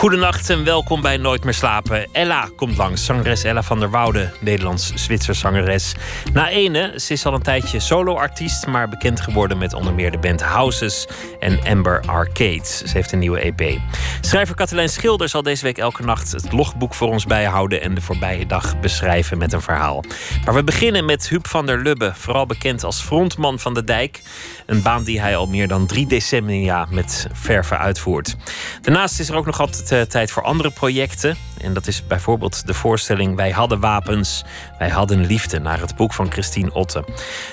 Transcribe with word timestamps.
Goedenacht 0.00 0.50
en 0.50 0.64
welkom 0.64 1.00
bij 1.00 1.16
Nooit 1.16 1.44
meer 1.44 1.54
slapen. 1.54 2.08
Ella 2.12 2.48
komt 2.56 2.76
langs, 2.76 3.04
zangeres 3.04 3.44
Ella 3.44 3.62
van 3.62 3.80
der 3.80 3.90
Woude, 3.90 4.32
Nederlands-Zwitser 4.40 5.34
zangeres. 5.34 5.94
Na 6.32 6.48
ene, 6.48 6.92
ze 6.96 7.12
is 7.12 7.26
al 7.26 7.34
een 7.34 7.42
tijdje 7.42 7.80
solo-artiest, 7.80 8.66
maar 8.66 8.88
bekend 8.88 9.20
geworden 9.20 9.58
met 9.58 9.74
onder 9.74 9.94
meer 9.94 10.10
de 10.10 10.18
band 10.18 10.42
Houses 10.42 11.08
en 11.40 11.60
Amber 11.66 12.02
Arcades. 12.06 12.78
Ze 12.78 12.90
heeft 12.92 13.12
een 13.12 13.18
nieuwe 13.18 13.40
EP. 13.40 13.78
Schrijver 14.20 14.54
Katelijn 14.54 14.88
Schilder 14.88 15.28
zal 15.28 15.42
deze 15.42 15.64
week 15.64 15.78
elke 15.78 16.02
nacht 16.02 16.32
het 16.32 16.52
logboek 16.52 16.94
voor 16.94 17.08
ons 17.08 17.26
bijhouden 17.26 17.82
en 17.82 17.94
de 17.94 18.00
voorbije 18.00 18.46
dag 18.46 18.80
beschrijven 18.80 19.38
met 19.38 19.52
een 19.52 19.62
verhaal. 19.62 20.04
Maar 20.44 20.54
we 20.54 20.64
beginnen 20.64 21.04
met 21.04 21.28
Huub 21.28 21.46
van 21.46 21.66
der 21.66 21.78
Lubbe, 21.78 22.12
vooral 22.14 22.46
bekend 22.46 22.84
als 22.84 23.00
frontman 23.00 23.58
van 23.58 23.74
de 23.74 23.84
Dijk. 23.84 24.22
Een 24.66 24.82
baan 24.82 25.04
die 25.04 25.20
hij 25.20 25.36
al 25.36 25.46
meer 25.46 25.68
dan 25.68 25.86
drie 25.86 26.06
decennia 26.06 26.86
met 26.90 27.26
verve 27.32 27.76
uitvoert. 27.76 28.36
Daarnaast 28.80 29.20
is 29.20 29.28
er 29.28 29.36
ook 29.36 29.46
nog 29.46 29.60
altijd 29.60 29.89
uh, 29.92 30.00
tijd 30.00 30.30
voor 30.30 30.42
andere 30.42 30.70
projecten. 30.70 31.36
En 31.58 31.72
dat 31.72 31.86
is 31.86 32.06
bijvoorbeeld 32.06 32.66
de 32.66 32.74
voorstelling 32.74 33.36
Wij 33.36 33.50
hadden 33.50 33.80
wapens, 33.80 34.44
wij 34.78 34.88
hadden 34.88 35.26
liefde, 35.26 35.58
naar 35.58 35.80
het 35.80 35.96
boek 35.96 36.12
van 36.12 36.30
Christine 36.30 36.72
Otte. 36.72 37.04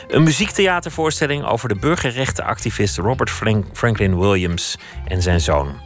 Een 0.07 0.23
muziektheatervoorstelling 0.23 1.45
over 1.45 1.69
de 1.69 1.75
burgerrechtenactivist 1.75 2.97
Robert 2.97 3.29
Franklin 3.73 4.19
Williams 4.19 4.77
en 5.05 5.21
zijn 5.21 5.41
zoon. 5.41 5.79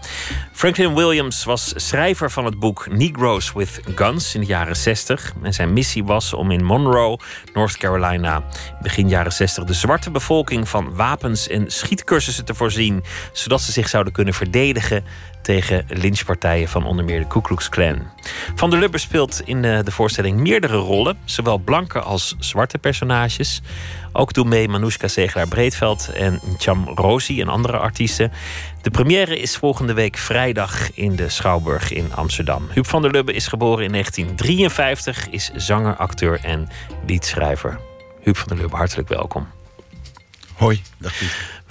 Franklin 0.52 0.96
Williams 0.96 1.44
was 1.44 1.74
schrijver 1.76 2.32
van 2.32 2.46
het 2.46 2.60
boek 2.60 2.88
Negroes 2.91 3.54
with 3.54 3.82
Guns 3.96 4.36
in 4.36 4.41
de 4.41 4.48
jaren 4.48 4.76
60. 4.76 5.34
En 5.43 5.54
zijn 5.54 5.74
missie 5.74 6.04
was 6.04 6.34
om 6.34 6.52
in 6.52 6.63
Monroe, 6.63 7.20
North 7.54 7.77
Carolina, 7.77 8.43
begin 8.82 9.10
jaren 9.10 9.34
60 9.34 9.63
de 9.63 9.74
zwarte 9.74 10.12
bevolking 10.12 10.70
van 10.70 10.96
wapens 10.96 11.48
en 11.48 11.71
schietcursussen 11.71 12.46
te 12.46 12.54
voorzien, 12.54 13.04
zodat 13.32 13.62
ze 13.62 13.71
zich 13.71 13.90
zouden 13.90 14.13
kunnen 14.13 14.34
verdedigen 14.34 15.04
tegen 15.41 15.85
lynchpartijen 15.87 16.67
van 16.67 16.85
onder 16.85 17.05
meer 17.05 17.20
de 17.20 17.27
Ku 17.27 17.41
Klux 17.41 17.70
Klan. 17.70 18.07
Van 18.55 18.70
der 18.70 18.79
Lubbe 18.79 18.97
speelt 18.97 19.41
in 19.45 19.61
de, 19.61 19.81
de 19.84 19.91
voorstelling 19.91 20.39
meerdere 20.39 20.77
rollen, 20.77 21.17
zowel 21.25 21.57
blanke 21.57 21.99
als 21.99 22.35
zwarte 22.39 22.77
personages. 22.77 23.62
Ook 24.13 24.34
doen 24.34 24.47
mee 24.47 24.67
Manoushka 24.67 25.07
Zegelaar-Breedveld 25.07 26.09
en 26.13 26.39
Cham 26.57 26.87
Rosi 26.87 27.41
en 27.41 27.47
andere 27.47 27.77
artiesten. 27.77 28.31
De 28.81 28.91
première 28.91 29.39
is 29.39 29.57
volgende 29.57 29.93
week 29.93 30.17
vrijdag 30.17 30.93
in 30.93 31.15
de 31.15 31.29
Schouwburg 31.29 31.91
in 31.91 32.13
Amsterdam. 32.13 32.67
Huub 32.73 32.87
van 32.87 33.01
der 33.01 33.12
Lubbe 33.12 33.34
is 33.34 33.47
geboren 33.47 33.85
in 33.85 33.91
1953, 33.91 35.29
is 35.29 35.51
zanger, 35.55 35.95
acteur 35.95 36.39
en 36.43 36.69
liedschrijver. 37.05 37.79
Huub 38.21 38.37
van 38.37 38.47
der 38.47 38.57
Lubbe, 38.57 38.75
hartelijk 38.75 39.09
welkom. 39.09 39.47
Hoi, 40.53 40.81
dag. 40.97 41.13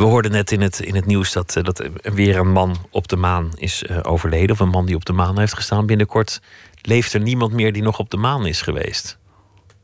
We 0.00 0.06
hoorden 0.06 0.30
net 0.30 0.50
in 0.50 0.60
het, 0.60 0.80
in 0.80 0.94
het 0.94 1.06
nieuws 1.06 1.32
dat, 1.32 1.56
eh, 1.56 1.64
dat 1.64 1.88
weer 2.02 2.38
een 2.38 2.52
man 2.52 2.76
op 2.90 3.08
de 3.08 3.16
maan 3.16 3.50
is 3.54 3.82
uh, 3.82 3.98
overleden. 4.02 4.50
Of 4.50 4.60
een 4.60 4.68
man 4.68 4.86
die 4.86 4.94
op 4.94 5.04
de 5.04 5.12
maan 5.12 5.38
heeft 5.38 5.54
gestaan. 5.54 5.86
Binnenkort 5.86 6.40
leeft 6.82 7.12
er 7.12 7.20
niemand 7.20 7.52
meer 7.52 7.72
die 7.72 7.82
nog 7.82 7.98
op 7.98 8.10
de 8.10 8.16
maan 8.16 8.46
is 8.46 8.62
geweest. 8.62 9.18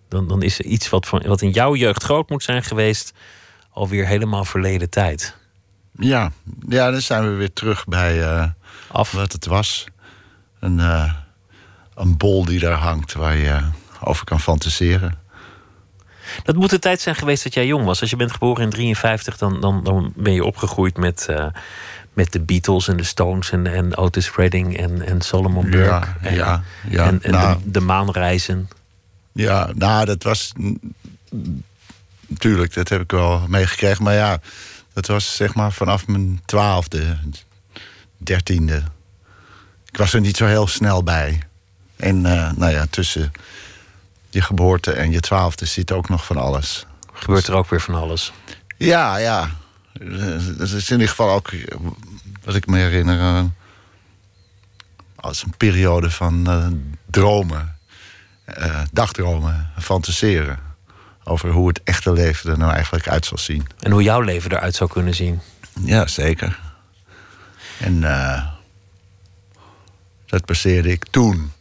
Dan, 0.08 0.28
dan 0.28 0.42
is 0.42 0.58
er 0.58 0.64
iets 0.64 0.88
wat, 0.88 1.06
van, 1.06 1.22
wat 1.26 1.42
in 1.42 1.50
jouw 1.50 1.74
jeugd 1.74 2.02
groot 2.02 2.30
moet 2.30 2.42
zijn 2.42 2.62
geweest, 2.62 3.12
alweer 3.70 4.06
helemaal 4.06 4.44
verleden 4.44 4.90
tijd. 4.90 5.36
Ja, 5.98 6.32
ja 6.68 6.90
dan 6.90 7.00
zijn 7.00 7.28
we 7.30 7.34
weer 7.34 7.52
terug 7.52 7.84
bij 7.84 8.18
uh, 8.18 8.46
Af. 8.88 9.12
wat 9.12 9.32
het 9.32 9.46
was. 9.46 9.84
Een, 10.60 10.78
uh, 10.78 11.12
een 11.94 12.16
bol 12.16 12.44
die 12.44 12.58
daar 12.58 12.78
hangt 12.78 13.12
waar 13.12 13.36
je 13.36 13.60
over 14.00 14.24
kan 14.24 14.40
fantaseren. 14.40 15.18
Dat 16.42 16.54
moet 16.56 16.70
de 16.70 16.78
tijd 16.78 17.00
zijn 17.00 17.14
geweest 17.14 17.42
dat 17.42 17.54
jij 17.54 17.66
jong 17.66 17.84
was. 17.84 18.00
Als 18.00 18.10
je 18.10 18.16
bent 18.16 18.32
geboren 18.32 18.62
in 18.62 18.70
53, 18.70 19.38
dan, 19.38 19.60
dan, 19.60 19.84
dan 19.84 20.12
ben 20.16 20.32
je 20.32 20.44
opgegroeid 20.44 20.96
met, 20.96 21.26
uh, 21.30 21.46
met 22.12 22.32
de 22.32 22.40
Beatles 22.40 22.88
en 22.88 22.96
de 22.96 23.04
Stones 23.04 23.50
en, 23.50 23.66
en 23.66 23.96
Otis 23.96 24.32
Redding 24.34 24.76
en, 24.76 25.06
en 25.06 25.20
Solomon 25.20 25.70
Burke. 25.70 25.88
Ja, 25.88 26.16
en, 26.20 26.34
ja, 26.34 26.62
ja. 26.88 27.04
en, 27.04 27.22
en 27.22 27.30
nou, 27.30 27.58
de, 27.64 27.70
de 27.70 27.80
maanreizen. 27.80 28.68
Ja, 29.32 29.70
nou, 29.74 30.04
dat 30.04 30.22
was. 30.22 30.52
Natuurlijk, 32.26 32.74
dat 32.74 32.88
heb 32.88 33.00
ik 33.00 33.10
wel 33.10 33.42
meegekregen. 33.48 34.04
Maar 34.04 34.14
ja, 34.14 34.40
dat 34.92 35.06
was 35.06 35.36
zeg 35.36 35.54
maar 35.54 35.72
vanaf 35.72 36.06
mijn 36.06 36.40
twaalfde, 36.44 37.18
dertiende. 38.16 38.82
Ik 39.90 39.96
was 39.96 40.14
er 40.14 40.20
niet 40.20 40.36
zo 40.36 40.46
heel 40.46 40.66
snel 40.66 41.02
bij. 41.02 41.42
En 41.96 42.16
uh, 42.16 42.52
nou 42.56 42.72
ja, 42.72 42.86
tussen 42.90 43.32
je 44.36 44.42
geboorte 44.42 44.92
en 44.92 45.10
je 45.10 45.20
twaalfde 45.20 45.66
zit 45.66 45.92
ook 45.92 46.08
nog 46.08 46.24
van 46.24 46.36
alles. 46.36 46.86
Gebeurt 47.12 47.46
er 47.46 47.54
ook 47.54 47.70
weer 47.70 47.80
van 47.80 47.94
alles? 47.94 48.32
Ja, 48.76 49.16
ja. 49.16 49.50
Dat 50.56 50.70
is 50.70 50.90
in 50.90 50.92
ieder 50.92 51.08
geval 51.08 51.30
ook 51.30 51.52
wat 52.44 52.54
ik 52.54 52.66
me 52.66 52.78
herinner. 52.78 53.18
Uh, 53.18 53.44
als 55.14 55.42
een 55.42 55.56
periode 55.56 56.10
van 56.10 56.50
uh, 56.50 56.66
dromen, 57.10 57.76
uh, 58.58 58.82
dagdromen, 58.92 59.70
fantaseren. 59.78 60.58
Over 61.24 61.50
hoe 61.50 61.68
het 61.68 61.80
echte 61.84 62.12
leven 62.12 62.50
er 62.50 62.58
nou 62.58 62.72
eigenlijk 62.72 63.08
uit 63.08 63.26
zal 63.26 63.38
zien. 63.38 63.66
En 63.78 63.90
hoe 63.90 64.02
jouw 64.02 64.20
leven 64.20 64.50
eruit 64.50 64.74
zou 64.74 64.90
kunnen 64.90 65.14
zien. 65.14 65.40
Ja, 65.80 66.06
zeker. 66.06 66.60
En 67.78 68.00
dat 70.26 70.44
baseerde 70.44 70.90
ik 70.90 71.04
toen 71.10 71.52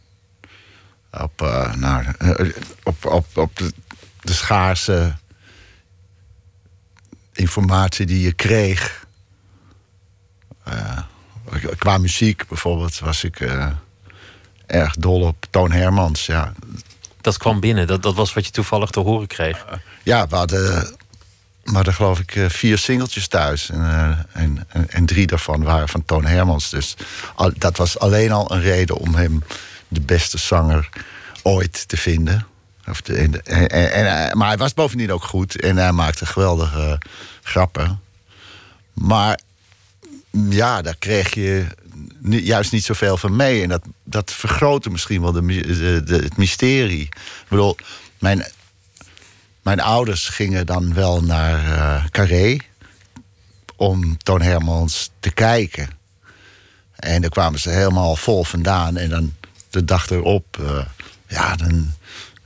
op, 1.22 1.42
uh, 1.42 1.74
nou, 1.74 2.04
op, 2.82 3.04
op, 3.04 3.26
op 3.34 3.56
de, 3.56 3.72
de 4.20 4.32
schaarse 4.32 5.14
informatie 7.32 8.06
die 8.06 8.20
je 8.20 8.32
kreeg. 8.32 9.06
Uh, 10.68 10.98
qua 11.78 11.98
muziek 11.98 12.48
bijvoorbeeld 12.48 12.98
was 12.98 13.24
ik 13.24 13.40
erg 14.66 14.94
dol 14.94 15.20
op 15.20 15.46
Toon 15.50 15.72
Hermans. 15.72 16.26
Ja. 16.26 16.52
Dat 17.20 17.36
kwam 17.36 17.60
binnen, 17.60 17.86
dat, 17.86 18.02
dat 18.02 18.14
was 18.14 18.34
wat 18.34 18.46
je 18.46 18.52
toevallig 18.52 18.90
te 18.90 19.00
horen 19.00 19.26
kreeg. 19.26 19.64
ja, 20.02 20.26
we 20.26 20.36
hadden, 20.36 20.96
we 21.62 21.72
hadden 21.72 21.94
geloof 21.94 22.18
ik 22.18 22.50
vier 22.50 22.78
singeltjes 22.78 23.28
thuis. 23.28 23.70
En, 23.70 24.26
en, 24.32 24.66
en, 24.88 25.06
drie 25.06 25.26
daarvan 25.26 25.62
waren 25.62 25.88
van 25.88 26.04
Toon 26.04 26.24
Hermans. 26.24 26.70
Dus 26.70 26.96
al, 27.34 27.52
dat 27.56 27.76
was 27.76 27.98
alleen 27.98 28.32
al 28.32 28.52
een 28.52 28.60
reden 28.60 28.96
om 28.96 29.14
hem 29.14 29.42
de 29.88 30.00
beste 30.00 30.38
zanger 30.38 30.88
ooit 31.42 31.88
te 31.88 31.96
vinden. 31.96 32.46
Of 32.88 33.00
de, 33.00 33.14
en, 33.16 33.44
en, 33.44 33.92
en, 33.92 34.38
maar 34.38 34.48
hij 34.48 34.56
was 34.56 34.74
bovendien 34.74 35.12
ook 35.12 35.24
goed 35.24 35.60
en 35.60 35.76
hij 35.76 35.92
maakte 35.92 36.26
geweldige 36.26 36.98
grappen. 37.42 38.00
Maar 38.92 39.40
ja, 40.30 40.82
daar 40.82 40.96
kreeg 40.96 41.34
je 41.34 41.66
juist 42.22 42.72
niet 42.72 42.84
zoveel 42.84 43.16
van 43.16 43.36
mee. 43.36 43.62
En 43.62 43.68
dat, 43.68 43.82
dat 44.04 44.32
vergrootte 44.32 44.90
misschien 44.90 45.22
wel 45.22 45.32
de, 45.32 46.02
het 46.06 46.36
mysterie. 46.36 47.02
Ik 47.02 47.46
bedoel, 47.48 47.76
mijn, 48.18 48.46
mijn 49.62 49.80
ouders 49.80 50.28
gingen 50.28 50.66
dan 50.66 50.94
wel 50.94 51.22
naar 51.22 51.64
uh, 51.64 52.04
Carré 52.10 52.56
om 53.76 54.16
Toon 54.16 54.42
Hermans 54.42 55.10
te 55.20 55.30
kijken. 55.30 55.88
En 56.96 57.20
daar 57.20 57.30
kwamen 57.30 57.60
ze 57.60 57.70
helemaal 57.70 58.16
vol 58.16 58.44
vandaan. 58.44 58.96
En 58.96 59.10
dan 59.10 59.34
de 59.76 59.84
dag 59.84 60.10
erop, 60.10 60.56
uh, 60.60 60.84
ja, 61.26 61.56
dan 61.56 61.92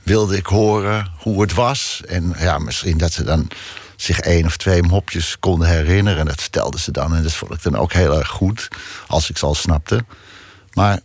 wilde 0.03 0.37
ik 0.37 0.45
horen 0.45 1.11
hoe 1.17 1.41
het 1.41 1.53
was. 1.53 2.01
En 2.07 2.33
ja, 2.37 2.57
misschien 2.57 2.97
dat 2.97 3.13
ze 3.13 3.23
dan 3.23 3.47
zich 3.95 4.19
één 4.19 4.45
of 4.45 4.57
twee 4.57 4.83
mopjes 4.83 5.39
konden 5.39 5.67
herinneren. 5.67 6.19
En 6.19 6.25
dat 6.25 6.41
vertelden 6.41 6.79
ze 6.79 6.91
dan. 6.91 7.15
En 7.15 7.23
dat 7.23 7.33
vond 7.33 7.53
ik 7.53 7.63
dan 7.63 7.75
ook 7.75 7.93
heel 7.93 8.17
erg 8.17 8.27
goed, 8.27 8.67
als 9.07 9.29
ik 9.29 9.37
ze 9.37 9.45
al 9.45 9.55
snapte. 9.55 10.05
Maar 10.73 10.99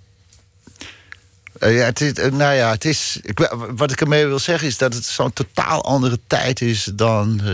uh, 1.60 1.76
ja, 1.76 1.84
het 1.84 2.00
is, 2.00 2.12
uh, 2.12 2.32
nou 2.32 2.54
ja, 2.54 2.70
het 2.70 2.84
is. 2.84 3.18
Ik, 3.22 3.50
wat 3.70 3.90
ik 3.90 4.00
ermee 4.00 4.26
wil 4.26 4.38
zeggen 4.38 4.68
is 4.68 4.78
dat 4.78 4.94
het 4.94 5.04
zo'n 5.04 5.32
totaal 5.32 5.84
andere 5.84 6.18
tijd 6.26 6.60
is 6.60 6.84
dan 6.94 7.40
uh, 7.44 7.46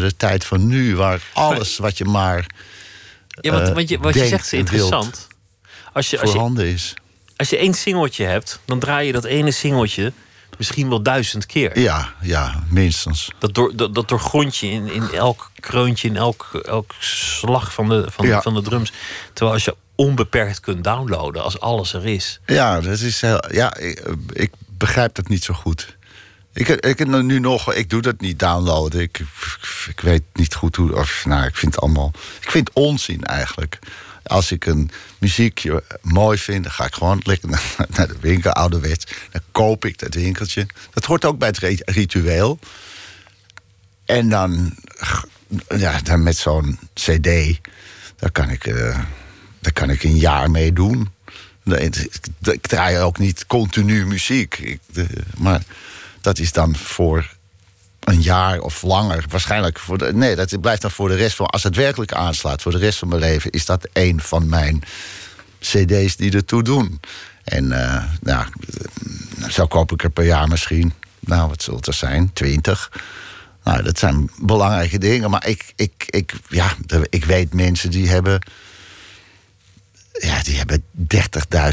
de 0.00 0.12
tijd 0.16 0.44
van 0.44 0.66
nu, 0.66 0.96
waar 0.96 1.22
alles 1.32 1.76
wat 1.76 1.98
je 1.98 2.04
maar. 2.04 2.46
ja, 3.40 3.52
want, 3.52 3.68
want 3.68 3.88
je, 3.88 3.98
wat 3.98 4.14
je 4.14 4.26
zegt 4.26 4.44
is 4.44 4.52
interessant. 4.52 5.26
Als 5.92 6.10
je, 6.10 6.20
als 6.20 6.32
je, 6.32 6.72
is. 6.72 6.94
Als 7.36 7.48
je 7.48 7.56
één 7.56 7.74
singeltje 7.74 8.24
hebt, 8.24 8.60
dan 8.64 8.78
draai 8.78 9.06
je 9.06 9.12
dat 9.12 9.24
ene 9.24 9.50
singeltje 9.50 10.12
misschien 10.58 10.88
wel 10.88 11.02
duizend 11.02 11.46
keer. 11.46 11.78
Ja, 11.78 12.14
ja, 12.20 12.64
minstens. 12.68 13.30
Dat, 13.38 13.54
door, 13.54 13.76
dat, 13.76 13.94
dat 13.94 14.08
doorgrond 14.08 14.56
je 14.56 14.66
in, 14.66 14.92
in 14.92 15.12
elk 15.12 15.50
kreuntje, 15.60 16.08
in 16.08 16.16
elk, 16.16 16.60
elk 16.66 16.94
slag 16.98 17.72
van 17.72 17.88
de, 17.88 18.06
van, 18.10 18.26
ja. 18.26 18.42
van 18.42 18.54
de 18.54 18.62
drums. 18.62 18.92
Terwijl 19.32 19.52
als 19.52 19.64
je 19.64 19.76
onbeperkt 19.94 20.60
kunt 20.60 20.84
downloaden, 20.84 21.42
als 21.42 21.60
alles 21.60 21.92
er 21.92 22.06
is. 22.06 22.40
Ja, 22.46 22.80
dat 22.80 22.98
is 22.98 23.20
heel, 23.20 23.44
ja 23.52 23.76
ik, 23.76 24.08
ik 24.32 24.52
begrijp 24.68 25.14
dat 25.14 25.28
niet 25.28 25.44
zo 25.44 25.54
goed. 25.54 25.96
Ik, 26.52 26.68
ik, 26.68 27.06
nu 27.06 27.38
nog, 27.38 27.72
ik 27.74 27.90
doe 27.90 28.02
dat 28.02 28.20
niet 28.20 28.38
downloaden. 28.38 29.00
Ik, 29.00 29.20
ik 29.88 30.00
weet 30.00 30.22
niet 30.32 30.54
goed 30.54 30.76
hoe. 30.76 30.96
Of, 30.96 31.24
nou, 31.24 31.46
ik 31.46 31.56
vind 31.56 31.74
het 31.74 31.82
allemaal. 31.82 32.12
Ik 32.40 32.50
vind 32.50 32.70
onzin 32.72 33.24
eigenlijk. 33.24 33.78
Als 34.26 34.52
ik 34.52 34.66
een 34.66 34.90
muziekje 35.18 35.82
mooi 36.02 36.38
vind, 36.38 36.62
dan 36.62 36.72
ga 36.72 36.84
ik 36.84 36.94
gewoon 36.94 37.20
lekker 37.22 37.48
naar 37.96 38.08
de 38.08 38.16
winkel, 38.20 38.52
ouderwets. 38.52 39.06
Dan 39.30 39.40
koop 39.52 39.84
ik 39.84 39.98
dat 39.98 40.14
winkeltje. 40.14 40.66
Dat 40.92 41.04
hoort 41.04 41.24
ook 41.24 41.38
bij 41.38 41.48
het 41.48 41.82
ritueel. 41.84 42.58
En 44.04 44.28
dan, 44.28 44.76
ja, 45.76 46.00
dan 46.00 46.22
met 46.22 46.36
zo'n 46.36 46.78
CD, 46.94 47.60
daar 48.16 48.30
kan 48.32 48.50
ik, 48.50 48.66
uh, 48.66 48.98
daar 49.60 49.72
kan 49.72 49.90
ik 49.90 50.02
een 50.02 50.16
jaar 50.16 50.50
mee 50.50 50.72
doen. 50.72 51.10
Ik 52.40 52.66
draai 52.66 52.98
ook 52.98 53.18
niet 53.18 53.46
continu 53.46 54.06
muziek. 54.06 54.58
Ik, 54.58 54.80
maar 55.36 55.62
dat 56.20 56.38
is 56.38 56.52
dan 56.52 56.76
voor 56.76 57.36
een 58.06 58.22
jaar 58.22 58.60
of 58.60 58.82
langer. 58.82 59.24
Waarschijnlijk 59.28 59.78
voor 59.78 59.98
de, 59.98 60.12
nee, 60.14 60.36
dat 60.36 60.60
blijft 60.60 60.82
dan 60.82 60.90
voor 60.90 61.08
de 61.08 61.14
rest 61.14 61.36
van. 61.36 61.46
Als 61.46 61.62
het 61.62 61.76
werkelijk 61.76 62.12
aanslaat 62.12 62.62
voor 62.62 62.72
de 62.72 62.78
rest 62.78 62.98
van 62.98 63.08
mijn 63.08 63.20
leven, 63.20 63.50
is 63.50 63.66
dat 63.66 63.88
een 63.92 64.20
van 64.20 64.48
mijn 64.48 64.82
CD's 65.60 66.16
die 66.16 66.32
ertoe 66.32 66.62
doen. 66.62 67.00
En 67.44 67.64
uh, 67.64 68.04
nou, 68.20 68.46
zo 69.48 69.66
koop 69.66 69.92
ik 69.92 70.02
er 70.02 70.10
per 70.10 70.24
jaar 70.24 70.48
misschien. 70.48 70.92
Nou, 71.20 71.48
wat 71.48 71.62
zult 71.62 71.86
er 71.86 71.94
zijn? 71.94 72.32
Twintig. 72.32 72.90
Nou, 73.64 73.82
dat 73.82 73.98
zijn 73.98 74.30
belangrijke 74.40 74.98
dingen. 74.98 75.30
Maar 75.30 75.46
ik, 75.46 75.72
ik, 75.76 76.04
ik, 76.06 76.32
ja, 76.48 76.72
ik 77.08 77.24
weet 77.24 77.54
mensen 77.54 77.90
die 77.90 78.08
hebben. 78.08 78.40
Ja, 80.12 80.42
die 80.42 80.56
hebben 80.56 80.82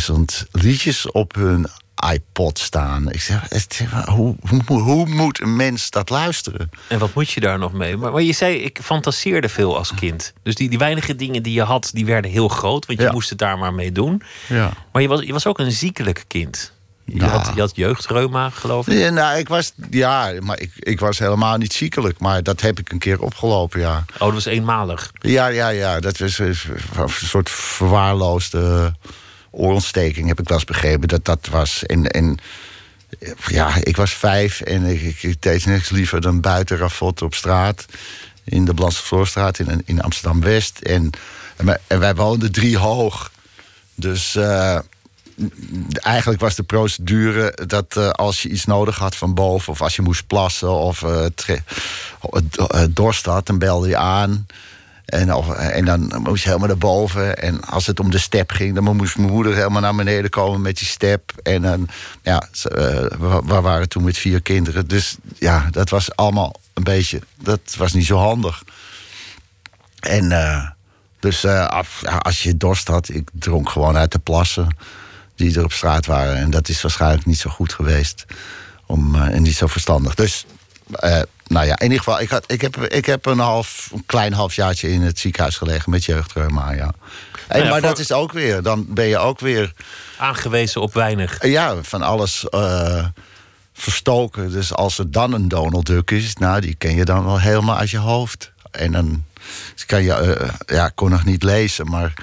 30.000 0.09 0.47
liedjes 0.51 1.11
op 1.11 1.35
hun 1.35 1.67
iPod 2.13 2.59
staan. 2.59 3.11
Ik 3.11 3.21
zeg, 3.21 4.05
hoe, 4.05 4.35
hoe, 4.65 4.81
hoe, 4.81 5.05
moet 5.05 5.41
een 5.41 5.55
mens 5.55 5.89
dat 5.89 6.09
luisteren? 6.09 6.69
En 6.87 6.99
wat 6.99 7.13
moet 7.13 7.29
je 7.29 7.39
daar 7.39 7.59
nog 7.59 7.73
mee? 7.73 7.97
Maar, 7.97 8.11
maar 8.11 8.21
je 8.21 8.33
zei, 8.33 8.55
ik 8.55 8.79
fantaseerde 8.83 9.49
veel 9.49 9.77
als 9.77 9.93
kind. 9.93 10.33
Dus 10.43 10.55
die, 10.55 10.69
die 10.69 10.77
weinige 10.77 11.15
dingen 11.15 11.43
die 11.43 11.53
je 11.53 11.61
had, 11.61 11.89
die 11.93 12.05
werden 12.05 12.31
heel 12.31 12.47
groot. 12.47 12.85
Want 12.85 13.01
je 13.01 13.09
moest 13.11 13.29
het 13.29 13.39
daar 13.39 13.57
maar 13.57 13.73
mee 13.73 13.91
doen. 13.91 14.21
Ja. 14.47 14.71
Maar 14.91 15.01
je 15.01 15.07
was, 15.07 15.21
je 15.21 15.33
was 15.33 15.45
ook 15.47 15.59
een 15.59 15.71
ziekelijk 15.71 16.23
kind. 16.27 16.71
Je, 17.05 17.23
had, 17.23 17.51
je 17.55 17.59
had 17.59 17.75
jeugdreuma, 17.75 18.49
geloof 18.49 18.87
ik? 18.87 18.97
Ja, 18.97 19.09
nou, 19.09 19.37
ik 19.37 19.47
was, 19.47 19.73
ja, 19.89 20.33
maar 20.39 20.59
ik, 20.59 20.71
ik 20.75 20.99
was 20.99 21.19
helemaal 21.19 21.57
niet 21.57 21.73
ziekelijk. 21.73 22.19
Maar 22.19 22.43
dat 22.43 22.61
heb 22.61 22.79
ik 22.79 22.91
een 22.91 22.99
keer 22.99 23.21
opgelopen, 23.21 23.79
ja. 23.79 24.05
Oh, 24.13 24.19
dat 24.19 24.33
was 24.33 24.45
eenmalig? 24.45 25.11
Ja, 25.19 25.47
ja, 25.47 25.69
ja. 25.69 25.99
Dat 25.99 26.17
was 26.17 26.39
een 26.39 26.55
soort 27.07 27.49
verwaarloosde 27.49 28.93
oorontsteking, 29.53 30.27
heb 30.27 30.39
ik 30.39 30.49
wel 30.49 30.61
begrepen 30.65 31.07
dat 31.07 31.25
dat 31.25 31.47
was. 31.51 31.85
En, 31.85 32.11
en 32.11 32.37
ja, 33.47 33.75
ik 33.83 33.95
was 33.95 34.13
vijf 34.13 34.61
en 34.61 34.85
ik, 34.85 35.41
deed 35.41 35.65
niks 35.65 35.89
liever 35.89 36.21
dan 36.21 36.41
buiten 36.41 36.77
rafot 36.77 37.21
op 37.21 37.33
straat. 37.33 37.85
In 38.43 38.65
de 38.65 38.73
Vloorstraat 38.91 39.59
in, 39.59 39.81
in 39.85 40.01
Amsterdam-West. 40.01 40.79
En, 40.79 41.09
en, 41.87 41.99
wij 41.99 42.15
woonden 42.15 42.51
drie 42.51 42.77
hoog. 42.77 43.31
Dus 43.95 44.35
uh, 44.35 44.79
eigenlijk 45.93 46.41
was 46.41 46.55
de 46.55 46.63
procedure 46.63 47.57
dat 47.67 47.95
uh, 47.97 48.09
als 48.09 48.41
je 48.41 48.49
iets 48.49 48.65
nodig 48.65 48.97
had 48.97 49.15
van 49.15 49.33
boven... 49.33 49.71
of 49.71 49.81
als 49.81 49.95
je 49.95 50.01
moest 50.01 50.27
plassen 50.27 50.71
of 50.71 51.01
uh, 51.01 51.25
dorst 52.89 53.25
had, 53.25 53.45
dan 53.45 53.57
belde 53.57 53.87
je 53.87 53.97
aan... 53.97 54.45
En, 55.05 55.29
en 55.55 55.85
dan 55.85 56.21
moest 56.23 56.43
je 56.43 56.47
helemaal 56.47 56.67
naar 56.67 56.77
boven. 56.77 57.37
En 57.37 57.63
als 57.63 57.87
het 57.87 57.99
om 57.99 58.11
de 58.11 58.17
step 58.17 58.51
ging, 58.51 58.75
dan 58.75 58.95
moest 58.95 59.17
mijn 59.17 59.31
moeder 59.31 59.55
helemaal 59.55 59.81
naar 59.81 59.95
beneden 59.95 60.29
komen 60.29 60.61
met 60.61 60.77
die 60.77 60.87
step. 60.87 61.31
En 61.43 61.61
dan, 61.61 61.87
ja, 62.21 62.47
uh, 62.53 62.77
we, 63.45 63.61
waren 63.61 63.89
toen 63.89 64.03
met 64.03 64.17
vier 64.17 64.41
kinderen. 64.41 64.87
Dus 64.87 65.17
ja, 65.39 65.67
dat 65.71 65.89
was 65.89 66.15
allemaal 66.15 66.55
een 66.73 66.83
beetje, 66.83 67.21
dat 67.41 67.75
was 67.77 67.93
niet 67.93 68.05
zo 68.05 68.17
handig. 68.17 68.63
En 69.99 70.31
uh, 70.31 70.69
dus 71.19 71.43
uh, 71.43 71.81
als 72.19 72.43
je 72.43 72.57
dorst 72.57 72.87
had, 72.87 73.09
ik 73.09 73.29
dronk 73.33 73.69
gewoon 73.69 73.97
uit 73.97 74.11
de 74.11 74.19
plassen 74.19 74.75
die 75.35 75.57
er 75.57 75.63
op 75.63 75.73
straat 75.73 76.05
waren. 76.05 76.35
En 76.35 76.49
dat 76.49 76.69
is 76.69 76.81
waarschijnlijk 76.81 77.25
niet 77.25 77.39
zo 77.39 77.49
goed 77.49 77.73
geweest. 77.73 78.25
Om, 78.85 79.15
en 79.15 79.41
niet 79.41 79.55
zo 79.55 79.67
verstandig. 79.67 80.15
Dus 80.15 80.45
nou 81.47 81.65
ja, 81.65 81.79
in 81.79 81.83
ieder 81.83 81.97
geval, 81.97 82.19
ik, 82.19 82.29
had, 82.29 82.51
ik, 82.51 82.61
heb, 82.61 82.77
ik 82.77 83.05
heb 83.05 83.25
een, 83.25 83.39
half, 83.39 83.89
een 83.93 84.03
klein 84.05 84.33
halfjaartje 84.33 84.91
in 84.91 85.01
het 85.01 85.19
ziekenhuis 85.19 85.57
gelegen 85.57 85.91
met 85.91 86.05
jeugdreuma, 86.05 86.71
ja. 86.71 86.93
En, 87.47 87.67
maar 87.69 87.81
dat 87.81 87.99
is 87.99 88.11
ook 88.11 88.31
weer, 88.31 88.61
dan 88.61 88.85
ben 88.89 89.05
je 89.05 89.17
ook 89.17 89.39
weer... 89.39 89.73
Aangewezen 90.17 90.81
op 90.81 90.93
weinig. 90.93 91.45
Ja, 91.45 91.75
van 91.81 92.01
alles 92.01 92.45
uh, 92.49 93.05
verstoken. 93.73 94.51
Dus 94.51 94.73
als 94.73 94.97
er 94.97 95.11
dan 95.11 95.33
een 95.33 95.47
Donald 95.47 95.85
Duck 95.85 96.11
is, 96.11 96.35
nou, 96.35 96.61
die 96.61 96.75
ken 96.75 96.95
je 96.95 97.05
dan 97.05 97.25
wel 97.25 97.39
helemaal 97.39 97.77
uit 97.77 97.89
je 97.89 97.97
hoofd. 97.97 98.51
En 98.71 98.91
dan 98.91 99.23
kan 99.85 100.03
je, 100.03 100.37
uh, 100.41 100.49
ja, 100.65 100.85
ik 100.85 100.95
kon 100.95 101.09
nog 101.09 101.25
niet 101.25 101.43
lezen, 101.43 101.89
maar 101.89 102.13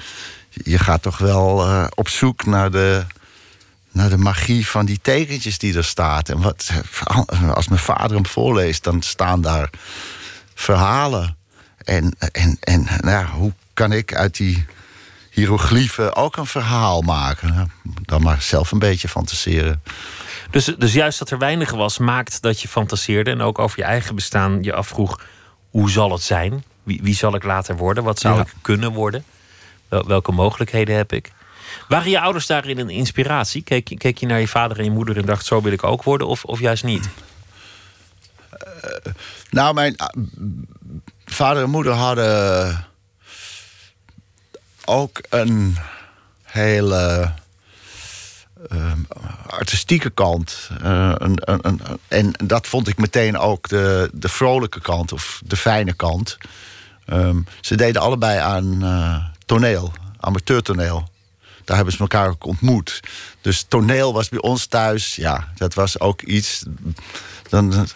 je 0.49 0.77
gaat 0.77 1.01
toch 1.01 1.17
wel 1.17 1.65
op 1.95 2.09
zoek 2.09 2.45
naar 2.45 2.71
de 2.71 3.03
naar 3.91 4.09
de 4.09 4.17
magie 4.17 4.67
van 4.67 4.85
die 4.85 4.99
tekentjes 5.01 5.57
die 5.57 5.77
er 5.77 5.83
staat. 5.83 6.29
En 6.29 6.41
wat, 6.41 6.71
als 7.53 7.67
mijn 7.67 7.81
vader 7.81 8.15
hem 8.15 8.25
voorleest, 8.25 8.83
dan 8.83 9.01
staan 9.01 9.41
daar 9.41 9.69
verhalen. 10.53 11.37
En, 11.77 12.15
en, 12.31 12.57
en 12.59 12.83
nou 12.83 13.09
ja, 13.09 13.25
hoe 13.25 13.53
kan 13.73 13.91
ik 13.91 14.15
uit 14.15 14.37
die 14.37 14.65
hieroglyphen 15.31 16.15
ook 16.15 16.37
een 16.37 16.45
verhaal 16.45 17.01
maken? 17.01 17.53
Nou, 17.53 17.67
dan 18.01 18.21
maar 18.21 18.41
zelf 18.41 18.71
een 18.71 18.79
beetje 18.79 19.07
fantaseren. 19.07 19.81
Dus, 20.49 20.65
dus 20.77 20.93
juist 20.93 21.19
dat 21.19 21.29
er 21.29 21.37
weinig 21.37 21.71
was, 21.71 21.97
maakt 21.97 22.41
dat 22.41 22.61
je 22.61 22.67
fantaseerde 22.67 23.31
en 23.31 23.41
ook 23.41 23.59
over 23.59 23.79
je 23.79 23.85
eigen 23.85 24.15
bestaan 24.15 24.63
je 24.63 24.73
afvroeg: 24.73 25.21
hoe 25.69 25.89
zal 25.89 26.11
het 26.11 26.21
zijn? 26.21 26.63
Wie, 26.83 26.99
wie 27.03 27.15
zal 27.15 27.35
ik 27.35 27.43
later 27.43 27.77
worden? 27.77 28.03
Wat 28.03 28.19
zou 28.19 28.39
ik 28.39 28.53
kunnen 28.61 28.91
worden? 28.91 29.23
welke 29.89 30.31
mogelijkheden 30.31 30.95
heb 30.95 31.13
ik? 31.13 31.31
Waren 31.91 32.09
je 32.09 32.19
ouders 32.19 32.45
daarin 32.45 32.79
een 32.79 32.89
inspiratie? 32.89 33.63
Keek, 33.63 34.17
je 34.17 34.25
naar 34.25 34.39
je 34.39 34.47
vader 34.47 34.77
en 34.77 34.83
je 34.83 34.91
moeder 34.91 35.17
en 35.17 35.25
dacht: 35.25 35.45
zo 35.45 35.61
wil 35.61 35.71
ik 35.71 35.83
ook 35.83 36.03
worden, 36.03 36.27
of, 36.27 36.43
of 36.43 36.59
juist 36.59 36.83
niet? 36.83 37.09
Uh, 38.53 39.13
nou, 39.49 39.73
mijn 39.73 39.95
uh, 39.97 40.23
vader 41.25 41.63
en 41.63 41.69
moeder 41.69 41.93
hadden 41.93 42.85
ook 44.85 45.21
een 45.29 45.77
hele 46.43 47.33
uh, 48.71 48.93
artistieke 49.47 50.09
kant. 50.09 50.69
Een, 50.81 51.41
een, 51.51 51.59
een, 51.61 51.81
en 52.07 52.33
dat 52.43 52.67
vond 52.67 52.87
ik 52.87 52.97
meteen 52.97 53.37
ook 53.37 53.67
de, 53.67 54.09
de 54.13 54.29
vrolijke 54.29 54.81
kant 54.81 55.11
of 55.11 55.41
de 55.45 55.57
fijne 55.57 55.93
kant. 55.93 56.37
Um, 57.05 57.45
ze 57.61 57.75
deden 57.75 58.01
allebei 58.01 58.39
aan 58.39 59.33
toneel, 59.45 59.93
amateurtoneel 60.19 61.10
daar 61.65 61.75
hebben 61.75 61.93
ze 61.93 61.99
elkaar 61.99 62.29
ook 62.29 62.45
ontmoet. 62.45 62.99
Dus 63.41 63.65
toneel 63.67 64.13
was 64.13 64.29
bij 64.29 64.41
ons 64.41 64.65
thuis, 64.65 65.15
ja, 65.15 65.47
dat 65.55 65.73
was 65.73 65.99
ook 65.99 66.21
iets. 66.21 66.63
Dan, 67.49 67.87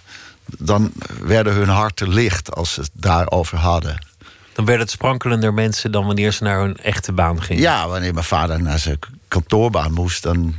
dan 0.57 0.91
werden 1.21 1.53
hun 1.53 1.69
harten 1.69 2.09
licht 2.09 2.55
als 2.55 2.73
ze 2.73 2.81
het 2.81 2.91
daarover 2.93 3.57
hadden. 3.57 4.05
Dan 4.53 4.65
werden 4.65 4.83
het 4.85 4.93
sprankelender 4.93 5.53
mensen 5.53 5.91
dan 5.91 6.05
wanneer 6.05 6.31
ze 6.31 6.43
naar 6.43 6.59
hun 6.59 6.77
echte 6.77 7.11
baan 7.11 7.43
gingen. 7.43 7.61
Ja, 7.61 7.87
wanneer 7.87 8.13
mijn 8.13 8.25
vader 8.25 8.61
naar 8.61 8.79
zijn 8.79 8.99
kantoorbaan 9.27 9.93
moest, 9.93 10.23
dan, 10.23 10.55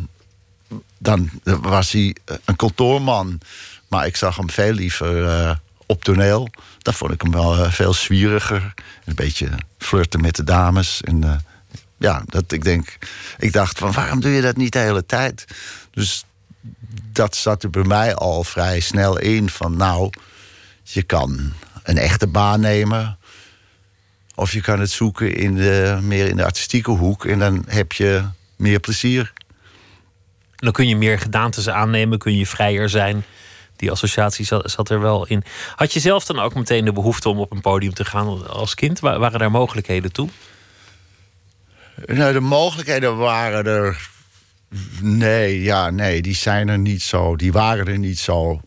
dan 0.98 1.30
was 1.44 1.92
hij 1.92 2.16
een 2.44 2.56
kantoorman. 2.56 3.40
Maar 3.88 4.06
ik 4.06 4.16
zag 4.16 4.36
hem 4.36 4.50
veel 4.50 4.72
liever 4.72 5.22
uh, 5.22 5.50
op 5.86 6.04
toneel. 6.04 6.48
Daar 6.78 6.94
vond 6.94 7.12
ik 7.12 7.22
hem 7.22 7.30
wel 7.30 7.58
uh, 7.58 7.70
veel 7.70 7.94
zwieriger. 7.94 8.74
Een 9.04 9.14
beetje 9.14 9.48
flirten 9.78 10.20
met 10.20 10.36
de 10.36 10.44
dames. 10.44 11.00
En, 11.00 11.24
uh, 11.24 11.34
ja, 11.98 12.22
dat 12.26 12.52
ik 12.52 12.64
denk, 12.64 12.98
ik 13.38 13.52
dacht 13.52 13.78
van 13.78 13.92
waarom 13.92 14.20
doe 14.20 14.30
je 14.30 14.42
dat 14.42 14.56
niet 14.56 14.72
de 14.72 14.78
hele 14.78 15.06
tijd? 15.06 15.44
Dus 15.90 16.24
dat 17.12 17.36
zat 17.36 17.62
er 17.62 17.70
bij 17.70 17.84
mij 17.84 18.14
al 18.14 18.44
vrij 18.44 18.80
snel 18.80 19.18
in 19.18 19.48
van 19.48 19.76
nou, 19.76 20.10
je 20.82 21.02
kan 21.02 21.52
een 21.82 21.98
echte 21.98 22.26
baan 22.26 22.60
nemen. 22.60 23.18
Of 24.34 24.52
je 24.52 24.60
kan 24.60 24.80
het 24.80 24.90
zoeken 24.90 25.34
in 25.34 25.54
de, 25.54 25.98
meer 26.02 26.28
in 26.28 26.36
de 26.36 26.44
artistieke 26.44 26.90
hoek 26.90 27.24
en 27.24 27.38
dan 27.38 27.64
heb 27.66 27.92
je 27.92 28.24
meer 28.56 28.80
plezier. 28.80 29.32
Dan 30.56 30.72
kun 30.72 30.88
je 30.88 30.96
meer 30.96 31.18
gedaantes 31.18 31.68
aannemen, 31.68 32.18
kun 32.18 32.36
je 32.36 32.46
vrijer 32.46 32.88
zijn. 32.88 33.24
Die 33.76 33.90
associatie 33.90 34.44
zat, 34.44 34.70
zat, 34.70 34.90
er 34.90 35.00
wel 35.00 35.26
in. 35.26 35.44
Had 35.74 35.92
je 35.92 36.00
zelf 36.00 36.24
dan 36.24 36.38
ook 36.38 36.54
meteen 36.54 36.84
de 36.84 36.92
behoefte 36.92 37.28
om 37.28 37.38
op 37.38 37.52
een 37.52 37.60
podium 37.60 37.94
te 37.94 38.04
gaan 38.04 38.48
als 38.48 38.74
kind? 38.74 39.00
Waren 39.00 39.38
daar 39.38 39.50
mogelijkheden 39.50 40.12
toe? 40.12 40.28
Nou, 42.04 42.32
de 42.32 42.40
mogelijkheden 42.40 43.16
waren 43.16 43.66
er. 43.66 44.08
Nee, 45.00 45.62
ja, 45.62 45.90
nee, 45.90 46.22
die 46.22 46.34
zijn 46.34 46.68
er 46.68 46.78
niet 46.78 47.02
zo. 47.02 47.36
Die 47.36 47.52
waren 47.52 47.86
er 47.86 47.98
niet 47.98 48.18
zo. 48.18 48.60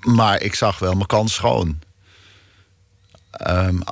Maar 0.00 0.40
ik 0.40 0.54
zag 0.54 0.78
wel 0.78 0.94
mijn 0.94 1.06
kans 1.06 1.34
schoon. 1.34 1.80
Um, 3.46 3.82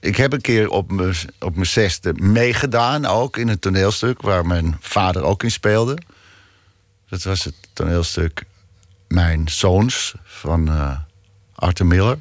ik 0.00 0.16
heb 0.16 0.32
een 0.32 0.40
keer 0.40 0.68
op 0.68 0.90
mijn, 0.90 1.14
op 1.40 1.54
mijn 1.54 1.66
zesde 1.66 2.12
meegedaan, 2.14 3.06
ook 3.06 3.36
in 3.36 3.48
een 3.48 3.58
toneelstuk 3.58 4.22
waar 4.22 4.46
mijn 4.46 4.76
vader 4.80 5.22
ook 5.22 5.42
in 5.42 5.50
speelde. 5.50 5.98
Dat 7.08 7.22
was 7.22 7.44
het 7.44 7.54
toneelstuk 7.72 8.44
mijn 9.08 9.48
zoons 9.48 10.14
van 10.24 10.68
uh, 10.68 10.98
Arthur 11.54 11.86
Miller. 11.86 12.18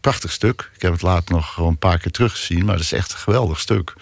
Prachtig 0.00 0.32
stuk. 0.32 0.70
Ik 0.74 0.82
heb 0.82 0.92
het 0.92 1.02
later 1.02 1.34
nog 1.34 1.56
een 1.56 1.78
paar 1.78 1.98
keer 1.98 2.12
teruggezien, 2.12 2.64
maar 2.64 2.74
dat 2.74 2.84
is 2.84 2.92
echt 2.92 3.12
een 3.12 3.18
geweldig 3.18 3.60
stuk. 3.60 3.94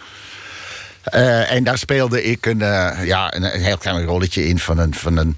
Uh, 1.13 1.53
en 1.53 1.65
daar 1.65 1.79
speelde 1.79 2.23
ik 2.23 2.47
een, 2.47 2.61
uh, 2.61 3.05
ja, 3.05 3.35
een, 3.35 3.45
heel 3.45 3.79
klein 3.79 4.05
rolletje 4.05 4.47
in 4.47 4.59
van 4.59 4.79
een, 4.79 4.95
van 4.95 5.17
een, 5.17 5.37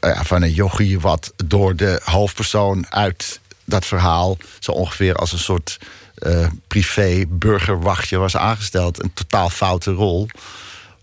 van 0.00 0.42
een 0.42 0.52
yogi... 0.52 0.98
wat 0.98 1.32
door 1.44 1.76
de 1.76 2.00
hoofdpersoon 2.04 2.86
uit 2.90 3.40
dat 3.64 3.86
verhaal... 3.86 4.36
zo 4.58 4.72
ongeveer 4.72 5.14
als 5.14 5.32
een 5.32 5.38
soort 5.38 5.78
uh, 6.18 6.46
privé 6.66 7.24
burgerwachtje 7.28 8.18
was 8.18 8.36
aangesteld. 8.36 9.02
Een 9.02 9.12
totaal 9.12 9.50
foute 9.50 9.92
rol. 9.92 10.28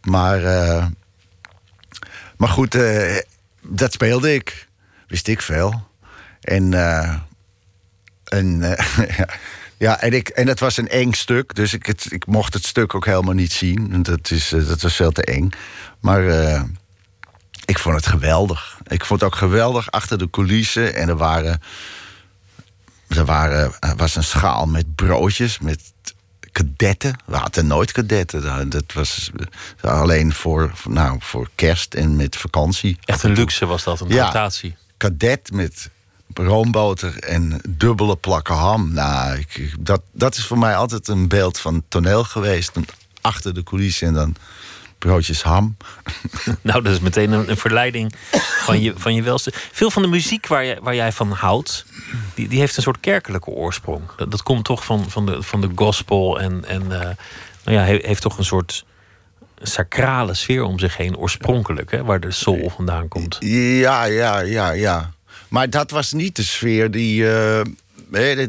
Maar, 0.02 0.42
maar 2.38 2.50
goed, 2.50 2.78
dat 3.62 3.94
speelde 3.94 4.34
ik. 4.34 4.68
Wist 5.08 5.28
ik 5.28 5.42
veel. 5.42 5.88
En, 6.42 6.74
en 8.24 8.60
Ja, 9.82 10.02
en, 10.02 10.14
ik, 10.14 10.30
en 10.30 10.48
het 10.48 10.60
was 10.60 10.78
een 10.78 10.88
eng 10.88 11.12
stuk, 11.12 11.56
dus 11.56 11.74
ik, 11.74 11.86
het, 11.86 12.06
ik 12.10 12.26
mocht 12.26 12.54
het 12.54 12.66
stuk 12.66 12.96
ook 12.96 13.06
helemaal 13.06 13.34
niet 13.34 13.54
zien. 13.54 14.04
Dat, 14.04 14.32
is, 14.32 14.52
eh, 14.52 14.68
dat 14.68 14.82
was 14.82 14.96
veel 14.96 15.12
te 15.12 15.24
eng. 15.24 15.50
Maar 16.00 16.24
uh, 16.24 16.62
ik 17.66 17.80
vond 17.80 17.96
het 17.96 18.06
geweldig. 18.06 18.78
Ik 18.88 19.06
vond 19.06 19.22
het 19.22 19.30
ook 19.30 19.36
geweldig 19.36 19.92
achter 19.92 20.18
de 20.18 20.30
coulissen. 20.30 20.96
En 20.96 21.10
er 21.10 21.18
waren. 21.18 21.62
Er, 23.08 23.26
waren, 23.26 23.74
er 23.80 23.96
was 23.96 24.16
een 24.16 24.24
schaal 24.24 24.66
met 24.66 24.96
broodjes, 24.96 25.60
met 25.60 25.94
kadetten. 26.52 27.16
We 27.26 27.36
hadden 27.36 27.68
nooit 27.68 27.92
kadetten. 27.92 28.70
Dat 28.70 28.94
was 28.94 29.32
alleen 29.82 30.34
voor, 30.34 30.72
nou, 30.90 31.18
voor 31.20 31.50
kerst 31.56 31.94
en 31.94 32.16
met 32.16 32.36
vakantie. 32.36 32.98
Echt 33.06 33.24
een 33.24 33.34
luxe 33.34 33.66
was 33.66 33.84
dat, 33.84 34.00
een 34.00 34.08
ja, 34.08 34.50
Kadet 34.98 35.52
met 35.52 35.90
roomboter 36.34 37.20
en 37.20 37.62
dubbele 37.70 38.16
plakken 38.16 38.56
ham. 38.56 38.94
Nou, 38.94 39.38
ik, 39.38 39.76
dat, 39.80 40.02
dat 40.12 40.36
is 40.36 40.46
voor 40.46 40.58
mij 40.58 40.76
altijd 40.76 41.08
een 41.08 41.28
beeld 41.28 41.60
van 41.60 41.84
toneel 41.88 42.24
geweest. 42.24 42.72
Achter 43.22 43.54
de 43.54 43.64
coulissen 43.64 44.08
en 44.08 44.14
dan 44.14 44.36
broodjes 44.98 45.42
ham. 45.42 45.78
Nou, 46.62 46.84
dat 46.84 46.94
is 46.94 47.00
meteen 47.00 47.32
een, 47.32 47.58
verleiding 47.58 48.14
van 48.64 48.82
je, 48.82 48.94
van 48.96 49.14
je 49.14 49.22
welste. 49.22 49.52
Veel 49.54 49.92
van 49.92 50.02
de 50.02 50.08
muziek 50.08 50.48
waar, 50.48 50.64
je, 50.64 50.78
waar 50.82 50.96
jij 50.96 51.12
van 51.12 51.32
houdt, 51.32 51.86
die, 52.34 52.48
die 52.48 52.60
heeft 52.60 52.78
een 52.78 52.84
soort 52.84 53.00
kerkelijke 53.00 53.50
oorsprong. 53.50 54.04
Dat, 54.18 54.32
dat 54.32 54.44
komt 54.44 54.64
toch 54.64 54.86
van, 54.86 55.10
van, 55.10 55.26
de, 55.26 55.44
van 55.44 55.62
de 55.62 55.70
gospel 55.76 56.40
en, 56.40 56.66
en 56.66 56.82
uh, 56.82 56.90
nou 57.64 57.78
ja, 57.78 57.84
heeft 57.84 58.22
toch 58.22 58.38
een 58.38 58.46
soort 58.46 58.86
sacrale 59.62 60.34
sfeer 60.34 60.64
om 60.64 60.80
zich 60.80 60.98
heen, 60.98 61.18
oorspronkelijk, 61.18 61.92
hè, 61.92 62.04
waar 62.04 62.20
de 62.20 62.32
soul 62.32 62.70
vandaan 62.70 63.08
komt. 63.08 63.38
Ja, 63.40 64.04
ja, 64.04 64.40
ja, 64.40 64.72
ja. 64.72 65.12
Maar 65.52 65.70
dat 65.70 65.92
was 65.92 66.12
niet 66.12 66.36
de 66.36 66.44
sfeer 66.44 66.92
die. 66.92 67.22
Uh, 67.22 67.62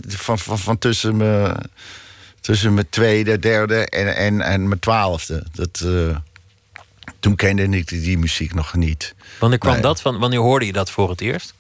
van, 0.07 0.39
van, 0.39 0.59
van 0.59 0.79
tussen 0.79 1.17
mijn, 1.17 1.57
tussen 2.41 2.75
mijn 2.75 2.89
tweede, 2.89 3.39
derde 3.39 3.89
en, 3.89 4.17
en, 4.17 4.41
en 4.41 4.69
mijn 4.69 4.81
twaalfde. 4.81 5.45
Dat, 5.53 5.83
uh, 5.85 6.17
toen 7.21 7.37
kende 7.37 7.63
ik 7.63 7.89
die, 7.89 8.01
die, 8.01 8.19
muziek 8.19 8.55
nog 8.55 8.75
niet. 8.75 9.15
Wanneer 9.39 9.59
kwam 9.59 9.81
dat? 9.81 10.03
Wanneer 10.03 10.39
hoorde 10.39 10.67
je 10.67 10.73
dat 10.73 10.91
voor 10.91 11.11
het 11.11 11.21
eerst? 11.21 11.55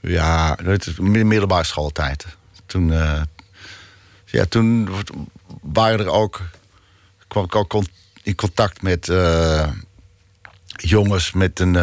Ja, 0.00 0.58
het 0.64 0.98
middelbare 0.98 1.64
schooltijd. 1.64 2.26
Toen, 2.66 2.88
uh, 2.88 3.22
ja, 4.24 4.44
toen 4.44 4.88
waren 5.62 5.98
er 5.98 6.10
ook, 6.10 6.40
kwam 7.28 7.44
ik 7.44 7.54
ook 7.54 7.82
in 8.22 8.34
contact 8.34 8.82
met 8.82 9.12
jongens 10.66 11.32
met 11.32 11.60
een 11.60 11.76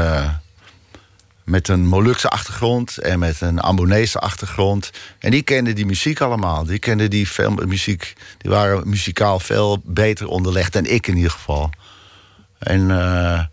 met 1.51 1.67
een 1.67 1.87
Molukse 1.87 2.29
achtergrond 2.29 2.97
en 2.97 3.19
met 3.19 3.41
een 3.41 3.59
Ambonese 3.59 4.19
achtergrond. 4.19 4.91
En 5.19 5.31
die 5.31 5.41
kenden 5.41 5.75
die 5.75 5.85
muziek 5.85 6.21
allemaal. 6.21 6.65
Die 6.65 6.79
kenden 6.79 7.09
die 7.09 7.29
veel 7.29 7.51
muziek. 7.51 8.13
Die 8.37 8.51
waren 8.51 8.89
muzikaal 8.89 9.39
veel 9.39 9.81
beter 9.83 10.27
onderlegd 10.27 10.73
dan 10.73 10.85
ik 10.85 11.07
in 11.07 11.15
ieder 11.15 11.31
geval. 11.31 11.69
En 12.57 12.89
uh, 12.89 13.43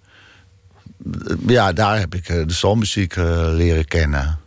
ja, 1.46 1.72
daar 1.72 1.98
heb 1.98 2.14
ik 2.14 2.28
eh, 2.28 2.46
de 2.46 2.52
soulmuziek 2.52 3.16
uh, 3.16 3.24
leren 3.52 3.84
kennen. 3.84 4.38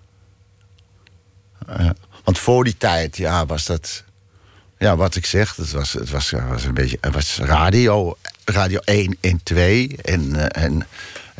want 2.23 2.39
voor 2.39 2.63
die 2.63 2.77
tijd, 2.77 3.17
ja, 3.17 3.45
was 3.45 3.65
dat. 3.65 4.03
Ja, 4.77 4.95
wat 4.95 5.15
ik 5.15 5.25
zeg, 5.25 5.55
het 5.55 5.71
was, 5.71 5.93
het 5.93 6.09
was, 6.09 6.31
was 6.31 6.63
een 6.63 6.73
beetje. 6.73 6.97
Het 7.01 7.13
was 7.13 7.37
radio, 7.37 8.17
radio 8.45 8.79
1 8.79 9.17
en 9.21 9.43
2. 9.43 9.97
En, 10.01 10.51
en 10.51 10.87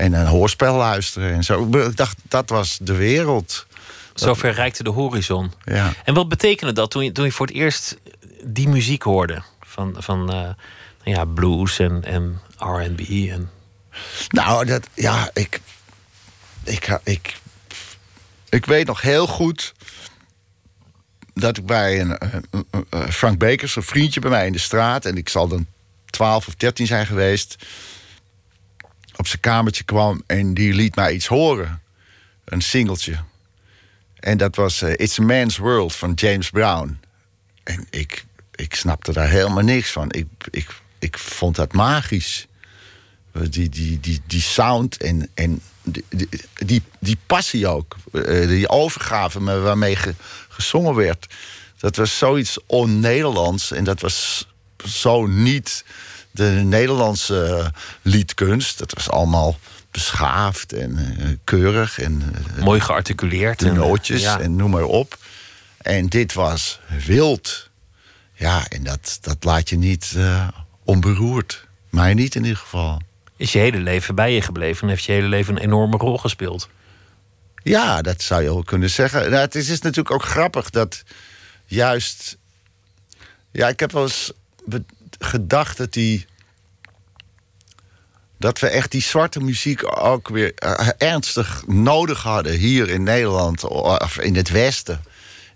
en 0.01 0.13
een 0.13 0.25
hoorspel 0.25 0.75
luisteren 0.75 1.34
en 1.34 1.43
zo. 1.43 1.77
Ik 1.77 1.98
dacht, 1.98 2.17
dat 2.22 2.50
was 2.50 2.77
de 2.81 2.96
wereld. 2.96 3.65
Zo 4.13 4.34
verrijkte 4.34 4.84
de 4.84 4.89
horizon. 4.89 5.53
Ja. 5.63 5.93
En 6.03 6.13
wat 6.13 6.29
betekende 6.29 6.74
dat 6.74 6.91
toen 6.91 7.03
je, 7.03 7.12
toen 7.12 7.25
je 7.25 7.31
voor 7.31 7.46
het 7.46 7.55
eerst 7.55 7.98
die 8.43 8.67
muziek 8.67 9.01
hoorde? 9.01 9.41
Van, 9.62 9.96
van 9.98 10.34
uh, 10.34 10.50
ja, 11.03 11.25
blues 11.25 11.79
en, 11.79 12.03
en 12.03 12.41
RB. 12.58 13.00
En... 13.29 13.50
Nou, 14.29 14.65
dat, 14.65 14.88
ja, 14.93 15.29
ik, 15.34 15.62
ik, 16.63 17.00
ik, 17.03 17.36
ik 18.50 18.65
weet 18.65 18.88
nog 18.88 19.01
heel 19.01 19.27
goed 19.27 19.74
dat 21.34 21.58
ik 21.58 21.65
bij 21.65 22.00
een, 22.00 22.17
Frank 23.10 23.38
Bekers, 23.38 23.75
een 23.75 23.84
vriendje 23.84 24.20
bij 24.20 24.29
mij 24.29 24.46
in 24.46 24.51
de 24.51 24.60
straat, 24.60 25.05
en 25.05 25.17
ik 25.17 25.29
zal 25.29 25.48
dan 25.48 25.65
12 26.05 26.48
of 26.48 26.55
13 26.55 26.88
zijn 26.88 27.05
geweest 27.05 27.55
op 29.15 29.27
zijn 29.27 29.41
kamertje 29.41 29.84
kwam 29.84 30.24
en 30.27 30.53
die 30.53 30.74
liet 30.74 30.96
mij 30.96 31.13
iets 31.13 31.27
horen. 31.27 31.82
Een 32.46 32.62
singeltje. 32.62 33.20
En 34.20 34.38
dat 34.38 34.56
was 34.56 34.82
uh, 34.82 34.91
It's 34.91 35.20
a 35.20 35.24
Man's 35.24 35.58
World 35.58 35.96
van 35.96 36.13
James 36.13 36.50
Brown. 36.50 37.00
En 37.63 37.88
ik, 37.89 38.25
ik 38.56 38.75
snapte 38.75 39.13
daar 39.13 39.30
helemaal 39.30 39.63
niks 39.63 39.91
van. 39.91 40.12
Ik, 40.12 40.27
ik, 40.51 40.70
ik 41.00 41.18
vond 41.18 41.56
dat 41.56 41.74
magisch. 41.74 42.48
Die, 43.32 43.70
die, 43.70 44.00
die, 44.00 44.22
die 44.27 44.41
sound 44.41 44.98
en, 44.98 45.30
en 45.34 45.62
die, 45.84 46.03
die, 46.53 46.82
die 47.00 47.18
passie 47.25 47.68
ook. 47.68 47.96
Uh, 48.12 48.48
die 48.48 48.70
overgave 48.70 49.62
waarmee 49.62 49.96
ge, 49.96 50.15
gezongen 50.50 50.96
werd. 50.96 51.34
Dat 51.77 51.96
was 51.96 52.18
zoiets 52.18 52.58
on-Nederlands. 52.65 53.72
En 53.72 53.84
dat 53.84 54.01
was 54.01 54.48
zo 54.86 55.25
niet 55.25 55.84
de 56.32 56.50
Nederlandse 56.64 57.46
eh, 57.46 57.68
liedkunst. 58.02 58.78
Dat 58.78 58.94
was 58.94 59.10
allemaal 59.10 59.58
beschaafd 59.92 60.74
en 60.74 60.98
uh, 61.20 61.28
keurig. 61.44 62.00
En, 62.00 62.34
uh, 62.58 62.64
Mooi 62.64 62.80
gearticuleerd. 62.80 63.60
De 63.60 63.72
nootjes 63.72 64.24
en, 64.24 64.42
en 64.42 64.56
noem 64.56 64.72
maar 64.72 64.84
op. 64.84 65.18
En 65.78 66.08
dit 66.08 66.34
was 66.34 66.80
wild. 67.06 67.70
Ja, 68.34 68.68
en 68.68 68.84
dat, 68.84 69.18
dat 69.22 69.44
laat 69.44 69.70
je 69.70 69.78
niet 69.78 70.14
uh, 70.16 70.48
onberoerd. 70.84 71.68
Mij 71.90 72.14
niet 72.14 72.36
in 72.36 72.42
ieder 72.42 72.58
geval. 72.58 73.02
Is 73.36 73.52
je 73.52 73.60
hele 73.60 73.78
leven 73.78 74.16
bij 74.16 74.34
je 74.34 74.42
gebleven 74.42 74.82
en 74.84 74.90
heeft 74.90 75.04
je 75.04 75.12
hele 75.12 75.28
leven 75.28 75.56
een 75.56 75.62
enorme 75.62 75.98
rol 75.98 76.18
gespeeld? 76.18 76.70
Ja, 77.64 78.02
dat 78.02 78.22
zou 78.22 78.42
je 78.42 78.48
wel 78.48 78.64
kunnen 78.64 78.90
zeggen. 78.90 79.22
Nou, 79.22 79.42
het 79.42 79.56
is, 79.56 79.70
is 79.70 79.82
natuurlijk 79.82 80.16
ook 80.16 80.24
grappig 80.24 80.70
dat 80.70 81.04
juist. 81.66 82.38
Ja, 83.52 83.68
ik 83.68 83.80
heb 83.80 83.92
wel 83.92 84.04
eens 84.04 84.32
gedacht 85.24 85.78
dat 85.78 85.94
die. 85.94 86.25
Dat 88.38 88.60
we 88.60 88.68
echt 88.68 88.92
die 88.92 89.01
zwarte 89.01 89.40
muziek 89.40 89.98
ook 89.98 90.30
weer 90.30 90.54
eh, 90.56 90.90
ernstig 90.98 91.63
nodig 91.68 92.24
hadden 92.24 92.54
hier 92.54 92.90
in 92.90 93.04
Nederland 93.04 93.63
of 93.63 94.20
in 94.20 94.36
het 94.36 94.50
Westen, 94.50 95.04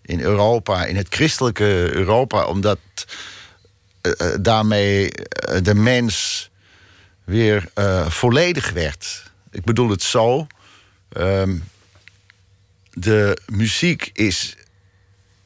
in 0.01 0.19
Europa, 0.19 0.85
in 0.85 0.95
het 0.95 1.07
christelijke 1.09 1.89
Europa, 1.93 2.45
omdat 2.45 2.79
uh, 4.01 4.35
daarmee 4.41 5.11
de 5.61 5.75
mens 5.75 6.49
weer 7.23 7.69
volledig 8.07 8.71
werd. 8.71 9.31
Ik 9.51 9.63
bedoel 9.63 9.89
het 9.89 10.03
zo. 10.03 10.47
Um, 11.17 11.63
de 12.95 13.37
muziek 13.45 14.09
is 14.13 14.55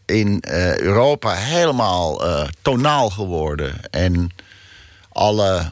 in 0.09 0.43
uh, 0.47 0.77
Europa 0.77 1.33
helemaal 1.33 2.27
uh, 2.27 2.47
tonaal 2.61 3.09
geworden. 3.09 3.89
En 3.91 4.31
alle, 5.09 5.71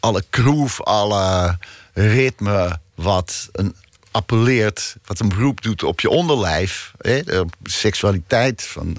alle 0.00 0.24
groove, 0.30 0.82
alle 0.82 1.58
ritme 1.92 2.78
wat 2.94 3.48
een 3.52 3.74
appelleert, 4.10 4.96
wat 5.04 5.20
een 5.20 5.28
beroep 5.28 5.62
doet 5.62 5.82
op 5.82 6.00
je 6.00 6.08
onderlijf, 6.08 6.92
hè, 6.98 7.22
de 7.22 7.46
seksualiteit 7.62 8.62
van, 8.62 8.96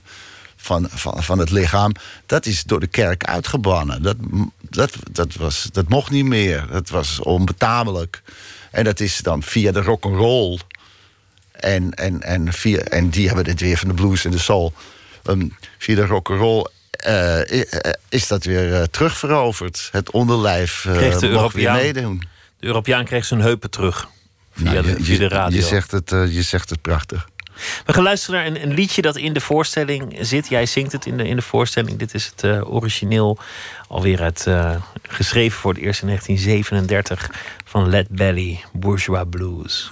van, 0.55 0.88
van, 0.89 1.24
van 1.24 1.39
het 1.39 1.50
lichaam, 1.50 1.91
dat 2.25 2.45
is 2.45 2.63
door 2.63 2.79
de 2.79 2.88
kerk 2.88 3.24
uitgebannen. 3.24 4.01
Dat, 4.01 4.17
dat, 4.69 4.93
dat, 5.12 5.34
was, 5.34 5.67
dat 5.72 5.89
mocht 5.89 6.12
niet 6.12 6.25
meer. 6.25 6.67
Dat 6.72 6.89
was 6.89 7.19
onbetamelijk. 7.19 8.22
En 8.72 8.84
dat 8.84 9.00
is 9.00 9.17
dan 9.17 9.43
via 9.43 9.72
de 9.72 9.81
rock 9.81 10.03
and 10.03 10.15
roll 10.15 10.60
en, 11.59 11.91
en, 11.91 12.21
en, 12.21 12.53
via, 12.53 12.79
en 12.79 13.09
die 13.09 13.27
hebben 13.27 13.45
het 13.47 13.62
weer 13.62 13.77
van 13.77 13.88
de 13.88 13.93
blues 13.93 14.25
en 14.25 14.31
de 14.31 14.38
soul. 14.38 14.74
Um, 15.24 15.55
via 15.77 15.95
de 15.95 16.05
rock'n'roll 16.05 16.67
uh, 17.07 17.63
is 18.09 18.27
dat 18.27 18.43
weer 18.43 18.69
uh, 18.69 18.83
terugveroverd. 18.83 19.89
Het 19.91 20.12
onderlijf 20.12 20.85
uh, 20.85 20.93
Kreeg 20.93 21.19
de 21.19 21.50
weer 21.53 21.71
meedoen. 21.71 22.24
De 22.59 22.65
Europeaan 22.65 23.05
kreeg 23.05 23.25
zijn 23.25 23.41
heupen 23.41 23.69
terug. 23.69 24.07
Via, 24.51 24.71
Nou, 24.71 24.85
de, 24.85 25.03
via 25.03 25.27
radio. 25.27 25.57
Je 25.57 25.63
zegt 25.63 25.91
het, 25.91 26.12
eh, 26.12 26.33
je 26.33 26.41
zegt 26.41 26.69
het 26.69 26.81
prachtig. 26.81 27.27
We 27.85 27.93
gaan 27.93 28.03
luisteren 28.03 28.39
naar 28.39 28.45
een, 28.45 28.69
een 28.69 28.74
liedje 28.74 29.01
dat 29.01 29.17
in 29.17 29.33
de 29.33 29.39
voorstelling 29.39 30.17
zit. 30.21 30.47
Jij 30.47 30.65
zingt 30.65 30.91
het 30.91 31.05
in 31.05 31.17
de, 31.17 31.27
in 31.27 31.35
de 31.35 31.41
voorstelling. 31.41 31.97
Dit 31.97 32.13
is 32.13 32.25
het 32.25 32.43
eh, 32.43 32.74
origineel. 32.74 33.38
Alweer 33.88 34.21
uit, 34.21 34.47
eh, 34.47 34.75
geschreven 35.01 35.59
voor 35.59 35.74
het 35.74 35.81
eerst 35.81 36.01
in 36.01 36.07
1937 36.07 37.31
van 37.65 37.89
Led 37.89 38.09
Belly, 38.09 38.63
Bourgeois 38.74 39.25
Blues. 39.29 39.91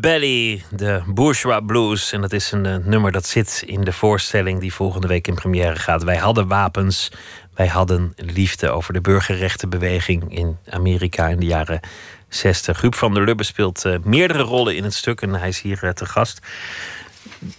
Belly, 0.00 0.62
de 0.70 1.02
Bourgeois 1.06 1.60
Blues. 1.66 2.12
En 2.12 2.20
dat 2.20 2.32
is 2.32 2.52
een 2.52 2.66
eh, 2.66 2.76
nummer 2.76 3.12
dat 3.12 3.26
zit 3.26 3.62
in 3.66 3.80
de 3.84 3.92
voorstelling 3.92 4.60
die 4.60 4.72
volgende 4.72 5.06
week 5.06 5.28
in 5.28 5.34
première 5.34 5.76
gaat. 5.76 6.02
Wij 6.02 6.16
hadden 6.16 6.48
wapens, 6.48 7.10
wij 7.54 7.66
hadden 7.66 8.12
liefde 8.16 8.70
over 8.70 8.92
de 8.92 9.00
burgerrechtenbeweging 9.00 10.36
in 10.36 10.58
Amerika 10.70 11.28
in 11.28 11.38
de 11.40 11.46
jaren 11.46 11.80
60. 12.28 12.80
Huub 12.80 12.94
van 12.94 13.14
der 13.14 13.24
Lubbe 13.24 13.42
speelt 13.42 13.84
eh, 13.84 13.96
meerdere 14.02 14.42
rollen 14.42 14.76
in 14.76 14.84
het 14.84 14.94
stuk 14.94 15.20
en 15.22 15.34
hij 15.34 15.48
is 15.48 15.60
hier 15.60 15.84
eh, 15.84 15.90
te 15.90 16.06
gast. 16.06 16.40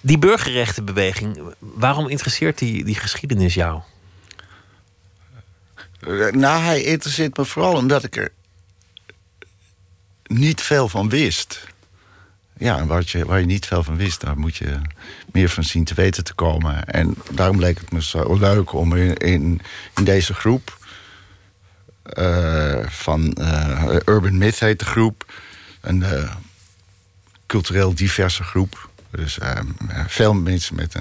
Die 0.02 0.18
burgerrechtenbeweging, 0.18 1.42
waarom 1.60 2.08
interesseert 2.08 2.58
die, 2.58 2.84
die 2.84 2.96
geschiedenis 2.96 3.54
jou? 3.54 3.82
Nou, 6.32 6.62
hij 6.64 6.84
interesseert 6.84 7.38
me 7.38 7.46
vooral 7.46 7.76
omdat 7.76 8.04
ik 8.04 8.16
er 8.16 8.32
niet 10.24 10.62
veel 10.62 10.90
van 10.90 11.10
wist. 11.10 11.68
Ja, 12.60 12.78
en 12.78 12.88
wat 12.88 13.10
je, 13.10 13.26
waar 13.26 13.40
je 13.40 13.46
niet 13.46 13.66
veel 13.66 13.84
van 13.84 13.96
wist, 13.96 14.22
daar 14.22 14.38
moet 14.40 14.56
je 14.56 14.80
meer 15.32 15.50
van 15.50 15.64
zien 15.64 15.84
te 15.84 15.94
weten 15.94 16.24
te 16.24 16.34
komen. 16.34 16.86
En 16.86 17.16
daarom 17.32 17.60
leek 17.60 17.80
het 17.80 17.92
me 17.92 18.02
zo 18.04 18.34
leuk 18.38 18.74
om 18.74 18.96
in, 18.96 19.18
in, 19.96 20.04
deze 20.04 20.34
groep 20.34 20.78
eh, 22.04 22.86
van 22.88 23.34
eh, 23.34 23.96
Urban 24.06 24.38
Myth 24.38 24.60
heet 24.60 24.80
de 24.80 24.86
groep, 24.86 25.34
een 25.82 26.04
eh, 26.04 26.36
cultureel 27.48 27.96
diverse 27.96 28.44
groep. 28.44 28.90
Dus 29.12 29.38
veel 30.08 30.34
mensen 30.34 30.76
met 30.76 30.96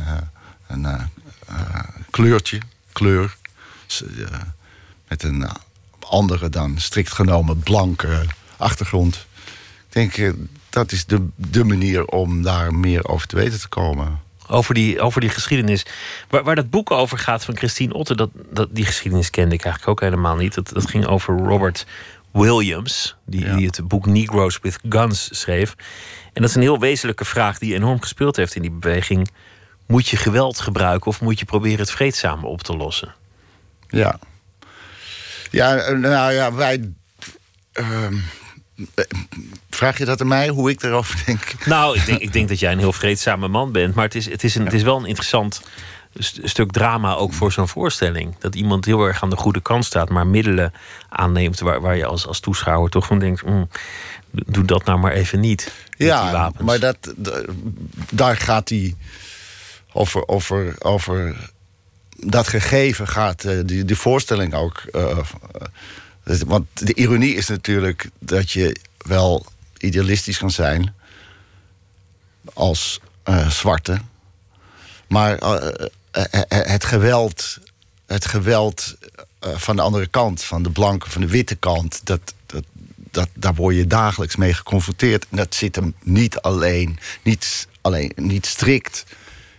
een, 0.66 0.84
een 0.84 1.10
kleurtje, 2.10 2.58
kleur. 2.92 3.36
S- 3.86 4.02
eh, 4.02 4.40
met 5.08 5.22
een 5.22 5.48
andere 6.00 6.48
dan 6.48 6.78
strikt 6.78 7.12
genomen 7.12 7.58
blanke 7.58 8.24
achtergrond. 8.56 9.26
Ik 9.90 10.14
denk, 10.14 10.34
dat 10.70 10.92
is 10.92 11.04
de, 11.06 11.26
de 11.36 11.64
manier 11.64 12.04
om 12.04 12.42
daar 12.42 12.74
meer 12.74 13.08
over 13.08 13.26
te 13.26 13.36
weten 13.36 13.60
te 13.60 13.68
komen. 13.68 14.20
Over 14.50 14.74
die, 14.74 15.00
over 15.00 15.20
die 15.20 15.30
geschiedenis. 15.30 15.86
Waar, 16.28 16.42
waar 16.44 16.54
dat 16.54 16.70
boek 16.70 16.90
over 16.90 17.18
gaat 17.18 17.44
van 17.44 17.56
Christine 17.56 17.94
Otten, 17.94 18.16
dat, 18.16 18.30
dat, 18.50 18.68
die 18.72 18.84
geschiedenis 18.84 19.30
kende 19.30 19.54
ik 19.54 19.64
eigenlijk 19.64 19.90
ook 19.92 20.08
helemaal 20.10 20.36
niet. 20.36 20.54
Dat, 20.54 20.68
dat 20.68 20.88
ging 20.90 21.06
over 21.06 21.36
Robert 21.36 21.86
Williams, 22.32 23.16
die, 23.26 23.44
Ja. 23.44 23.56
die 23.56 23.66
het 23.66 23.88
boek 23.88 24.06
Negroes 24.06 24.58
with 24.62 24.78
Guns 24.88 25.28
schreef. 25.40 25.74
En 26.32 26.40
dat 26.42 26.50
is 26.50 26.54
een 26.56 26.62
heel 26.62 26.78
wezenlijke 26.78 27.24
vraag 27.24 27.58
die 27.58 27.74
enorm 27.74 28.00
gespeeld 28.00 28.36
heeft 28.36 28.54
in 28.54 28.62
die 28.62 28.70
beweging. 28.70 29.30
Moet 29.86 30.08
je 30.08 30.16
geweld 30.16 30.60
gebruiken 30.60 31.06
of 31.06 31.20
moet 31.20 31.38
je 31.38 31.44
proberen 31.44 31.78
het 31.78 31.90
vreedzaam 31.90 32.44
op 32.44 32.62
te 32.62 32.76
lossen? 32.76 33.14
Ja. 33.88 34.18
Ja, 35.50 35.90
nou 35.90 36.32
ja, 36.32 36.52
wij. 36.54 36.92
ehm, 37.72 38.14
eh, 38.14 38.18
vraag 39.70 39.98
je 39.98 40.04
dat 40.04 40.20
aan 40.20 40.26
mij, 40.28 40.48
hoe 40.48 40.70
ik 40.70 40.82
erover 40.82 41.22
denk? 41.26 41.54
Nou, 41.66 41.96
ik 41.96 42.06
denk, 42.06 42.18
ik 42.20 42.32
denk 42.32 42.48
dat 42.48 42.58
jij 42.58 42.72
een 42.72 42.78
heel 42.78 42.92
vreedzame 42.92 43.48
man 43.48 43.72
bent. 43.72 43.94
Maar 43.94 44.04
het 44.04 44.14
is, 44.14 44.30
het 44.30 44.44
is, 44.44 44.54
een, 44.54 44.64
het 44.64 44.72
is 44.72 44.82
wel 44.82 44.96
een 44.98 45.06
interessant 45.06 45.62
st- 46.18 46.38
stuk 46.42 46.72
drama 46.72 47.14
ook 47.14 47.32
voor 47.32 47.52
zo'n 47.52 47.68
voorstelling. 47.68 48.34
Dat 48.38 48.54
iemand 48.54 48.84
heel 48.84 49.02
erg 49.04 49.22
aan 49.22 49.30
de 49.30 49.36
goede 49.36 49.60
kant 49.60 49.84
staat, 49.84 50.08
maar 50.08 50.26
middelen 50.26 50.72
aanneemt 51.08 51.60
waar, 51.60 51.80
waar 51.80 51.96
je 51.96 52.06
als, 52.06 52.26
als 52.26 52.40
toeschouwer 52.40 52.90
toch 52.90 53.06
van 53.06 53.18
denkt: 53.18 53.44
"Mm, 53.44 53.68
doe 54.30 54.64
dat 54.64 54.84
nou 54.84 54.98
maar 54.98 55.12
even 55.12 55.40
niet. 55.40 55.72
die 55.96 56.06
Ja, 56.06 56.32
wapens." 56.32 56.62
maar 56.64 56.78
dat, 56.78 57.14
daar 58.10 58.36
gaat 58.36 58.68
hij 58.68 58.94
over, 59.92 60.28
over, 60.28 60.74
over 60.78 61.36
dat 62.16 62.48
gegeven 62.48 63.08
gaat 63.08 63.44
eh, 63.44 63.58
die, 63.64 63.84
die 63.84 63.96
voorstelling 63.96 64.54
ook. 64.54 64.82
eh, 64.92 65.18
eh, 66.28 66.40
want 66.46 66.66
de 66.86 66.94
ironie 66.94 67.34
is 67.34 67.48
natuurlijk 67.48 68.10
dat 68.18 68.50
je 68.50 68.76
wel 68.98 69.46
idealistisch 69.78 70.38
kan 70.38 70.50
zijn 70.50 70.94
als 72.54 73.00
eh, 73.22 73.50
zwarte, 73.50 73.98
maar 75.08 75.38
eh, 75.38 75.86
eh, 76.10 76.42
het 76.48 76.84
geweld, 76.84 77.58
het 78.06 78.26
geweld 78.26 78.96
van 79.40 79.76
de 79.76 79.82
andere 79.82 80.06
kant, 80.06 80.42
van 80.42 80.62
de 80.62 80.70
blanke, 80.70 81.10
van 81.10 81.20
de 81.20 81.26
witte 81.26 81.54
kant, 81.54 82.00
dat, 82.04 82.34
dat, 82.46 82.64
dat, 82.94 83.28
daar 83.34 83.54
word 83.54 83.76
je 83.76 83.86
dagelijks 83.86 84.36
mee 84.36 84.54
geconfronteerd. 84.54 85.26
En 85.30 85.36
dat 85.36 85.54
zit 85.54 85.76
hem 85.76 85.94
niet 86.02 86.40
alleen, 86.40 86.98
niet, 87.22 87.68
alleen, 87.80 88.12
niet 88.16 88.46
strikt 88.46 89.04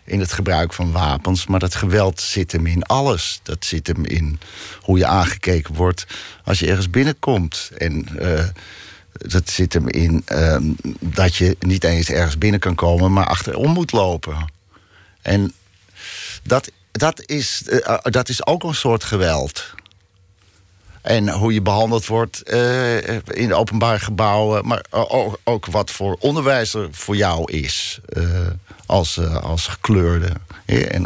in 0.09 0.19
het 0.19 0.33
gebruik 0.33 0.73
van 0.73 0.91
wapens, 0.91 1.47
maar 1.47 1.59
dat 1.59 1.75
geweld 1.75 2.21
zit 2.21 2.51
hem 2.51 2.65
in 2.65 2.83
alles. 2.83 3.39
Dat 3.43 3.65
zit 3.65 3.87
hem 3.87 4.05
in 4.05 4.39
hoe 4.81 4.97
je 4.97 5.05
aangekeken 5.05 5.75
wordt 5.75 6.05
als 6.43 6.59
je 6.59 6.67
ergens 6.67 6.89
binnenkomt. 6.89 7.71
En 7.77 8.19
eh, 8.19 8.45
dat 9.11 9.49
zit 9.49 9.73
hem 9.73 9.87
in 9.87 10.21
ehm, 10.25 10.63
dat 10.99 11.35
je 11.35 11.55
niet 11.59 11.83
eens 11.83 12.09
ergens 12.09 12.37
binnen 12.37 12.59
kan 12.59 12.75
komen, 12.75 13.13
maar 13.13 13.27
achterom 13.27 13.71
moet 13.71 13.91
lopen. 13.91 14.51
En 15.21 15.53
dat, 16.43 16.71
dat, 16.91 17.21
is, 17.25 17.63
eh, 17.67 17.97
dat 18.01 18.29
is 18.29 18.45
ook 18.45 18.63
een 18.63 18.75
soort 18.75 19.03
geweld. 19.03 19.73
En 21.01 21.29
hoe 21.29 21.53
je 21.53 21.61
behandeld 21.61 22.05
wordt 22.05 22.43
eh, 22.43 23.15
in 23.17 23.53
openbare 23.53 23.99
gebouwen. 23.99 24.67
Maar 24.67 24.85
ook, 25.43 25.65
wat 25.65 25.91
voor 25.91 26.15
onderwijs 26.19 26.73
er 26.73 26.87
voor 26.91 27.15
jou 27.15 27.51
is. 27.51 27.99
Als, 28.89 29.17
eh, 29.17 29.35
als 29.35 29.67
gekleurde. 29.67 30.31
En, 30.65 31.05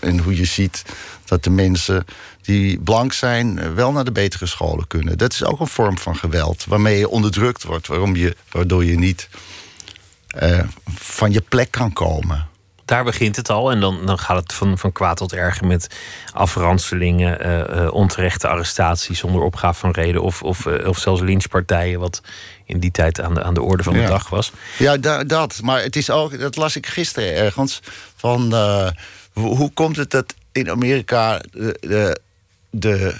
en 0.00 0.18
hoe 0.18 0.36
je 0.36 0.44
ziet 0.44 0.84
dat 1.24 1.44
de 1.44 1.50
mensen 1.50 2.04
die 2.42 2.78
blank 2.78 3.12
zijn... 3.12 3.58
eh, 3.58 3.72
wel 3.72 3.92
naar 3.92 4.04
de 4.04 4.12
betere 4.12 4.46
scholen 4.46 4.86
kunnen. 4.86 5.18
Dat 5.18 5.32
is 5.32 5.44
ook 5.44 5.60
een 5.60 5.66
vorm 5.66 5.98
van 5.98 6.16
geweld. 6.16 6.64
Waarmee 6.64 6.98
je 6.98 7.08
onderdrukt 7.08 7.62
wordt. 7.62 7.86
Waarom 7.86 8.16
je, 8.16 8.36
waardoor 8.50 8.84
je 8.84 8.98
niet 8.98 9.28
eh, 10.26 10.60
van 10.94 11.32
je 11.32 11.40
plek 11.40 11.70
kan 11.70 11.92
komen. 11.92 12.48
Daar 12.90 13.04
begint 13.04 13.36
het 13.36 13.50
al. 13.50 13.70
En 13.70 13.80
dan, 13.80 14.06
dan 14.06 14.18
gaat 14.18 14.36
het 14.36 14.52
van, 14.52 14.78
van 14.78 14.92
kwaad 14.92 15.16
tot 15.16 15.32
erger 15.32 15.66
met 15.66 15.86
afranselingen, 16.32 17.40
eh, 17.40 17.84
eh, 17.84 17.92
onterechte 17.92 18.48
arrestaties 18.48 19.18
zonder 19.18 19.42
opgave 19.42 19.78
van 19.78 19.90
reden. 19.90 20.22
Of, 20.22 20.42
of, 20.42 20.66
eh, 20.66 20.88
of 20.88 20.98
zelfs 20.98 21.20
lynchpartijen, 21.20 22.00
wat 22.00 22.22
in 22.64 22.78
die 22.80 22.90
tijd 22.90 23.20
aan 23.20 23.34
de, 23.34 23.42
aan 23.42 23.54
de 23.54 23.62
orde 23.62 23.82
van 23.82 23.92
de 23.92 23.98
Ja. 24.00 24.08
dag 24.08 24.28
was. 24.28 24.52
Ja, 24.78 24.96
da- 24.96 25.24
dat. 25.24 25.60
Maar 25.62 25.82
het 25.82 25.96
is 25.96 26.10
ook, 26.10 26.38
dat 26.38 26.56
las 26.56 26.76
ik 26.76 26.86
gisteren 26.86 27.34
ergens. 27.34 27.80
Van 28.16 28.54
hoe, 29.32 29.70
komt 29.74 29.96
het 29.96 30.10
dat 30.10 30.34
in 30.52 30.70
Amerika 30.70 31.38
de, 31.50 31.76
de, 31.80 32.20
de, 32.70 33.14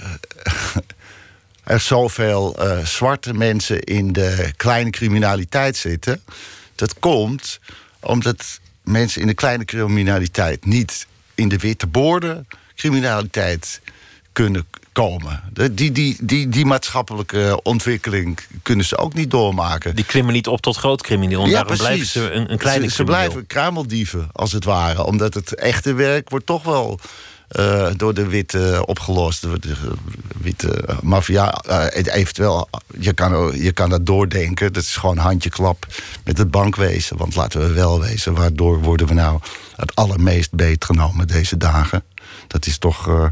er 1.65 1.81
zoveel 1.81 2.57
zwarte 2.85 3.33
mensen 3.35 3.81
in 3.81 4.13
de 4.13 4.53
kleine 4.57 4.91
criminaliteit 4.91 5.77
zitten? 5.77 6.23
Dat 6.75 6.99
komt 6.99 7.61
omdat 8.01 8.61
mensen 8.91 9.21
in 9.21 9.27
de 9.27 9.35
kleine 9.35 9.65
criminaliteit 9.65 10.65
niet 10.65 11.07
in 11.35 11.49
de 11.49 11.59
witte 11.59 11.87
borden 11.87 12.47
criminaliteit 12.77 13.81
kunnen 14.33 14.67
komen. 14.93 15.43
Die, 15.73 15.93
die, 15.93 16.17
die, 16.21 16.49
die 16.49 16.67
maatschappelijke 16.67 17.61
ontwikkeling 17.63 18.39
kunnen 18.63 18.85
ze 18.85 18.97
ook 18.97 19.15
niet 19.15 19.31
doormaken. 19.31 19.97
Die 19.97 20.05
klimmen 20.05 20.33
niet 20.33 20.47
op 20.47 20.61
tot 20.61 20.77
groot 20.77 21.03
crimineel. 21.03 21.49
Daarom 21.49 21.77
blijven 21.77 22.07
ze 22.07 22.31
een, 22.31 22.53
een 22.53 22.59
kleine 22.59 22.91
ze, 22.91 23.05
blijven 23.05 23.47
kruimeldieven, 23.47 24.29
als 24.33 24.53
het 24.53 24.65
ware. 24.65 25.05
Omdat 25.05 25.35
het 25.35 25.55
echte 25.55 25.93
werk 25.93 26.31
wordt 26.31 26.47
toch 26.47 26.63
wel 26.63 27.01
eh, 27.51 27.89
door 27.97 28.15
de 28.15 28.27
witte 28.27 28.83
opgelost. 28.87 29.41
De, 29.43 29.59
de 29.59 29.77
witte 30.41 30.85
maffia. 31.03 31.53
eh, 31.53 32.15
eventueel, 32.15 32.69
je 32.99 33.13
kan, 33.13 33.53
je 33.63 33.73
kan 33.73 33.91
dat 33.91 34.07
doordenken. 34.07 34.73
Dat 34.73 34.83
is 34.83 34.97
gewoon 34.97 35.17
handjeklap 35.19 35.87
met 36.25 36.39
het 36.39 36.51
bankwezen. 36.51 37.17
Want 37.17 37.35
laten 37.35 37.61
we 37.61 37.73
wel 37.73 38.01
wezen, 38.01 38.35
waardoor 38.35 38.81
worden 38.81 39.07
we 39.07 39.15
nou 39.15 39.41
het 39.77 39.95
allermeest 39.95 40.53
beetgenomen 40.53 41.27
deze 41.27 41.57
dagen? 41.57 42.05
Dat 42.47 42.67
is 42.67 42.79
toch 42.79 43.09
eh, 43.09 43.27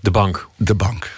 De 0.00 0.10
bank. 0.10 0.48
de 0.56 0.74
bank. 0.74 1.14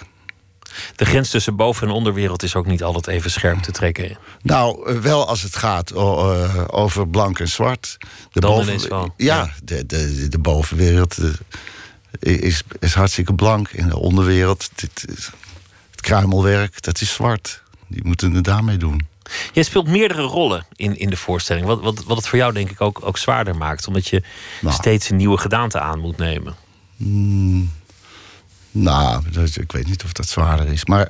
De 0.95 1.05
grens 1.05 1.29
tussen 1.29 1.55
boven- 1.55 1.87
en 1.87 1.93
onderwereld 1.93 2.43
is 2.43 2.55
ook 2.55 2.65
niet 2.65 2.83
altijd 2.83 3.07
even 3.07 3.31
scherp 3.31 3.59
te 3.61 3.71
trekken. 3.71 4.17
Nou, 4.41 4.89
eh, 4.89 4.97
wel 4.99 5.27
als 5.27 5.41
het 5.41 5.55
gaat 5.55 5.91
eh, 5.91 6.63
over 6.67 7.07
blank 7.07 7.39
en 7.39 7.47
zwart. 7.47 7.97
De 8.31 8.39
Dan 8.39 8.65
wel, 8.65 9.03
Ja, 9.17 9.35
ja. 9.35 9.51
De, 9.63 9.85
de, 9.85 10.27
de 10.27 10.39
bovenwereld 10.39 11.17
eh, 11.17 11.25
is, 12.19 12.61
is 12.79 12.93
hartstikke 12.93 13.33
blank. 13.33 13.69
In 13.69 13.87
de 13.89 13.97
onderwereld, 13.97 14.69
dit, 14.75 15.05
het 15.91 16.01
kruimelwerk, 16.01 16.81
dat 16.81 17.01
is 17.01 17.13
zwart. 17.13 17.61
Die 17.87 18.03
moeten 18.05 18.33
het 18.33 18.43
daarmee 18.43 18.77
doen. 18.77 19.07
Jij 19.53 19.63
speelt 19.63 19.87
meerdere 19.87 20.21
rollen 20.21 20.65
in, 20.75 20.97
in 20.97 21.09
de 21.09 21.17
voorstelling. 21.17 21.65
Wat, 21.65 21.81
wat, 21.81 22.03
wat 22.03 22.17
het 22.17 22.27
voor 22.27 22.37
jou 22.37 22.53
denk 22.53 22.69
ik 22.69 22.81
ook, 22.81 22.99
ook 23.05 23.17
zwaarder 23.17 23.55
maakt. 23.55 23.87
Omdat 23.87 24.07
je 24.07 24.23
Nou. 24.61 24.75
steeds 24.75 25.09
een 25.09 25.15
nieuwe 25.15 25.37
gedaante 25.37 25.79
aan 25.79 25.99
moet 25.99 26.17
nemen. 26.17 26.55
Nou, 28.71 29.29
dat- 29.31 29.55
ik 29.55 29.71
weet 29.71 29.87
niet 29.87 30.03
of 30.03 30.11
dat 30.13 30.27
zwaarder 30.27 30.67
is. 30.67 30.85
Maar 30.85 31.09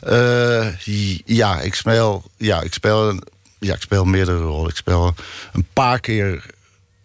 eh, 0.00 0.76
ja, 1.24 1.60
ik 1.60 1.74
speel, 1.74 2.30
ja, 2.36 2.60
ik 2.60 2.72
speel, 2.72 3.18
ja, 3.58 3.74
ik 3.74 3.82
speel 3.82 4.04
meerdere 4.04 4.38
rollen. 4.42 4.70
Ik 4.70 4.76
speel 4.76 5.14
een 5.52 5.66
paar 5.72 6.00
keer. 6.00 6.44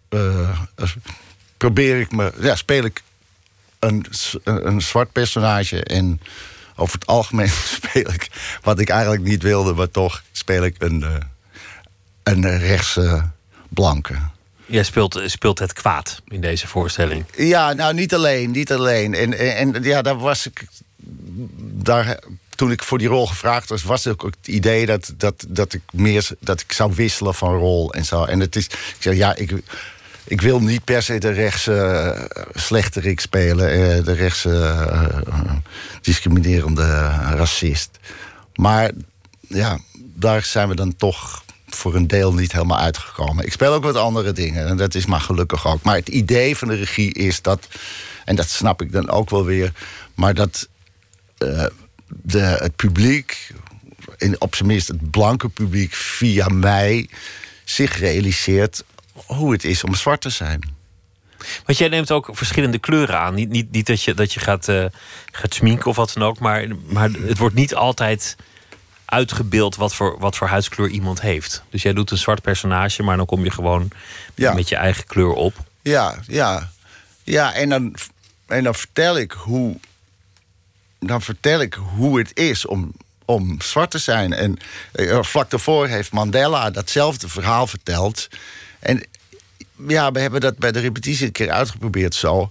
eh, 0.08 0.60
probeer 1.56 2.00
ik 2.00 2.12
me. 2.12 2.32
Ja, 2.40 2.54
speel 2.56 2.84
ik 2.84 3.02
een, 3.86 4.06
een, 4.44 4.82
zwart 4.82 5.12
personage. 5.12 5.84
En 5.84 6.20
over 6.76 6.94
het 6.98 7.06
algemeen 7.06 7.48
speel 7.80 8.12
ik 8.12 8.28
wat 8.62 8.78
ik 8.78 8.88
eigenlijk 8.88 9.22
niet 9.22 9.42
wilde, 9.42 9.74
maar 9.74 9.90
toch 9.90 10.22
speel 10.32 10.64
ik 10.64 10.74
een, 10.78 11.02
eh, 11.02 11.14
een 12.22 12.58
rechtse 12.58 13.30
blanke. 13.68 14.18
Jij 14.66 14.82
speelt, 14.82 15.22
speelt 15.26 15.58
het 15.58 15.72
kwaad 15.72 16.22
in 16.28 16.40
deze 16.40 16.66
voorstelling. 16.66 17.24
Ja, 17.36 17.72
nou 17.72 17.94
niet 17.94 18.14
alleen, 18.14 18.50
niet 18.50 18.72
alleen. 18.72 19.14
En, 19.14 19.38
en, 19.38 19.74
en 19.74 19.82
ja, 19.82 20.02
daar 20.02 20.18
was 20.18 20.46
ik. 20.46 20.66
Daar, 21.58 22.18
toen 22.54 22.70
ik 22.70 22.82
voor 22.82 22.98
die 22.98 23.08
rol 23.08 23.26
gevraagd 23.26 23.68
was, 23.68 23.82
was 23.82 24.06
ook 24.06 24.22
het 24.22 24.48
idee 24.48 24.86
dat, 24.86 25.12
dat, 25.16 25.44
dat 25.48 25.72
ik 25.72 25.82
meer 25.92 26.28
dat 26.40 26.60
ik 26.60 26.72
zou 26.72 26.92
wisselen 26.94 27.34
van 27.34 27.56
rol 27.56 27.92
en 27.92 28.04
zo. 28.04 28.24
En 28.24 28.40
het 28.40 28.56
is. 28.56 28.64
Ik 28.66 28.96
zeg 28.98 29.14
ja, 29.14 29.36
ik, 29.36 29.52
ik 30.24 30.40
wil 30.40 30.60
niet 30.60 30.84
per 30.84 31.02
se 31.02 31.18
de 31.18 31.30
rechtse 31.30 31.74
eh, 31.74 32.42
slechterik 32.54 33.20
spelen, 33.20 33.70
eh, 33.70 34.04
de 34.04 34.12
rechtse 34.12 34.50
eh, 34.50 35.52
discriminerende 36.00 37.08
racist. 37.34 37.98
Maar 38.54 38.90
ja, 39.48 39.78
daar 40.14 40.42
zijn 40.42 40.68
we 40.68 40.74
dan 40.74 40.96
toch 40.96 41.44
voor 41.68 41.94
een 41.94 42.06
deel 42.06 42.34
niet 42.34 42.52
helemaal 42.52 42.78
uitgekomen. 42.78 43.44
Ik 43.44 43.52
speel 43.52 43.72
ook 43.72 43.82
wat 43.82 43.96
andere 43.96 44.32
dingen 44.32 44.66
en 44.66 44.76
dat 44.76 44.94
is 44.94 45.06
maar 45.06 45.20
gelukkig 45.20 45.66
ook. 45.66 45.82
Maar 45.82 45.96
het 45.96 46.08
idee 46.08 46.56
van 46.56 46.68
de 46.68 46.74
regie 46.74 47.12
is 47.12 47.42
dat, 47.42 47.68
en 48.24 48.36
dat 48.36 48.48
snap 48.48 48.82
ik 48.82 48.92
dan 48.92 49.10
ook 49.10 49.30
wel 49.30 49.44
weer, 49.44 49.72
maar 50.14 50.34
dat 50.34 50.68
de, 52.06 52.38
het 52.38 52.76
publiek, 52.76 53.52
in, 54.16 54.40
op 54.40 54.54
zijn 54.54 54.68
minst 54.68 54.88
het 54.88 55.10
blanke 55.10 55.48
publiek 55.48 55.94
via 55.94 56.48
mij, 56.48 57.08
zich 57.64 57.98
realiseert 57.98 58.84
hoe 59.26 59.52
het 59.52 59.64
is 59.64 59.84
om 59.84 59.94
zwart 59.94 60.20
te 60.20 60.30
zijn. 60.30 60.74
Want 61.66 61.78
jij 61.78 61.88
neemt 61.88 62.10
ook 62.10 62.28
verschillende 62.32 62.78
kleuren 62.78 63.18
aan. 63.18 63.34
Niet, 63.34 63.48
niet, 63.48 63.70
niet 63.70 63.86
dat 63.86 64.02
je, 64.02 64.14
dat 64.14 64.32
je 64.32 64.40
gaat, 64.40 64.68
eh, 64.68 64.84
gaat 65.32 65.54
sminken 65.54 65.86
of 65.86 65.96
wat 65.96 66.12
dan 66.14 66.22
ook. 66.22 66.38
Maar, 66.38 66.66
maar 66.86 67.10
het 67.10 67.38
wordt 67.38 67.54
niet 67.54 67.74
altijd 67.74 68.36
uitgebeeld 69.04 69.76
wat 69.76 69.94
voor, 69.94 70.18
wat 70.18 70.36
voor 70.36 70.46
huidskleur 70.48 70.88
iemand 70.88 71.20
heeft. 71.20 71.62
Dus 71.70 71.82
jij 71.82 71.92
doet 71.92 72.10
een 72.10 72.18
zwart 72.18 72.42
personage, 72.42 73.02
maar 73.02 73.16
dan 73.16 73.26
kom 73.26 73.44
je 73.44 73.50
gewoon 73.50 73.90
Ja. 74.34 74.52
met 74.54 74.68
je 74.68 74.76
eigen 74.76 75.04
kleur 75.06 75.32
op. 75.32 75.54
Ja, 75.82 76.18
ja. 76.26 76.70
Ja, 77.22 77.52
en 77.54 77.68
dan, 77.68 77.94
en 78.46 78.64
dan 78.64 78.74
vertel 78.74 79.18
ik 79.18 79.32
hoe. 79.32 79.78
Dan 80.98 81.22
vertel 81.22 81.60
ik 81.60 81.74
hoe 81.74 82.18
het 82.18 82.30
is 82.36 82.66
om, 82.66 82.92
om 83.24 83.60
zwart 83.60 83.90
te 83.90 83.98
zijn. 83.98 84.32
En 84.32 84.58
eh, 84.92 85.22
vlak 85.22 85.50
daarvoor 85.50 85.86
heeft 85.86 86.12
Mandela 86.12 86.70
datzelfde 86.70 87.28
verhaal 87.28 87.66
verteld. 87.66 88.28
En 88.84 89.02
ja, 89.88 90.12
we 90.12 90.20
hebben 90.20 90.40
dat 90.40 90.58
bij 90.58 90.72
de 90.72 90.80
repetitie 90.80 91.26
een 91.26 91.32
keer 91.32 91.50
uitgeprobeerd 91.50 92.14
zo. 92.14 92.48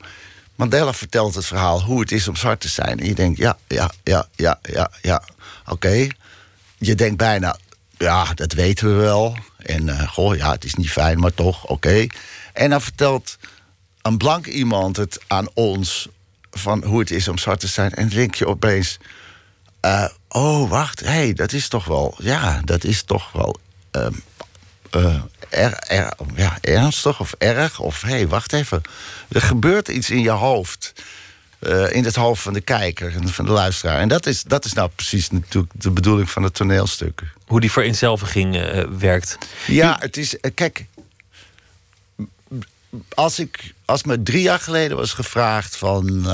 Mandela 0.56 0.94
vertelt 0.94 1.36
het 1.36 1.46
verhaal 1.46 1.82
hoe 1.82 2.00
het 2.00 2.12
is 2.12 2.28
om 2.28 2.36
zwart 2.36 2.60
te 2.60 2.68
zijn. 2.68 3.00
En 3.00 3.06
je 3.06 3.14
denkt, 3.14 3.38
ja, 3.38 3.58
ja, 3.68 3.92
ja, 4.04 4.28
ja, 4.36 4.60
ja, 4.62 4.92
ja. 5.02 5.24
Oké. 5.66 6.08
Je 6.78 6.96
denkt 6.96 7.18
bijna, 7.18 7.58
ja, 7.98 8.34
dat 8.34 8.54
weten 8.54 8.88
we 8.88 8.94
wel. 8.94 9.38
En 9.58 9.90
eh, 9.90 10.08
goh, 10.08 10.36
ja, 10.36 10.52
het 10.52 10.64
is 10.64 10.74
niet 10.74 10.92
fijn, 10.92 11.20
maar 11.20 11.34
toch, 11.34 11.66
oké. 11.66 12.08
En 12.54 12.70
dan 12.70 12.82
vertelt 12.82 13.38
een 14.02 14.18
blank 14.18 14.48
iemand 14.48 14.98
het 14.98 15.20
aan 15.28 15.48
ons 15.54 16.10
van 16.52 16.84
hoe 16.84 17.00
het 17.00 17.12
is 17.12 17.28
om 17.28 17.38
zwart 17.38 17.60
te 17.60 17.68
zijn. 17.68 17.92
En 17.92 18.08
dan 18.08 18.18
denk 18.18 18.36
je 18.36 18.48
opeens: 18.48 18.98
eh, 19.80 20.06
oh, 20.28 20.70
wacht, 20.70 21.00
hé, 21.00 21.06
hey, 21.06 21.34
dat 21.34 21.54
is 21.54 21.68
toch 21.68 21.86
wel, 21.86 22.16
ja, 22.18 22.62
dat 22.64 22.84
is 22.84 23.04
toch 23.04 23.32
wel 23.32 23.60
eh, 23.92 25.22
er, 25.54 25.74
er, 25.74 26.14
ja, 26.36 26.58
ernstig 26.62 27.20
of 27.20 27.36
erg. 27.38 27.80
Of 27.80 28.02
hé, 28.02 28.10
hey, 28.10 28.28
wacht 28.28 28.54
even, 28.54 28.82
er 29.30 29.42
gebeurt 29.42 29.88
iets 29.88 30.10
in 30.10 30.22
je 30.22 30.30
hoofd. 30.30 30.94
eh, 31.60 31.92
in 31.96 32.04
het 32.06 32.16
hoofd 32.16 32.42
van 32.42 32.54
de 32.54 32.62
kijker 32.62 33.16
en 33.16 33.30
van 33.30 33.46
de 33.46 33.52
luisteraar. 33.52 34.00
En 34.00 34.08
dat 34.08 34.26
is, 34.26 34.44
dat 34.44 34.66
is 34.66 34.74
nou 34.74 34.90
precies 34.96 35.30
natuurlijk 35.30 35.74
de 35.76 35.92
bedoeling 35.92 36.30
van 36.30 36.44
het 36.44 36.54
toneelstuk. 36.54 37.24
Hoe 37.48 37.60
die 37.60 37.72
vereenzelviging 37.72 38.56
eh, 38.58 38.84
werkt. 38.98 39.38
Ja, 39.68 39.98
het 40.00 40.18
is. 40.18 40.40
eh, 40.40 40.52
Kijk. 40.54 40.86
Als, 43.14 43.40
ik, 43.40 43.74
als 43.86 44.04
me 44.04 44.24
drie 44.24 44.42
jaar 44.42 44.60
geleden 44.60 44.98
was 44.98 45.14
gevraagd 45.14 45.76
van. 45.78 46.26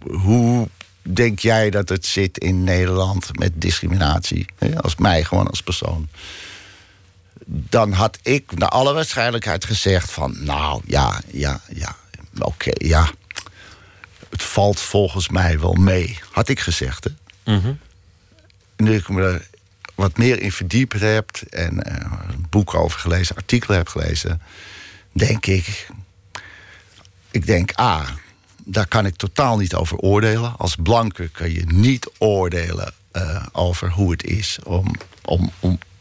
hoe 0.00 0.68
denk 1.02 1.38
jij 1.38 1.70
dat 1.70 1.88
het 1.88 2.06
zit 2.06 2.38
in 2.38 2.64
Nederland 2.64 3.38
met 3.38 3.52
discriminatie? 3.54 4.46
Hè, 4.58 4.82
Als 4.82 4.96
mij, 4.96 5.24
gewoon 5.24 5.46
als 5.48 5.62
persoon. 5.62 6.08
Dan 7.46 7.92
had 7.92 8.18
ik 8.22 8.58
naar 8.58 8.68
alle 8.68 8.92
waarschijnlijkheid 8.92 9.64
gezegd 9.64 10.10
van. 10.10 10.36
Nou 10.44 10.82
ja, 10.86 11.20
ja, 11.32 11.60
ja. 11.68 11.96
Oké, 12.38 12.70
ja. 12.74 13.10
Het 14.30 14.42
valt 14.42 14.80
volgens 14.80 15.28
mij 15.28 15.60
wel 15.60 15.72
mee. 15.72 16.18
Had 16.30 16.48
ik 16.48 16.60
gezegd, 16.60 17.04
hè? 17.04 17.10
Mhm. 17.52 17.72
nu 18.76 18.94
ik 18.94 19.08
me 19.08 19.22
er 19.22 19.48
wat 19.94 20.16
meer 20.16 20.40
in 20.40 20.52
verdiept 20.52 21.00
heb 21.00 21.30
en 21.50 21.82
eh, 21.82 22.12
een 22.28 22.46
boek 22.50 22.74
over 22.74 23.00
gelezen, 23.00 23.36
artikelen 23.36 23.76
heb 23.76 23.88
gelezen, 23.88 24.42
denk 25.12 25.46
ik, 25.46 25.88
ik 27.30 27.46
denk, 27.46 27.72
ah, 27.72 28.08
daar 28.64 28.86
kan 28.86 29.06
ik 29.06 29.16
totaal 29.16 29.56
niet 29.56 29.74
over 29.74 29.98
oordelen. 29.98 30.56
Als 30.56 30.76
blanke 30.82 31.28
kan 31.28 31.52
je 31.52 31.64
niet 31.66 32.10
oordelen 32.18 32.92
eh, 33.10 33.46
over 33.52 33.90
hoe 33.90 34.10
het 34.10 34.24
is 34.24 34.58
om, 34.64 34.94
om, 35.22 35.50
om 35.60 35.78
eh, 35.80 35.93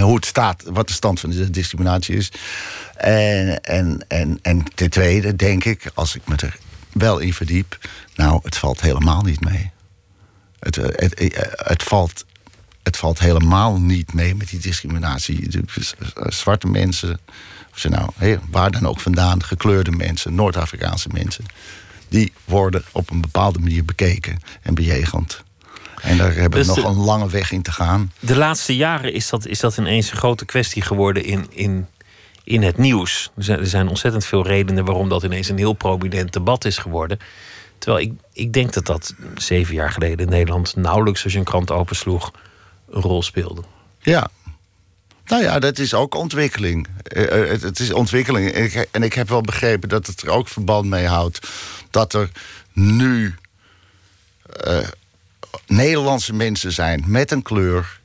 hoe 0.00 0.14
het 0.14 0.26
staat, 0.26 0.62
wat 0.66 0.86
de 0.88 0.92
stand 0.92 1.20
van 1.20 1.30
de 1.30 1.50
discriminatie 1.50 2.16
is. 2.16 2.32
En, 2.96 3.60
en, 3.60 4.04
en, 4.08 4.38
en 4.42 4.64
ten 4.74 4.90
tweede 4.90 5.36
denk 5.36 5.64
ik, 5.64 5.90
als 5.94 6.14
ik 6.14 6.22
me 6.24 6.36
er 6.36 6.56
wel 6.92 7.18
in 7.18 7.34
verdiep, 7.34 7.78
nou, 8.14 8.40
het 8.42 8.56
valt 8.56 8.80
helemaal 8.80 9.22
niet 9.22 9.40
mee. 9.40 9.70
Het, 10.58 10.76
eh, 10.76 10.84
het, 10.84 11.14
eh, 11.14 11.42
het, 11.52 11.82
valt, 11.82 12.24
het 12.82 12.96
valt 12.96 13.18
helemaal 13.18 13.80
niet 13.80 14.12
mee 14.12 14.34
met 14.34 14.48
die 14.48 14.60
discriminatie. 14.60 15.64
Z- 15.78 15.92
Zwarte 16.14 16.66
mensen, 16.66 17.20
of 17.72 17.78
ze 17.78 17.88
nou, 17.88 18.10
waar 18.50 18.70
dan 18.70 18.86
ook 18.86 19.00
vandaan, 19.00 19.44
gekleurde 19.44 19.90
mensen, 19.90 20.34
Noord-Afrikaanse 20.34 21.08
mensen, 21.12 21.44
die 22.08 22.32
worden 22.44 22.84
op 22.92 23.10
een 23.10 23.20
bepaalde 23.20 23.58
manier 23.58 23.84
bekeken 23.84 24.38
en 24.62 24.74
bejegend. 24.74 25.42
En 26.02 26.16
daar 26.16 26.32
hebben 26.34 26.50
we 26.50 26.66
Dus 26.66 26.66
nog 26.66 26.76
de- 26.76 26.82
een 26.86 27.04
lange 27.04 27.28
weg 27.28 27.52
in 27.52 27.62
te 27.62 27.72
gaan. 27.72 28.12
De 28.20 28.36
laatste 28.36 28.76
jaren 28.76 29.12
is 29.12 29.28
dat, 29.28 29.46
is 29.46 29.60
dat 29.60 29.76
ineens 29.76 30.10
een 30.10 30.16
grote 30.16 30.44
kwestie 30.44 30.82
geworden 30.82 31.24
in, 31.24 31.46
in, 31.50 31.86
in 32.44 32.62
het 32.62 32.76
nieuws. 32.78 33.30
Er 33.36 33.44
zijn, 33.44 33.58
er 33.58 33.66
zijn 33.66 33.88
ontzettend 33.88 34.24
veel 34.24 34.46
redenen 34.46 34.84
waarom 34.84 35.08
dat 35.08 35.22
ineens 35.22 35.48
een 35.48 35.58
heel 35.58 35.72
prominent 35.72 36.32
debat 36.32 36.64
is 36.64 36.78
geworden. 36.78 37.18
Terwijl 37.78 38.04
ik, 38.06 38.12
ik 38.32 38.52
denk 38.52 38.72
dat 38.72 38.86
dat 38.86 39.14
zeven 39.36 39.74
jaar 39.74 39.90
geleden 39.92 40.18
in 40.18 40.28
Nederland 40.32 40.76
nauwelijks 40.76 41.24
als 41.24 41.32
je 41.32 41.38
een 41.38 41.44
krant 41.44 41.70
opensloeg 41.70 42.30
een 42.90 43.02
rol 43.02 43.22
speelde. 43.22 43.62
Ja. 44.00 44.30
Nou 45.24 45.42
ja, 45.42 45.58
dat 45.58 45.78
is 45.78 45.94
ook 45.94 46.14
ontwikkeling. 46.14 46.86
Eh, 47.02 47.42
eh, 47.42 47.48
het, 47.50 47.62
het 47.62 47.78
is 47.80 47.92
ontwikkeling. 47.92 48.50
En 48.52 48.64
ik, 48.64 48.88
en 48.90 49.02
ik 49.02 49.12
heb 49.12 49.28
wel 49.28 49.40
begrepen 49.40 49.88
dat 49.88 50.06
het 50.06 50.22
er 50.22 50.28
ook 50.30 50.48
verband 50.48 50.86
mee 50.86 51.06
houdt 51.06 51.48
dat 51.90 52.14
er 52.14 52.30
nu 52.72 53.34
eh, 54.60 54.78
Nederlandse 55.66 56.32
mensen 56.32 56.72
zijn 56.72 57.04
met 57.06 57.30
een 57.30 57.42
kleur, 57.42 58.00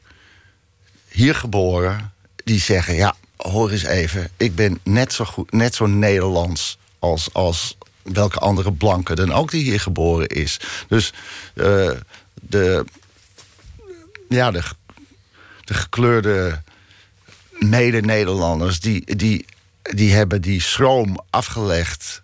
hier 1.08 1.36
geboren, 1.36 2.14
die 2.44 2.60
zeggen: 2.60 2.96
Ja, 2.96 3.16
hoor 3.38 3.72
eens 3.72 3.84
even, 3.84 4.30
ik 4.38 4.56
ben 4.56 4.80
net 4.84 5.14
zo, 5.14 5.26
goed, 5.26 5.52
net 5.52 5.76
zo 5.76 5.86
Nederlands 5.86 6.78
als, 7.00 7.34
als 7.34 7.78
welke 8.02 8.40
andere 8.40 8.72
blanke 8.72 9.16
dan 9.16 9.32
ook 9.32 9.52
die 9.52 9.64
hier 9.64 9.80
geboren 9.80 10.28
is. 10.28 10.60
Dus 10.88 11.14
eh, 11.54 11.92
de, 12.34 12.86
ja, 14.30 14.52
de, 14.52 14.62
de 15.64 15.74
gekleurde 15.74 16.62
mede-Nederlanders, 17.60 18.80
die, 18.80 19.16
die, 19.16 19.46
die 19.82 20.14
hebben 20.14 20.42
die 20.42 20.62
schroom 20.62 21.20
afgelegd. 21.30 22.23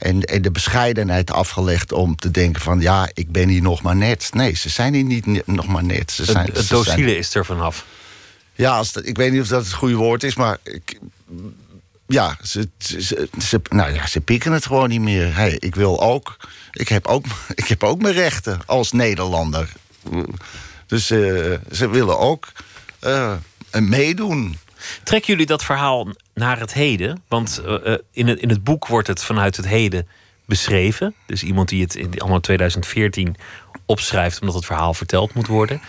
En, 0.00 0.22
en 0.22 0.42
de 0.42 0.50
bescheidenheid 0.50 1.30
afgelegd 1.30 1.92
om 1.92 2.16
te 2.16 2.30
denken 2.30 2.62
van... 2.62 2.80
ja, 2.80 3.08
ik 3.14 3.32
ben 3.32 3.48
hier 3.48 3.62
nog 3.62 3.82
maar 3.82 3.96
net. 3.96 4.28
Nee, 4.32 4.54
ze 4.56 4.68
zijn 4.68 4.94
hier 4.94 5.04
niet 5.04 5.26
ne- 5.26 5.42
nog 5.46 5.66
maar 5.66 5.84
net. 5.84 6.10
Ze 6.12 6.24
zijn, 6.24 6.46
het 6.46 6.56
het 6.56 6.66
ze 6.66 6.82
zijn- 6.82 6.84
docile 6.84 7.16
is 7.16 7.34
er 7.34 7.44
vanaf. 7.44 7.84
ja, 8.54 8.76
als 8.76 8.92
ik 8.92 9.16
weet 9.16 9.32
niet 9.32 9.40
of 9.40 9.48
dat 9.48 9.64
het 9.64 9.72
goede 9.72 9.94
woord 9.94 10.22
is, 10.22 10.34
maar... 10.34 10.58
Ik, 10.62 10.98
ja, 12.06 12.36
ze, 12.42 12.68
ze, 12.78 13.02
ze, 13.02 13.28
ze- 13.42 13.60
nou 13.70 13.94
ja, 13.94 14.06
ze 14.06 14.20
pikken 14.20 14.52
het 14.52 14.66
gewoon 14.66 14.88
niet 14.88 15.00
meer. 15.00 15.34
Hey, 15.36 15.56
ik 15.58 15.74
wil 15.74 16.00
ook... 16.02 16.36
Ik 16.72 16.88
heb 16.88 17.06
ook, 17.06 17.24
ik 17.54 17.66
heb 17.68 17.82
ook 17.84 18.02
mijn 18.02 18.14
rechten 18.14 18.60
als 18.66 18.92
Nederlander. 18.92 19.72
Dus 20.86 21.10
eh, 21.10 21.18
ze 21.72 21.88
willen 21.90 22.18
ook 22.18 22.52
eh, 22.98 23.34
meedoen. 23.78 24.58
Trekken 25.02 25.30
jullie 25.30 25.46
dat 25.46 25.64
verhaal 25.64 26.08
naar 26.40 26.60
het 26.60 26.72
heden? 26.72 27.22
Want 27.28 27.58
eh, 27.58 27.92
eh, 27.92 27.98
in, 28.12 28.28
het, 28.28 28.38
in 28.38 28.48
het 28.48 28.64
boek 28.64 28.86
wordt 28.86 29.08
het 29.08 29.24
vanuit 29.24 29.56
het 29.56 29.66
heden 29.66 30.06
beschreven. 30.46 31.14
Dus 31.26 31.42
iemand 31.42 31.68
die 31.68 31.82
het 31.82 31.94
in 31.94 32.18
anno 32.18 32.40
2014 32.40 33.36
opschrijft 33.86 34.40
omdat 34.40 34.56
het 34.56 34.64
verhaal 34.66 34.94
verteld 34.94 35.34
moet 35.34 35.46
worden. 35.46 35.80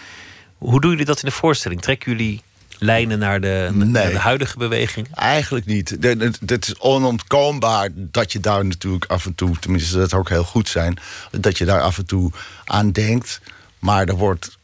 Hoe 0.57 0.81
doen 0.81 0.89
jullie 0.89 1.05
dat 1.05 1.19
in 1.23 1.29
de 1.29 1.35
voorstelling? 1.35 1.81
Trekken 1.81 2.11
jullie 2.11 2.41
lijnen 2.77 3.19
naar 3.19 3.41
de, 3.41 3.69
naar 3.73 4.09
de 4.09 4.19
huidige 4.19 4.57
beweging? 4.57 5.07
Eigenlijk 5.13 5.65
niet. 5.65 5.97
Het 6.45 6.67
is 6.67 6.79
onontkoombaar 6.79 7.89
dat 7.93 8.31
je 8.31 8.39
daar 8.39 8.65
natuurlijk 8.65 9.05
af 9.05 9.25
en 9.25 9.35
toe, 9.35 9.59
tenminste 9.59 9.97
dat 9.97 10.09
zou 10.09 10.21
ook 10.21 10.29
heel 10.29 10.43
goed 10.43 10.69
zijn, 10.69 10.97
dat 11.31 11.57
je 11.57 11.65
daar 11.65 11.81
af 11.81 11.97
en 11.97 12.05
toe 12.05 12.31
aan 12.65 12.91
denkt. 12.91 13.41
Maar 13.79 14.07
er 14.07 14.15
wordt 14.15 14.57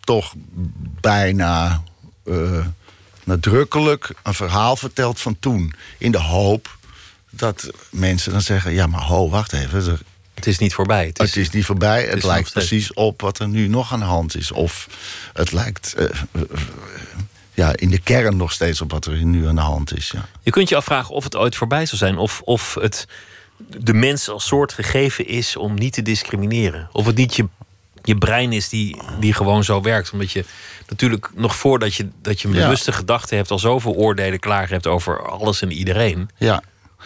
toch 0.00 0.34
bijna 1.00 1.82
eh, 2.24 2.66
nadrukkelijk 3.26 4.10
een 4.22 4.34
verhaal 4.34 4.76
verteld 4.76 5.20
van 5.20 5.36
toen. 5.40 5.74
In 5.98 6.10
de 6.12 6.18
hoop 6.20 6.76
dat 7.30 7.70
mensen 7.90 8.32
dan 8.32 8.40
zeggen: 8.40 8.72
ja, 8.72 8.86
maar 8.86 9.00
ho, 9.02 9.28
wacht 9.28 9.52
even. 9.52 9.86
er- 9.92 10.00
Het 10.34 10.46
is 10.46 10.58
niet 10.58 10.74
voorbij. 10.74 11.06
Het 11.06 11.18
is, 11.18 11.28
het 11.34 11.36
is 11.36 11.50
niet 11.50 11.64
voorbij. 11.64 12.04
Het, 12.04 12.22
lijkt 12.24 12.52
precies 12.52 12.92
op 12.92 13.20
wat 13.20 13.38
er 13.38 13.48
nu 13.48 13.68
nog 13.68 13.92
aan 13.92 13.98
de 13.98 14.04
hand 14.04 14.36
is. 14.36 14.52
Of 14.52 14.88
het 15.32 15.52
lijkt 15.52 15.94
eh, 15.94 16.04
eh, 16.04 16.42
ja, 17.54 17.76
in 17.76 17.90
de 17.90 17.98
kern 18.00 18.36
nog 18.36 18.52
steeds 18.52 18.80
op 18.80 18.90
wat 18.90 19.06
er 19.06 19.24
nu 19.24 19.46
aan 19.48 19.54
de 19.54 19.60
hand 19.60 19.96
is. 19.96 20.10
Ja. 20.10 20.28
Je 20.42 20.50
kunt 20.50 20.68
je 20.68 20.76
afvragen 20.76 21.14
of 21.14 21.24
het 21.24 21.36
ooit 21.36 21.56
voorbij 21.56 21.86
zal 21.86 21.98
zijn. 21.98 22.16
Of, 22.18 22.40
of 22.44 22.74
het 22.74 23.06
de 23.78 23.94
mens 23.94 24.28
als 24.28 24.46
soort 24.46 24.72
gegeven 24.72 25.26
is 25.26 25.56
om 25.56 25.74
niet 25.74 25.92
te 25.92 26.02
discrimineren. 26.02 26.88
Of 26.92 27.06
het 27.06 27.16
niet 27.16 27.36
je, 27.36 27.48
je 28.06 28.16
brein 28.18 28.52
is 28.52 28.68
die, 28.68 28.96
die 29.20 29.32
gewoon 29.32 29.64
zo 29.64 29.80
werkt. 29.82 30.10
Omdat 30.12 30.32
je 30.32 30.44
natuurlijk 30.88 31.30
nog 31.34 31.56
voordat 31.56 31.94
je, 31.94 32.08
dat 32.22 32.40
je 32.40 32.48
een 32.48 32.54
Ja. 32.54 32.62
bewuste 32.62 32.92
gedachte 32.92 33.34
hebt... 33.34 33.50
al 33.50 33.58
zoveel 33.58 33.92
oordelen 33.94 34.38
klaar 34.38 34.68
hebt 34.68 34.86
over 34.86 35.28
alles 35.30 35.62
en 35.62 35.72
iedereen. 35.72 36.30
Ja. 36.36 36.62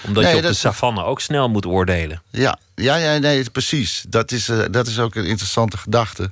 Omdat 0.06 0.22
Nee, 0.22 0.32
je 0.32 0.38
op 0.38 0.44
dat 0.44 0.52
de 0.52 0.58
savanne 0.58 1.04
ook 1.04 1.20
snel 1.20 1.48
moet 1.48 1.66
oordelen. 1.66 2.22
Ja, 2.30 2.58
ja, 2.74 2.96
ja 2.96 3.18
nee, 3.18 3.50
precies. 3.50 4.04
Dat 4.08 4.32
is, 4.32 4.48
eh, 4.48 4.60
dat 4.70 4.86
is 4.86 4.98
ook 4.98 5.14
een 5.14 5.26
interessante 5.26 5.76
gedachte. 5.78 6.30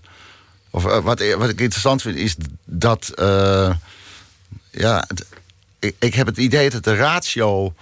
Of 0.70 0.84
eh, 0.86 0.98
wat, 0.98 1.34
wat 1.36 1.48
ik 1.48 1.60
interessant 1.60 2.02
vind 2.02 2.16
is 2.16 2.36
dat. 2.64 3.08
eh, 3.08 3.70
ja, 4.70 5.08
ik, 5.78 5.94
ik 5.98 6.14
heb 6.14 6.26
het 6.26 6.36
idee 6.36 6.70
dat 6.70 6.84
de 6.84 6.96
ratio 6.96 7.74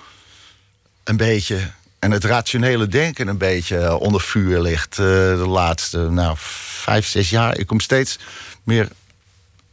een 1.05 1.16
beetje. 1.16 1.70
En 1.98 2.11
het 2.11 2.24
rationele 2.24 2.87
denken 2.87 3.28
een 3.28 3.38
beetje 3.38 3.78
eh, 3.78 4.00
onder 4.00 4.20
vuur 4.20 4.61
ligt. 4.61 4.98
eh, 4.98 5.04
de 5.04 5.46
laatste 5.48 5.98
nou, 5.98 6.35
vijf, 6.38 7.06
zes 7.06 7.30
jaar. 7.30 7.59
Ik 7.59 7.66
kom 7.66 7.80
steeds 7.80 8.18
meer 8.62 8.88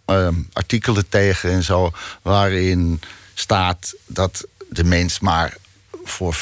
ehm, 0.06 0.36
artikelen 0.54 1.10
tegen 1.10 1.52
en 1.52 1.64
zo. 1.64 1.92
waarin 2.22 3.02
staat 3.34 3.94
dat 4.06 4.48
de 4.70 4.84
mens 4.84 5.20
maar 5.20 5.58
voor 6.04 6.36
15%, 6.36 6.38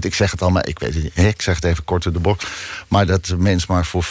ik 0.00 0.14
zeg 0.14 0.30
het 0.30 0.42
al, 0.42 0.50
maar 0.50 0.66
ik 0.66 0.78
weet 0.78 0.94
het 0.94 1.02
niet, 1.02 1.16
ik 1.16 1.42
zeg 1.42 1.54
het 1.54 1.64
even 1.64 1.84
kort 1.84 2.02
door 2.02 2.12
de 2.12 2.18
bocht, 2.18 2.46
maar 2.88 3.06
dat 3.06 3.26
de 3.26 3.36
mens 3.36 3.66
maar 3.66 3.86
voor 3.86 4.04
50% 4.04 4.08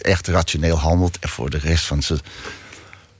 echt 0.00 0.26
rationeel 0.26 0.78
handelt 0.78 1.18
en 1.18 1.28
voor 1.28 1.50
de 1.50 1.58
rest 1.58 1.84
van 1.84 2.02
zijn, 2.02 2.20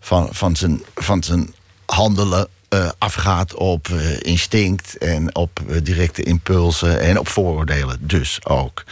van, 0.01 0.29
van 0.33 0.57
zijn, 0.57 0.83
van 0.94 1.22
zijn 1.22 1.55
handelen 1.87 2.48
eh, 2.68 2.90
afgaat 2.98 3.54
op 3.54 3.88
eh, 3.88 4.20
instinct 4.20 4.98
en 4.98 5.35
op 5.35 5.61
eh, 5.68 5.76
directe 5.83 6.22
impulsen 6.22 7.00
en 7.00 7.18
op 7.18 7.28
vooroordelen 7.28 7.98
dus 8.00 8.44
ook. 8.44 8.85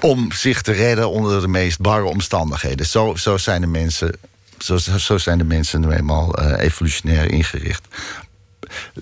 Om 0.00 0.32
zich 0.32 0.62
te 0.62 0.72
redden 0.72 1.10
onder 1.10 1.40
de 1.40 1.48
meest 1.48 1.80
barre 1.80 2.04
omstandigheden. 2.04 2.86
Zo, 2.86 3.14
zo 3.14 3.36
zijn 3.36 3.60
de 3.60 3.66
mensen. 3.66 4.14
Zo, 4.58 4.76
zo 4.78 5.18
zijn 5.18 5.38
de 5.38 5.44
mensen 5.44 5.80
nu 5.80 5.90
eenmaal 5.90 6.38
evolutionair 6.38 7.30
ingericht. 7.30 7.86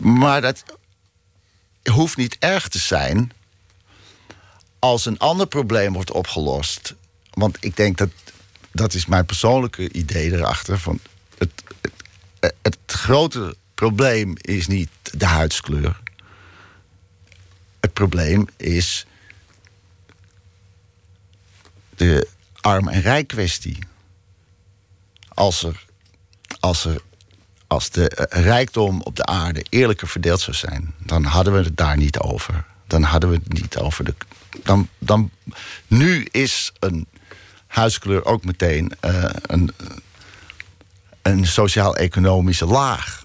Maar 0.00 0.40
dat, 0.40 0.64
hoeft 1.82 2.16
niet 2.16 2.36
erg 2.38 2.68
te 2.68 2.78
zijn 2.78 3.32
als 4.78 5.06
een 5.06 5.18
ander 5.18 5.46
probleem 5.46 5.92
wordt 5.92 6.12
opgelost. 6.12 6.94
Want 7.30 7.56
ik 7.60 7.76
denk 7.76 7.98
dat 7.98 8.08
dat 8.72 8.94
is 8.94 9.06
mijn 9.06 9.26
persoonlijke 9.26 9.92
idee 9.92 10.32
erachter. 10.32 10.78
Van 10.78 10.98
het, 11.38 11.50
het, 12.40 12.78
grote 12.86 13.56
probleem 13.74 14.32
is 14.36 14.66
niet 14.66 14.88
de 15.12 15.24
huidskleur. 15.26 16.00
Het 17.80 17.92
probleem 17.92 18.46
is 18.56 19.06
de 21.96 22.28
arm- 22.60 22.88
en 22.88 23.00
rijk 23.00 23.28
kwestie. 23.28 23.78
Als, 25.28 25.62
er, 25.62 25.84
als, 26.60 26.84
er, 26.84 27.00
als 27.66 27.90
de 27.90 28.08
eh, 28.08 28.42
rijkdom 28.42 29.02
op 29.02 29.16
de 29.16 29.24
aarde 29.24 29.66
eerlijker 29.68 30.08
verdeeld 30.08 30.40
zou 30.40 30.56
zijn, 30.56 30.94
dan 30.98 31.24
hadden 31.24 31.52
we 31.52 31.62
het 31.62 31.76
daar 31.76 31.96
niet 31.96 32.18
over. 32.18 32.64
Dan 32.86 33.02
hadden 33.02 33.30
we 33.30 33.36
het 33.36 33.52
niet 33.52 33.76
over 33.76 34.04
de. 34.04 34.14
Dan, 34.62 34.88
dan, 34.98 35.30
nu 35.86 36.24
is 36.30 36.72
een 36.78 37.06
huidskleur 37.66 38.24
ook 38.24 38.44
meteen 38.44 38.92
uh, 39.04 39.24
een, 39.42 39.70
een 41.26 41.46
sociaal-economische 41.46 42.66
laag. 42.66 43.24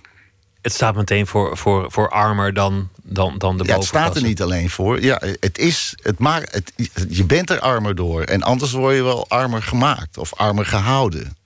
Het 0.62 0.74
staat 0.74 0.96
meteen 0.96 1.28
voor, 1.28 1.58
voor, 1.58 1.92
voor 1.92 2.10
armer 2.10 2.54
dan, 2.54 2.90
dan, 3.04 3.38
dan 3.38 3.58
de 3.58 3.64
ja, 3.64 3.76
Het 3.76 3.84
staat 3.84 4.16
er 4.16 4.22
niet 4.22 4.42
alleen 4.42 4.70
voor. 4.70 5.02
Ja, 5.02 5.22
het 5.40 5.58
is, 5.58 5.96
het 6.02 6.20
maakt, 6.20 6.54
het, 6.54 6.74
je 7.10 7.24
bent 7.24 7.50
er 7.50 7.60
armer 7.60 7.96
door. 7.96 8.24
En 8.24 8.42
anders 8.42 8.72
word 8.72 8.96
je 8.96 9.04
wel 9.04 9.30
armer 9.30 9.64
gemaakt 9.64 10.18
of 10.18 10.34
armer 10.34 10.66
gehouden. 10.66 11.38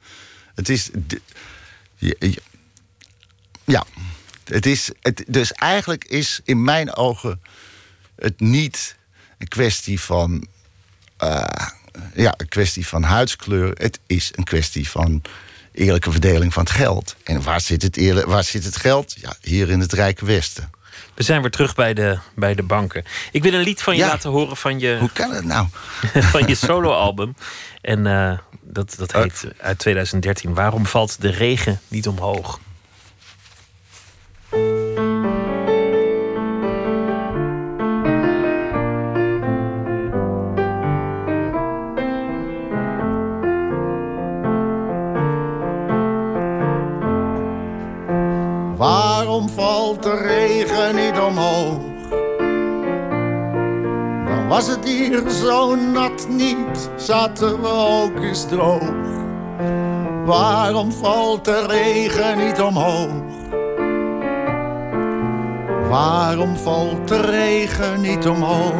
Het 0.56 0.70
is. 0.70 0.90
Ja, 3.64 3.84
het 4.44 4.66
is. 4.66 4.92
Het, 5.02 5.24
dus 5.28 5.52
eigenlijk 5.52 6.04
is 6.06 6.42
in 6.44 6.64
mijn 6.64 6.96
ogen 6.96 7.42
het 8.16 8.40
niet 8.40 8.96
een 9.38 9.48
kwestie 9.48 10.00
van. 10.00 10.48
Uh, 11.24 11.44
ja, 12.14 12.34
een 12.38 12.48
kwestie 12.48 12.88
van 12.88 13.04
huidskleur. 13.04 13.72
Het 13.78 14.00
is 14.06 14.32
een 14.36 14.44
kwestie 14.44 14.90
van 14.90 15.22
eerlijke 15.76 16.12
verdeling 16.12 16.54
van 16.54 16.64
het 16.64 16.72
geld. 16.72 17.16
En 17.24 17.44
waar 17.44 17.62
zit 17.62 17.82
het, 17.82 17.98
eerlijk, 17.98 18.28
waar 18.28 18.44
zit 18.44 18.64
het 18.64 18.76
geld? 18.76 19.16
Ja, 19.22 19.36
hier 19.42 19.70
in 19.70 19.80
het 19.80 19.94
Rijke 19.94 20.26
Westen. 20.26 20.70
We 21.14 21.24
zijn 21.24 21.42
weer 21.42 21.52
terug 21.52 21.76
bij 21.76 21.94
de, 21.94 22.18
bij 22.36 22.56
de 22.56 22.64
banken. 22.64 23.04
Ik 23.32 23.44
wil 23.44 23.54
een 23.54 23.62
lied 23.62 23.82
van 23.82 23.96
je 23.96 24.06
laten 24.06 24.30
horen 24.30 24.58
van 24.58 24.80
je. 24.80 24.98
Hoe 25.00 25.12
kan 25.14 25.32
het 25.32 25.46
nou? 25.46 25.68
van 26.34 26.48
je 26.48 26.56
soloalbum. 26.56 27.36
En 27.82 28.06
uh, 28.06 28.38
dat, 28.62 28.96
dat 28.98 29.12
heet 29.12 29.48
uit 29.58 29.80
2013. 29.80 30.54
Waarom 30.54 30.86
valt 30.86 31.22
de 31.22 31.30
regen 31.30 31.80
niet 31.88 32.08
omhoog? 32.08 32.60
Valt 49.86 50.04
de 50.04 50.18
regen 50.18 50.96
niet 50.96 51.20
omhoog? 51.20 51.80
Dan 54.28 54.48
was 54.48 54.68
het 54.68 54.86
hier 54.86 55.30
zo 55.30 55.76
nat 55.76 56.28
niet, 56.30 56.90
zaten 56.96 57.62
we 57.62 57.68
ook 57.68 58.20
eens 58.20 58.48
droog. 58.48 58.92
Waarom 60.26 60.92
valt 60.92 61.46
de 61.46 61.66
regen 61.68 62.38
niet 62.46 62.62
omhoog? 62.62 63.24
Waarom 65.90 66.56
valt 66.56 67.08
de 67.08 67.22
regen 67.22 68.02
niet 68.02 68.28
omhoog? 68.28 68.74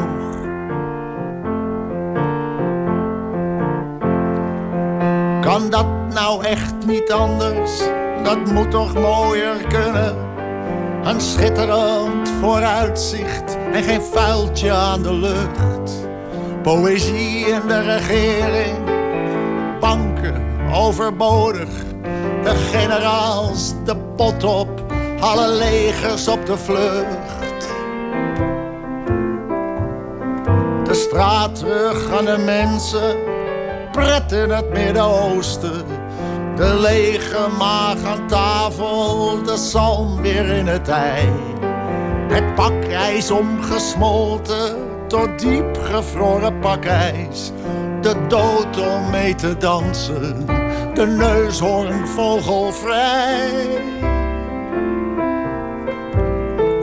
Kan 5.42 5.70
dat 5.70 6.14
nou 6.14 6.44
echt 6.44 6.86
niet 6.86 7.12
anders? 7.12 7.82
dat 8.26 8.52
moet 8.52 8.72
toch 8.72 8.94
mooier 8.94 9.58
kunnen. 9.68 10.35
Een 11.06 11.22
schitterend 11.22 12.30
vooruitzicht 12.42 13.58
en 13.74 13.84
geen 13.84 14.02
vuiltje 14.02 14.72
aan 14.72 15.04
de 15.04 15.14
lucht. 15.14 15.92
Poëzie 16.62 17.46
in 17.46 17.62
de 17.68 17.82
regering, 17.82 18.78
banken 19.80 20.44
overbodig. 20.74 21.70
De 22.44 22.56
generaals 22.72 23.74
de 23.84 23.96
pot 24.16 24.44
op, 24.44 24.84
alle 25.20 25.48
legers 25.48 26.28
op 26.28 26.46
de 26.46 26.58
vlucht. 26.58 27.68
De 30.84 30.94
straat 30.94 31.56
terug 31.56 32.12
aan 32.18 32.26
de 32.26 32.38
mensen, 32.46 33.16
pret 33.92 34.32
in 34.32 34.50
het 34.50 34.70
Midden-Oosten 34.70 35.95
de 36.56 36.80
lege 36.80 37.48
maag 37.58 38.04
aan 38.04 38.28
tafel, 38.28 39.44
de 39.44 39.58
zalm 39.58 40.22
weer 40.22 40.46
in 40.46 40.68
het 40.68 40.88
ei. 40.88 41.30
Het 42.28 42.56
pakijs 42.56 43.32
omgesmolten 43.32 44.76
tot 45.08 45.40
diep 45.40 45.78
gevroren 45.82 46.60
pakijs. 46.60 47.52
De 48.02 48.28
dood 48.28 48.78
om 48.78 49.10
mee 49.10 49.36
te 49.36 49.58
dansen, 49.58 50.46
de 50.94 51.06
neushoorn 51.06 52.08
vogelvrij. 52.08 53.52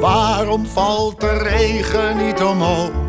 Waarom 0.00 0.66
valt 0.66 1.20
de 1.20 1.38
regen 1.38 2.16
niet 2.26 2.42
omhoog? 2.42 3.01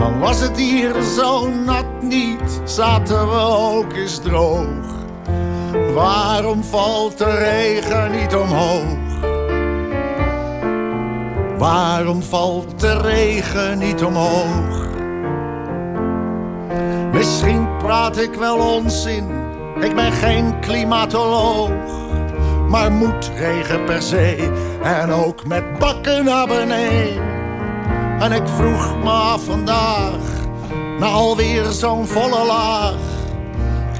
Dan 0.00 0.18
was 0.18 0.40
het 0.40 0.56
hier 0.56 1.02
zo 1.02 1.48
nat 1.48 2.02
niet, 2.02 2.60
zaten 2.64 3.28
we 3.28 3.38
ook 3.38 3.92
eens 3.92 4.18
droog. 4.18 5.06
Waarom 5.94 6.62
valt 6.62 7.18
de 7.18 7.34
regen 7.34 8.10
niet 8.10 8.34
omhoog? 8.34 8.98
Waarom 11.58 12.22
valt 12.22 12.80
de 12.80 13.00
regen 13.00 13.78
niet 13.78 14.04
omhoog? 14.04 14.88
Misschien 17.12 17.76
praat 17.76 18.18
ik 18.18 18.34
wel 18.34 18.58
onzin, 18.58 19.28
ik 19.80 19.94
ben 19.94 20.12
geen 20.12 20.60
klimatoloog. 20.60 21.70
Maar 22.68 22.92
moet 22.92 23.30
regen 23.36 23.84
per 23.84 24.02
se 24.02 24.50
en 24.82 25.10
ook 25.10 25.46
met 25.46 25.78
bakken 25.78 26.24
naar 26.24 26.46
beneden. 26.46 27.29
En 28.20 28.32
ik 28.32 28.48
vroeg 28.48 28.96
me 28.96 29.38
vandaag, 29.38 30.46
na 30.98 31.06
alweer 31.06 31.64
zo'n 31.64 32.06
volle 32.06 32.46
laag. 32.46 32.94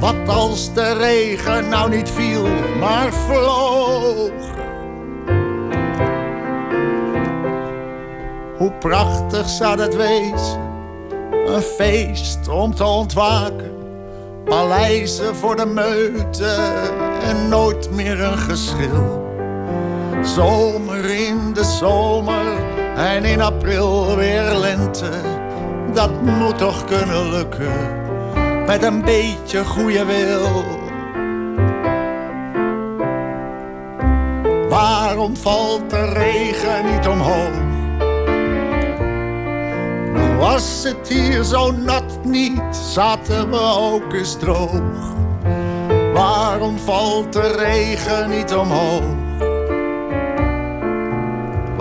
Wat 0.00 0.28
als 0.28 0.74
de 0.74 0.92
regen 0.92 1.68
nou 1.68 1.90
niet 1.90 2.10
viel, 2.10 2.46
maar 2.80 3.12
vloog? 3.12 4.30
Hoe 8.56 8.72
prachtig 8.78 9.48
zou 9.48 9.76
dat 9.76 9.94
wezen, 9.94 10.60
een 11.46 11.62
feest 11.62 12.48
om 12.48 12.74
te 12.74 12.84
ontwaken. 12.84 13.72
Paleizen 14.44 15.36
voor 15.36 15.56
de 15.56 15.66
meute 15.66 16.56
en 17.22 17.48
nooit 17.48 17.90
meer 17.90 18.20
een 18.20 18.38
geschil. 18.38 19.28
Zomer 20.22 21.04
in 21.04 21.52
de 21.54 21.64
zomer 21.64 22.69
en 23.00 23.24
in 23.24 23.40
april 23.40 24.16
weer 24.16 24.54
lente, 24.54 25.10
dat 25.92 26.22
moet 26.22 26.58
toch 26.58 26.84
kunnen 26.84 27.30
lukken 27.30 27.98
met 28.66 28.82
een 28.82 29.04
beetje 29.04 29.64
goede 29.64 30.04
wil. 30.04 30.64
Waarom 34.68 35.36
valt 35.36 35.90
de 35.90 36.04
regen 36.04 36.92
niet 36.92 37.06
omhoog? 37.06 37.58
Nou 40.12 40.36
was 40.36 40.84
het 40.84 41.08
hier 41.08 41.42
zo 41.42 41.70
nat 41.70 42.24
niet, 42.24 42.76
zaten 42.76 43.50
we 43.50 43.60
ook 43.60 44.12
eens 44.12 44.38
droog. 44.38 45.14
Waarom 46.12 46.78
valt 46.78 47.32
de 47.32 47.54
regen 47.56 48.30
niet 48.30 48.54
omhoog? 48.54 49.29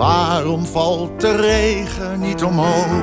Waarom 0.00 0.66
valt 0.66 1.20
de 1.20 1.36
regen 1.36 2.20
niet 2.20 2.42
omhoog? 2.42 3.02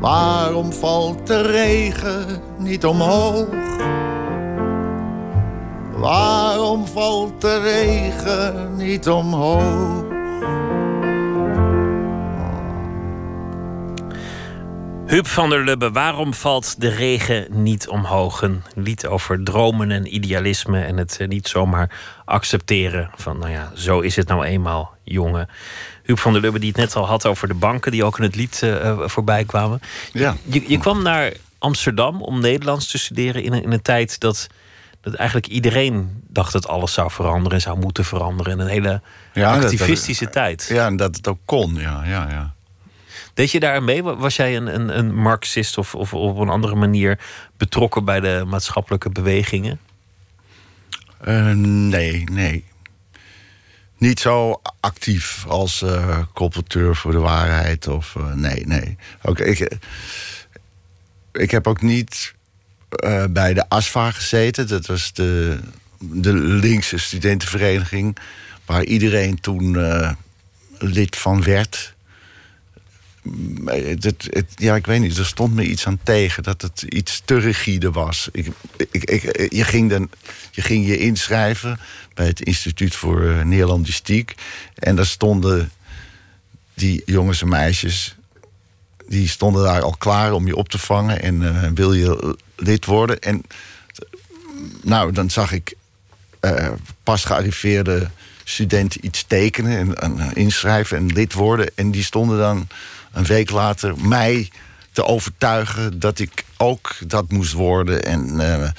Waarom 0.00 0.72
valt 0.72 1.26
de 1.26 1.40
regen 1.42 2.26
niet 2.56 2.86
omhoog? 2.86 3.46
Waarom 5.96 6.86
valt 6.86 7.40
de 7.40 7.58
regen 7.58 8.76
niet 8.76 9.08
omhoog? 9.08 10.07
Huub 15.08 15.26
van 15.26 15.48
der 15.50 15.64
Lubbe, 15.64 15.90
waarom 15.90 16.34
valt 16.34 16.80
de 16.80 16.88
regen 16.88 17.46
niet 17.50 17.88
omhoog? 17.88 18.42
Een 18.42 18.62
lied 18.74 19.06
over 19.06 19.44
dromen 19.44 19.90
en 19.90 20.14
idealisme 20.14 20.80
en 20.84 20.96
het 20.96 21.16
eh, 21.20 21.28
niet 21.28 21.48
zomaar 21.48 21.90
accepteren 22.24 23.10
van, 23.16 23.38
nou 23.38 23.50
ja, 23.50 23.70
zo 23.74 24.00
is 24.00 24.16
het 24.16 24.28
nou 24.28 24.44
eenmaal, 24.44 24.94
jongen. 25.04 25.48
Huub 26.02 26.18
van 26.18 26.32
der 26.32 26.40
Lubbe, 26.42 26.58
die 26.58 26.68
het 26.68 26.76
net 26.78 26.96
al 26.96 27.06
had 27.06 27.26
over 27.26 27.48
de 27.48 27.54
banken 27.54 27.92
die 27.92 28.04
ook 28.04 28.18
in 28.18 28.24
het 28.24 28.36
lied 28.36 28.60
uh, 28.64 28.98
voorbij 29.04 29.44
kwamen. 29.44 29.80
Ja. 30.12 30.36
Je, 30.44 30.64
je 30.68 30.78
kwam 30.78 31.02
naar 31.02 31.32
Amsterdam 31.58 32.22
om 32.22 32.40
Nederlands 32.40 32.90
te 32.90 32.98
studeren 32.98 33.42
in 33.42 33.52
een, 33.52 33.62
in 33.62 33.72
een 33.72 33.82
tijd 33.82 34.20
dat, 34.20 34.46
dat 35.00 35.14
eigenlijk 35.14 35.48
iedereen 35.48 36.22
dacht 36.28 36.52
dat 36.52 36.68
alles 36.68 36.92
zou 36.92 37.10
veranderen 37.10 37.52
en 37.52 37.60
zou 37.60 37.78
moeten 37.78 38.04
veranderen. 38.04 38.52
In 38.52 38.58
een 38.58 38.66
hele 38.68 39.00
Ja, 39.32 39.54
dat- 39.54 39.62
activistische 39.64 40.28
tijd. 40.28 40.66
Ja, 40.72 40.86
en 40.86 40.96
dat 40.96 41.16
het 41.16 41.28
ook 41.28 41.38
kon, 41.44 41.74
ja, 41.74 42.02
ja, 42.04 42.26
ja. 42.30 42.54
Deed 43.38 43.50
je 43.50 43.60
daar 43.60 43.82
mee? 43.82 44.02
Was 44.02 44.36
jij 44.36 44.56
een, 44.56 44.74
een, 44.74 44.98
een 44.98 45.14
Marxist 45.14 45.78
of, 45.78 45.94
of 45.94 46.14
op 46.14 46.38
een 46.38 46.48
andere 46.48 46.74
manier 46.74 47.18
betrokken 47.56 48.04
bij 48.04 48.20
de 48.20 48.44
maatschappelijke 48.46 49.10
bewegingen? 49.10 49.80
Eh, 51.20 51.50
nee, 51.50 52.24
nee. 52.32 52.64
Niet 53.98 54.20
zo 54.20 54.60
actief 54.80 55.44
als 55.48 55.84
colporteur 56.32 56.96
voor 56.96 57.12
de 57.12 57.18
waarheid. 57.18 57.88
Of, 57.88 58.16
eh, 58.16 58.32
nee, 58.32 58.66
nee. 58.66 58.96
Ook, 59.22 59.38
ik, 59.38 59.78
ik 61.32 61.50
heb 61.50 61.66
ook 61.66 61.82
niet 61.82 62.34
bij 63.30 63.54
de 63.54 63.68
ASFA 63.68 64.10
gezeten. 64.10 64.68
Dat 64.68 64.86
was 64.86 65.12
de, 65.12 65.60
de 65.98 66.32
linkse 66.34 66.98
studentenvereniging. 66.98 68.16
Waar 68.64 68.84
iedereen 68.84 69.40
toen 69.40 69.76
lid 70.78 71.16
van 71.16 71.42
werd. 71.42 71.96
Maar 73.60 73.74
Het, 73.74 74.46
ja, 74.56 74.76
ik 74.76 74.86
weet 74.86 75.00
niet, 75.00 75.18
er 75.18 75.26
stond 75.26 75.54
me 75.54 75.64
iets 75.64 75.86
aan 75.86 75.98
tegen 76.02 76.42
dat 76.42 76.62
het 76.62 76.82
iets 76.82 77.22
te 77.24 77.38
rigide 77.38 77.90
was. 77.90 78.28
Ik, 78.32 78.46
ik, 78.76 79.04
ik, 79.04 79.52
je, 79.52 79.64
ging 79.64 79.90
dan, 79.90 80.10
je 80.50 80.62
ging 80.62 80.86
je 80.86 80.98
inschrijven 80.98 81.80
bij 82.14 82.26
het 82.26 82.40
Instituut 82.40 82.94
voor 82.94 83.28
eh, 83.28 83.44
Neerlandistiek. 83.44 84.34
En 84.74 84.96
daar 84.96 85.06
stonden 85.06 85.70
die 86.74 87.02
jongens 87.06 87.42
en 87.42 87.48
meisjes, 87.48 88.16
die 89.08 89.28
stonden 89.28 89.64
daar 89.64 89.82
al 89.82 89.96
klaar 89.98 90.32
om 90.32 90.46
je 90.46 90.56
op 90.56 90.68
te 90.68 90.78
vangen. 90.78 91.22
En 91.22 91.62
eh, 91.62 91.70
wil 91.74 91.92
je 91.92 92.36
lid 92.56 92.84
worden? 92.84 93.18
En 93.18 93.42
nou, 94.82 95.12
dan 95.12 95.30
zag 95.30 95.52
ik 95.52 95.76
eh, 96.40 96.68
pas 97.02 97.24
gearriveerde 97.24 98.10
studenten 98.44 99.06
iets 99.06 99.24
tekenen 99.26 99.78
en, 99.78 100.18
en 100.18 100.34
inschrijven 100.34 100.96
en 100.96 101.06
lid 101.06 101.32
worden. 101.32 101.70
En 101.74 101.90
die 101.90 102.04
stonden 102.04 102.38
dan 102.38 102.68
een 103.18 103.24
week 103.24 103.50
later 103.50 103.94
mij 103.98 104.50
te 104.92 105.04
overtuigen 105.04 105.98
dat 105.98 106.18
ik 106.18 106.44
ook 106.56 106.94
dat 107.06 107.30
moest 107.32 107.52
worden. 107.52 108.04
En, 108.04 108.40
eh, 108.40 108.70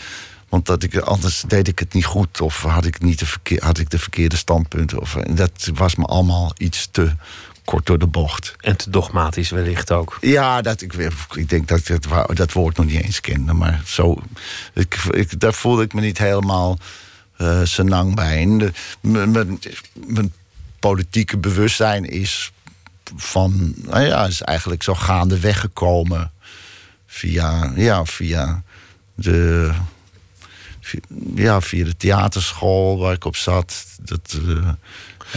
want 0.50 0.66
dat 0.66 0.84
ik, 0.84 0.98
anders 0.98 1.44
deed 1.48 1.68
ik 1.68 1.80
het 1.80 1.94
niet 1.94 2.06
goed 2.06 2.42
of 2.42 2.62
had 2.62 2.86
ik, 2.86 3.02
niet 3.02 3.20
de, 3.20 3.26
verkeer, 3.26 3.64
had 3.64 3.78
ik 3.78 3.90
de 3.90 4.00
verkeerde 4.00 4.38
standpunten. 4.38 5.00
Of, 5.00 5.16
en 5.16 5.36
dat 5.36 5.70
was 5.74 5.96
me 5.96 6.06
allemaal 6.06 6.54
iets 6.58 6.88
te 6.92 7.12
kort 7.66 7.86
door 7.86 8.00
de 8.00 8.08
bocht. 8.08 8.56
En 8.60 8.78
te 8.78 8.90
dogmatisch 8.90 9.50
wellicht 9.50 9.92
ook. 9.92 10.18
Ja, 10.22 10.62
dat, 10.62 10.82
ik, 10.82 10.94
ik 11.36 11.50
denk 11.50 11.68
dat 11.68 11.78
ik 11.78 12.02
dat, 12.10 12.36
dat 12.38 12.52
woord 12.52 12.78
nog 12.78 12.86
niet 12.86 13.04
eens 13.04 13.22
kende. 13.22 13.54
Maar 13.54 13.82
zo, 13.86 14.22
ik, 14.74 14.96
ik, 15.12 15.40
daar 15.40 15.54
voelde 15.54 15.84
ik 15.84 15.94
me 15.94 16.02
niet 16.02 16.18
helemaal 16.18 16.78
eh 17.38 17.60
senang 17.64 18.16
bij. 18.16 18.42
En 18.42 18.58
de- 18.58 18.72
mijn 20.08 20.34
politieke 20.80 21.38
bewustzijn 21.38 22.06
is 22.06 22.52
van, 23.16 23.74
nou 23.76 24.04
ja, 24.06 24.26
is 24.26 24.42
eigenlijk 24.42 24.84
zo 24.84 24.96
gaande 24.96 25.40
weggekomen 25.40 26.32
via, 27.06 27.72
ja, 27.76 28.06
via 28.06 28.64
de, 29.16 29.72
ja, 31.36 31.62
via 31.62 31.86
de 31.86 31.98
theaterschool 31.98 33.00
waar 33.00 33.14
ik 33.14 33.26
op 33.26 33.36
zat. 33.36 33.86
Dat, 34.02 34.40
eh, 34.48 34.68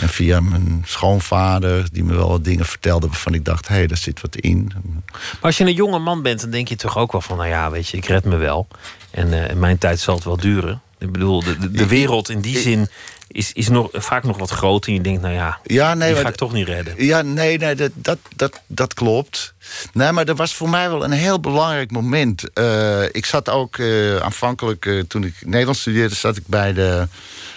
en 0.00 0.08
via 0.08 0.40
mijn 0.40 0.82
schoonvader, 0.86 1.88
die 1.92 2.04
me 2.04 2.14
wel 2.14 2.28
wat 2.28 2.44
dingen 2.44 2.66
vertelde 2.66 3.06
waarvan 3.06 3.34
ik 3.34 3.44
dacht, 3.44 3.68
hé, 3.68 3.74
hey, 3.74 3.86
daar 3.86 3.96
zit 3.96 4.20
wat 4.20 4.36
in. 4.36 4.72
Maar 5.12 5.40
als 5.40 5.56
je 5.56 5.64
een 5.64 5.74
jonge 5.74 5.98
man 5.98 6.22
bent, 6.22 6.40
dan 6.40 6.50
denk 6.50 6.68
je 6.68 6.76
toch 6.76 6.96
ook 6.96 7.12
wel 7.12 7.20
van, 7.20 7.36
nou 7.36 7.48
ja, 7.48 7.70
weet 7.70 7.88
je, 7.88 7.96
ik 7.96 8.04
red 8.04 8.24
me 8.24 8.36
wel. 8.36 8.68
En 9.10 9.48
eh, 9.48 9.56
mijn 9.56 9.78
tijd 9.78 10.00
zal 10.00 10.14
het 10.14 10.24
wel 10.24 10.36
duren. 10.36 10.80
Ik 10.98 11.12
bedoel, 11.12 11.42
de, 11.42 11.58
de, 11.58 11.70
de 11.70 11.86
wereld 11.86 12.28
in 12.28 12.40
die 12.40 12.58
zin 12.58 12.88
is, 13.32 13.52
is 13.52 13.68
nog, 13.68 13.88
vaak 13.92 14.24
nog 14.24 14.38
wat 14.38 14.50
groter. 14.50 14.88
En 14.90 14.96
je 14.96 15.02
denkt, 15.02 15.22
nou 15.22 15.34
ja, 15.34 15.58
Ja, 15.64 15.94
nee, 15.94 16.14
die 16.14 16.22
ga 16.22 16.28
ik 16.28 16.34
toch 16.34 16.52
niet 16.52 16.66
redden. 16.66 17.04
Ja, 17.04 17.22
nee, 17.22 17.58
nee 17.58 17.74
dat, 17.74 17.90
dat, 17.94 18.18
dat, 18.36 18.60
dat 18.66 18.94
klopt. 18.94 19.54
Nee, 19.92 20.12
maar 20.12 20.28
er 20.28 20.34
was 20.34 20.54
voor 20.54 20.68
mij 20.68 20.88
wel 20.88 21.04
een 21.04 21.10
heel 21.10 21.40
belangrijk 21.40 21.90
moment. 21.90 22.52
Eh, 22.52 23.02
ik 23.02 23.26
zat 23.26 23.48
ook 23.48 23.78
eh, 23.78 24.16
aanvankelijk, 24.16 24.86
eh, 24.86 25.00
toen 25.00 25.24
ik 25.24 25.34
Nederlands 25.40 25.80
studeerde, 25.80 26.14
zat 26.14 26.36
ik 26.36 26.46
bij 26.46 26.72
de, 26.72 27.08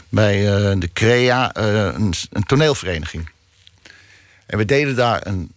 bij, 0.09 0.41
de 0.79 0.89
CREA, 0.93 1.55
een, 1.55 2.13
een 2.31 2.43
toneelvereniging. 2.43 3.29
En 4.45 4.57
we 4.57 4.65
deden 4.65 4.95
daar 4.95 5.27
een, 5.27 5.51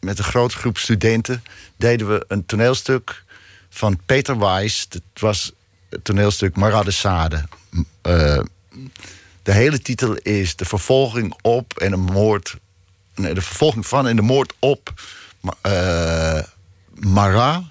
met 0.00 0.18
een 0.18 0.24
grote 0.24 0.56
groep 0.56 0.78
studenten 0.78 1.42
deden 1.76 2.08
we 2.08 2.24
een 2.28 2.46
toneelstuk 2.46 3.24
van 3.70 4.00
Peter 4.06 4.38
Weiss. 4.38 4.88
Dat 4.88 5.02
was 5.14 5.52
het 5.90 6.04
toneelstuk 6.04 6.56
Marade 6.56 6.90
Sade. 6.90 7.44
De 9.42 9.52
hele 9.52 9.82
titel 9.82 10.14
is 10.14 10.56
De 10.56 10.64
vervolging 10.64 11.34
op 11.42 11.78
en 11.78 11.92
een 11.92 12.00
moord. 12.00 12.56
Nee, 13.14 13.34
de 13.34 13.42
vervolging 13.42 13.86
van 13.86 14.08
en 14.08 14.16
de 14.16 14.22
moord 14.22 14.52
op 14.58 14.92
eh 15.60 16.42
Marat. 16.94 17.62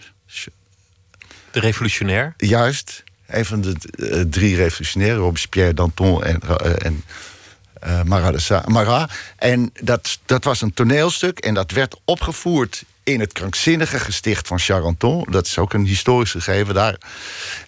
De 1.51 1.59
revolutionair. 1.59 2.33
Juist. 2.37 3.03
Een 3.27 3.45
van 3.45 3.61
de 3.61 3.75
eh, 4.09 4.21
drie 4.21 4.55
revolutionairen, 4.55 5.17
Robespierre, 5.17 5.73
Danton 5.73 6.23
en, 6.23 6.41
en 6.77 7.03
eh, 7.73 8.01
de 8.03 8.61
Marat. 8.65 9.11
En 9.35 9.71
dat, 9.81 10.19
dat 10.25 10.43
was 10.43 10.61
een 10.61 10.73
toneelstuk 10.73 11.39
en 11.39 11.53
dat 11.53 11.71
werd 11.71 11.99
opgevoerd 12.05 12.83
in 13.03 13.19
het 13.19 13.33
krankzinnige 13.33 13.99
gesticht 13.99 14.47
van 14.47 14.59
Charenton. 14.59 15.25
Dat 15.29 15.45
is 15.45 15.57
ook 15.57 15.73
een 15.73 15.85
historisch 15.85 16.31
gegeven 16.31 16.73
daar. 16.73 16.97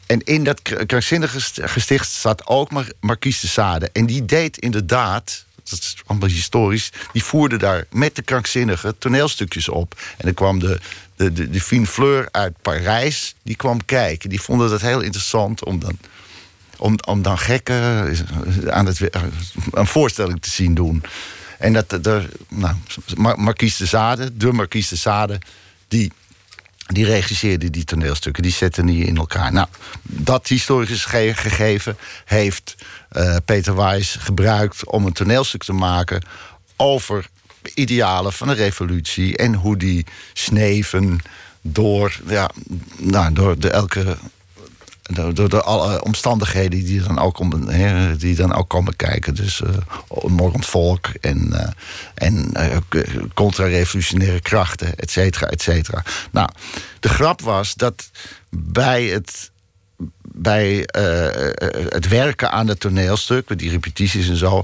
En 0.06 0.22
in 0.24 0.44
dat 0.44 0.62
kra- 0.62 0.86
krankzinnige 0.86 1.40
gest- 1.40 1.60
gesticht 1.64 2.10
zat 2.10 2.48
ook 2.48 2.72
Mar 2.72 2.88
Marquise 3.00 3.42
de 3.42 3.48
Sade. 3.48 3.90
En 3.94 4.06
die 4.06 4.26
deed 4.26 4.58
inderdaad, 4.58 5.46
dat 5.70 5.80
is 5.80 5.96
allemaal 6.06 6.30
historisch... 6.30 6.92
die 7.12 7.24
voerde 7.24 7.58
daar 7.58 7.86
met 7.92 8.16
de 8.16 8.22
krankzinnige 8.22 8.96
toneelstukjes 8.98 9.70
op. 9.70 10.02
En 10.18 10.26
dan 10.26 10.34
kwam 10.34 10.60
de, 10.60 10.80
de, 11.16 11.34
de, 11.34 11.50
de 11.50 11.62
fine 11.62 11.88
fleur 11.88 12.28
uit 12.32 12.62
Parijs, 12.62 13.36
die 13.44 13.56
kwam 13.56 13.86
kijken. 13.86 14.30
Die 14.30 14.42
vonden 14.42 14.70
dat 14.70 14.82
heel 14.82 15.02
interessant 15.02 15.64
om 15.64 15.80
dan 15.80 15.98
om, 16.78 16.96
om 17.08 17.22
dan 17.22 17.38
gekken 17.38 17.82
aan 18.70 18.86
het, 18.86 19.00
een 19.72 19.88
voorstelling 19.88 20.42
te 20.42 20.50
zien 20.50 20.74
doen. 20.74 21.04
En 21.60 21.74
dat 21.74 22.06
er, 22.06 22.30
nou, 22.50 22.76
Mar- 23.16 23.40
Marquise 23.40 23.78
de 23.78 23.86
Sade, 23.90 24.38
de 24.38 24.52
Marquise 24.52 24.90
de 24.90 24.96
Sade, 25.00 25.40
die, 25.88 26.12
die 26.88 27.06
regisseerde 27.06 27.70
die 27.70 27.84
toneelstukken, 27.84 28.44
die 28.44 28.52
zetten 28.52 28.86
die 28.86 29.06
in 29.06 29.18
elkaar. 29.18 29.52
Nou, 29.54 29.68
dat 30.04 30.48
historisch 30.48 31.06
ge- 31.06 31.34
gegeven 31.36 31.98
heeft 32.26 32.76
eh, 33.10 33.36
Peter 33.46 33.76
Weiss 33.76 34.16
gebruikt 34.20 34.86
om 34.90 35.06
een 35.06 35.14
toneelstuk 35.14 35.64
te 35.64 35.74
maken 35.74 36.26
over 36.76 37.30
idealen 37.74 38.34
van 38.34 38.48
de 38.48 38.54
revolutie 38.54 39.38
en 39.38 39.54
hoe 39.54 39.78
die 39.78 40.06
sneven 40.34 41.20
door, 41.62 42.20
ja, 42.28 42.50
nou, 42.98 43.34
door 43.34 43.60
de 43.60 43.70
elke 43.70 44.18
door, 45.04 45.50
door 45.50 45.62
alle 45.62 46.04
omstandigheden 46.04 46.86
die 46.86 47.02
dan 47.02 47.20
ook, 47.20 47.40
om, 47.40 47.66
die 48.18 48.36
dan 48.36 48.54
ook 48.54 48.70
komen 48.70 48.96
kijken. 48.96 49.36
Dus 49.36 49.62
uh, 49.62 49.70
morgend 50.28 50.66
volk 50.66 51.08
en, 51.22 51.50
uh, 51.52 51.68
en 52.14 52.50
uh, 52.58 52.78
contra-revolutionaire 53.34 54.42
krachten, 54.42 54.96
et 54.96 55.12
cetera, 55.12 55.48
et 55.48 55.62
cetera. 55.62 56.04
Nou, 56.32 56.50
de 57.00 57.10
grap 57.10 57.42
was 57.42 57.74
dat 57.74 58.10
bij 58.50 59.04
het, 59.04 59.52
bij, 60.22 60.88
het 61.90 62.08
werken 62.08 62.52
aan 62.52 62.68
het 62.68 62.80
toneelstuk, 62.80 63.50
met 63.50 63.60
die 63.60 63.70
repetities 63.70 64.28
en 64.28 64.38
zo 64.38 64.64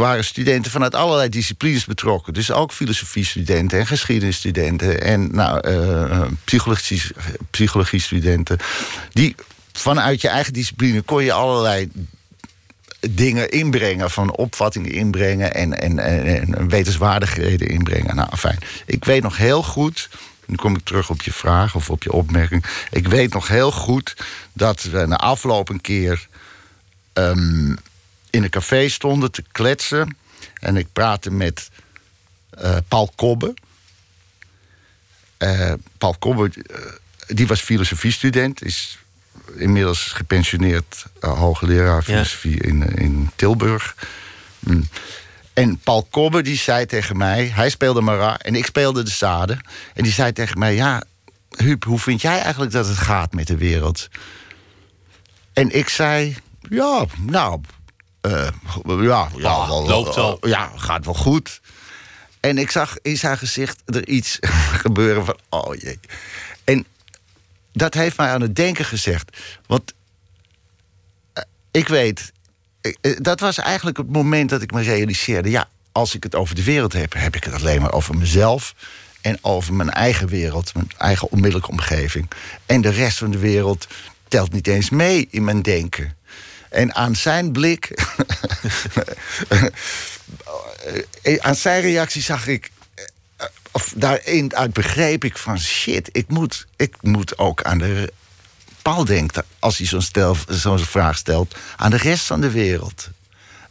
waren 0.00 0.24
studenten 0.24 0.70
vanuit 0.70 0.94
allerlei 0.94 1.28
disciplines 1.28 1.84
betrokken. 1.84 2.32
Dus 2.32 2.50
ook 2.50 2.72
filosofie-studenten 2.72 3.78
en 3.78 3.86
geschiedenisstudenten 3.86 5.02
en 5.02 5.34
nou, 5.34 5.68
uh, 5.68 6.22
psychologie-studenten. 6.44 7.46
Psychologie 7.50 8.02
die 9.12 9.34
vanuit 9.72 10.20
je 10.20 10.28
eigen 10.28 10.52
discipline 10.52 11.00
kon 11.02 11.24
je 11.24 11.32
allerlei 11.32 11.90
dingen 13.10 13.50
inbrengen, 13.50 14.10
van 14.10 14.36
opvattingen 14.36 14.90
inbrengen 14.90 15.54
en, 15.54 15.80
en, 15.80 15.98
en, 15.98 16.54
en 16.54 16.68
wetenswaardigheden 16.68 17.68
inbrengen. 17.68 18.16
Nou, 18.16 18.36
fijn. 18.36 18.58
Ik 18.86 19.04
weet 19.04 19.22
nog 19.22 19.36
heel 19.36 19.62
goed. 19.62 20.08
Nu 20.46 20.56
kom 20.56 20.76
ik 20.76 20.84
terug 20.84 21.10
op 21.10 21.22
je 21.22 21.32
vraag 21.32 21.74
of 21.74 21.90
op 21.90 22.02
je 22.02 22.12
opmerking. 22.12 22.64
Ik 22.90 23.08
weet 23.08 23.32
nog 23.32 23.48
heel 23.48 23.72
goed 23.72 24.16
dat 24.52 24.82
we 24.82 25.06
na 25.06 25.16
afloop 25.16 25.68
een 25.68 25.80
keer. 25.80 26.28
Um, 27.12 27.76
in 28.32 28.42
een 28.42 28.50
café 28.50 28.88
stonden 28.88 29.30
te 29.30 29.44
kletsen. 29.52 30.16
En 30.60 30.76
ik 30.76 30.86
praatte 30.92 31.30
met 31.30 31.70
uh, 32.62 32.76
Paul 32.88 33.12
Kobbe. 33.16 33.54
eh, 35.38 35.72
Paul 35.98 36.16
Kobbe, 36.18 36.50
eh, 36.66 36.76
die 37.26 37.46
was 37.46 37.60
filosofiestudent, 37.60 38.64
is 38.64 38.98
inmiddels 39.56 40.02
gepensioneerd 40.02 41.04
hoogleraar 41.20 42.02
filosofie 42.02 42.60
in, 42.60 42.82
in 42.96 43.30
Tilburg. 43.36 43.94
Mm. 44.58 44.88
En 45.52 45.78
Paul 45.78 46.06
Kobbe 46.10 46.42
die 46.42 46.56
zei 46.56 46.86
tegen 46.86 47.16
mij, 47.16 47.50
hij 47.54 47.70
speelde 47.70 48.00
Marat 48.00 48.42
en 48.42 48.54
ik 48.54 48.66
speelde 48.66 49.02
de 49.02 49.10
Sade. 49.10 49.58
En 49.94 50.02
die 50.02 50.12
zei 50.12 50.32
tegen 50.32 50.58
mij, 50.58 50.74
ja, 50.74 51.02
Huub, 51.50 51.84
hoe 51.84 51.98
vind 51.98 52.20
jij 52.20 52.40
eigenlijk 52.40 52.72
dat 52.72 52.86
het 52.86 52.98
gaat 52.98 53.32
met 53.32 53.46
de 53.46 53.56
wereld? 53.56 54.08
En 55.52 55.70
ik 55.76 55.88
zei, 55.88 56.36
ja, 56.68 57.06
nou, 57.18 57.60
uh, 58.26 58.48
ja, 59.02 59.28
ja, 59.36 59.68
loopt 59.68 60.14
wel. 60.14 60.38
ja, 60.40 60.72
gaat 60.76 61.04
wel 61.04 61.14
goed. 61.14 61.60
En 62.40 62.58
ik 62.58 62.70
zag 62.70 62.96
in 63.02 63.16
zijn 63.16 63.38
gezicht 63.38 63.82
er 63.86 64.08
iets 64.08 64.38
gebeuren 64.84 65.24
van, 65.24 65.36
oh 65.48 65.74
jee. 65.74 66.00
En 66.64 66.86
dat 67.72 67.94
heeft 67.94 68.16
mij 68.16 68.28
aan 68.28 68.40
het 68.40 68.56
denken 68.56 68.84
gezegd. 68.84 69.36
Want 69.66 69.92
uh, 71.34 71.42
ik 71.70 71.88
weet, 71.88 72.32
uh, 72.80 73.16
dat 73.20 73.40
was 73.40 73.58
eigenlijk 73.58 73.96
het 73.96 74.12
moment 74.12 74.50
dat 74.50 74.62
ik 74.62 74.72
me 74.72 74.82
realiseerde... 74.82 75.50
ja, 75.50 75.68
als 75.92 76.14
ik 76.14 76.22
het 76.22 76.34
over 76.34 76.54
de 76.54 76.64
wereld 76.64 76.92
heb, 76.92 77.12
heb 77.12 77.36
ik 77.36 77.44
het 77.44 77.54
alleen 77.54 77.80
maar 77.80 77.92
over 77.92 78.16
mezelf... 78.16 78.74
en 79.20 79.38
over 79.40 79.74
mijn 79.74 79.90
eigen 79.90 80.28
wereld, 80.28 80.74
mijn 80.74 80.90
eigen 80.98 81.30
onmiddellijke 81.30 81.70
omgeving. 81.70 82.30
En 82.66 82.80
de 82.80 82.90
rest 82.90 83.18
van 83.18 83.30
de 83.30 83.38
wereld 83.38 83.86
telt 84.28 84.52
niet 84.52 84.66
eens 84.66 84.90
mee 84.90 85.28
in 85.30 85.44
mijn 85.44 85.62
denken. 85.62 86.16
En 86.72 86.94
aan 86.94 87.16
zijn 87.16 87.52
blik, 87.52 87.90
aan 91.38 91.54
zijn 91.54 91.80
reactie 91.80 92.22
zag 92.22 92.46
ik, 92.46 92.70
of 93.70 93.92
daarin 93.96 94.56
uit 94.56 94.72
begreep 94.72 95.24
ik 95.24 95.38
van 95.38 95.58
shit, 95.58 96.08
ik 96.12 96.28
moet, 96.28 96.66
ik 96.76 96.96
moet 97.00 97.38
ook 97.38 97.62
aan 97.62 97.78
de. 97.78 98.12
Paul 98.82 99.04
denkt, 99.04 99.42
als 99.58 99.78
hij 99.78 99.86
zo'n 100.46 100.78
vraag 100.78 101.16
stelt, 101.16 101.56
aan 101.76 101.90
de 101.90 101.96
rest 101.96 102.26
van 102.26 102.40
de 102.40 102.50
wereld. 102.50 103.08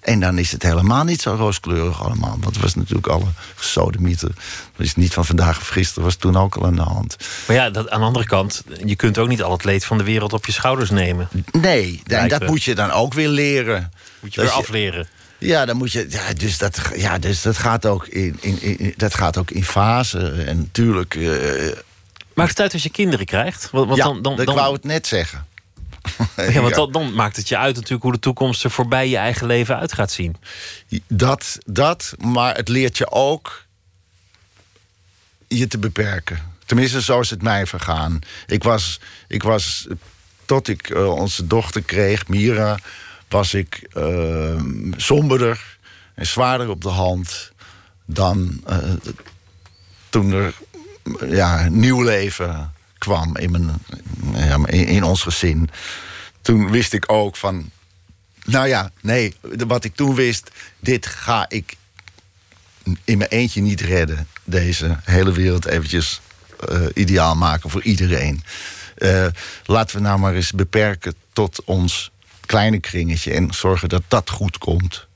En 0.02 0.20
dan 0.20 0.38
is 0.38 0.52
het 0.52 0.64
helemaal 0.64 1.04
niet 1.04 1.22
zo 1.22 1.34
rooskleurig 1.34 2.04
allemaal. 2.04 2.30
Want 2.30 2.45
het 2.45 2.64
was 2.64 2.76
natuurlijk 2.76 3.08
alle 3.08 3.28
gesodemieter. 3.56 4.30
Dat 4.76 4.86
is 4.86 4.95
niet 4.95 5.14
van 5.14 5.26
vandaag 5.26 5.60
of 5.60 5.68
gisteren, 5.68 6.04
was 6.04 6.16
toen 6.16 6.38
ook 6.38 6.56
al 6.56 6.66
aan 6.66 6.76
de 6.76 6.82
hand. 6.82 7.18
Maar 7.47 7.56
ja, 7.56 7.70
dat, 7.70 7.89
aan 7.89 7.99
de 7.99 8.06
andere 8.06 8.26
kant, 8.26 8.64
je 8.86 8.95
kunt 8.95 9.18
ook 9.18 9.28
niet 9.28 9.43
al 9.43 9.52
het 9.52 9.64
leed 9.64 9.86
van 9.86 9.97
de 9.97 10.04
wereld 10.04 10.34
op 10.34 10.45
je 10.45 10.52
schouders 10.52 10.89
nemen. 10.89 11.30
Nee, 11.52 12.02
en 12.06 12.28
dat 12.28 12.45
moet 12.45 12.64
je 12.64 12.76
dan 12.76 12.91
ook 12.91 13.14
weer 13.14 13.28
leren. 13.28 13.91
Moet 14.20 14.34
je 14.34 14.41
weer 14.41 14.49
afleren. 14.49 15.08
Ja, 15.38 15.66
dan 15.66 15.78
moet 15.78 15.91
je. 15.91 16.06
Ja, 16.10 16.34
dus 16.34 16.58
dat, 16.58 16.82
ja, 16.95 17.18
dus 17.18 17.41
dat 17.41 17.58
gaat 17.58 17.86
ook 17.86 18.08
in, 18.08 18.38
in, 18.39 18.62
in 18.62 18.93
dat 18.97 19.14
gaat 19.14 19.38
ook 19.38 19.52
in 19.52 19.64
fasen. 19.64 20.47
En 20.47 20.58
natuurlijk. 20.58 21.16
Uh, 21.16 21.72
Maakt 22.34 22.49
het 22.49 22.60
uit 22.60 22.74
als 22.74 22.84
je 22.84 22.89
kinderen 22.89 23.26
krijgt? 23.26 23.70
Want, 23.72 23.88
want 23.88 23.97
ja, 23.97 24.06
dan, 24.06 24.22
dan, 24.22 24.36
dan, 24.36 24.47
ik 24.47 24.54
wou 24.54 24.74
het 24.74 24.84
net 24.84 25.08
zeggen. 25.08 25.45
Ja, 26.54 26.62
want 26.62 26.76
dan, 26.76 26.91
dan, 26.91 27.14
maakt 27.14 27.36
het 27.36 27.47
je 27.47 27.58
uit 27.58 27.76
natuurlijk 27.76 28.04
hoe 28.04 28.12
de 28.12 28.20
toekomst 28.20 28.64
er 28.64 28.72
voorbij 28.72 29.10
je 29.10 29.18
eigen 29.18 29.47
leven 29.47 29.78
uit 29.78 29.93
gaat 29.93 30.12
zien. 30.12 30.36
Dat, 31.08 31.58
dat, 31.66 32.16
maar 32.20 32.56
het 32.56 32.70
leert 32.70 32.97
je 32.97 33.12
ook 33.12 33.66
je 35.47 35.68
te 35.68 35.78
beperken. 35.78 36.39
Tenminste, 36.66 37.02
zo 37.02 37.20
is 37.20 37.30
het 37.30 37.41
mij 37.41 37.68
vergaan. 37.68 38.20
Ik 38.47 38.64
was, 38.64 38.99
ik 39.28 39.43
was 39.43 39.88
tot 40.45 40.68
ik 40.68 40.89
uh, 40.89 41.14
onze 41.14 41.47
dochter 41.47 41.82
kreeg, 41.82 42.28
Mira, 42.28 42.80
was 43.30 43.54
ik 43.54 43.88
uh, 43.97 44.62
somberder 44.97 45.78
en 46.16 46.26
zwaarder 46.26 46.70
op 46.70 46.82
de 46.82 46.89
hand 46.89 47.52
dan 48.06 48.62
uh, 48.70 48.78
toen 50.10 50.32
er 50.32 50.54
ja, 51.30 51.68
nieuw 51.70 52.02
leven 52.02 52.74
kwam 53.02 53.38
in, 53.38 53.52
mijn, 53.52 53.72
ja, 54.34 54.60
in, 54.66 54.88
in 54.88 55.04
ons 55.04 55.22
gezin. 55.22 55.70
Toen 56.41 56.72
wist 56.72 56.93
ik 56.93 57.12
ook 57.12 57.36
van. 57.36 57.70
Nou 58.45 58.68
ja, 58.68 58.91
nee, 59.02 59.36
wat 59.68 59.84
ik 59.84 59.95
toen 59.95 60.16
wist, 60.16 60.52
dit 60.80 61.06
ga 61.06 61.45
ik 61.49 61.76
in 63.04 63.18
mijn 63.18 63.30
eentje 63.30 63.62
niet 63.62 63.82
redden. 63.82 64.28
Deze 64.43 64.97
hele 65.04 65.32
wereld 65.32 65.66
eventjes 65.66 66.22
uh, 66.70 66.86
ideaal 66.93 67.36
maken 67.36 67.70
voor 67.70 67.84
iedereen. 67.84 68.43
Uh, 68.97 69.28
laten 69.66 69.95
we 69.95 70.02
nou 70.02 70.20
maar 70.20 70.34
eens 70.34 70.52
beperken 70.52 71.14
tot 71.34 71.64
ons 71.64 72.12
kleine 72.45 72.80
kringetje 72.80 73.34
en 73.34 73.54
zorgen 73.54 73.89
dat 73.89 74.04
dat 74.08 74.30
goed 74.30 74.58
komt. 74.58 75.08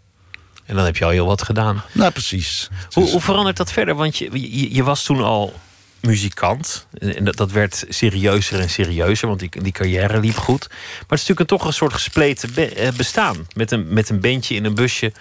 En 0.65 0.75
dan 0.75 0.85
heb 0.85 0.97
je 0.97 1.05
al 1.05 1.09
heel 1.09 1.25
wat 1.25 1.41
gedaan. 1.41 1.83
Nou, 1.91 2.11
precies. 2.11 2.69
Hoe, 2.91 3.09
hoe 3.09 3.21
verandert 3.21 3.57
dat 3.57 3.71
verder? 3.71 3.95
Want 3.95 4.17
je, 4.17 4.29
je, 4.31 4.73
je 4.73 4.83
was 4.83 5.03
toen 5.03 5.21
al 5.21 5.59
muzikant. 6.05 6.87
En 6.99 7.23
dat, 7.23 7.37
dat 7.37 7.51
werd 7.51 7.85
serieuzer 7.89 8.59
en 8.59 8.69
serieuzer, 8.69 9.27
want 9.27 9.39
die, 9.39 9.61
die 9.61 9.71
carrière 9.71 10.19
liep 10.19 10.37
goed. 10.37 10.67
Maar 10.69 10.77
het 10.97 11.19
is 11.19 11.27
natuurlijk 11.27 11.39
een, 11.39 11.57
toch 11.57 11.65
een 11.65 11.73
soort 11.73 11.93
gespleten 11.93 12.75
eh, 12.75 12.91
bestaan. 12.91 13.47
Met 13.55 13.71
een, 13.71 13.93
met 13.93 14.09
een 14.09 14.19
bandje 14.19 14.55
in 14.55 14.65
een 14.65 14.75
busje 14.75 15.11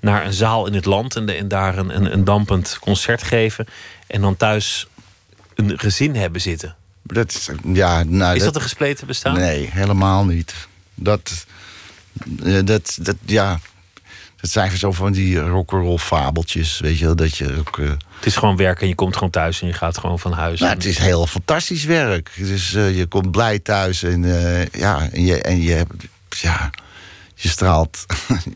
naar 0.00 0.26
een 0.26 0.32
zaal 0.32 0.66
in 0.66 0.74
het 0.74 0.84
land 0.84 1.16
en, 1.16 1.26
de, 1.26 1.32
en 1.32 1.48
daar 1.48 1.78
een, 1.78 1.96
een, 1.96 2.12
een, 2.12 2.24
dampend 2.24 2.78
concert 2.80 3.22
geven. 3.22 3.66
En 4.06 4.20
dan 4.20 4.36
thuis 4.36 4.86
een 5.54 5.78
gezin 5.78 6.16
hebben 6.16 6.40
zitten. 6.40 6.76
Dat 7.02 7.30
is, 7.30 7.48
ja, 7.72 8.02
nou, 8.02 8.36
is 8.36 8.42
dat, 8.42 8.54
een 8.54 8.60
gespleten 8.60 9.06
bestaan? 9.06 9.34
Nee, 9.34 9.70
helemaal 9.72 10.24
niet. 10.24 10.54
Dat, 10.94 11.46
eh, 12.42 12.58
dat, 12.64 12.98
dat, 13.00 13.16
ja, 13.24 13.60
het 14.44 14.52
zijn 14.52 14.76
zo 14.76 14.92
van 14.92 15.12
die 15.12 15.38
rock'n'roll 15.38 15.98
fabeltjes, 15.98 16.80
weet 16.80 16.98
je 16.98 17.14
dat 17.14 17.36
je 17.36 17.58
ook... 17.58 17.76
Uh... 17.76 17.88
Het 17.88 18.26
is 18.26 18.36
gewoon 18.36 18.56
werk 18.56 18.80
en 18.80 18.88
je 18.88 18.94
komt 18.94 19.14
gewoon 19.14 19.30
thuis 19.30 19.60
en 19.60 19.66
je 19.66 19.72
gaat 19.72 19.98
gewoon 19.98 20.18
van 20.18 20.32
huis. 20.32 20.60
Nou, 20.60 20.74
het 20.74 20.84
is 20.84 20.98
heel 20.98 21.26
fantastisch 21.26 21.84
werk. 21.84 22.30
Dus 22.36 22.74
uh, 22.74 22.96
je 22.96 23.06
komt 23.06 23.30
blij 23.30 23.58
thuis 23.58 24.02
en 24.02 24.22
uh, 24.22 24.66
ja, 24.66 25.08
en 25.12 25.24
je, 25.24 25.42
en 25.42 25.62
je 25.62 25.72
hebt, 25.72 25.92
ja, 26.28 26.70
je 27.34 27.48
straalt 27.48 28.04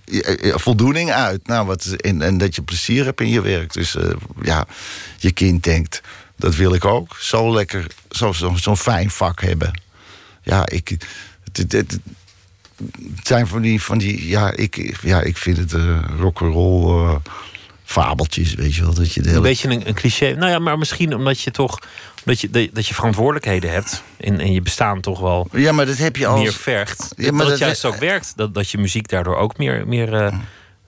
voldoening 0.66 1.12
uit. 1.12 1.46
Nou, 1.46 1.66
wat, 1.66 1.84
en, 1.84 2.22
en 2.22 2.38
dat 2.38 2.54
je 2.54 2.62
plezier 2.62 3.04
hebt 3.04 3.20
in 3.20 3.28
je 3.28 3.40
werk. 3.40 3.72
Dus 3.72 3.96
ja, 4.42 4.66
je 5.16 5.30
kind 5.30 5.64
denkt, 5.64 6.00
dat 6.36 6.54
wil 6.54 6.74
ik 6.74 6.84
ook. 6.84 7.16
Zo 7.20 7.52
lekker, 7.52 7.86
zo'n 8.08 8.34
zo, 8.34 8.54
zo 8.56 8.76
fijn 8.76 9.10
vak 9.10 9.40
hebben. 9.40 9.80
Ja, 10.42 10.66
ik... 10.68 10.88
Het, 11.44 11.56
het, 11.56 11.72
het 11.72 11.98
zijn 13.22 13.46
van 13.46 13.62
die, 13.62 13.82
van 13.82 13.98
die 13.98 14.28
ja, 14.28 14.52
ik, 14.52 14.98
ja, 15.02 15.20
ik 15.20 15.36
vind 15.36 15.56
het 15.56 15.72
uh, 15.72 15.98
rock'n'roll 16.18 17.02
uh, 17.02 17.16
fabeltjes, 17.84 18.54
weet 18.54 18.74
je 18.74 18.82
wel. 18.82 18.94
Dat 18.94 19.12
je 19.12 19.20
de 19.20 19.26
hele... 19.26 19.38
Een 19.38 19.44
beetje 19.44 19.68
een, 19.68 19.88
een, 19.88 19.94
cliché. 19.94 20.34
Nou 20.34 20.50
ja, 20.50 20.58
maar 20.58 20.78
misschien 20.78 21.14
omdat 21.14 21.40
je 21.40 21.50
toch 21.50 21.78
dat 22.24 22.40
je, 22.40 22.70
dat 22.72 22.86
je 22.86 22.94
verantwoordelijkheden 22.94 23.70
hebt 23.70 24.02
en, 24.16 24.40
en 24.40 24.52
je 24.52 24.62
bestaan 24.62 25.00
toch 25.00 25.20
wel 25.20 25.48
ja, 25.52 25.72
maar 25.72 25.86
dat 25.86 25.96
heb 25.96 26.16
je 26.16 26.26
als... 26.26 26.40
meer 26.40 26.52
vergt. 26.52 27.12
Ja, 27.16 27.32
maar 27.32 27.40
dat, 27.40 27.50
het 27.50 27.58
juist 27.58 27.84
ook 27.84 27.96
werkt, 27.96 28.32
dat, 28.36 28.54
dat 28.54 28.70
je 28.70 28.78
muziek 28.78 29.08
daardoor 29.08 29.36
ook 29.36 29.58
meer, 29.58 29.88
meer 29.88 30.12
uh, 30.12 30.38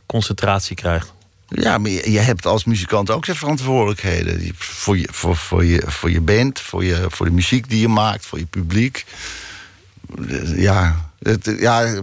concentratie 0.06 0.76
krijgt. 0.76 1.12
Ja, 1.48 1.78
maar 1.78 1.90
je, 1.90 2.12
je, 2.12 2.18
hebt 2.18 2.46
als 2.46 2.64
muzikant 2.64 3.10
ook 3.10 3.24
zijn 3.24 3.36
verantwoordelijkheden. 3.36 4.52
Voor 4.56 4.98
je, 4.98 5.08
voor, 5.10 5.36
voor, 5.36 5.64
je, 5.64 5.82
voor 5.86 6.10
je 6.10 6.20
band, 6.20 6.60
voor, 6.60 6.84
je, 6.84 7.06
voor 7.08 7.26
de 7.26 7.32
muziek 7.32 7.68
die 7.68 7.80
je 7.80 7.88
maakt, 7.88 8.26
voor 8.26 8.38
je 8.38 8.46
publiek. 8.46 9.04
Ja, 10.44 11.09
ja, 11.58 12.02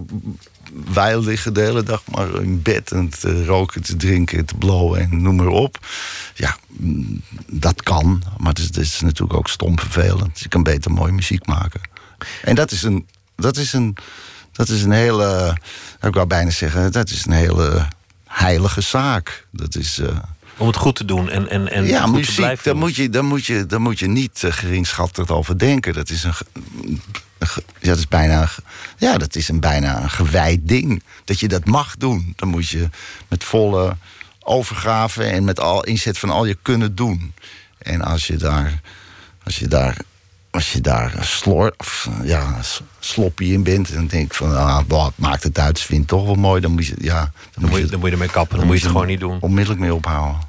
wij 0.93 1.19
liggen 1.19 1.53
de 1.53 1.61
hele 1.61 1.83
dag 1.83 2.03
maar 2.05 2.41
in 2.41 2.61
bed 2.61 2.91
en 2.91 3.09
te 3.09 3.45
roken, 3.45 3.81
te 3.81 3.95
drinken, 3.95 4.45
te 4.45 4.55
blowen 4.55 4.99
en 4.99 5.21
noem 5.21 5.35
maar 5.35 5.47
op. 5.47 5.85
Ja, 6.33 6.57
mm, 6.67 7.21
dat 7.47 7.83
kan, 7.83 8.23
maar 8.37 8.49
het 8.49 8.59
is, 8.59 8.65
het 8.65 8.77
is 8.77 9.01
natuurlijk 9.01 9.39
ook 9.39 9.49
stom 9.49 9.79
vervelend. 9.79 10.39
Je 10.39 10.49
kan 10.49 10.63
beter 10.63 10.91
mooie 10.91 11.11
muziek 11.11 11.45
maken. 11.45 11.81
En 12.41 12.55
dat 12.55 12.71
is 12.71 12.83
een, 12.83 13.07
dat 13.35 13.57
is 13.57 13.73
een, 13.73 13.97
dat 14.51 14.69
is 14.69 14.83
een 14.83 14.91
hele, 14.91 15.57
ik 16.01 16.13
wou 16.13 16.27
bijna 16.27 16.49
zeggen, 16.49 16.91
dat 16.91 17.09
is 17.09 17.25
een 17.25 17.31
hele 17.31 17.87
heilige 18.25 18.81
zaak. 18.81 19.47
Dat 19.51 19.75
is. 19.75 19.99
Uh, 19.99 20.17
om 20.57 20.67
het 20.67 20.75
goed 20.75 20.95
te 20.95 21.05
doen 21.05 21.29
en, 21.29 21.49
en, 21.49 21.71
en 21.71 21.85
ja, 21.85 22.01
goed 22.01 22.11
muziek, 22.11 22.29
te 22.29 22.35
blijven 22.35 22.63
daar 22.63 22.75
moet, 22.75 22.95
je, 22.95 23.09
daar, 23.09 23.25
moet 23.25 23.45
je, 23.45 23.65
daar 23.65 23.81
moet 23.81 23.99
je 23.99 24.07
niet 24.07 24.41
uh, 24.45 24.51
geringschattigd 24.51 25.31
over 25.31 25.57
denken. 25.57 25.93
Dat 25.93 26.09
is 26.09 26.23
een, 26.23 26.33
ja, 27.79 27.89
dat 27.89 27.97
is 27.97 28.07
bijna, 28.07 28.49
ja, 28.97 29.17
dat 29.17 29.35
is 29.35 29.49
een 29.49 29.59
bijna 29.59 30.01
een 30.03 30.09
gewijd 30.09 30.67
ding. 30.67 31.03
Dat 31.25 31.39
je 31.39 31.47
dat 31.47 31.65
mag 31.65 31.97
doen. 31.97 32.33
Dan 32.35 32.47
moet 32.47 32.69
je 32.69 32.89
met 33.27 33.43
volle 33.43 33.97
overgave 34.39 35.23
en 35.23 35.43
met 35.43 35.59
al 35.59 35.83
inzet 35.83 36.17
van 36.17 36.29
al 36.29 36.45
je 36.45 36.57
kunnen 36.61 36.95
doen. 36.95 37.33
En 37.77 38.01
als 38.01 38.27
je 38.27 38.35
daar, 38.35 38.81
als 39.43 39.59
je 39.59 39.67
daar, 39.67 39.97
als 40.57 40.73
je 40.73 40.81
daar 40.81 41.13
slor, 41.21 41.73
of, 41.77 42.09
ja, 42.23 42.59
sloppy 42.99 43.43
in 43.43 43.63
bent, 43.63 43.93
dan 43.93 44.07
denk 44.07 44.25
ik 44.25 44.33
van, 44.33 44.57
ah, 44.57 44.79
wat 44.87 45.13
maakt 45.15 45.43
het 45.43 45.59
uit, 45.59 45.79
vindt 45.79 46.07
toch 46.07 46.25
wel 46.25 46.35
mooi. 46.35 46.61
Dan 46.61 46.71
moet 46.71 46.85
je, 46.85 46.95
ja, 46.97 47.31
dan, 47.53 47.69
moet 47.69 47.79
je, 47.79 47.85
dan 47.85 47.99
moet 47.99 48.07
je 48.07 48.13
ermee 48.13 48.29
kappen, 48.29 48.57
dan, 48.57 48.65
moet 48.65 48.75
je 48.75 48.81
het 48.81 48.91
gewoon 48.91 49.07
niet 49.07 49.19
doen. 49.19 49.37
Onmiddellijk 49.39 49.81
mee 49.81 49.93
ophouden 49.93 50.45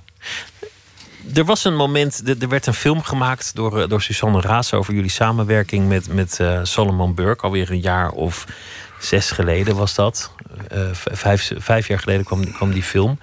er 1.35 1.45
was 1.45 1.65
een 1.65 1.77
moment, 1.77 2.23
er 2.41 2.49
werd 2.49 2.67
een 2.67 2.75
film 2.75 3.03
gemaakt 3.03 3.55
door, 3.55 3.81
eh, 3.81 3.89
door 3.89 4.03
Susanne 4.03 4.41
Raas 4.41 4.73
over 4.73 4.95
jullie 4.95 5.11
samenwerking 5.11 5.89
met, 5.89 6.13
met 6.15 6.39
uh, 6.41 6.61
Solomon 6.63 7.15
Burke. 7.15 7.43
Alweer 7.43 7.71
een 7.71 7.81
jaar 7.81 8.11
of 8.11 8.47
zes 9.01 9.31
geleden 9.31 9.77
was 9.77 9.95
dat. 9.95 10.33
Uh, 10.75 10.89
vijf, 10.93 11.53
vijf 11.57 11.89
jaar 11.89 11.99
geleden 11.99 12.25
kwam, 12.25 12.53
kwam 12.53 12.73
die 12.73 12.83
film. 12.83 13.19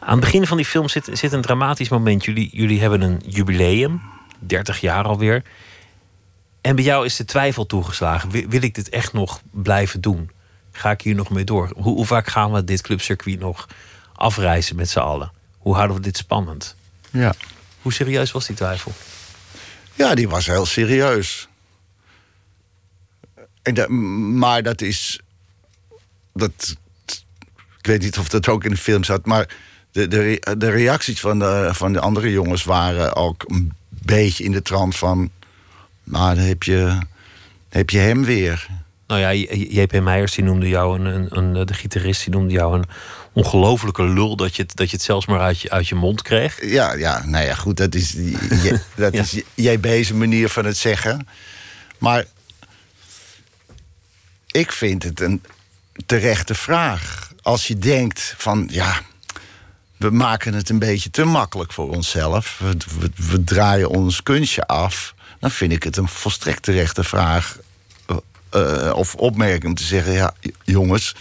Aan 0.00 0.10
het 0.10 0.20
begin 0.20 0.46
van 0.46 0.56
die 0.56 0.66
film 0.66 0.88
zit, 0.88 1.08
zit 1.12 1.32
een 1.32 1.40
dramatisch 1.40 1.88
moment. 1.88 2.24
Jullie, 2.24 2.48
jullie 2.52 2.80
hebben 2.80 3.00
een 3.00 3.22
jubileum. 3.26 4.00
30 4.38 4.80
jaar 4.80 5.04
alweer. 5.04 5.42
En 6.66 6.76
bij 6.76 6.84
jou 6.84 7.04
is 7.04 7.16
de 7.16 7.24
twijfel 7.24 7.66
toegeslagen. 7.66 8.30
Wil, 8.30 8.48
wil 8.48 8.62
ik 8.62 8.74
dit 8.74 8.88
echt 8.88 9.12
nog 9.12 9.40
blijven 9.50 10.00
doen? 10.00 10.30
Ga 10.72 10.90
ik 10.90 11.00
hier 11.00 11.14
nog 11.14 11.30
mee 11.30 11.44
door? 11.44 11.70
Hoe, 11.76 11.94
hoe 11.94 12.06
vaak 12.06 12.26
gaan 12.26 12.52
we 12.52 12.64
dit 12.64 12.80
clubcircuit 12.80 13.38
nog 13.38 13.68
afreizen 14.14 14.76
met 14.76 14.90
z'n 14.90 14.98
allen? 14.98 15.32
Hoe 15.58 15.74
houden 15.74 15.96
we 15.96 16.02
dit 16.02 16.16
spannend? 16.16 16.74
Ja. 17.10 17.34
Hoe 17.82 17.92
serieus 17.92 18.32
was 18.32 18.46
die 18.46 18.56
twijfel? 18.56 18.92
Ja, 19.94 20.14
die 20.14 20.28
was 20.28 20.46
heel 20.46 20.66
serieus. 20.66 21.48
En 23.62 23.74
dat, 23.74 23.88
maar 23.88 24.62
dat 24.62 24.80
is. 24.80 25.20
Dat, 26.32 26.76
ik 27.78 27.86
weet 27.86 28.02
niet 28.02 28.18
of 28.18 28.28
dat 28.28 28.48
ook 28.48 28.64
in 28.64 28.70
de 28.70 28.76
film 28.76 29.04
zat, 29.04 29.26
maar 29.26 29.56
de, 29.90 30.08
de, 30.08 30.54
de 30.58 30.70
reacties 30.70 31.20
van 31.20 31.38
de, 31.38 31.70
van 31.72 31.92
de 31.92 32.00
andere 32.00 32.30
jongens 32.30 32.64
waren 32.64 33.14
ook 33.16 33.44
een 33.46 33.72
beetje 33.88 34.44
in 34.44 34.52
de 34.52 34.62
trant 34.62 34.96
van. 34.96 35.30
Maar 36.06 36.34
dan 36.34 36.44
heb 36.44 36.62
je, 36.62 36.98
heb 37.68 37.90
je 37.90 37.98
hem 37.98 38.24
weer. 38.24 38.68
Nou 39.06 39.20
ja, 39.20 39.32
J.P. 39.54 40.00
Meijers 40.00 40.34
die 40.34 40.44
noemde 40.44 40.68
jou, 40.68 41.00
een, 41.00 41.06
een, 41.06 41.56
een, 41.56 41.66
de 41.66 41.74
gitarist, 41.74 42.24
die 42.24 42.34
noemde 42.34 42.52
jou 42.52 42.78
een 42.78 42.84
ongelofelijke 43.32 44.04
lul 44.04 44.36
dat 44.36 44.56
je, 44.56 44.62
het, 44.62 44.76
dat 44.76 44.90
je 44.90 44.96
het 44.96 45.04
zelfs 45.04 45.26
maar 45.26 45.40
uit 45.40 45.60
je, 45.60 45.70
uit 45.70 45.88
je 45.88 45.94
mond 45.94 46.22
kreeg. 46.22 46.64
Ja, 46.64 46.94
ja, 46.94 47.26
nou 47.26 47.44
ja, 47.44 47.54
goed, 47.54 47.76
dat 47.76 47.94
is, 47.94 48.12
je, 48.12 48.80
dat 48.94 49.12
ja. 49.12 49.22
is 49.22 49.42
JB's 49.54 50.12
manier 50.12 50.48
van 50.48 50.64
het 50.64 50.76
zeggen. 50.76 51.28
Maar 51.98 52.24
ik 54.46 54.72
vind 54.72 55.02
het 55.02 55.20
een 55.20 55.42
terechte 56.06 56.54
vraag. 56.54 57.32
Als 57.42 57.66
je 57.66 57.78
denkt 57.78 58.34
van, 58.36 58.68
ja, 58.72 59.00
we 59.96 60.10
maken 60.10 60.54
het 60.54 60.68
een 60.68 60.78
beetje 60.78 61.10
te 61.10 61.24
makkelijk 61.24 61.72
voor 61.72 61.90
onszelf. 61.90 62.58
We, 62.58 62.76
we, 62.98 63.10
we 63.30 63.44
draaien 63.44 63.88
ons 63.88 64.22
kunstje 64.22 64.66
af. 64.66 65.14
Dan 65.46 65.54
vind 65.54 65.72
ik 65.72 65.82
het 65.82 65.96
een 65.96 66.08
volstrekt 66.08 66.62
terechte 66.62 67.04
vraag 67.04 67.58
uh, 68.54 68.92
of 68.94 69.14
opmerking 69.14 69.64
om 69.64 69.74
te 69.74 69.82
zeggen: 69.82 70.12
ja, 70.12 70.34
jongens, 70.64 71.14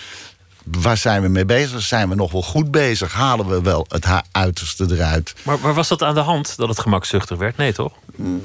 waar 0.64 0.98
zijn 0.98 1.22
we 1.22 1.28
mee 1.28 1.46
bezig? 1.46 1.82
Zijn 1.82 2.10
we 2.10 2.16
nog 2.16 2.32
wel 2.32 2.42
goed 2.42 2.72
bezig? 2.72 3.14
Halen 3.14 3.48
we 3.48 3.62
wel 3.62 3.86
het 3.90 4.06
uiterste 4.32 4.86
eruit? 4.90 5.34
Maar, 5.44 5.60
maar 5.60 5.74
was 5.74 5.88
dat 5.88 6.04
aan 6.04 6.14
de 6.14 6.20
hand 6.20 6.58
dat 6.58 6.70
het 6.70 6.80
gemakzuchtig 6.80 7.38
werd? 7.38 7.58
Nee, 7.58 7.74
toch? 7.74 7.94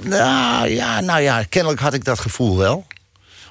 Nou 0.01 0.68
ja, 0.68 1.01
nou 1.01 1.20
ja, 1.20 1.43
kennelijk 1.49 1.81
had 1.81 1.95
ik 1.95 2.05
dat 2.05 2.18
gevoel 2.18 2.57
wel. 2.57 2.87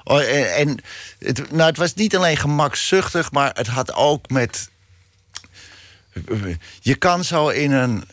Oh, 0.04 0.20
en, 0.20 0.54
en 0.54 0.80
het, 1.18 1.52
nou, 1.52 1.68
het 1.68 1.78
was 1.78 1.94
niet 1.94 2.16
alleen 2.16 2.36
gemakzuchtig, 2.36 3.32
maar 3.32 3.50
het 3.54 3.66
had 3.66 3.94
ook 3.94 4.28
met 4.28 4.70
je 6.80 6.94
kan 6.94 7.24
zo 7.24 7.48
in 7.48 7.72
een, 7.72 8.04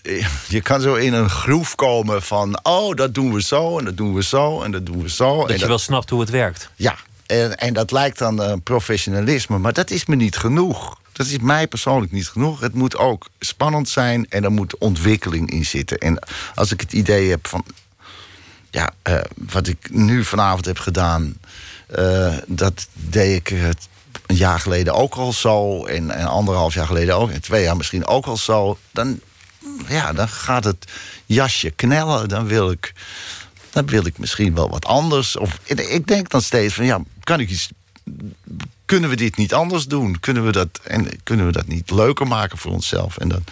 je 0.48 0.62
kan 0.62 0.82
zo 0.82 0.94
in 0.94 1.14
een 1.14 1.30
groef 1.30 1.76
komen 1.76 2.22
van... 2.22 2.60
oh, 2.64 2.96
dat 2.96 3.14
doen 3.14 3.34
we 3.34 3.42
zo 3.42 3.78
en 3.80 3.86
dat 3.86 3.98
doen 3.98 4.14
we 4.14 4.24
zo 4.24 4.62
en 4.62 4.72
dat 4.72 4.86
doen 4.86 5.02
we 5.02 5.10
zo. 5.10 5.38
Dat 5.38 5.48
en 5.48 5.54
je 5.54 5.60
dat, 5.60 5.70
wel 5.70 5.78
snapt 5.78 6.10
hoe 6.10 6.20
het 6.20 6.30
werkt. 6.30 6.70
Ja, 6.76 6.96
en, 7.26 7.58
en 7.58 7.74
dat 7.74 7.92
lijkt 7.92 8.18
dan 8.18 8.42
uh, 8.42 8.54
professionalisme, 8.64 9.58
maar 9.58 9.74
dat 9.74 9.90
is 9.90 10.06
me 10.06 10.16
niet 10.16 10.38
genoeg. 10.38 11.00
Dat 11.12 11.28
is 11.28 11.38
mij 11.38 11.68
persoonlijk 11.68 12.12
niet 12.12 12.28
genoeg. 12.28 12.60
Het 12.60 12.74
moet 12.74 12.98
ook 12.98 13.28
spannend 13.40 13.90
zijn 13.90 14.26
en 14.30 14.44
er 14.44 14.52
moet 14.52 14.78
ontwikkeling 14.78 15.52
in 15.52 15.66
zitten. 15.66 15.98
En 15.98 16.20
als 16.56 16.72
ik 16.72 16.80
het 16.80 16.94
idee 16.94 17.30
heb 17.30 17.48
van... 17.48 17.66
ja, 18.70 18.94
uh, 19.10 19.20
wat 19.36 19.68
ik 19.68 19.90
nu 19.92 20.24
vanavond 20.24 20.66
heb 20.66 20.80
gedaan... 20.80 21.38
Uh, 22.00 22.38
dat 22.48 22.88
deed 22.94 23.36
ik 23.36 23.48
het 23.48 23.88
een 24.28 24.36
jaar 24.36 24.60
geleden 24.60 24.94
ook 24.94 25.16
al 25.16 25.34
zo. 25.34 25.86
En, 25.86 26.12
en 26.12 26.26
anderhalf 26.26 26.74
jaar 26.74 26.88
geleden 26.88 27.16
ook. 27.16 27.30
En 27.30 27.42
twee 27.42 27.64
jaar 27.64 27.78
misschien 27.78 28.06
ook 28.06 28.26
al 28.26 28.38
zo. 28.38 28.78
Dan, 28.92 29.20
ja, 29.88 30.14
dan 30.14 30.28
gaat 30.28 30.64
het 30.64 30.92
jasje 31.26 31.70
knellen. 31.70 32.30
Dan 32.30 32.48
wil 32.48 32.72
ik, 32.72 32.94
dan 33.70 33.86
wil 33.86 34.06
ik 34.06 34.18
misschien 34.18 34.54
wel 34.54 34.70
wat 34.70 34.86
anders. 34.86 35.38
Of 35.38 35.60
ik 35.66 36.08
denk 36.08 36.30
dan 36.30 36.42
steeds 36.42 36.74
van 36.74 36.86
ja. 36.86 37.02
Kunnen 38.86 39.10
we 39.10 39.16
dit 39.16 39.38
niet 39.38 39.54
anders 39.54 39.86
doen? 39.86 40.20
Kunnen 40.20 40.46
we 40.46 40.52
dat, 40.52 40.80
en 40.84 41.10
kunnen 41.24 41.46
we 41.46 41.52
dat 41.52 41.68
niet 41.68 41.92
leuker 41.92 42.28
maken 42.28 42.58
voor 42.58 42.72
onszelf? 42.72 43.18
En 43.18 43.30
dan 43.30 43.44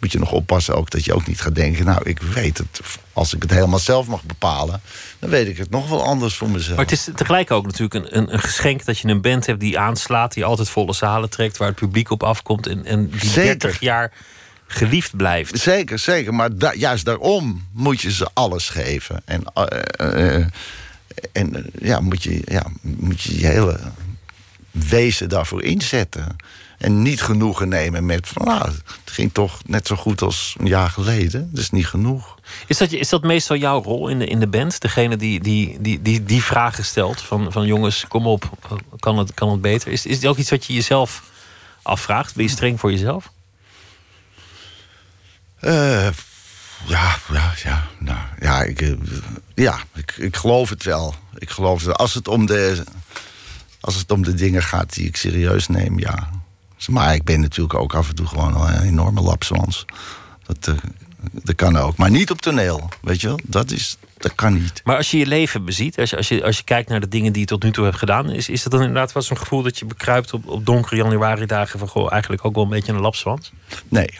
moet 0.00 0.12
je 0.12 0.18
nog 0.18 0.32
oppassen 0.32 0.74
ook 0.76 0.90
dat 0.90 1.04
je 1.04 1.14
ook 1.14 1.26
niet 1.26 1.40
gaat 1.40 1.54
denken... 1.54 1.84
nou, 1.84 2.00
ik 2.04 2.20
weet 2.22 2.58
het, 2.58 2.80
als 3.12 3.34
ik 3.34 3.42
het 3.42 3.50
helemaal 3.50 3.78
zelf 3.78 4.06
mag 4.06 4.22
bepalen... 4.22 4.80
dan 5.18 5.30
weet 5.30 5.48
ik 5.48 5.58
het 5.58 5.70
nog 5.70 5.88
wel 5.88 6.04
anders 6.04 6.34
voor 6.34 6.50
mezelf. 6.50 6.76
Maar 6.76 6.84
het 6.84 6.94
is 6.94 7.08
tegelijk 7.14 7.50
ook 7.50 7.66
natuurlijk 7.66 7.94
een, 7.94 8.16
een, 8.16 8.32
een 8.32 8.40
geschenk... 8.40 8.84
dat 8.84 8.98
je 8.98 9.08
een 9.08 9.20
band 9.20 9.46
hebt 9.46 9.60
die 9.60 9.78
aanslaat, 9.78 10.34
die 10.34 10.44
altijd 10.44 10.68
volle 10.68 10.92
zalen 10.92 11.30
trekt... 11.30 11.56
waar 11.56 11.68
het 11.68 11.76
publiek 11.76 12.10
op 12.10 12.22
afkomt 12.22 12.66
en, 12.66 12.84
en 12.84 13.10
die 13.10 13.20
Zeker. 13.20 13.58
30 13.58 13.80
jaar 13.80 14.12
geliefd 14.66 15.16
blijft. 15.16 15.58
Zeker, 15.58 15.98
zeker. 15.98 16.34
Maar 16.34 16.58
da 16.58 16.74
juist 16.74 17.04
daarom 17.04 17.66
moet 17.72 18.00
je 18.00 18.12
ze 18.12 18.28
alles 18.32 18.68
geven. 18.68 19.22
En, 19.24 19.42
uh, 19.54 19.64
uh, 20.00 20.46
en 21.32 21.70
ja, 21.78 22.00
moet 22.00 22.22
je, 22.22 22.42
ja, 22.44 22.66
moet 22.80 23.22
je 23.22 23.40
je 23.40 23.46
hele 23.46 23.78
wezen 24.70 25.28
daarvoor 25.28 25.62
inzetten. 25.62 26.36
En 26.78 27.02
niet 27.02 27.22
genoegen 27.22 27.68
nemen 27.68 28.06
met 28.06 28.28
van 28.28 28.46
nou, 28.46 28.64
het 28.64 28.90
ging 29.04 29.32
toch 29.32 29.60
net 29.66 29.86
zo 29.86 29.96
goed 29.96 30.22
als 30.22 30.54
een 30.58 30.66
jaar 30.66 30.90
geleden. 30.90 31.48
Dat 31.52 31.62
is 31.62 31.70
niet 31.70 31.86
genoeg. 31.86 32.38
Is 32.66 32.78
dat, 32.78 32.92
is 32.92 33.08
dat 33.08 33.22
meestal 33.22 33.56
jouw 33.56 33.82
rol 33.82 34.08
in 34.08 34.18
de, 34.18 34.26
in 34.26 34.40
de 34.40 34.46
band? 34.46 34.80
Degene 34.80 35.16
die 35.16 35.40
die, 35.40 35.76
die, 35.80 36.02
die, 36.02 36.22
die 36.22 36.42
vragen 36.42 36.84
stelt 36.84 37.20
van, 37.20 37.52
van 37.52 37.66
jongens, 37.66 38.04
kom 38.08 38.26
op, 38.26 38.50
kan 38.98 39.18
het, 39.18 39.34
kan 39.34 39.50
het 39.50 39.60
beter? 39.60 39.92
Is, 39.92 40.06
is 40.06 40.16
het 40.16 40.26
ook 40.26 40.36
iets 40.36 40.50
wat 40.50 40.64
je 40.64 40.72
jezelf 40.72 41.22
afvraagt? 41.82 42.34
Ben 42.34 42.44
je 42.44 42.50
streng 42.50 42.80
voor 42.80 42.90
jezelf? 42.90 43.30
Uh, 45.60 46.08
ja, 46.86 47.16
ja, 47.32 47.52
ja. 47.64 47.86
Nou, 47.98 48.18
ja, 48.40 48.62
ik, 48.62 48.96
ja 49.54 49.78
ik, 49.94 50.14
ik 50.16 50.36
geloof 50.36 50.68
het 50.68 50.82
wel. 50.82 51.14
Ik 51.38 51.50
geloof 51.50 51.84
het. 51.84 51.96
Als 51.96 52.14
het 52.14 52.28
om 52.28 52.46
de, 52.46 52.84
als 53.80 53.94
het 53.94 54.10
om 54.10 54.22
de 54.22 54.34
dingen 54.34 54.62
gaat 54.62 54.94
die 54.94 55.06
ik 55.06 55.16
serieus 55.16 55.68
neem, 55.68 55.98
ja. 55.98 56.30
Maar 56.88 57.14
ik 57.14 57.24
ben 57.24 57.40
natuurlijk 57.40 57.78
ook 57.78 57.94
af 57.94 58.08
en 58.08 58.14
toe 58.14 58.26
gewoon 58.26 58.60
een 58.60 58.82
enorme 58.82 59.20
lapswans. 59.20 59.84
Dat, 60.46 60.66
uh, 60.68 60.74
dat 61.32 61.54
kan 61.54 61.76
ook. 61.76 61.96
Maar 61.96 62.10
niet 62.10 62.30
op 62.30 62.40
toneel, 62.40 62.88
weet 63.02 63.20
je 63.20 63.26
wel. 63.26 63.38
Dat, 63.42 63.70
is, 63.70 63.96
dat 64.18 64.34
kan 64.34 64.54
niet. 64.54 64.80
Maar 64.84 64.96
als 64.96 65.10
je 65.10 65.18
je 65.18 65.26
leven 65.26 65.64
beziet, 65.64 65.98
als 65.98 66.10
je, 66.10 66.16
als 66.16 66.28
je, 66.28 66.44
als 66.44 66.56
je 66.56 66.64
kijkt 66.64 66.88
naar 66.88 67.00
de 67.00 67.08
dingen 67.08 67.32
die 67.32 67.40
je 67.40 67.46
tot 67.46 67.62
nu 67.62 67.70
toe 67.70 67.84
hebt 67.84 67.98
gedaan... 67.98 68.30
is, 68.30 68.48
is 68.48 68.62
dat 68.62 68.72
dan 68.72 68.80
inderdaad 68.80 69.12
wel 69.12 69.22
zo'n 69.22 69.38
gevoel 69.38 69.62
dat 69.62 69.78
je 69.78 69.84
bekruipt 69.84 70.32
op, 70.32 70.48
op 70.48 70.66
donkere 70.66 70.96
januari-dagen... 70.96 71.78
van 71.78 71.88
goh, 71.88 72.12
eigenlijk 72.12 72.44
ook 72.44 72.54
wel 72.54 72.64
een 72.64 72.70
beetje 72.70 72.92
een 72.92 73.00
lapswans? 73.00 73.52
Nee. 73.88 74.18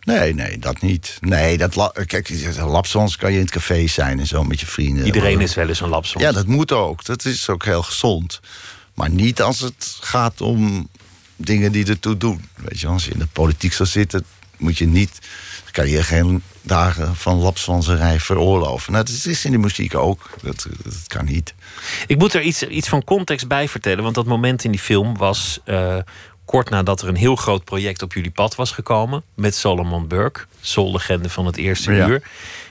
Nee, 0.00 0.34
nee, 0.34 0.58
dat 0.58 0.80
niet. 0.80 1.18
Nee, 1.20 1.58
dat 1.58 1.92
kijk, 2.06 2.56
lapswans 2.58 3.16
kan 3.16 3.30
je 3.30 3.36
in 3.36 3.44
het 3.44 3.52
café 3.52 3.86
zijn 3.86 4.18
en 4.18 4.26
zo 4.26 4.44
met 4.44 4.60
je 4.60 4.66
vrienden. 4.66 5.06
Iedereen 5.06 5.40
is 5.40 5.54
wel 5.54 5.68
eens 5.68 5.80
een 5.80 5.88
lapswans. 5.88 6.26
Ja, 6.26 6.32
dat 6.32 6.46
moet 6.46 6.72
ook. 6.72 7.04
Dat 7.04 7.24
is 7.24 7.48
ook 7.48 7.64
heel 7.64 7.82
gezond. 7.82 8.40
Maar 8.94 9.10
niet 9.10 9.42
als 9.42 9.60
het 9.60 9.96
gaat 10.00 10.40
om 10.40 10.88
dingen 11.40 11.72
die 11.72 11.86
ertoe 11.86 12.16
doen. 12.16 12.44
Weet 12.56 12.80
je, 12.80 12.86
als 12.86 13.04
je 13.04 13.10
in 13.10 13.18
de 13.18 13.26
politiek 13.26 13.72
zou 13.72 13.88
zitten, 13.88 14.24
moet 14.56 14.78
je 14.78 14.86
niet. 14.86 15.18
kan 15.70 15.88
je 15.88 16.02
geen 16.02 16.42
dagen 16.62 17.16
van 17.16 17.38
lapswanserij 17.38 18.20
veroorloven. 18.20 18.92
Nou, 18.92 19.04
dat 19.04 19.24
is 19.24 19.44
in 19.44 19.50
de 19.50 19.58
muziek 19.58 19.94
ook. 19.94 20.30
Dat, 20.42 20.66
dat 20.84 21.06
kan 21.06 21.24
niet. 21.24 21.54
Ik 22.06 22.18
moet 22.18 22.34
er 22.34 22.42
iets, 22.42 22.62
iets 22.62 22.88
van 22.88 23.04
context 23.04 23.48
bij 23.48 23.68
vertellen. 23.68 24.02
Want 24.02 24.14
dat 24.14 24.26
moment 24.26 24.64
in 24.64 24.70
die 24.70 24.80
film 24.80 25.16
was 25.16 25.60
uh, 25.64 25.96
kort 26.44 26.70
nadat 26.70 27.02
er 27.02 27.08
een 27.08 27.16
heel 27.16 27.36
groot 27.36 27.64
project 27.64 28.02
op 28.02 28.12
jullie 28.12 28.30
pad 28.30 28.54
was 28.54 28.70
gekomen. 28.70 29.22
Met 29.34 29.54
Solomon 29.54 30.08
Burke, 30.08 30.40
soul-legende 30.60 31.28
van 31.28 31.46
het 31.46 31.56
eerste 31.56 31.92
ja. 31.92 32.08
uur. 32.08 32.22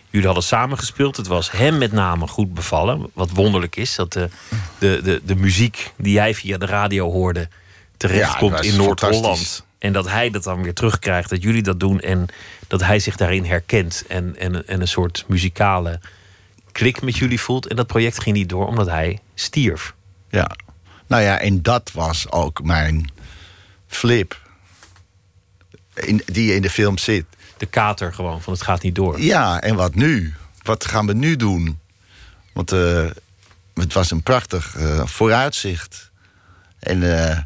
Jullie 0.10 0.26
hadden 0.26 0.46
samengespeeld. 0.46 1.18
Het 1.18 1.28
was 1.28 1.52
hem 1.52 1.78
met 1.78 1.92
name 1.92 2.28
goed 2.28 2.54
bevallen. 2.54 3.10
Wat 3.14 3.30
wonderlijk 3.32 3.76
is, 3.76 3.96
dat 3.96 4.14
de, 4.14 4.30
de, 4.78 5.00
de, 5.04 5.22
de 5.26 5.36
muziek 5.36 5.92
die 5.98 6.14
jij 6.14 6.36
via 6.36 6.58
de 6.58 6.66
radio 6.66 7.12
hoorde 7.12 7.48
terechtkomt 8.00 8.64
ja, 8.64 8.72
in 8.72 8.78
Noord-Holland. 8.78 9.66
En 9.78 9.94
dat 9.94 10.08
hij 10.10 10.30
dat 10.30 10.44
dan 10.44 10.64
weer 10.64 10.74
terugkrijgt, 10.74 11.30
dat 11.30 11.42
jullie 11.42 11.62
dat 11.62 11.80
doen 11.80 12.00
en 12.00 12.26
dat 12.68 12.82
hij 12.82 13.00
zich 13.00 13.16
daarin 13.16 13.46
herkent 13.46 14.04
en, 14.08 14.36
en, 14.38 14.68
en 14.68 14.82
een 14.82 14.88
soort 14.88 15.26
muzikale 15.28 16.00
klik 16.72 17.02
met 17.02 17.18
jullie 17.18 17.40
voelt. 17.40 17.68
En 17.68 17.76
dat 17.76 17.88
project 17.88 18.22
ging 18.22 18.36
niet 18.36 18.50
door 18.50 18.68
omdat 18.68 18.88
hij 18.88 19.20
stierf. 19.36 19.94
Ja, 20.30 20.52
nou 21.08 21.24
ja, 21.24 21.40
en 21.40 21.62
dat 21.62 21.92
was 21.94 22.32
ook 22.32 22.64
mijn 22.64 23.12
flip. 23.88 24.42
In, 25.94 26.22
die 26.26 26.54
in 26.54 26.62
de 26.62 26.70
film 26.70 26.98
zit. 26.98 27.26
De 27.58 27.66
kater 27.66 28.14
gewoon, 28.14 28.42
van 28.42 28.54
het 28.54 28.62
gaat 28.62 28.82
niet 28.82 28.96
door. 28.96 29.22
Ja, 29.22 29.62
en 29.62 29.76
wat 29.76 29.96
nu? 29.96 30.34
Wat 30.64 30.86
gaan 30.86 31.08
we 31.08 31.14
nu 31.14 31.36
doen? 31.36 31.80
Want 32.54 32.74
uh, 32.74 33.10
het 33.74 33.94
was 33.94 34.12
een 34.12 34.24
prachtig 34.24 34.76
uh, 34.78 35.06
vooruitzicht. 35.06 36.12
En 36.80 37.02
uh, 37.02 37.38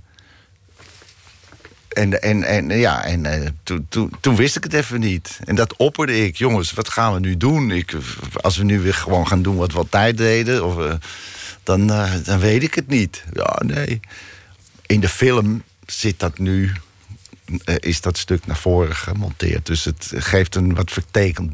en, 1.93 2.21
en, 2.21 2.43
en 2.43 2.69
ja, 2.69 3.03
en 3.03 3.25
uh, 3.25 3.47
toen, 3.63 3.85
toen, 3.89 4.11
toen 4.19 4.35
wist 4.35 4.55
ik 4.55 4.63
het 4.63 4.73
even 4.73 4.99
niet. 4.99 5.39
En 5.43 5.55
dat 5.55 5.75
opperde 5.75 6.25
ik. 6.25 6.35
Jongens, 6.35 6.71
wat 6.71 6.89
gaan 6.89 7.13
we 7.13 7.19
nu 7.19 7.37
doen? 7.37 7.71
Ik, 7.71 7.95
als 8.41 8.57
we 8.57 8.63
nu 8.63 8.79
weer 8.79 8.93
gewoon 8.93 9.27
gaan 9.27 9.41
doen 9.41 9.55
wat 9.55 9.71
we 9.71 9.77
altijd 9.77 10.17
deden, 10.17 10.65
of, 10.65 10.77
uh, 10.77 10.93
dan, 11.63 11.87
dan 12.23 12.39
weet 12.39 12.63
ik 12.63 12.73
het 12.73 12.87
niet. 12.87 13.23
Ja, 13.33 13.61
nee. 13.65 13.99
In 14.85 14.99
de 14.99 15.09
film 15.09 15.63
zit 15.85 16.19
dat 16.19 16.37
nu 16.37 16.71
eh, 17.65 17.75
is 17.79 18.01
dat 18.01 18.17
stuk 18.17 18.45
naar 18.45 18.57
voren 18.57 18.95
gemonteerd. 18.95 19.65
Dus 19.65 19.83
het 19.83 20.11
geeft 20.15 20.55
een 20.55 20.75
wat 20.75 20.91
vertekend 20.91 21.51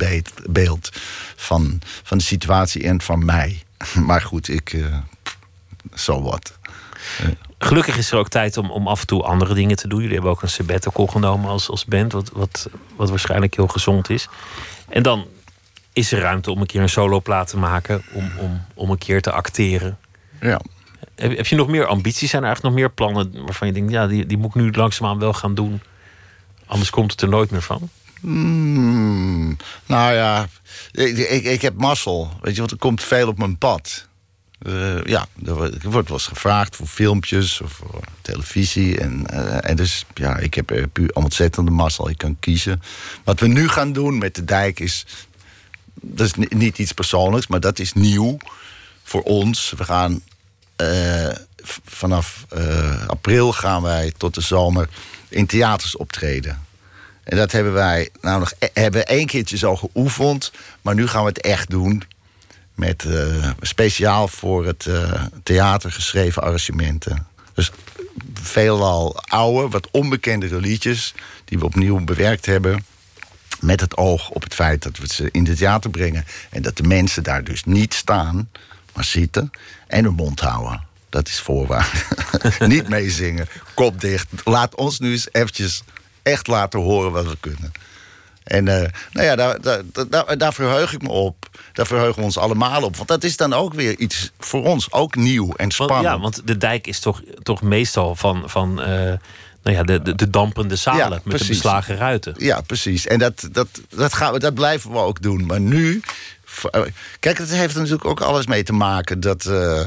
beeld 0.49 0.89
van, 1.35 1.81
van 2.03 2.17
de 2.17 2.23
situatie 2.23 2.83
en 2.83 3.01
van 3.01 3.25
mij. 3.25 3.63
Maar 4.07 4.21
goed, 4.21 4.49
ik. 4.49 4.77
Zo 5.93 6.17
uh, 6.17 6.23
wat. 6.23 6.57
Gelukkig 7.59 7.97
is 7.97 8.11
er 8.11 8.17
ook 8.17 8.29
tijd 8.29 8.57
om, 8.57 8.71
om 8.71 8.87
af 8.87 9.01
en 9.01 9.07
toe 9.07 9.23
andere 9.23 9.53
dingen 9.53 9.75
te 9.75 9.87
doen. 9.87 9.99
Jullie 9.99 10.13
hebben 10.13 10.31
ook 10.31 10.41
een 10.41 10.49
sabbatical 10.49 11.07
genomen 11.07 11.49
als, 11.49 11.69
als 11.69 11.85
band, 11.85 12.11
wat, 12.11 12.31
wat, 12.33 12.69
wat 12.95 13.09
waarschijnlijk 13.09 13.55
heel 13.55 13.67
gezond 13.67 14.09
is. 14.09 14.27
En 14.89 15.03
dan 15.03 15.27
is 15.93 16.11
er 16.11 16.19
ruimte 16.19 16.51
om 16.51 16.61
een 16.61 16.65
keer 16.65 16.81
een 16.81 16.89
soloplaat 16.89 17.47
te 17.47 17.57
maken, 17.57 18.03
om, 18.13 18.31
om, 18.37 18.65
om 18.73 18.89
een 18.89 18.97
keer 18.97 19.21
te 19.21 19.31
acteren. 19.31 19.97
Ja. 20.41 20.61
Heb, 21.15 21.37
heb 21.37 21.47
je 21.47 21.55
nog 21.55 21.67
meer 21.67 21.85
ambities? 21.85 22.29
Zijn 22.29 22.41
er 22.41 22.47
eigenlijk 22.47 22.75
nog 22.75 22.83
meer 22.83 22.93
plannen 22.93 23.45
waarvan 23.45 23.67
je 23.67 23.73
denkt, 23.73 23.91
ja, 23.91 24.07
die, 24.07 24.25
die 24.25 24.37
moet 24.37 24.55
ik 24.55 24.61
nu 24.61 24.71
langzaamaan 24.71 25.19
wel 25.19 25.33
gaan 25.33 25.55
doen? 25.55 25.81
Anders 26.65 26.89
komt 26.89 27.11
het 27.11 27.21
er 27.21 27.29
nooit 27.29 27.51
meer 27.51 27.61
van. 27.61 27.89
Hmm, 28.21 29.57
nou 29.85 30.13
ja, 30.13 30.47
ik, 30.91 31.17
ik, 31.17 31.43
ik 31.43 31.61
heb 31.61 31.77
mazzel. 31.77 32.31
Weet 32.41 32.53
je, 32.53 32.59
want 32.59 32.71
er 32.71 32.77
komt 32.77 33.03
veel 33.03 33.27
op 33.27 33.37
mijn 33.37 33.57
pad. 33.57 34.07
Uh, 34.67 35.03
ja, 35.03 35.27
er 35.45 35.53
wordt 35.55 35.83
wel 35.83 36.03
eens 36.07 36.27
gevraagd 36.27 36.75
voor 36.75 36.87
filmpjes 36.87 37.61
of 37.61 37.71
voor 37.71 38.03
televisie. 38.21 38.99
En, 38.99 39.25
uh, 39.33 39.69
en 39.69 39.75
dus 39.75 40.05
ja, 40.13 40.37
ik 40.37 40.53
heb 40.53 40.71
er 40.71 40.87
puur 40.87 41.09
ontzettende 41.13 41.71
mazzel. 41.71 42.09
Ik 42.09 42.17
kan 42.17 42.37
kiezen. 42.39 42.81
Wat 43.23 43.39
we 43.39 43.47
nu 43.47 43.67
gaan 43.67 43.93
doen 43.93 44.17
met 44.17 44.35
de 44.35 44.45
dijk 44.45 44.79
is. 44.79 45.05
Dat 45.93 46.25
is 46.25 46.47
niet 46.49 46.77
iets 46.77 46.91
persoonlijks, 46.91 47.47
maar 47.47 47.59
dat 47.59 47.79
is 47.79 47.93
nieuw 47.93 48.37
voor 49.03 49.21
ons. 49.21 49.73
We 49.77 49.83
gaan 49.83 50.21
uh, 50.81 51.29
vanaf 51.85 52.45
april 53.07 53.53
gaan 53.53 53.81
wij 53.81 54.13
tot 54.17 54.35
de 54.35 54.41
zomer 54.41 54.89
in 55.29 55.45
theaters 55.45 55.97
optreden. 55.97 56.67
En 57.23 57.37
dat 57.37 57.51
hebben 57.51 57.73
wij 57.73 58.09
nou 58.21 58.39
nog 58.39 58.53
hebben 58.73 59.07
één 59.07 59.25
keertje 59.25 59.57
zo 59.57 59.75
geoefend, 59.75 60.51
maar 60.81 60.95
nu 60.95 61.07
gaan 61.07 61.21
we 61.21 61.27
het 61.27 61.41
echt 61.41 61.69
doen 61.69 62.03
met 62.79 63.03
uh, 63.03 63.49
speciaal 63.61 64.27
voor 64.27 64.65
het 64.65 64.85
uh, 64.85 65.23
theater 65.43 65.91
geschreven 65.91 66.41
arrangementen. 66.41 67.27
Dus 67.53 67.71
veelal 68.33 69.21
oude, 69.21 69.69
wat 69.69 69.87
onbekendere 69.91 70.59
liedjes 70.59 71.13
die 71.45 71.59
we 71.59 71.65
opnieuw 71.65 72.03
bewerkt 72.03 72.45
hebben. 72.45 72.85
Met 73.59 73.81
het 73.81 73.97
oog 73.97 74.29
op 74.29 74.43
het 74.43 74.53
feit 74.53 74.83
dat 74.83 74.97
we 74.97 75.07
ze 75.13 75.29
in 75.31 75.45
het 75.45 75.57
theater 75.57 75.89
brengen. 75.89 76.25
En 76.49 76.61
dat 76.61 76.77
de 76.77 76.83
mensen 76.83 77.23
daar 77.23 77.43
dus 77.43 77.63
niet 77.63 77.93
staan, 77.93 78.49
maar 78.93 79.03
zitten 79.03 79.51
en 79.87 80.03
hun 80.03 80.13
mond 80.13 80.39
houden. 80.39 80.83
Dat 81.09 81.27
is 81.27 81.39
voorwaarde. 81.39 81.97
niet 82.67 82.89
meezingen, 82.89 83.47
kop 83.73 84.01
dicht. 84.01 84.27
Laat 84.43 84.75
ons 84.75 84.99
nu 84.99 85.11
eens 85.11 85.27
eventjes 85.31 85.83
echt 86.23 86.47
laten 86.47 86.79
horen 86.79 87.11
wat 87.11 87.25
we 87.25 87.37
kunnen. 87.39 87.71
En 88.43 88.65
uh, 88.65 88.73
nou 89.11 89.25
ja, 89.25 89.35
daar, 89.35 89.61
daar, 89.61 89.81
daar, 90.09 90.37
daar, 90.37 90.53
verheug 90.53 90.93
ik 90.93 91.01
me 91.01 91.09
op. 91.09 91.49
Daar 91.73 91.87
verheugen 91.87 92.19
we 92.19 92.25
ons 92.25 92.37
allemaal 92.37 92.83
op. 92.83 92.95
Want 92.95 93.07
dat 93.07 93.23
is 93.23 93.37
dan 93.37 93.53
ook 93.53 93.73
weer 93.73 93.97
iets 93.97 94.31
voor 94.39 94.65
ons, 94.65 94.91
ook 94.91 95.15
nieuw 95.15 95.53
en 95.55 95.71
spannend. 95.71 96.07
Want, 96.07 96.15
ja, 96.15 96.21
want 96.21 96.47
de 96.47 96.57
dijk 96.57 96.87
is 96.87 96.99
toch, 96.99 97.21
toch 97.43 97.61
meestal 97.61 98.15
van, 98.15 98.43
van 98.45 98.79
uh, 98.79 98.85
nou 99.63 99.75
ja, 99.77 99.83
de, 99.83 100.01
de, 100.01 100.15
de 100.15 100.29
dampende 100.29 100.75
zalen 100.75 100.99
ja, 100.99 101.09
met 101.09 101.23
precies. 101.23 101.47
de 101.47 101.53
beslagen 101.53 101.95
ruiten. 101.95 102.33
Ja, 102.37 102.61
precies. 102.61 103.07
En 103.07 103.19
dat, 103.19 103.47
dat, 103.51 103.67
dat, 103.89 104.13
gaan 104.13 104.33
we, 104.33 104.39
dat 104.39 104.53
blijven 104.53 104.91
we 104.91 104.97
ook 104.97 105.21
doen. 105.21 105.45
Maar 105.45 105.61
nu. 105.61 106.01
Eh, 106.71 106.81
kijk, 107.19 107.37
het 107.37 107.49
heeft 107.49 107.75
natuurlijk 107.75 108.05
ook 108.05 108.21
alles 108.21 108.47
mee 108.47 108.63
te 108.63 108.73
maken 108.73 109.19
dat. 109.19 109.45
Uh, 109.45 109.83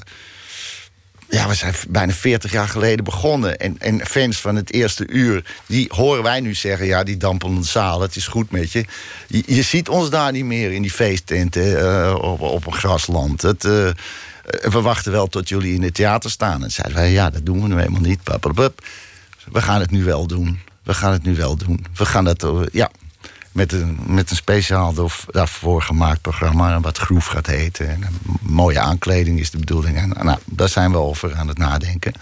ja, 1.33 1.49
we 1.49 1.55
zijn 1.55 1.75
bijna 1.89 2.13
40 2.13 2.53
jaar 2.53 2.69
geleden 2.69 3.05
begonnen. 3.05 3.59
En, 3.59 3.79
en 3.79 4.07
fans 4.07 4.41
van 4.41 4.57
het 4.57 4.73
eerste 4.73 5.09
uur, 5.09 5.45
die 5.67 5.91
horen 5.95 6.23
wij 6.23 6.41
nu 6.41 6.55
zeggen... 6.55 6.87
ja, 6.87 7.03
die 7.03 7.17
dampende 7.17 7.65
zaal, 7.65 8.01
het 8.01 8.17
is 8.17 8.27
goed 8.27 8.51
met 8.51 8.73
je. 8.73 8.85
Je, 9.27 9.63
ziet 9.63 9.89
ons 9.89 10.11
daar 10.11 10.33
niet 10.33 10.45
meer 10.45 10.73
in 10.73 10.83
die 10.83 10.91
feesttenten 10.91 11.67
uh, 11.67 12.15
op, 12.21 12.41
op 12.41 12.67
een 12.67 12.73
grasland. 12.73 13.43
Het, 13.43 13.65
uh, 13.65 13.91
we 14.63 14.81
wachten 14.81 15.13
wel 15.13 15.27
tot 15.27 15.49
jullie 15.49 15.75
in 15.75 15.83
het 15.83 15.95
theater 15.95 16.31
staan. 16.31 16.63
En 16.63 16.71
zeiden 16.71 16.97
wij, 16.97 17.11
ja, 17.11 17.31
dat 17.31 17.47
doen 17.47 17.63
we 17.63 17.69
nu 17.69 17.77
helemaal 17.77 18.01
niet. 18.01 18.21
We 19.53 19.61
gaan 19.61 19.81
het 19.81 19.91
nu 19.91 20.05
wel 20.05 20.27
doen. 20.27 20.61
We 20.83 20.95
gaan 20.95 21.13
het 21.13 21.23
nu 21.23 21.37
wel 21.37 21.57
doen. 21.57 21.87
We 21.95 22.07
gaan 22.07 22.25
dat, 22.25 22.45
uh, 22.45 22.61
ja, 22.73 22.91
met 23.53 23.73
een, 23.73 23.99
met 24.07 24.31
een 24.31 24.37
speciaal 24.37 24.95
daarvoor 25.31 25.83
gemaakt 25.83 26.21
programma. 26.21 26.81
Wat 26.81 26.99
Groef 26.99 27.27
gaat 27.27 27.47
heten. 27.47 27.89
En 27.89 28.05
mooie 28.43 28.81
aankleding 28.81 29.41
is 29.41 29.51
de 29.51 29.59
bedoeling. 29.59 29.97
En 29.97 30.09
nou, 30.09 30.39
daar 30.45 30.69
zijn 30.69 30.91
we 30.91 30.99
over 30.99 31.35
aan 31.35 31.49
het 31.49 31.59
nadenken. 31.59 32.13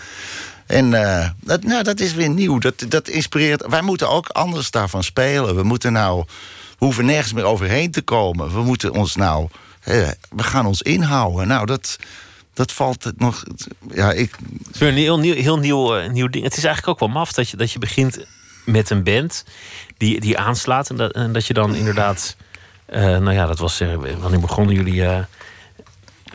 En 0.66 0.92
uh, 0.92 1.28
dat, 1.40 1.62
nou, 1.62 1.82
dat 1.82 2.00
is 2.00 2.14
weer 2.14 2.28
nieuw. 2.28 2.58
Dat, 2.58 2.84
dat 2.88 3.08
inspireert. 3.08 3.66
Wij 3.66 3.82
moeten 3.82 4.08
ook 4.08 4.28
anders 4.28 4.70
daarvan 4.70 5.04
spelen. 5.04 5.56
We 5.56 5.62
moeten 5.62 5.92
nou. 5.92 6.24
We 6.78 6.84
hoeven 6.86 7.04
nergens 7.04 7.32
meer 7.32 7.44
overheen 7.44 7.90
te 7.90 8.02
komen. 8.02 8.52
We 8.52 8.62
moeten 8.62 8.92
ons 8.92 9.16
nou. 9.16 9.48
we 9.84 10.16
gaan 10.36 10.66
ons 10.66 10.82
inhouden. 10.82 11.48
Nou, 11.48 11.66
dat. 11.66 11.96
Dat 12.54 12.72
valt 12.72 13.12
nog. 13.16 13.42
Ja, 13.94 14.12
ik. 14.12 14.36
Het 14.64 14.74
is 14.74 14.80
weer 14.80 14.88
een 14.88 14.94
heel 14.94 15.18
nieuw, 15.18 15.34
heel 15.34 15.58
nieuw, 15.58 15.98
uh, 15.98 16.10
nieuw 16.10 16.28
ding. 16.28 16.44
Het 16.44 16.56
is 16.56 16.64
eigenlijk 16.64 16.88
ook 16.88 17.08
wel 17.08 17.18
maf 17.18 17.32
dat 17.32 17.48
je, 17.48 17.56
dat 17.56 17.72
je 17.72 17.78
begint 17.78 18.18
met 18.64 18.90
een 18.90 19.02
band 19.02 19.44
die, 20.00 20.20
die 20.20 20.38
aanslaat. 20.38 20.90
En 20.90 20.96
dat, 20.96 21.12
en 21.12 21.32
dat 21.32 21.46
je 21.46 21.54
dan 21.54 21.74
inderdaad. 21.74 22.36
Uh, 22.90 23.00
nou 23.00 23.32
ja, 23.32 23.46
dat 23.46 23.58
was. 23.58 23.80
Uh, 23.80 23.94
wanneer 24.18 24.40
begonnen 24.40 24.74
jullie? 24.74 24.94
Uh, 24.94 25.18
eh, 25.18 25.24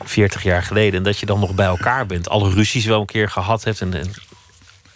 40 0.02 0.42
jaar 0.42 0.62
geleden. 0.62 0.98
En 0.98 1.02
dat 1.02 1.18
je 1.18 1.26
dan 1.26 1.40
nog 1.40 1.54
bij 1.54 1.66
elkaar 1.66 2.06
bent. 2.06 2.28
Alle 2.28 2.50
ruzies 2.50 2.84
wel 2.84 3.00
een 3.00 3.06
keer 3.06 3.30
gehad 3.30 3.64
hebt. 3.64 3.80
En, 3.80 3.94
en 3.94 4.12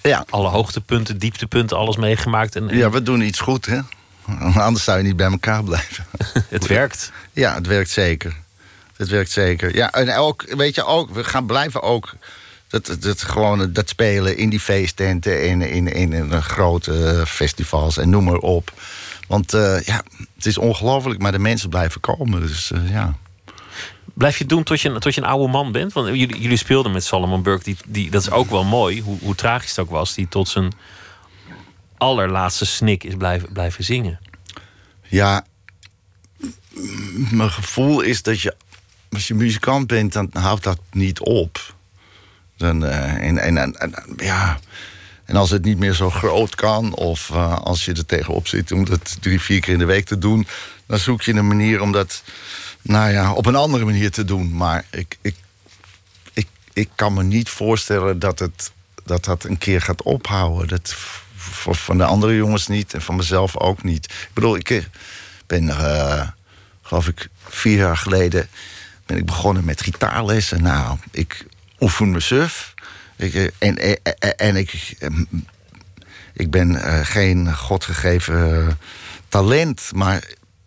ja. 0.02 0.24
alle 0.30 0.48
hoogtepunten, 0.48 1.18
dieptepunten, 1.18 1.76
alles 1.76 1.96
meegemaakt. 1.96 2.56
En, 2.56 2.70
en... 2.70 2.76
Ja, 2.76 2.90
we 2.90 3.02
doen 3.02 3.20
iets 3.20 3.40
goed, 3.40 3.66
hè? 3.66 3.80
Anders 4.54 4.84
zou 4.84 4.98
je 4.98 5.04
niet 5.04 5.16
bij 5.16 5.30
elkaar 5.30 5.64
blijven. 5.64 6.06
het 6.48 6.66
werkt. 6.66 7.12
Ja, 7.32 7.54
het 7.54 7.66
werkt 7.66 7.90
zeker. 7.90 8.36
Het 8.96 9.08
werkt 9.08 9.30
zeker. 9.30 9.74
Ja, 9.74 9.92
en 9.92 10.16
ook, 10.16 10.54
weet 10.56 10.74
je, 10.74 10.84
ook, 10.84 11.10
we 11.10 11.24
gaan 11.24 11.46
blijven 11.46 11.82
ook 11.82 12.14
dat, 12.70 12.96
dat, 13.00 13.22
gewoon 13.22 13.72
dat 13.72 13.88
spelen 13.88 14.36
in 14.36 14.50
die 14.50 14.60
feesttenten, 14.60 15.48
in, 15.48 15.62
in, 15.62 15.92
in, 15.92 16.12
in 16.12 16.42
grote 16.42 17.24
festivals 17.26 17.96
en 17.96 18.10
noem 18.10 18.24
maar 18.24 18.38
op. 18.38 18.72
Want 19.28 19.54
uh, 19.54 19.80
ja, 19.80 20.02
het 20.34 20.46
is 20.46 20.58
ongelooflijk, 20.58 21.20
maar 21.20 21.32
de 21.32 21.38
mensen 21.38 21.68
blijven 21.68 22.00
komen. 22.00 22.40
Dus 22.40 22.70
uh, 22.70 22.90
ja. 22.90 23.14
Blijf 24.14 24.38
je 24.38 24.46
doen 24.46 24.62
tot 24.62 24.80
je, 24.80 24.98
tot 24.98 25.14
je 25.14 25.20
een 25.20 25.26
oude 25.26 25.52
man 25.52 25.72
bent? 25.72 25.92
Want 25.92 26.06
jullie, 26.06 26.40
jullie 26.40 26.56
speelden 26.56 26.92
met 26.92 27.04
Solomon 27.04 27.42
Burke, 27.42 27.64
die, 27.64 27.76
die, 27.86 28.10
dat 28.10 28.22
is 28.22 28.30
ook 28.30 28.50
wel 28.50 28.64
mooi, 28.64 29.00
hoe, 29.00 29.18
hoe 29.20 29.34
tragisch 29.34 29.70
het 29.70 29.78
ook 29.78 29.90
was, 29.90 30.14
die 30.14 30.28
tot 30.28 30.48
zijn 30.48 30.72
allerlaatste 31.96 32.66
snik 32.66 33.04
is 33.04 33.14
blijven, 33.14 33.52
blijven 33.52 33.84
zingen. 33.84 34.20
Ja, 35.02 35.46
mijn 37.30 37.50
gevoel 37.50 38.00
is 38.00 38.22
dat 38.22 38.40
je, 38.40 38.56
als 39.10 39.28
je 39.28 39.34
muzikant 39.34 39.86
bent, 39.86 40.12
dan 40.12 40.30
houdt 40.32 40.62
dat 40.62 40.78
niet 40.90 41.20
op. 41.20 41.74
Dan, 42.60 42.84
uh, 42.84 43.14
en, 43.14 43.38
en, 43.38 43.56
en, 43.56 43.94
ja. 44.16 44.58
En 45.24 45.36
als 45.36 45.50
het 45.50 45.64
niet 45.64 45.78
meer 45.78 45.92
zo 45.92 46.10
groot 46.10 46.54
kan, 46.54 46.94
of 46.94 47.28
uh, 47.32 47.58
als 47.58 47.84
je 47.84 47.92
er 47.92 48.06
tegenop 48.06 48.46
zit 48.46 48.72
om 48.72 48.84
dat 48.84 49.16
drie, 49.20 49.40
vier 49.40 49.60
keer 49.60 49.72
in 49.72 49.78
de 49.78 49.84
week 49.84 50.04
te 50.04 50.18
doen, 50.18 50.46
dan 50.86 50.98
zoek 50.98 51.22
je 51.22 51.34
een 51.34 51.46
manier 51.46 51.80
om 51.80 51.92
dat 51.92 52.22
nou 52.82 53.10
ja, 53.10 53.32
op 53.32 53.46
een 53.46 53.56
andere 53.56 53.84
manier 53.84 54.10
te 54.10 54.24
doen. 54.24 54.56
Maar 54.56 54.84
ik, 54.90 55.18
ik, 55.20 55.34
ik, 56.32 56.46
ik 56.72 56.88
kan 56.94 57.14
me 57.14 57.22
niet 57.22 57.48
voorstellen 57.48 58.18
dat, 58.18 58.38
het, 58.38 58.72
dat 59.04 59.24
dat 59.24 59.44
een 59.44 59.58
keer 59.58 59.80
gaat 59.80 60.02
ophouden. 60.02 60.68
Dat, 60.68 60.94
van 61.36 61.98
de 61.98 62.04
andere 62.04 62.36
jongens 62.36 62.66
niet 62.66 62.94
en 62.94 63.02
van 63.02 63.16
mezelf 63.16 63.56
ook 63.56 63.82
niet. 63.82 64.04
Ik 64.04 64.30
bedoel, 64.32 64.56
ik 64.56 64.70
eh, 64.70 64.84
ben, 65.46 65.70
geloof 66.82 67.08
ik, 67.08 67.28
vier 67.48 67.76
jaar 67.76 67.96
geleden 67.96 68.48
ben 69.06 69.16
ik 69.16 69.26
begonnen 69.26 69.64
met 69.64 69.82
gitaarlessen. 69.82 70.62
Nou, 70.62 70.98
ik 71.10 71.46
oefen 71.80 72.10
me 72.10 72.20
suf. 72.20 72.74
Ik, 73.16 73.34
eh, 73.34 73.42
en, 73.42 73.52
en, 73.58 73.98
eh, 74.02 74.12
eh, 74.18 74.48
en 74.48 74.56
ik, 74.56 74.96
ik 76.32 76.50
ben 76.50 76.76
geen 77.06 77.54
godgegeven 77.54 78.78
talent, 79.28 79.90
maar 79.94 80.24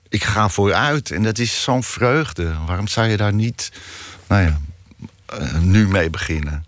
ik 0.10 0.24
ga 0.24 0.50
vooruit. 0.50 1.12
En 1.12 1.24
dat 1.24 1.38
is 1.38 1.64
zo'n 1.64 1.84
vreugde. 1.84 2.54
Waarom 2.66 2.88
zou 2.88 3.08
je 3.08 3.18
daar 3.18 3.34
niet 3.34 3.72
nou 4.28 4.44
ja, 4.44 4.60
nu 5.60 5.88
mee 5.88 6.10
beginnen? 6.10 6.66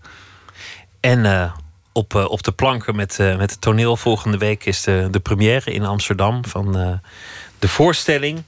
En 1.00 1.52
op, 1.92 2.16
op 2.16 2.44
de 2.44 2.52
planken 2.52 2.96
met, 2.96 3.18
met 3.18 3.52
het 3.52 3.62
toneel 3.62 3.98
volgende 3.98 4.38
week 4.38 4.66
is 4.66 4.82
de, 4.82 5.20
première 5.24 5.74
in 5.74 5.86
Amsterdam 5.86 6.46
van 6.46 6.72
de 7.60 7.68
voorstelling. 7.68 8.44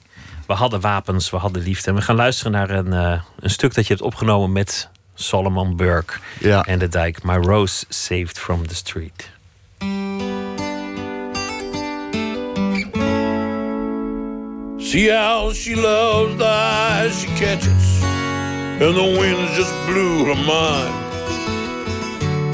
We 0.47 0.53
hadden 0.53 0.81
wapens, 0.81 1.29
we 1.29 1.37
hadden 1.37 1.61
liefde. 1.61 1.89
En 1.89 1.95
we 1.95 2.01
gaan 2.01 2.15
luisteren 2.15 2.51
naar 2.51 2.69
een, 2.69 2.91
een 3.39 3.49
stuk 3.49 3.73
dat 3.73 3.87
je 3.87 3.93
hebt 3.93 4.05
opgenomen 4.05 4.51
met 4.51 4.89
Solomon 5.18 5.76
Burke 5.76 6.13
ja. 6.39 6.63
en 6.63 6.80
de 6.80 6.88
dijk. 6.88 7.24
My 7.24 7.38
Rose 7.38 7.86
Saved 7.89 8.39
from 8.39 8.68
the 8.68 8.76
Street. 8.76 9.30
See 14.80 15.09
how 15.09 15.51
she 15.51 15.76
loves 15.76 16.38
the 16.38 16.47
eyes 16.47 17.20
she 17.20 17.28
catches, 17.28 18.01
and 18.80 18.95
the 18.95 19.18
wind 19.20 19.49
just 19.55 19.74
blew 19.86 20.26
her 20.26 20.36
mind. 20.45 20.93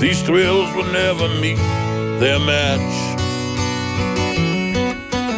These 0.02 0.24
thrills 0.24 0.74
will 0.74 0.92
never 0.92 1.28
meet 1.40 1.60
their 2.20 2.40
match. 2.40 3.14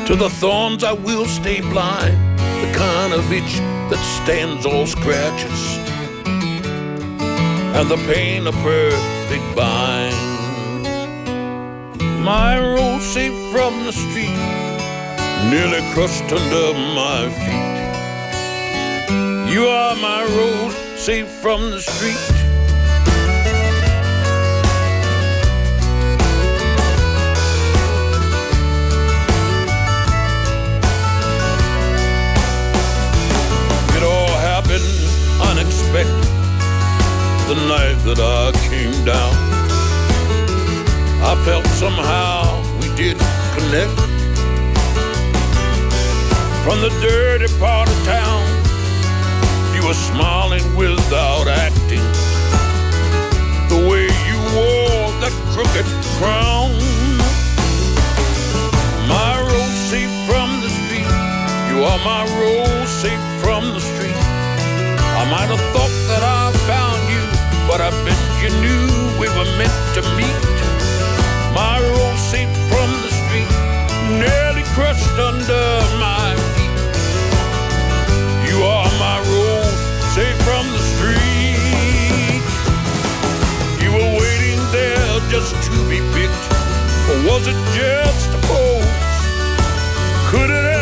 To 0.07 0.15
the 0.15 0.29
thorns 0.29 0.83
I 0.83 0.93
will 0.93 1.25
stay 1.25 1.61
blind, 1.61 2.17
the 2.37 2.71
kind 2.77 3.13
of 3.13 3.31
itch 3.31 3.59
that 3.89 3.99
stands 4.23 4.65
all 4.65 4.87
scratches, 4.87 5.77
and 7.77 7.89
the 7.91 7.97
pain 8.07 8.47
a 8.47 8.53
perfect 8.53 9.55
bind. 9.55 10.15
My 12.23 12.57
road 12.57 13.01
safe 13.01 13.37
from 13.51 13.83
the 13.83 13.91
street, 13.91 14.39
nearly 15.51 15.81
crushed 15.93 16.31
under 16.31 16.73
my 16.95 17.29
feet. 17.43 17.75
You 19.53 19.67
are 19.67 19.95
my 19.97 20.23
road 20.23 20.71
safe 20.97 21.29
from 21.41 21.69
the 21.69 21.81
street. 21.81 22.15
It 33.97 34.03
all 34.03 34.33
happened 34.49 34.95
unexpected 35.49 36.24
the 37.47 37.53
night 37.69 37.97
that 38.05 38.17
I 38.17 38.49
came 38.69 39.05
down. 39.05 39.33
I 41.21 41.37
felt 41.45 41.65
somehow 41.77 42.41
we 42.81 42.89
didn't 42.97 43.21
connect. 43.53 43.93
From 46.65 46.81
the 46.81 46.89
dirty 47.05 47.45
part 47.59 47.87
of 47.87 47.97
town, 48.03 48.41
you 49.75 49.85
were 49.85 49.93
smiling 49.93 50.65
without 50.75 51.45
acting. 51.45 52.01
The 53.69 53.77
way 53.89 54.09
you 54.25 54.39
wore 54.57 55.05
that 55.21 55.33
crooked 55.53 55.85
crown. 56.17 56.73
My 59.05 59.37
road 59.37 59.73
safe 59.93 60.13
from 60.25 60.49
the 60.65 60.71
street. 60.81 61.09
You 61.69 61.85
are 61.85 62.01
my 62.01 62.25
road 62.41 62.87
safe 62.87 63.25
from 63.37 63.69
the 63.75 63.81
street. 63.81 64.17
I 65.21 65.29
might 65.29 65.49
have 65.53 65.61
thought 65.73 65.93
that 66.09 66.23
I 66.23 66.44
but 67.67 67.81
I 67.81 67.89
bet 68.05 68.21
you 68.41 68.49
knew 68.61 68.85
we 69.19 69.27
were 69.29 69.49
meant 69.57 69.73
to 69.95 70.01
meet. 70.15 70.45
My 71.53 71.79
road 71.79 72.17
safe 72.17 72.51
from 72.69 72.89
the 73.03 73.11
street, 73.19 73.51
nearly 74.21 74.63
crushed 74.75 75.17
under 75.17 75.65
my 75.97 76.35
feet. 76.55 76.77
You 78.47 78.63
are 78.63 78.91
my 78.99 79.17
road 79.33 79.73
safe 80.13 80.37
from 80.47 80.65
the 80.75 80.81
street. 80.93 82.45
You 83.83 83.89
were 83.97 84.11
waiting 84.21 84.59
there 84.71 85.19
just 85.29 85.53
to 85.67 85.75
be 85.89 85.99
picked, 86.13 86.45
or 87.09 87.17
was 87.29 87.47
it 87.47 87.59
just 87.73 88.29
a 88.37 88.39
pose? 88.47 88.85
Could 90.29 90.49
it 90.49 90.74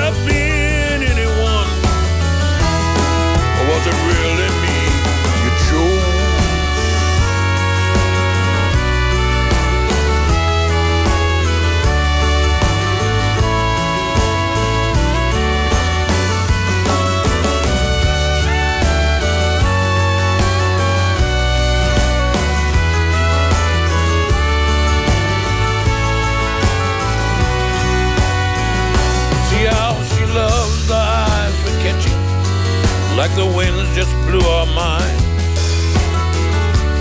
like 33.23 33.35
the 33.37 33.55
winds 33.55 33.87
just 33.95 34.11
blew 34.27 34.45
our 34.55 34.65
minds. 34.75 35.23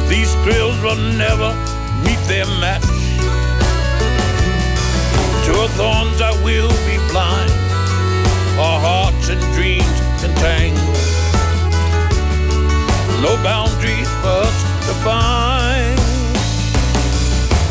These 0.08 0.32
thrills 0.44 0.78
will 0.80 1.02
never 1.18 1.50
meet 2.06 2.22
their 2.30 2.46
match. 2.62 2.86
To 5.44 5.50
her 5.60 5.70
thorns 5.78 6.20
I 6.22 6.30
will 6.46 6.70
be 6.86 6.96
blind, 7.10 7.50
our 8.66 8.78
hearts 8.88 9.30
and 9.30 9.42
dreams 9.56 9.98
entangled. 10.22 11.02
No 13.26 13.34
boundaries 13.42 14.10
for 14.22 14.46
us 14.46 14.58
to 14.86 14.92
find. 15.02 15.98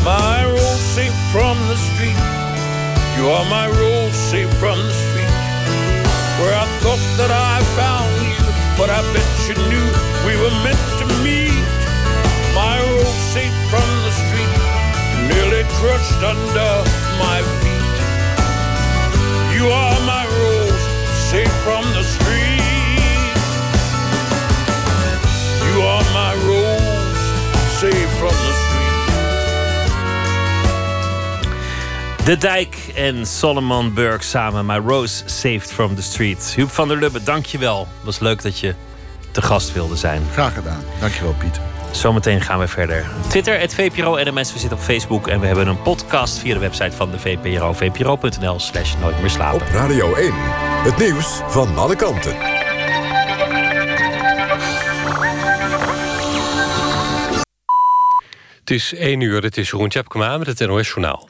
My 0.04 0.44
road 0.44 0.80
safe 0.96 1.16
from 1.32 1.56
the 1.70 1.78
street. 1.88 2.20
You 3.16 3.30
are 3.30 3.46
my 3.48 3.66
road 3.80 4.12
safe 4.12 4.52
from 4.58 4.78
the 4.78 4.94
street 5.04 5.34
Where 6.40 6.54
I 6.64 6.66
thought 6.80 7.04
that 7.18 7.30
I 7.30 7.62
found 7.76 8.12
you 8.26 8.41
But 8.82 8.90
I 8.90 9.00
bet 9.14 9.30
you 9.46 9.54
knew 9.70 9.88
we 10.26 10.34
were 10.42 10.50
meant 10.66 10.84
to 10.98 11.06
meet. 11.22 11.54
My 12.52 12.82
road 12.82 13.14
safe 13.30 13.54
from 13.70 13.88
the 14.02 14.10
street 14.10 14.54
Nearly 15.30 15.62
crushed 15.78 16.22
under 16.32 16.72
my 17.22 17.38
feet. 17.62 17.96
You 19.54 19.70
are 19.70 20.00
my 20.04 20.26
road 20.26 20.74
safe 21.30 21.54
from 21.62 21.84
the 21.94 22.02
street. 22.02 23.38
You 25.68 25.76
are 25.82 26.04
my 26.20 26.34
road 26.42 27.14
safe 27.78 28.10
from 28.18 28.34
the 28.46 28.54
street. 28.62 28.82
De 32.24 32.36
Dijk 32.36 32.71
en 32.94 33.26
Solomon 33.26 33.94
Burke 33.94 34.24
samen. 34.24 34.66
My 34.66 34.76
Rose 34.76 35.22
Saved 35.26 35.72
from 35.72 35.94
the 35.94 36.02
Street. 36.02 36.52
Huub 36.56 36.70
van 36.70 36.88
der 36.88 36.96
Lubbe, 36.96 37.22
dankjewel. 37.22 37.88
Was 38.04 38.18
leuk 38.18 38.42
dat 38.42 38.58
je 38.58 38.74
te 39.30 39.42
gast 39.42 39.72
wilde 39.72 39.96
zijn. 39.96 40.22
Graag 40.32 40.54
gedaan. 40.54 40.84
Dankjewel, 41.00 41.34
Piet. 41.38 41.60
Zometeen 41.90 42.40
gaan 42.40 42.58
we 42.58 42.68
verder. 42.68 43.06
Twitter, 43.28 43.58
het 43.58 43.74
VPRO 43.74 44.16
NMS. 44.16 44.52
We 44.52 44.58
zitten 44.58 44.78
op 44.78 44.84
Facebook. 44.84 45.28
En 45.28 45.40
we 45.40 45.46
hebben 45.46 45.66
een 45.66 45.82
podcast 45.82 46.38
via 46.38 46.54
de 46.54 46.60
website 46.60 46.96
van 46.96 47.10
de 47.10 47.18
VPRO. 47.18 47.72
VPRO.nl 47.72 48.58
slash 48.60 48.94
nooit 49.00 49.20
meer 49.20 49.30
slapen. 49.30 49.60
Op 49.60 49.68
Radio 49.72 50.14
1. 50.14 50.32
Het 50.82 50.98
nieuws 50.98 51.40
van 51.48 51.76
alle 51.76 51.96
kanten. 51.96 52.36
Het 58.60 58.70
is 58.70 58.94
1 58.94 59.20
uur, 59.20 59.40
dit 59.40 59.56
is 59.56 59.70
Jeroen 59.70 59.88
Tjepkema 59.88 60.38
met 60.38 60.46
het 60.46 60.58
NOS 60.58 60.88
Journaal. 60.88 61.28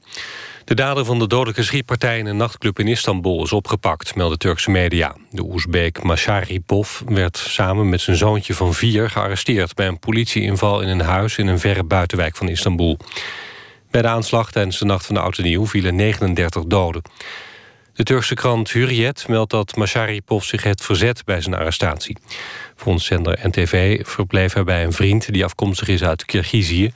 De 0.64 0.74
dader 0.74 1.04
van 1.04 1.18
de 1.18 1.26
dodelijke 1.26 1.62
schietpartij 1.62 2.18
in 2.18 2.26
een 2.26 2.36
nachtclub 2.36 2.78
in 2.78 2.88
Istanbul 2.88 3.42
is 3.42 3.52
opgepakt, 3.52 4.14
melden 4.14 4.38
Turkse 4.38 4.70
media. 4.70 5.16
De 5.30 5.42
Oezbeek 5.42 6.02
Masharipov 6.02 7.00
werd 7.06 7.36
samen 7.36 7.88
met 7.88 8.00
zijn 8.00 8.16
zoontje 8.16 8.54
van 8.54 8.74
vier 8.74 9.10
gearresteerd... 9.10 9.74
bij 9.74 9.86
een 9.86 9.98
politieinval 9.98 10.80
in 10.80 10.88
een 10.88 11.00
huis 11.00 11.38
in 11.38 11.46
een 11.46 11.58
verre 11.58 11.84
buitenwijk 11.84 12.36
van 12.36 12.48
Istanbul. 12.48 12.96
Bij 13.90 14.02
de 14.02 14.08
aanslag 14.08 14.52
tijdens 14.52 14.78
de 14.78 14.84
nacht 14.84 15.06
van 15.06 15.14
de 15.14 15.20
Oud 15.20 15.38
Nieuw 15.38 15.66
vielen 15.66 15.94
39 15.94 16.64
doden. 16.64 17.02
De 17.94 18.02
Turkse 18.02 18.34
krant 18.34 18.70
Hurriyet 18.70 19.28
meldt 19.28 19.50
dat 19.50 19.76
Masharipov 19.76 20.44
zich 20.44 20.62
heeft 20.62 20.84
verzet 20.84 21.24
bij 21.24 21.40
zijn 21.40 21.54
arrestatie. 21.54 22.16
Volgens 22.76 23.04
zender 23.04 23.38
NTV 23.42 24.00
verbleef 24.06 24.52
hij 24.52 24.64
bij 24.64 24.84
een 24.84 24.92
vriend 24.92 25.32
die 25.32 25.44
afkomstig 25.44 25.88
is 25.88 26.02
uit 26.02 26.24
Kirgizië. 26.24 26.92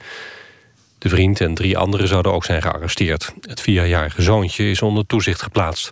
De 0.97 1.09
vriend 1.09 1.41
en 1.41 1.53
drie 1.53 1.77
anderen 1.77 2.07
zouden 2.07 2.31
ook 2.31 2.45
zijn 2.45 2.61
gearresteerd. 2.61 3.33
Het 3.41 3.61
vierjarige 3.61 4.21
zoontje 4.21 4.69
is 4.69 4.81
onder 4.81 5.05
toezicht 5.05 5.41
geplaatst. 5.41 5.91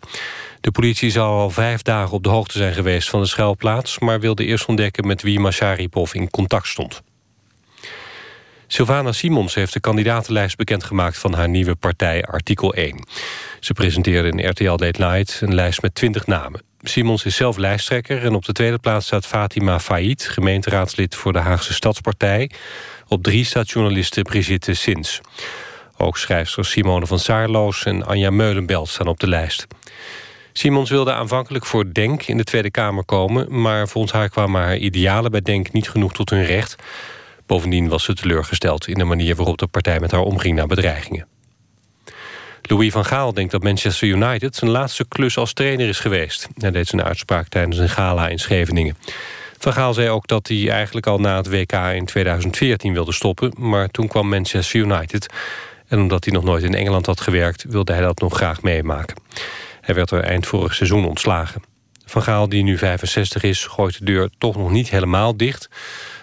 De 0.62 0.72
politie 0.72 1.10
zou 1.10 1.30
al 1.30 1.49
vijf 1.49 1.82
dagen 1.82 2.14
op 2.14 2.24
de 2.24 2.30
hoogte 2.30 2.58
zijn 2.58 2.74
geweest 2.74 3.10
van 3.10 3.22
de 3.22 3.28
schuilplaats... 3.28 3.99
maar 3.99 4.20
wilde 4.20 4.45
eerst 4.45 4.66
ontdekken 4.66 5.08
met 5.08 5.22
wie 5.22 5.39
Masharipov 5.39 6.14
in 6.14 6.30
contact 6.30 6.68
stond. 6.68 7.01
Sylvana 8.68 9.12
Simons 9.12 9.56
heeft 9.56 9.74
de 9.74 9.80
kandidatenlijst 9.80 10.58
bekendgemaakt... 10.58 11.18
van 11.18 11.34
haar 11.34 11.49
nieuwe 11.49 11.76
partij 11.76 12.24
Artikel 12.24 12.74
1. 12.74 13.08
Ze 13.60 13.74
presenteerde 13.74 14.30
in 14.30 14.49
RTL 14.49 14.70
Late 14.70 15.01
Night 15.01 15.39
een 15.41 15.56
lijst 15.56 15.82
met 15.82 15.95
20 15.95 16.26
namen. 16.26 16.62
Simons 16.82 17.26
is 17.26 17.36
zelf 17.36 17.58
lijsttrekker 17.58 18.24
en 18.24 18.36
op 18.36 18.45
de 18.45 18.53
tweede 18.53 18.78
plaats 18.78 19.06
staat 19.06 19.26
Fatima 19.26 19.80
Faid... 19.80 20.24
gemeenteraadslid 20.24 21.16
voor 21.16 21.34
de 21.34 21.39
Haagse 21.39 21.74
Stadspartij... 21.74 22.49
Op 23.08 23.24
drie 23.24 23.45
staat 23.45 23.70
journaliste 23.70 24.22
Brigitte 24.22 24.74
Sins. 24.74 25.22
Ook 25.97 26.18
schrijfsters 26.18 26.70
Simone 26.70 27.08
van 27.08 27.20
Saarloos 27.20 27.86
en 27.86 28.06
Anja 28.06 28.30
Meulenbelt 28.30 28.89
staan 28.89 29.08
op 29.08 29.20
de 29.20 29.28
lijst. 29.28 29.68
Simons 30.53 30.89
wilde 30.89 31.14
aanvankelijk 31.14 31.66
voor 31.66 31.93
Denk 31.93 32.24
in 32.24 32.38
de 32.38 32.43
Tweede 32.43 32.72
Kamer 32.72 33.06
komen... 33.06 33.62
maar 33.62 33.88
volgens 33.88 34.14
haar 34.14 34.30
kwamen 34.30 34.62
haar 34.62 34.78
idealen 34.78 35.32
bij 35.32 35.41
Denk 35.41 35.72
niet 35.72 35.89
genoeg 35.89 36.14
tot 36.14 36.30
hun 36.30 36.45
recht. 36.45 36.76
Bovendien 37.45 37.88
was 37.88 38.03
ze 38.03 38.14
teleurgesteld 38.14 38.88
in 38.88 38.97
de 38.97 39.03
manier 39.03 39.36
waarop 39.36 39.58
de 39.58 39.68
partij 39.68 39.99
met 39.99 40.12
haar 40.12 40.22
omging 40.22 40.56
na 40.56 40.66
bedreigingen. 40.66 41.28
Louis 42.62 42.91
van 42.91 43.06
Gaal 43.06 43.34
denkt 43.34 43.51
dat 43.51 43.64
Manchester 43.64 44.08
United 44.08 44.56
zijn 44.56 44.72
laatste 44.72 45.06
klus 45.08 45.38
als 45.38 45.53
trainer 45.53 45.88
is 45.88 45.99
geweest. 45.99 46.47
Hij 46.58 46.72
deed 46.72 46.88
zijn 46.88 47.03
uitspraak 47.03 47.47
tijdens 47.47 47.78
een 47.78 47.89
gala 47.89 48.28
in 48.28 48.39
Scheveningen. 48.39 48.97
Van 49.66 49.74
Gaal 49.74 49.93
zei 49.93 50.09
ook 50.09 50.28
dat 50.28 50.47
hij 50.47 50.70
eigenlijk 50.70 51.07
al 51.07 51.20
na 51.20 51.36
het 51.36 51.49
WK 51.49 51.72
in 51.72 52.05
2014 52.05 52.93
wilde 52.93 53.11
stoppen... 53.11 53.53
maar 53.57 53.89
toen 53.89 54.07
kwam 54.07 54.30
Manchester 54.30 54.80
United. 54.80 55.34
En 55.88 55.99
omdat 55.99 56.24
hij 56.24 56.34
nog 56.34 56.43
nooit 56.43 56.63
in 56.63 56.74
Engeland 56.74 57.05
had 57.05 57.22
gewerkt... 57.22 57.66
wilde 57.68 57.93
hij 57.93 58.01
dat 58.01 58.20
nog 58.20 58.36
graag 58.36 58.61
meemaken. 58.61 59.18
Hij 59.82 59.95
werd 59.95 60.11
er 60.11 60.24
eind 60.24 60.47
vorig 60.47 60.74
seizoen 60.74 61.05
ontslagen. 61.05 61.63
Van 62.05 62.24
Gaal, 62.24 62.49
die 62.49 62.63
nu 62.63 62.78
65 62.78 63.43
is, 63.43 63.66
gooit 63.66 63.99
de 63.99 64.05
deur 64.05 64.30
toch 64.38 64.55
nog 64.55 64.72
niet 64.72 64.89
helemaal 64.89 65.38
dicht. 65.38 65.70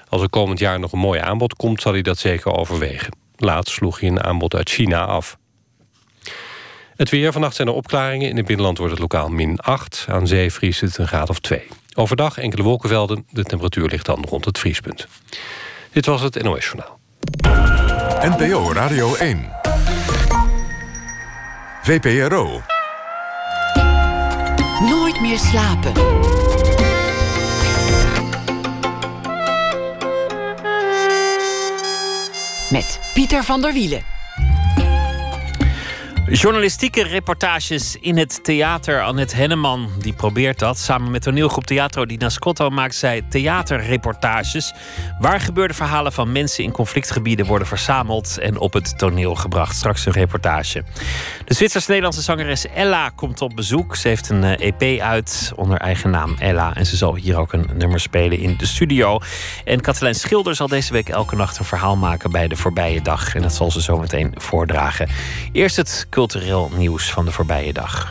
Als 0.08 0.22
er 0.22 0.30
komend 0.30 0.58
jaar 0.58 0.80
nog 0.80 0.92
een 0.92 0.98
mooi 0.98 1.20
aanbod 1.20 1.54
komt, 1.54 1.80
zal 1.80 1.92
hij 1.92 2.02
dat 2.02 2.18
zeker 2.18 2.52
overwegen. 2.52 3.16
Laatst 3.36 3.74
sloeg 3.74 4.00
hij 4.00 4.08
een 4.08 4.22
aanbod 4.22 4.54
uit 4.54 4.70
China 4.70 5.04
af. 5.04 5.36
Het 6.96 7.10
weer. 7.10 7.32
Vannacht 7.32 7.56
zijn 7.56 7.68
er 7.68 7.74
opklaringen. 7.74 8.28
In 8.28 8.36
het 8.36 8.46
binnenland 8.46 8.78
wordt 8.78 8.92
het 8.92 9.02
lokaal 9.02 9.28
min 9.28 9.58
8. 9.58 10.06
Aan 10.08 10.26
zee 10.26 10.52
vriest 10.52 10.80
het 10.80 10.98
een 10.98 11.08
graad 11.08 11.28
of 11.28 11.38
2. 11.38 11.62
Overdag 11.94 12.38
enkele 12.38 12.62
wolkenvelden. 12.62 13.26
De 13.30 13.42
temperatuur 13.42 13.88
ligt 13.88 14.06
dan 14.06 14.24
rond 14.28 14.44
het 14.44 14.58
vriespunt. 14.58 15.06
Dit 15.92 16.06
was 16.06 16.20
het 16.20 16.42
NOS 16.42 16.64
Journaal. 16.64 16.98
NPO 18.36 18.72
Radio 18.72 19.14
1. 19.14 19.50
VPRO. 21.82 22.62
Nooit 24.80 25.20
meer 25.20 25.38
slapen. 25.38 25.92
Met 32.70 33.00
Pieter 33.14 33.44
van 33.44 33.60
der 33.60 33.72
Wielen. 33.72 34.11
Journalistieke 36.32 37.02
reportages 37.02 37.96
in 38.00 38.16
het 38.16 38.44
theater. 38.44 39.02
Annette 39.02 39.36
Henneman 39.36 39.90
die 39.98 40.12
probeert 40.12 40.58
dat. 40.58 40.78
Samen 40.78 41.10
met 41.10 41.22
toneelgroep 41.22 41.64
Theatro 41.64 42.06
di 42.06 42.16
Nascotto 42.16 42.70
maakt 42.70 42.94
zij 42.94 43.22
theaterreportages. 43.28 44.72
Waar 45.18 45.40
gebeurde 45.40 45.74
verhalen 45.74 46.12
van 46.12 46.32
mensen 46.32 46.64
in 46.64 46.72
conflictgebieden 46.72 47.46
worden 47.46 47.66
verzameld 47.66 48.38
en 48.38 48.58
op 48.58 48.72
het 48.72 48.98
toneel 48.98 49.34
gebracht. 49.34 49.76
Straks 49.76 50.06
een 50.06 50.12
reportage. 50.12 50.84
De 51.44 51.54
Zwitsers-Nederlandse 51.54 52.22
zangeres 52.22 52.66
Ella 52.66 53.08
komt 53.08 53.40
op 53.40 53.56
bezoek. 53.56 53.96
Ze 53.96 54.08
heeft 54.08 54.28
een 54.28 54.44
EP 54.44 54.82
eh, 54.82 54.96
e 54.96 55.00
uit 55.00 55.52
onder 55.56 55.78
eigen 55.78 56.10
naam 56.10 56.36
Ella. 56.38 56.74
En 56.74 56.86
ze 56.86 56.96
zal 56.96 57.14
hier 57.14 57.38
ook 57.38 57.52
een 57.52 57.70
nummer 57.74 58.00
spelen 58.00 58.38
in 58.38 58.56
de 58.56 58.66
studio. 58.66 59.18
En 59.64 59.80
Katelijn 59.80 60.14
Schilder 60.14 60.54
zal 60.54 60.68
deze 60.68 60.92
week 60.92 61.08
elke 61.08 61.36
nacht 61.36 61.58
een 61.58 61.64
verhaal 61.64 61.96
maken 61.96 62.30
bij 62.30 62.48
de 62.48 62.56
voorbije 62.56 63.02
dag. 63.02 63.34
En 63.34 63.42
dat 63.42 63.54
zal 63.54 63.70
ze 63.70 63.82
zo 63.82 63.98
meteen 63.98 64.34
voordragen. 64.36 65.08
Eerst 65.52 65.76
het 65.76 66.06
cultureel 66.22 66.70
nieuws 66.76 67.10
van 67.10 67.24
de 67.24 67.30
voorbije 67.30 67.72
dag. 67.72 68.10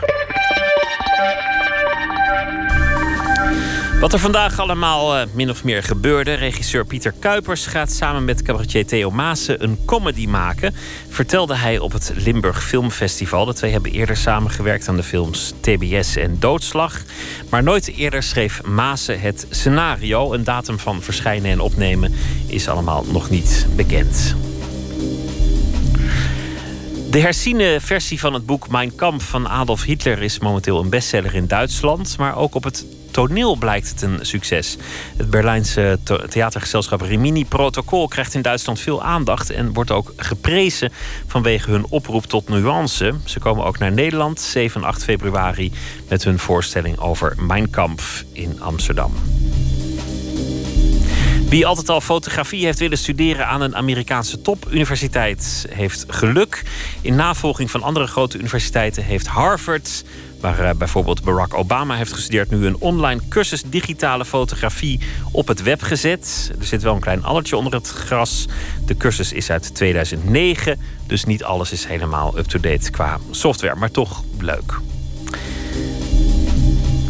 Wat 4.00 4.12
er 4.12 4.18
vandaag 4.18 4.58
allemaal 4.58 5.16
uh, 5.16 5.22
min 5.34 5.50
of 5.50 5.64
meer 5.64 5.82
gebeurde. 5.82 6.34
Regisseur 6.34 6.84
Pieter 6.84 7.12
Kuipers 7.18 7.66
gaat 7.66 7.92
samen 7.92 8.24
met 8.24 8.42
cabaretier 8.42 8.86
Theo 8.86 9.10
Maassen 9.10 9.62
een 9.62 9.78
comedy 9.84 10.26
maken. 10.26 10.74
Vertelde 11.08 11.54
hij 11.54 11.78
op 11.78 11.92
het 11.92 12.12
Limburg 12.14 12.64
Filmfestival. 12.64 13.44
De 13.44 13.54
twee 13.54 13.72
hebben 13.72 13.92
eerder 13.92 14.16
samengewerkt 14.16 14.88
aan 14.88 14.96
de 14.96 15.02
films 15.02 15.52
TBS 15.60 16.16
en 16.16 16.36
Doodslag. 16.38 17.02
Maar 17.50 17.62
nooit 17.62 17.96
eerder 17.96 18.22
schreef 18.22 18.62
Maassen 18.62 19.20
het 19.20 19.46
scenario. 19.50 20.32
Een 20.32 20.44
datum 20.44 20.78
van 20.78 21.02
verschijnen 21.02 21.50
en 21.50 21.60
opnemen 21.60 22.14
is 22.46 22.68
allemaal 22.68 23.04
nog 23.04 23.30
niet 23.30 23.66
bekend. 23.76 24.34
De 27.12 27.20
herziene 27.20 27.78
versie 27.80 28.20
van 28.20 28.34
het 28.34 28.46
boek 28.46 28.68
Mein 28.68 28.94
Kampf 28.94 29.24
van 29.24 29.48
Adolf 29.48 29.82
Hitler 29.82 30.22
is 30.22 30.38
momenteel 30.38 30.80
een 30.80 30.88
bestseller 30.88 31.34
in 31.34 31.46
Duitsland. 31.46 32.18
Maar 32.18 32.36
ook 32.36 32.54
op 32.54 32.64
het 32.64 32.86
toneel 33.10 33.56
blijkt 33.56 33.88
het 33.88 34.02
een 34.02 34.18
succes. 34.22 34.76
Het 35.16 35.30
Berlijnse 35.30 35.98
theatergezelschap 36.28 37.00
Rimini 37.00 37.44
Protocol 37.44 38.08
krijgt 38.08 38.34
in 38.34 38.42
Duitsland 38.42 38.80
veel 38.80 39.02
aandacht 39.02 39.50
en 39.50 39.72
wordt 39.72 39.90
ook 39.90 40.12
geprezen 40.16 40.92
vanwege 41.26 41.70
hun 41.70 41.86
oproep 41.88 42.24
tot 42.24 42.48
nuance. 42.48 43.14
Ze 43.24 43.38
komen 43.38 43.64
ook 43.64 43.78
naar 43.78 43.92
Nederland 43.92 44.40
7 44.40 44.80
en 44.80 44.86
8 44.86 45.04
februari 45.04 45.72
met 46.08 46.24
hun 46.24 46.38
voorstelling 46.38 46.98
over 46.98 47.34
Mein 47.38 47.70
Kampf 47.70 48.24
in 48.32 48.60
Amsterdam. 48.60 49.12
Wie 51.52 51.66
altijd 51.66 51.88
al 51.88 52.00
fotografie 52.00 52.64
heeft 52.64 52.78
willen 52.78 52.98
studeren 52.98 53.46
aan 53.46 53.60
een 53.60 53.76
Amerikaanse 53.76 54.40
topuniversiteit, 54.40 55.66
heeft 55.70 56.04
geluk. 56.08 56.62
In 57.00 57.14
navolging 57.14 57.70
van 57.70 57.82
andere 57.82 58.06
grote 58.06 58.38
universiteiten 58.38 59.04
heeft 59.04 59.26
Harvard, 59.26 60.04
waar 60.40 60.58
eh, 60.58 60.74
bijvoorbeeld 60.74 61.22
Barack 61.22 61.54
Obama 61.54 61.96
heeft 61.96 62.12
gestudeerd, 62.12 62.50
nu 62.50 62.66
een 62.66 62.76
online 62.78 63.20
cursus 63.28 63.62
digitale 63.62 64.24
fotografie 64.24 65.00
op 65.32 65.48
het 65.48 65.62
web 65.62 65.82
gezet. 65.82 66.52
Er 66.58 66.66
zit 66.66 66.82
wel 66.82 66.94
een 66.94 67.00
klein 67.00 67.24
allertje 67.24 67.56
onder 67.56 67.72
het 67.72 67.88
gras. 67.88 68.46
De 68.86 68.96
cursus 68.96 69.32
is 69.32 69.50
uit 69.50 69.74
2009, 69.74 70.80
dus 71.06 71.24
niet 71.24 71.44
alles 71.44 71.72
is 71.72 71.84
helemaal 71.84 72.38
up-to-date 72.38 72.90
qua 72.90 73.18
software, 73.30 73.76
maar 73.76 73.90
toch 73.90 74.22
leuk. 74.38 74.80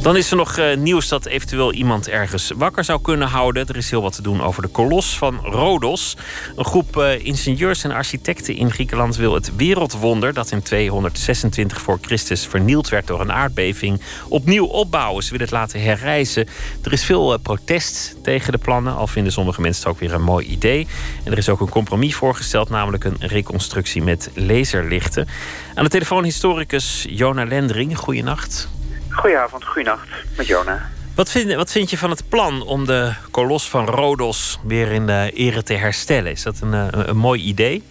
Dan 0.03 0.17
is 0.17 0.31
er 0.31 0.37
nog 0.37 0.59
uh, 0.59 0.77
nieuws 0.77 1.09
dat 1.09 1.27
eventueel 1.27 1.73
iemand 1.73 2.09
ergens 2.09 2.51
wakker 2.57 2.85
zou 2.85 3.01
kunnen 3.01 3.29
houden. 3.29 3.67
Er 3.67 3.77
is 3.77 3.91
heel 3.91 4.03
wat 4.03 4.15
te 4.15 4.23
doen 4.23 4.43
over 4.43 4.63
de 4.63 4.69
kolos 4.69 5.19
van 5.19 5.41
Rhodos. 5.43 6.17
Een 6.57 6.65
groep 6.65 6.97
uh, 6.97 7.25
ingenieurs 7.25 7.85
en 7.85 7.91
architecten 7.91 8.55
in 8.55 8.71
Griekenland 8.71 9.17
wil 9.17 9.35
het 9.35 9.57
wereldwonder 9.57 10.33
dat 10.35 10.51
in 10.51 10.63
226 10.63 11.81
voor 11.81 11.99
Christus 12.01 12.47
vernield 12.47 12.89
werd 12.89 13.07
door 13.07 13.21
een 13.21 13.33
aardbeving 13.33 14.01
opnieuw 14.29 14.67
opbouwen. 14.67 15.23
Ze 15.23 15.31
willen 15.31 15.47
het 15.47 15.55
laten 15.55 15.83
herreizen. 15.83 16.49
Er 16.83 16.93
is 16.93 17.05
veel 17.05 17.33
uh, 17.33 17.39
protest 17.43 18.17
tegen 18.23 18.53
de 18.53 18.59
plannen, 18.59 18.95
al 18.95 19.07
vinden 19.07 19.33
sommige 19.33 19.61
mensen 19.61 19.83
het 19.83 19.93
ook 19.93 20.01
weer 20.01 20.13
een 20.13 20.23
mooi 20.23 20.47
idee. 20.47 20.87
En 21.25 21.33
er 21.33 21.39
is 21.39 21.49
ook 21.49 21.61
een 21.61 21.69
compromis 21.69 22.15
voorgesteld, 22.15 22.69
namelijk 22.69 23.05
een 23.05 23.17
reconstructie 23.21 24.03
met 24.03 24.31
laserlichten. 24.35 25.29
Aan 25.75 25.85
de 25.85 25.91
telefoon 25.91 26.25
historicus 26.25 27.07
Jona 27.09 27.45
Lendering. 27.45 27.99
Goeienacht. 27.99 28.69
Goedenavond, 29.13 29.65
goeienacht 29.65 30.09
met 30.37 30.47
Jona. 30.47 30.91
Wat 31.15 31.31
vind, 31.31 31.55
wat 31.55 31.73
vind 31.73 31.91
je 31.91 31.99
van 31.99 32.11
het 32.11 32.29
plan 32.29 32.63
om 32.63 32.87
de 32.87 33.13
kolos 33.31 33.69
van 33.69 33.87
Rodos 33.87 34.59
weer 34.65 34.93
in 34.93 35.07
de 35.07 35.31
ere 35.35 35.63
te 35.63 35.75
herstellen? 35.75 36.31
Is 36.31 36.43
dat 36.43 36.61
een, 36.61 36.73
een, 36.73 37.09
een 37.09 37.17
mooi 37.17 37.43
idee? 37.43 37.83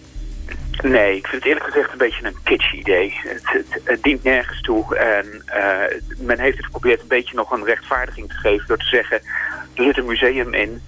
Nee, 0.82 1.16
ik 1.16 1.26
vind 1.26 1.42
het 1.42 1.52
eerlijk 1.52 1.66
gezegd 1.66 1.92
een 1.92 1.98
beetje 1.98 2.26
een 2.26 2.36
kitsch 2.42 2.72
idee. 2.72 3.20
Het, 3.22 3.64
het, 3.84 4.02
dient 4.02 4.22
nergens 4.22 4.60
toe. 4.60 4.96
En 4.96 5.44
uh, 5.46 5.98
men 6.18 6.38
heeft 6.38 6.56
het 6.56 6.64
geprobeerd 6.64 7.00
een 7.00 7.08
beetje 7.08 7.36
nog 7.36 7.50
een 7.50 7.64
rechtvaardiging 7.64 8.28
te 8.28 8.34
geven... 8.34 8.66
door 8.66 8.78
te 8.78 8.84
zeggen, 8.84 9.16
er 9.74 9.84
zit 9.84 9.98
een 9.98 10.06
museum 10.06 10.54
in... 10.54 10.82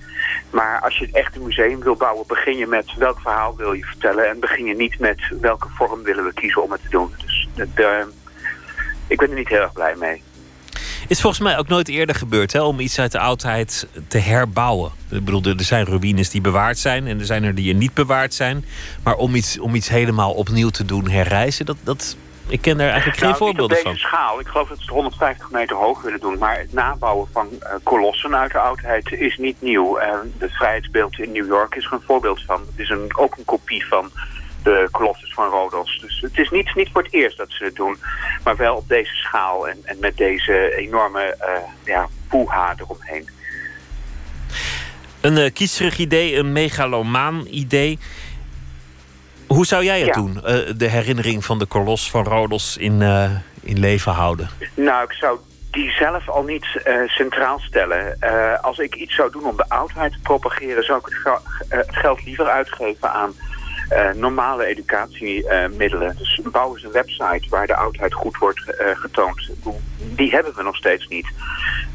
Maar 0.51 0.81
als 0.81 0.99
je 0.99 1.09
echt 1.13 1.37
een 1.37 1.45
museum 1.45 1.83
wil 1.83 1.97
bouwen, 1.97 2.27
begin 2.27 2.57
je 2.57 2.67
met 2.67 2.95
welk 2.97 3.21
verhaal 3.21 3.57
wil 3.57 3.73
je 3.73 3.85
vertellen. 3.85 4.29
En 4.29 4.41
begin 4.41 4.65
je 4.65 4.75
niet 4.75 4.99
met 4.99 5.21
welke 5.41 5.69
vorm 5.69 6.03
willen 6.03 6.25
we 6.25 6.33
kiezen 6.33 6.63
om 6.63 6.73
het 6.73 6.83
te 6.83 6.89
doen. 6.89 7.15
Dus 7.25 7.49
de, 7.55 8.07
ik 9.07 9.19
ben 9.19 9.31
er 9.31 9.37
niet 9.37 9.49
heel 9.49 9.61
erg 9.61 9.73
blij 9.73 9.95
mee. 9.99 10.23
Is 11.09 11.21
volgens 11.21 11.43
mij 11.43 11.59
ook 11.59 11.69
nooit 11.69 11.89
eerder 11.89 12.15
gebeurd 12.15 12.53
hè, 12.53 12.63
om 12.63 12.81
iets 12.81 12.99
uit 12.99 13.13
de 13.13 13.19
oudheid 13.19 13.89
te 14.09 14.19
herbouwen. 14.19 14.93
Ik 15.11 15.25
bedoel, 15.25 15.43
er 15.43 15.65
zijn 15.65 15.85
ruïnes 15.85 16.31
die 16.31 16.41
bewaard 16.41 16.79
zijn 16.79 17.07
en 17.07 17.19
er 17.19 17.27
zijn 17.27 17.45
er 17.45 17.55
die 17.55 17.75
niet 17.75 17.95
bewaard 17.95 18.35
zijn. 18.35 18.65
Maar 19.03 19.15
om 19.15 19.35
iets, 19.35 19.59
om 19.59 19.75
iets 19.75 19.89
helemaal 19.89 20.33
opnieuw 20.33 20.69
te 20.69 20.85
doen 20.85 21.09
herreizen, 21.09 21.67
dat, 21.67 21.77
dat, 21.83 22.17
ik 22.47 22.61
ken 22.61 22.77
daar 22.77 22.89
eigenlijk 22.89 23.19
geen 23.19 23.29
nou, 23.29 23.41
voorbeelden 23.41 23.77
van. 23.77 23.87
op 23.87 23.93
deze 23.93 24.07
schaal. 24.07 24.41
Ik 24.41 24.47
geloof 24.47 24.69
dat 24.69 24.77
ze 24.77 24.83
het 24.83 24.93
150 24.93 25.51
meter 25.51 25.77
hoog 25.77 26.03
willen 26.03 26.21
doen. 26.21 26.39
Maar 26.39 26.59
het 26.59 26.73
nabouwen 26.73 27.29
van 27.33 27.49
uh, 27.53 27.69
kolossen 27.83 28.37
uit 28.37 28.53
de 28.53 28.59
oudheid 28.59 29.13
is 29.13 29.37
niet 29.39 29.57
nieuw. 29.61 30.01
Uh, 30.01 30.15
de 30.39 30.49
vrijheidsbeeld 30.49 31.19
in 31.19 31.33
New 31.33 31.47
York 31.47 31.75
is 31.75 31.85
er 31.85 31.93
een 31.93 32.03
voorbeeld 32.07 32.43
van. 32.47 32.61
Het 32.61 32.79
is 32.79 32.89
een, 32.89 33.17
ook 33.17 33.37
een 33.37 33.45
kopie 33.45 33.87
van 33.87 34.11
de 34.65 34.89
Colossus 34.91 35.33
van 35.35 35.49
Rodos. 35.49 35.99
Dus 36.01 36.21
het 36.21 36.39
is 36.39 36.51
niet, 36.51 36.75
niet 36.75 36.89
voor 36.93 37.03
het 37.03 37.13
eerst 37.13 37.37
dat 37.37 37.51
ze 37.51 37.65
het 37.65 37.75
doen. 37.75 37.97
Maar 38.45 38.57
wel 38.57 38.77
op 38.77 38.89
deze 38.89 39.15
schaal 39.15 39.69
en, 39.69 39.79
en 39.85 39.97
met 40.01 40.17
deze 40.17 40.77
enorme 40.77 41.37
uh, 41.41 41.47
ja, 41.85 42.09
poeha 42.29 42.75
eromheen. 42.77 43.29
Een 45.21 45.37
uh, 45.37 45.53
kiesrig 45.53 45.99
idee, 45.99 46.37
een 46.37 46.53
megalomaan 46.53 47.47
idee. 47.51 47.99
Hoe 49.47 49.67
zou 49.67 49.85
jij 49.85 50.01
het 50.01 50.15
doen? 50.15 50.37
Uh, 50.37 50.59
de 50.77 50.89
herinnering 50.89 51.45
van 51.45 51.59
de 51.59 51.67
kolos 51.67 52.11
van 52.11 52.25
Rodos 52.25 52.77
in, 52.77 53.03
in 53.63 53.79
leven 53.79 54.13
houden? 54.13 54.49
Nou, 54.75 55.05
ik 55.05 55.13
zou 55.13 55.39
die 55.71 55.91
zelf 55.91 56.29
al 56.29 56.43
niet 56.43 56.67
centraal 57.07 57.59
stellen. 57.59 58.19
als 58.63 58.79
ik 58.79 58.95
iets 58.95 59.15
zou 59.15 59.31
doen 59.31 59.45
om 59.45 59.57
de 59.57 59.69
oudheid 59.69 60.13
te 60.13 60.19
propageren... 60.23 60.85
zou 60.85 60.99
ik 60.99 61.21
het, 61.23 61.41
het 61.69 61.97
geld 61.97 62.25
liever 62.25 62.47
uitgeven 62.47 63.13
aan 63.13 63.35
normale 64.15 64.67
educatiemiddelen. 64.67 66.17
dus 66.17 66.41
bouwen 66.45 66.81
ze 66.81 66.87
een 66.87 66.93
website 66.93 67.49
waar 67.49 67.67
de 67.67 67.77
oudheid 67.77 68.15
goed 68.15 68.37
wordt 68.37 68.61
uh, 68.67 68.97
getoond. 68.97 69.51
Die 69.99 70.31
hebben 70.31 70.55
we 70.55 70.63
nog 70.63 70.77
steeds 70.77 71.09
niet. 71.09 71.27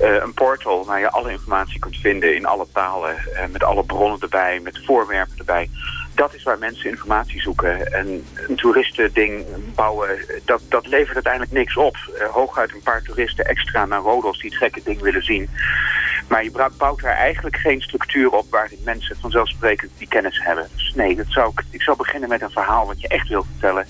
Uh, 0.01 0.15
een 0.15 0.33
portal 0.33 0.85
waar 0.85 0.99
je 0.99 1.09
alle 1.09 1.31
informatie 1.31 1.79
kunt 1.79 1.97
vinden 1.97 2.35
in 2.35 2.45
alle 2.45 2.67
talen. 2.73 3.15
met 3.51 3.63
alle 3.63 3.83
bronnen 3.83 4.19
erbij, 4.19 4.59
met 4.59 4.85
voorwerpen 4.85 5.37
erbij. 5.37 5.69
Dat 6.15 6.33
is 6.33 6.43
waar 6.43 6.57
mensen 6.57 6.89
informatie 6.89 7.41
zoeken. 7.41 7.93
En 7.93 8.25
een 8.47 8.55
toeristending 8.55 9.45
bouwen, 9.75 10.09
dat, 10.45 10.61
dat 10.69 10.87
levert 10.87 11.13
uiteindelijk 11.13 11.53
niks 11.53 11.77
op. 11.77 11.97
hooguit 12.31 12.73
een 12.73 12.81
paar 12.83 13.01
toeristen 13.01 13.45
extra 13.45 13.85
naar 13.85 14.01
Rodos 14.01 14.39
die 14.39 14.49
het 14.49 14.59
gekke 14.59 14.81
ding 14.83 15.01
willen 15.01 15.23
zien. 15.23 15.49
Maar 16.29 16.43
je 16.43 16.69
bouwt 16.77 17.01
daar 17.01 17.15
eigenlijk 17.15 17.55
geen 17.55 17.81
structuur 17.81 18.29
op 18.29 18.45
waarin 18.49 18.79
mensen 18.83 19.17
vanzelfsprekend 19.19 19.91
die 19.97 20.07
kennis 20.07 20.39
hebben. 20.43 20.67
Dus 20.75 20.93
nee, 20.95 21.15
dat 21.15 21.25
zou 21.29 21.49
ik, 21.49 21.63
ik 21.69 21.81
zou 21.81 21.97
beginnen 21.97 22.29
met 22.29 22.41
een 22.41 22.49
verhaal 22.49 22.85
wat 22.85 23.01
je 23.01 23.07
echt 23.07 23.27
wil 23.27 23.45
vertellen. 23.51 23.87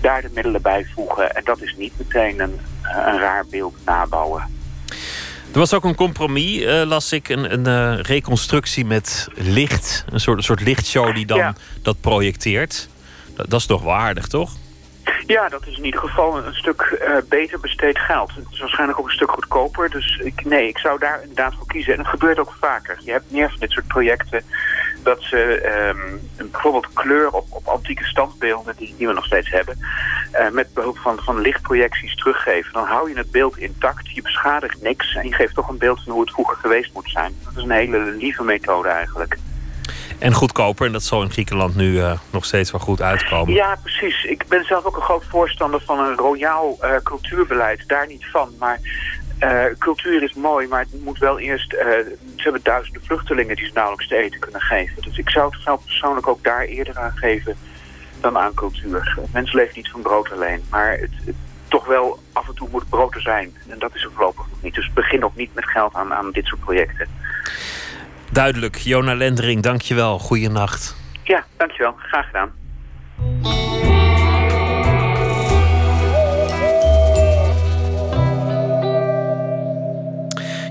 Daar 0.00 0.22
de 0.22 0.30
middelen 0.34 0.62
bij 0.62 0.86
voegen. 0.94 1.34
En 1.34 1.44
dat 1.44 1.62
is 1.62 1.74
niet 1.76 1.92
meteen 1.98 2.40
een 2.40 2.60
een 2.92 3.18
raar 3.18 3.44
beeld 3.50 3.74
nabouwen. 3.84 4.42
Er 5.52 5.60
was 5.60 5.74
ook 5.74 5.84
een 5.84 5.94
compromis, 5.94 6.60
uh, 6.60 6.82
las 6.82 7.12
ik, 7.12 7.28
een, 7.28 7.52
een 7.52 7.96
uh, 7.96 8.02
reconstructie 8.02 8.84
met 8.84 9.28
licht. 9.34 10.04
Een 10.10 10.20
soort, 10.20 10.38
een 10.38 10.44
soort 10.44 10.60
lichtshow 10.60 11.14
die 11.14 11.26
dan 11.26 11.38
ja. 11.38 11.54
dat 11.82 12.00
projecteert. 12.00 12.88
Dat, 13.36 13.50
dat, 13.50 13.60
is 13.60 13.66
toch 13.66 13.82
waardig, 13.82 14.26
toch? 14.26 14.52
Ja, 15.26 15.48
dat 15.48 15.66
is 15.66 15.76
in 15.76 15.84
ieder 15.84 16.00
geval 16.00 16.36
een, 16.36 16.54
stuk 16.54 16.98
uh, 17.02 17.16
beter 17.28 17.60
besteed 17.60 17.98
geld. 17.98 18.34
Het 18.34 18.46
is 18.50 18.60
waarschijnlijk 18.60 18.98
ook 18.98 19.06
een 19.06 19.12
stuk 19.12 19.30
goedkoper. 19.30 19.90
Dus 19.90 20.20
ik, 20.24 20.44
nee, 20.44 20.68
ik 20.68 20.78
zou 20.78 20.98
daar 20.98 21.20
inderdaad 21.20 21.54
voor 21.54 21.66
kiezen. 21.66 21.92
En 21.92 21.98
het 21.98 22.08
gebeurt 22.08 22.38
ook 22.38 22.54
vaker. 22.60 22.98
Je 23.00 23.10
hebt 23.10 23.30
meer 23.30 23.50
van 23.50 23.58
dit 23.58 23.70
soort 23.70 23.86
projecten 23.86 24.44
dat 25.02 25.22
ze 25.22 25.68
um, 26.38 26.50
bijvoorbeeld 26.50 26.92
kleur 26.92 27.30
op, 27.30 27.46
op 27.50 27.66
antieke 27.66 28.04
standbeelden, 28.04 28.74
die, 28.76 28.94
die 28.98 29.06
we 29.06 29.12
nog 29.12 29.24
steeds 29.24 29.50
hebben, 29.50 29.78
uh, 30.32 30.50
met 30.50 30.74
behulp 30.74 30.98
van, 30.98 31.18
van 31.22 31.40
lichtprojecties 31.40 32.16
teruggeven. 32.16 32.72
Dan 32.72 32.86
hou 32.86 33.08
je 33.10 33.16
het 33.16 33.30
beeld 33.30 33.58
intact, 33.58 34.10
je 34.10 34.22
beschadigt 34.22 34.82
niks 34.82 35.14
en 35.14 35.28
je 35.28 35.34
geeft 35.34 35.54
toch 35.54 35.68
een 35.68 35.78
beeld 35.78 36.02
van 36.02 36.12
hoe 36.12 36.22
het 36.22 36.32
vroeger 36.32 36.56
geweest 36.56 36.94
moet 36.94 37.10
zijn. 37.10 37.36
Dat 37.44 37.56
is 37.56 37.62
een 37.62 37.70
hele 37.70 37.98
lieve 37.98 38.44
methode 38.44 38.88
eigenlijk. 38.88 39.36
En 40.24 40.32
goedkoper, 40.32 40.86
en 40.86 40.92
dat 40.92 41.02
zal 41.02 41.22
in 41.22 41.30
Griekenland 41.30 41.76
nu 41.76 41.92
uh, 41.92 42.12
nog 42.30 42.44
steeds 42.44 42.70
wel 42.70 42.80
goed 42.80 43.02
uitkomen. 43.02 43.54
Ja, 43.54 43.78
precies. 43.82 44.24
Ik 44.24 44.44
ben 44.48 44.64
zelf 44.64 44.84
ook 44.84 44.96
een 44.96 45.02
groot 45.02 45.24
voorstander 45.24 45.80
van 45.80 45.98
een 45.98 46.16
royaal 46.16 46.78
uh, 46.82 46.90
cultuurbeleid. 47.02 47.84
Daar 47.86 48.06
niet 48.06 48.26
van, 48.26 48.54
maar 48.58 48.80
uh, 49.40 49.64
cultuur 49.78 50.22
is 50.22 50.34
mooi, 50.34 50.68
maar 50.68 50.80
het 50.80 51.04
moet 51.04 51.18
wel 51.18 51.38
eerst... 51.38 51.70
Ze 51.70 52.42
hebben 52.42 52.60
duizenden 52.62 53.02
vluchtelingen 53.04 53.56
die 53.56 53.66
ze 53.66 53.70
nauwelijks 53.74 54.08
te 54.08 54.16
eten 54.16 54.40
kunnen 54.40 54.60
geven. 54.60 55.02
Dus 55.02 55.18
ik 55.18 55.30
zou 55.30 55.50
het 55.50 55.62
zelf 55.62 55.84
persoonlijk 55.84 56.28
ook 56.28 56.44
daar 56.44 56.64
eerder 56.64 56.98
aan 56.98 57.12
geven 57.14 57.56
dan 58.20 58.38
aan 58.38 58.54
cultuur. 58.54 59.18
Mensen 59.32 59.56
leven 59.56 59.72
niet 59.76 59.90
van 59.90 60.02
brood 60.02 60.32
alleen, 60.32 60.64
maar 60.70 60.90
het, 60.90 61.12
het, 61.24 61.36
toch 61.68 61.86
wel 61.86 62.22
af 62.32 62.48
en 62.48 62.54
toe 62.54 62.68
moet 62.70 62.88
brood 62.88 63.14
er 63.14 63.20
zijn. 63.20 63.56
En 63.68 63.78
dat 63.78 63.94
is 63.94 64.04
er 64.04 64.10
voorlopig 64.14 64.46
nog 64.50 64.62
niet. 64.62 64.74
Dus 64.74 64.92
begin 64.92 65.24
ook 65.24 65.36
niet 65.36 65.54
met 65.54 65.68
geld 65.68 65.94
aan, 65.94 66.12
aan 66.14 66.30
dit 66.30 66.46
soort 66.46 66.60
projecten. 66.60 67.08
Duidelijk. 68.32 68.76
Jona 68.76 69.14
Lendering, 69.14 69.62
dankjewel. 69.62 70.18
Goeienacht. 70.18 70.96
Ja, 71.22 71.44
dankjewel. 71.56 71.94
Graag 71.96 72.26
gedaan. 72.26 72.52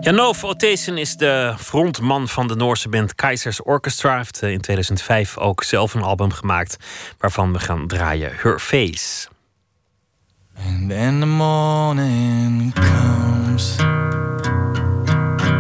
Janov 0.03 0.43
Othesen 0.43 0.97
is 0.97 1.15
de 1.15 1.53
frontman 1.57 2.27
van 2.27 2.47
de 2.47 2.55
Noorse 2.55 2.89
band 2.89 3.15
Keizers 3.15 3.61
Orchestra. 3.61 4.09
Hij 4.09 4.17
heeft 4.17 4.41
in 4.41 4.61
2005 4.61 5.37
ook 5.37 5.63
zelf 5.63 5.93
een 5.93 6.01
album 6.01 6.31
gemaakt 6.31 6.77
waarvan 7.17 7.53
we 7.53 7.59
gaan 7.59 7.87
draaien 7.87 8.31
Her 8.35 8.59
Face. 8.59 9.27
And 10.57 10.89
then 10.89 11.19
the 11.19 11.25
morning 11.25 12.73
comes 12.73 13.75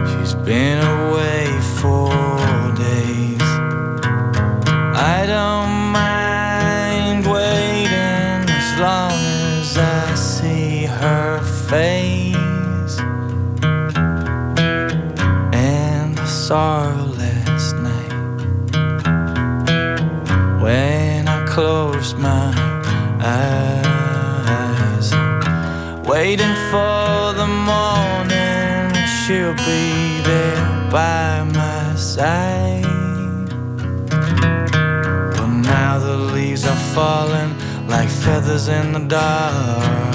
She's 0.05 0.35
been 0.43 0.79
away 0.79 1.52
four 1.83 2.71
days. 2.77 3.49
I 5.15 5.25
don't 5.27 5.91
mind 5.91 7.25
waiting 7.27 8.49
as 8.59 8.69
long 8.79 9.11
as 9.59 9.77
I 9.77 10.15
see 10.15 10.85
her 10.85 11.41
face 11.67 12.95
and 15.51 16.17
the 16.17 16.25
sorrow 16.25 17.03
last 17.23 17.75
night 17.89 18.13
when 20.63 21.27
I 21.27 21.45
closed 21.45 22.17
my 22.17 22.53
eyes, 23.19 25.07
waiting 26.07 26.55
for 26.71 27.33
the 27.41 27.47
morning. 27.71 28.93
She'll 29.25 29.57
be 29.65 30.21
there 30.29 30.63
by 30.91 31.43
my 31.43 31.52
side. 32.13 32.83
But 35.35 35.51
now 35.75 35.97
the 35.97 36.17
leaves 36.35 36.63
are 36.65 36.83
falling 36.93 37.51
like 37.87 38.09
feathers 38.09 38.67
in 38.67 38.93
the 38.93 39.03
dark 39.17 40.13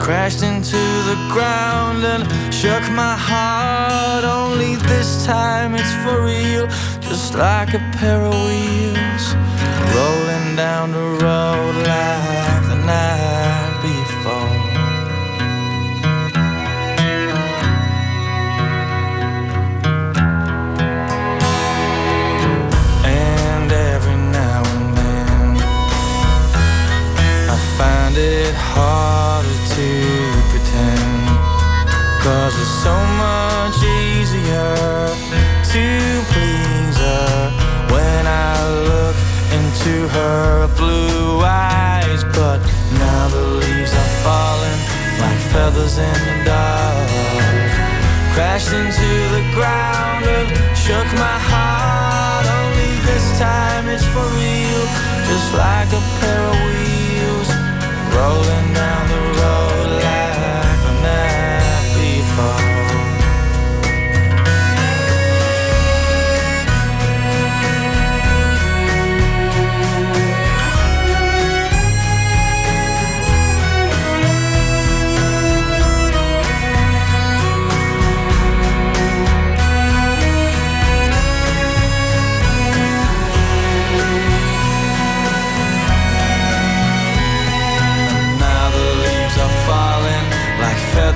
crashed 0.00 0.42
into 0.42 0.82
the 1.10 1.18
ground 1.34 2.04
and 2.04 2.22
shook 2.54 2.84
my 3.04 3.16
heart. 3.30 4.24
Only 4.24 4.76
this 4.92 5.26
time 5.26 5.74
it's 5.74 5.94
for 6.02 6.16
real, 6.24 6.66
just 7.00 7.34
like 7.34 7.74
a 7.74 7.82
pair 7.98 8.20
of 8.30 8.34
wheels 8.46 9.26
rolling 9.94 10.56
down 10.56 10.92
the 10.92 11.08
road 11.24 11.74
like 11.90 12.62
the 12.70 12.78
night 12.86 13.39
harder 28.74 29.58
to 29.76 29.88
pretend. 30.50 31.20
Cause 32.24 32.54
it's 32.62 32.76
so 32.86 32.96
much 33.24 33.78
easier 33.82 34.76
to 35.72 35.84
please 36.32 36.96
her. 36.98 37.36
When 37.94 38.24
I 38.26 38.54
look 38.88 39.16
into 39.56 40.06
her 40.08 40.68
blue 40.76 41.40
eyes 41.40 42.22
But 42.36 42.60
now 42.98 43.28
the 43.28 43.44
leaves 43.60 43.92
are 43.92 44.12
falling 44.24 44.80
like 45.22 45.40
feathers 45.52 45.98
in 45.98 46.18
the 46.28 46.36
dark. 46.44 47.10
Crashed 48.34 48.72
into 48.72 49.10
the 49.36 49.44
ground 49.56 50.24
and 50.36 50.48
shook 50.76 51.08
my 51.18 51.38
heart. 51.50 52.46
Only 52.60 52.92
this 53.08 53.26
time 53.38 53.88
it's 53.88 54.06
for 54.12 54.26
real 54.38 54.84
Just 55.28 55.48
like 55.54 55.90
a 55.92 56.02
pair 56.20 56.42
of 56.46 56.56
wheels 56.64 56.89
rolling 58.20 58.74
down 58.74 59.08
the 59.08 59.14
road 59.14 59.29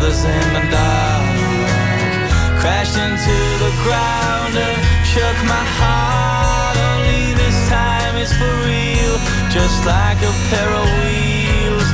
feathers 0.05 0.25
in 0.25 0.53
the 0.53 0.61
dark 0.71 1.25
Crashed 2.61 2.97
into 2.97 3.37
the 3.65 3.73
ground 3.85 4.55
and 4.57 4.79
shook 5.07 5.37
my 5.47 5.65
heart. 5.79 6.77
Only 6.77 7.35
this 7.35 7.69
time 7.69 8.17
it's 8.17 8.33
for 8.33 8.55
real 8.69 9.17
Just 9.51 9.85
like 9.87 10.19
a 10.19 10.33
pair 10.51 10.71
of 10.83 10.89
wheels 11.01 11.89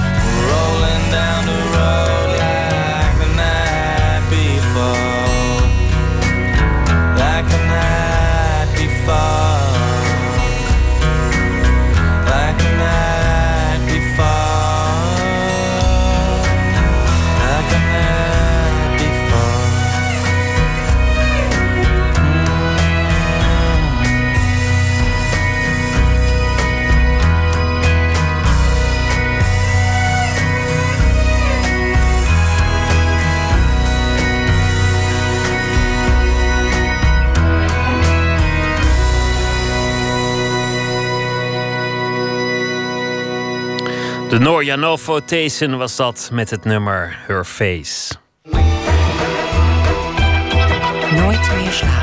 Rolling 0.50 1.04
down 1.10 1.46
the 1.46 1.60
road 1.74 2.30
like 2.38 3.14
the 3.22 3.30
night 3.36 4.22
before. 4.30 5.62
Like 7.18 7.46
the 7.54 7.62
night 7.68 8.68
before 8.76 9.39
De 44.30 44.38
Norjanovo 44.38 45.20
Thesen 45.20 45.78
was 45.78 45.96
dat 45.96 46.30
met 46.32 46.50
het 46.50 46.64
nummer 46.64 47.18
Her 47.26 47.44
Face. 47.44 48.14
Nooit 51.10 51.50
meer 51.56 51.70
slapen. 51.70 51.99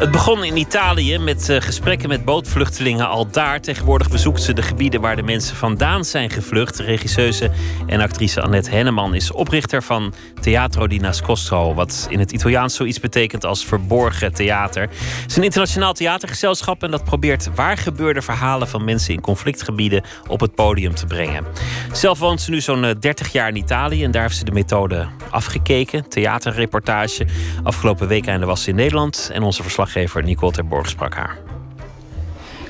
Het 0.00 0.10
begon 0.10 0.44
in 0.44 0.56
Italië 0.56 1.18
met 1.18 1.48
uh, 1.48 1.60
gesprekken 1.60 2.08
met 2.08 2.24
bootvluchtelingen 2.24 3.08
al 3.08 3.30
daar. 3.30 3.60
Tegenwoordig 3.60 4.10
bezoekt 4.10 4.42
ze 4.42 4.52
de 4.52 4.62
gebieden 4.62 5.00
waar 5.00 5.16
de 5.16 5.22
mensen 5.22 5.56
vandaan 5.56 6.04
zijn 6.04 6.30
gevlucht. 6.30 6.78
Regisseuse 6.78 7.50
en 7.86 8.00
actrice 8.00 8.42
Annette 8.42 8.70
Henneman 8.70 9.14
is 9.14 9.32
oprichter 9.32 9.82
van 9.82 10.14
Teatro 10.40 10.86
di 10.86 10.98
Nascosto, 10.98 11.74
wat 11.74 12.06
in 12.10 12.18
het 12.18 12.32
Italiaans 12.32 12.74
zoiets 12.74 13.00
betekent 13.00 13.44
als 13.44 13.64
verborgen 13.64 14.34
theater. 14.34 14.82
Het 14.82 15.30
is 15.30 15.36
een 15.36 15.42
internationaal 15.42 15.92
theatergezelschap 15.92 16.82
en 16.82 16.90
dat 16.90 17.04
probeert 17.04 17.54
waar 17.54 17.76
gebeurde 17.76 18.22
verhalen 18.22 18.68
van 18.68 18.84
mensen 18.84 19.14
in 19.14 19.20
conflictgebieden 19.20 20.04
op 20.26 20.40
het 20.40 20.54
podium 20.54 20.94
te 20.94 21.06
brengen. 21.06 21.44
Zelf 21.92 22.18
woont 22.18 22.40
ze 22.40 22.50
nu 22.50 22.60
zo'n 22.60 22.94
30 23.00 23.32
jaar 23.32 23.48
in 23.48 23.56
Italië 23.56 24.04
en 24.04 24.10
daar 24.10 24.22
heeft 24.22 24.36
ze 24.36 24.44
de 24.44 24.52
methode 24.52 25.08
afgekeken. 25.30 26.08
Theaterreportage. 26.08 27.26
Afgelopen 27.62 28.08
week 28.08 28.44
was 28.44 28.62
ze 28.62 28.70
in 28.70 28.76
Nederland 28.76 29.30
en 29.32 29.42
onze 29.42 29.62
verslaggever 29.90 30.22
Nicole 30.22 30.52
Terborg 30.52 30.88
sprak 30.88 31.14
haar. 31.14 31.38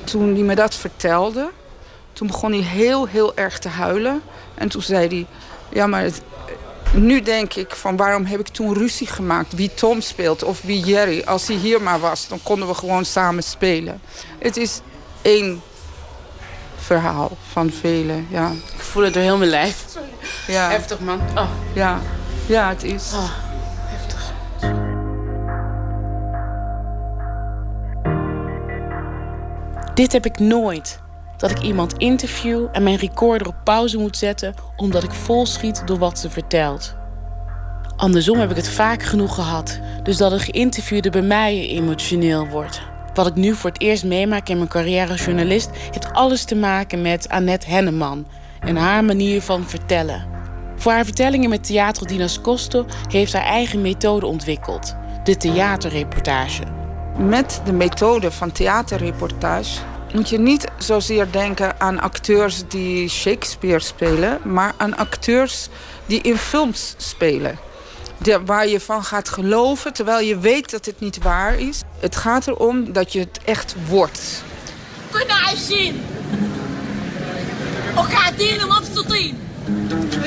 Toen 0.03 0.33
hij 0.33 0.43
me 0.43 0.55
dat 0.55 0.75
vertelde, 0.75 1.51
toen 2.13 2.27
begon 2.27 2.51
hij 2.51 2.61
heel, 2.61 3.07
heel 3.07 3.35
erg 3.35 3.59
te 3.59 3.69
huilen. 3.69 4.21
En 4.55 4.69
toen 4.69 4.81
zei 4.81 5.07
hij, 5.07 5.25
ja 5.69 5.87
maar 5.87 6.03
het, 6.03 6.21
nu 6.93 7.21
denk 7.21 7.53
ik 7.53 7.75
van 7.75 7.97
waarom 7.97 8.25
heb 8.25 8.39
ik 8.39 8.47
toen 8.47 8.73
ruzie 8.73 9.07
gemaakt? 9.07 9.53
Wie 9.53 9.73
Tom 9.73 10.01
speelt 10.01 10.43
of 10.43 10.61
wie 10.61 10.85
Jerry. 10.85 11.21
Als 11.25 11.47
hij 11.47 11.55
hier 11.55 11.81
maar 11.81 11.99
was, 11.99 12.27
dan 12.27 12.39
konden 12.43 12.67
we 12.67 12.73
gewoon 12.73 13.05
samen 13.05 13.43
spelen. 13.43 14.01
Het 14.39 14.57
is 14.57 14.81
één 15.21 15.61
verhaal 16.77 17.37
van 17.51 17.71
velen, 17.71 18.27
ja. 18.29 18.51
Ik 18.51 18.81
voel 18.81 19.03
het 19.03 19.13
door 19.13 19.23
heel 19.23 19.37
mijn 19.37 19.49
lijf. 19.49 19.85
Ja. 20.47 20.69
Heftig, 20.69 20.99
man. 20.99 21.21
Oh. 21.35 21.49
Ja. 21.73 21.99
ja, 22.45 22.69
het 22.69 22.83
is. 22.83 23.11
Oh, 23.13 23.50
Dit 29.93 30.11
heb 30.11 30.25
ik 30.25 30.39
nooit. 30.39 30.99
Dat 31.37 31.51
ik 31.51 31.61
iemand 31.61 31.97
interview 31.97 32.67
en 32.71 32.83
mijn 32.83 32.95
recorder 32.95 33.47
op 33.47 33.55
pauze 33.63 33.97
moet 33.97 34.17
zetten 34.17 34.53
omdat 34.75 35.03
ik 35.03 35.11
vol 35.11 35.45
schiet 35.45 35.81
door 35.85 35.97
wat 35.97 36.19
ze 36.19 36.29
vertelt. 36.29 36.95
Andersom 37.95 38.37
heb 38.37 38.49
ik 38.49 38.55
het 38.55 38.69
vaak 38.69 39.03
genoeg 39.03 39.35
gehad, 39.35 39.79
dus 40.03 40.17
dat 40.17 40.31
een 40.31 40.39
geïnterviewde 40.39 41.09
bij 41.09 41.21
mij 41.21 41.67
emotioneel 41.67 42.47
wordt. 42.47 42.81
Wat 43.13 43.27
ik 43.27 43.35
nu 43.35 43.55
voor 43.55 43.69
het 43.69 43.81
eerst 43.81 44.03
meemaak 44.03 44.49
in 44.49 44.57
mijn 44.57 44.69
carrière 44.69 45.11
als 45.11 45.25
journalist 45.25 45.69
heeft 45.73 46.13
alles 46.13 46.43
te 46.43 46.55
maken 46.55 47.01
met 47.01 47.29
Annette 47.29 47.69
Henneman 47.69 48.25
en 48.59 48.75
haar 48.75 49.03
manier 49.03 49.41
van 49.41 49.69
vertellen. 49.69 50.25
Voor 50.75 50.91
haar 50.91 51.05
vertellingen 51.05 51.49
met 51.49 51.63
Theatro 51.63 52.05
di 52.05 52.17
Nascosto 52.17 52.85
heeft 53.07 53.33
haar 53.33 53.45
eigen 53.45 53.81
methode 53.81 54.25
ontwikkeld: 54.25 54.95
de 55.23 55.37
theaterreportage. 55.37 56.80
Met 57.17 57.61
de 57.65 57.73
methode 57.73 58.31
van 58.31 58.51
theaterreportage 58.51 59.79
moet 60.13 60.29
je 60.29 60.39
niet 60.39 60.67
zozeer 60.77 61.31
denken 61.31 61.79
aan 61.79 61.99
acteurs 61.99 62.63
die 62.67 63.09
Shakespeare 63.09 63.79
spelen, 63.79 64.39
maar 64.43 64.73
aan 64.77 64.97
acteurs 64.97 65.67
die 66.05 66.21
in 66.21 66.37
films 66.37 66.93
spelen. 66.97 67.57
De, 68.17 68.41
waar 68.45 68.67
je 68.67 68.79
van 68.79 69.03
gaat 69.03 69.29
geloven 69.29 69.93
terwijl 69.93 70.19
je 70.19 70.39
weet 70.39 70.71
dat 70.71 70.85
het 70.85 70.99
niet 70.99 71.23
waar 71.23 71.59
is. 71.59 71.81
Het 71.99 72.15
gaat 72.15 72.47
erom 72.47 72.93
dat 72.93 73.13
je 73.13 73.19
het 73.19 73.39
echt 73.45 73.75
wordt. 73.87 74.43
zien. 75.55 76.01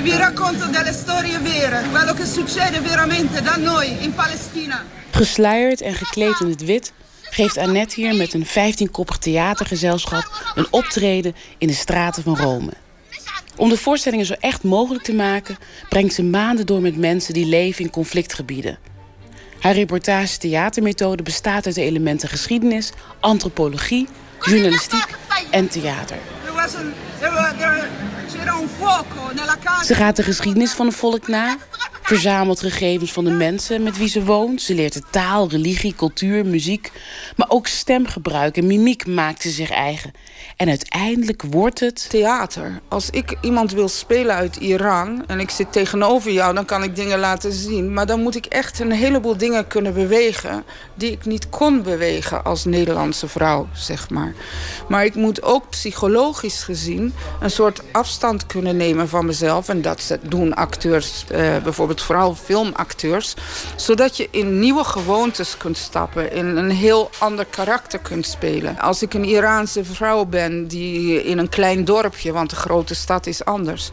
Vi 0.03 0.17
racconto 0.17 0.67
delle 0.67 0.93
storie 0.93 1.39
vere, 1.39 1.83
quello 1.91 2.15
che 2.15 2.27
succede 2.27 2.81
veramente 2.83 3.43
da 3.43 3.57
noi 3.57 3.97
in 4.01 4.15
Palestina. 4.15 4.85
Gesluierd 5.15 5.81
en 5.81 5.95
gekleed 5.95 6.41
in 6.41 6.49
het 6.49 6.65
wit 6.65 6.93
geeft 7.23 7.57
Annette 7.57 7.95
hier 7.95 8.15
met 8.15 8.35
een 8.35 8.47
15-koppig 8.47 9.17
theatergezelschap 9.17 10.53
een 10.55 10.67
optreden 10.71 11.35
in 11.59 11.67
de 11.67 11.75
straten 11.75 12.23
van 12.23 12.37
Rome. 12.37 12.73
Om 13.57 13.69
de 13.69 13.77
voorstellingen 13.77 14.27
zo 14.27 14.35
echt 14.41 14.63
mogelijk 14.63 15.05
te 15.05 15.15
maken, 15.15 15.59
brengt 15.89 16.15
ze 16.15 16.23
maanden 16.23 16.67
door 16.67 16.81
met 16.81 16.97
mensen 16.97 17.35
die 17.35 17.47
leven 17.47 17.85
in 17.85 17.91
conflictgebieden. 17.91 18.79
Haar 19.61 19.75
reportage 19.75 20.39
theatermethode 20.39 21.23
bestaat 21.23 21.67
uit 21.67 21.75
de 21.75 21.83
elementen 21.83 22.29
geschiedenis, 22.29 22.93
antropologie, 23.21 24.09
journalistiek 24.41 25.17
en 25.51 25.69
theater. 25.69 26.19
Ze 29.85 29.95
gaat 29.95 30.17
de 30.17 30.23
geschiedenis 30.23 30.73
van 30.73 30.87
het 30.87 30.95
volk 30.95 31.29
na, 31.29 31.57
verzamelt 32.03 32.61
gegevens 32.61 33.13
van 33.13 33.25
de 33.25 33.31
mensen 33.31 33.83
met 33.83 33.99
wie 33.99 34.09
ze 34.09 34.25
woont. 34.25 34.63
Ze 34.63 34.75
leert 34.75 34.93
de 34.93 35.03
taal, 35.11 35.49
religie, 35.49 35.95
cultuur, 35.95 36.47
muziek, 36.47 36.93
maar 37.37 37.51
ook 37.51 37.67
stemgebruik 37.67 38.57
en 38.57 38.67
mimiek 38.67 39.07
maakt 39.07 39.43
ze 39.43 39.51
zich 39.51 39.71
eigen. 39.71 40.13
En 40.57 40.69
uiteindelijk 40.69 41.43
wordt 41.51 41.81
het. 41.81 42.11
Theater. 42.11 42.81
Als 42.89 43.11
ik 43.11 43.37
iemand 43.41 43.73
wil 43.73 43.89
spelen 43.89 44.35
uit 44.35 44.57
Iran 44.57 45.25
en 45.27 45.41
ik 45.41 45.51
zit 45.51 45.73
tegenover 45.73 46.33
jou, 46.33 46.55
dan 46.55 46.65
kan 46.65 46.83
ik 46.83 46.97
dingen 46.97 47.19
laten 47.19 47.53
zien. 47.53 47.93
Maar 47.93 48.07
dan 48.07 48.21
moet 48.23 48.37
ik 48.37 48.47
echt 48.47 48.79
een 48.79 48.93
heleboel 48.93 49.37
dingen 49.37 49.67
kunnen 49.67 49.95
bewegen 49.95 50.65
die 50.95 51.11
ik 51.11 51.25
niet 51.25 51.49
kon 51.49 51.83
bewegen 51.83 52.45
als 52.45 52.65
Nederlandse 52.65 53.29
vrouw, 53.29 53.69
zeg 53.73 54.11
maar. 54.11 54.35
Maar 54.89 55.05
ik 55.05 55.15
moet 55.15 55.43
ook 55.43 55.71
psychologisch 55.71 56.54
gezien 56.63 57.15
een 57.41 57.51
soort 57.51 57.83
afstand 57.93 58.47
kunnen 58.47 58.77
nemen 58.77 59.09
van 59.09 59.27
mezelf. 59.27 59.69
En 59.69 59.83
dat 59.83 60.19
doen 60.23 60.55
acteurs, 60.55 61.25
eh, 61.29 61.57
bijvoorbeeld 61.63 62.03
vooral 62.03 62.35
filmacteurs. 62.35 63.35
Zodat 63.77 64.17
je 64.17 64.29
in 64.31 64.59
nieuwe 64.59 64.85
gewoontes 64.85 65.57
kunt 65.57 65.77
stappen, 65.77 66.33
in 66.33 66.47
een 66.47 66.71
heel 66.71 67.11
ander 67.19 67.47
karakter 67.51 67.99
kunt 67.99 68.27
spelen. 68.27 68.79
Als 68.79 69.03
ik 69.03 69.15
een 69.15 69.25
Iraanse 69.25 69.85
vrouw 69.85 70.25
ben 70.25 70.67
die 70.67 71.25
in 71.25 71.39
een 71.39 71.49
klein 71.49 71.85
dorpje, 71.85 72.33
want 72.33 72.51
de 72.51 72.57
grote 72.57 72.95
stad 72.95 73.27
is 73.27 73.45
anders. 73.45 73.91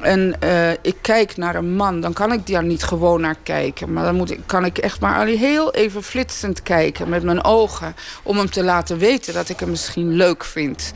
En 0.00 0.36
uh, 0.44 0.70
ik 0.70 0.96
kijk 1.00 1.36
naar 1.36 1.54
een 1.54 1.74
man, 1.74 2.00
dan 2.00 2.12
kan 2.12 2.32
ik 2.32 2.46
daar 2.46 2.64
niet 2.64 2.82
gewoon 2.82 3.20
naar 3.20 3.36
kijken. 3.42 3.92
Maar 3.92 4.04
dan 4.04 4.14
moet 4.14 4.30
ik, 4.30 4.40
kan 4.46 4.64
ik 4.64 4.78
echt 4.78 5.00
maar 5.00 5.26
heel 5.26 5.72
even 5.72 6.02
flitsend 6.02 6.62
kijken 6.62 7.08
met 7.08 7.22
mijn 7.22 7.44
ogen. 7.44 7.94
Om 8.22 8.36
hem 8.36 8.50
te 8.50 8.64
laten 8.64 8.98
weten 8.98 9.34
dat 9.34 9.48
ik 9.48 9.60
hem 9.60 9.70
misschien 9.70 10.12
leuk 10.12 10.44
vind. 10.44 10.92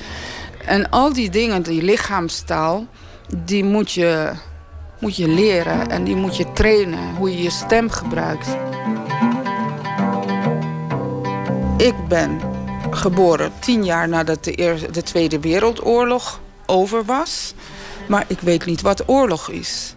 En 0.64 0.90
al 0.90 1.12
die 1.12 1.30
dingen, 1.30 1.62
die 1.62 1.82
lichaamstaal, 1.82 2.86
die 3.44 3.64
moet 3.64 3.92
je, 3.92 4.32
moet 5.00 5.16
je 5.16 5.28
leren. 5.28 5.90
En 5.90 6.04
die 6.04 6.16
moet 6.16 6.36
je 6.36 6.52
trainen, 6.52 7.14
hoe 7.14 7.30
je 7.30 7.42
je 7.42 7.50
stem 7.50 7.90
gebruikt. 7.90 8.48
Ik 11.76 11.94
ben 12.08 12.40
geboren 12.90 13.52
tien 13.58 13.84
jaar 13.84 14.08
nadat 14.08 14.44
de, 14.44 14.52
eerste, 14.52 14.90
de 14.90 15.02
Tweede 15.02 15.40
Wereldoorlog 15.40 16.40
over 16.66 17.04
was. 17.04 17.54
Maar 18.08 18.24
ik 18.26 18.40
weet 18.40 18.64
niet 18.64 18.80
wat 18.80 19.08
oorlog 19.08 19.50
is. 19.50 19.94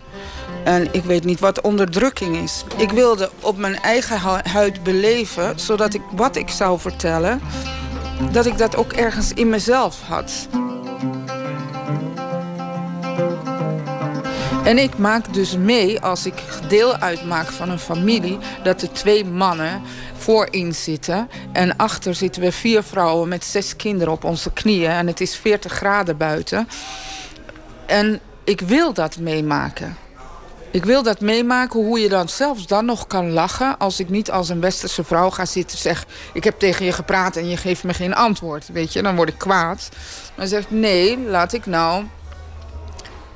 En 0.64 0.94
ik 0.94 1.04
weet 1.04 1.24
niet 1.24 1.40
wat 1.40 1.62
onderdrukking 1.62 2.38
is. 2.38 2.64
Ik 2.78 2.92
wilde 2.92 3.30
op 3.40 3.58
mijn 3.58 3.76
eigen 3.76 4.18
huid 4.50 4.84
beleven, 4.84 5.60
zodat 5.60 5.94
ik 5.94 6.02
wat 6.16 6.36
ik 6.36 6.50
zou 6.50 6.80
vertellen, 6.80 7.42
dat 8.32 8.46
ik 8.46 8.58
dat 8.58 8.76
ook 8.76 8.94
ergens 8.94 9.34
in 9.34 9.50
mezelf 9.50 10.02
had. 10.02 10.48
En 14.64 14.78
ik 14.78 14.98
maak 14.98 15.34
dus 15.34 15.58
mee, 15.58 16.02
als 16.02 16.26
ik 16.26 16.44
deel 16.68 16.96
uitmaak 16.96 17.48
van 17.48 17.70
een 17.70 17.80
familie, 17.80 18.38
dat 18.64 18.82
er 18.82 18.92
twee 18.92 19.26
mannen 19.26 19.82
voorin 20.18 20.76
zitten. 20.76 21.30
En 21.52 21.78
achter 21.78 22.16
zitten 22.16 22.42
we 22.42 22.52
vier 22.52 22.84
vrouwen 22.84 23.28
met 23.28 23.44
zes 23.44 23.76
kinderen 23.76 24.14
op 24.14 24.24
onze 24.24 24.52
knieën. 24.52 24.90
En 24.90 25.08
het 25.08 25.22
is 25.22 25.36
40 25.36 25.72
graden 25.72 26.18
buiten. 26.18 26.68
En 27.86 28.20
ik 28.44 28.62
wil 28.62 28.94
dat 28.94 29.18
meemaken. 29.18 29.98
Ik 30.72 30.86
wil 30.86 31.04
dat 31.04 31.20
meemaken 31.20 31.80
hoe 31.80 32.00
je 32.00 32.10
dan 32.10 32.30
zelfs 32.30 32.68
dan 32.68 32.86
nog 32.86 33.08
kan 33.08 33.32
lachen... 33.32 33.78
als 33.78 34.00
ik 34.00 34.10
niet 34.10 34.32
als 34.32 34.50
een 34.50 34.62
westerse 34.62 35.04
vrouw 35.04 35.30
ga 35.30 35.46
zitten 35.46 35.78
en 35.78 35.82
zeg... 35.82 36.06
ik 36.34 36.44
heb 36.44 36.60
tegen 36.60 36.86
je 36.86 36.92
gepraat 36.92 37.36
en 37.36 37.50
je 37.50 37.58
geeft 37.58 37.84
me 37.84 37.94
geen 37.94 38.16
antwoord. 38.16 38.68
Weet 38.68 38.94
je, 38.94 39.02
dan 39.02 39.16
word 39.16 39.30
ik 39.30 39.38
kwaad. 39.38 39.90
Maar 40.36 40.48
zegt 40.48 40.72
nee, 40.72 41.20
laat 41.20 41.54
ik 41.54 41.66
nou... 41.66 42.06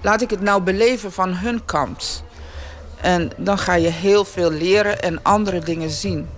laat 0.01 0.21
ik 0.21 0.29
het 0.29 0.41
nou 0.41 0.61
beleven 0.61 1.11
van 1.11 1.33
hun 1.33 1.65
kant. 1.65 2.23
En 3.01 3.31
dan 3.37 3.57
ga 3.57 3.73
je 3.73 3.89
heel 3.89 4.25
veel 4.25 4.51
leren 4.51 5.01
en 5.01 5.23
andere 5.23 5.59
dingen 5.59 5.89
zien. 5.89 6.29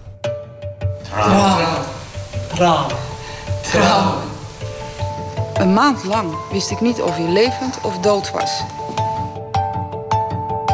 Trouw. 1.03 1.57
Trouw. 2.53 2.87
Trouw. 3.61 4.13
Een 5.53 5.73
maand 5.73 6.03
lang 6.03 6.35
wist 6.51 6.71
ik 6.71 6.81
niet 6.81 7.01
of 7.01 7.17
je 7.17 7.29
levend 7.29 7.81
of 7.81 7.97
dood 7.97 8.31
was. 8.31 8.63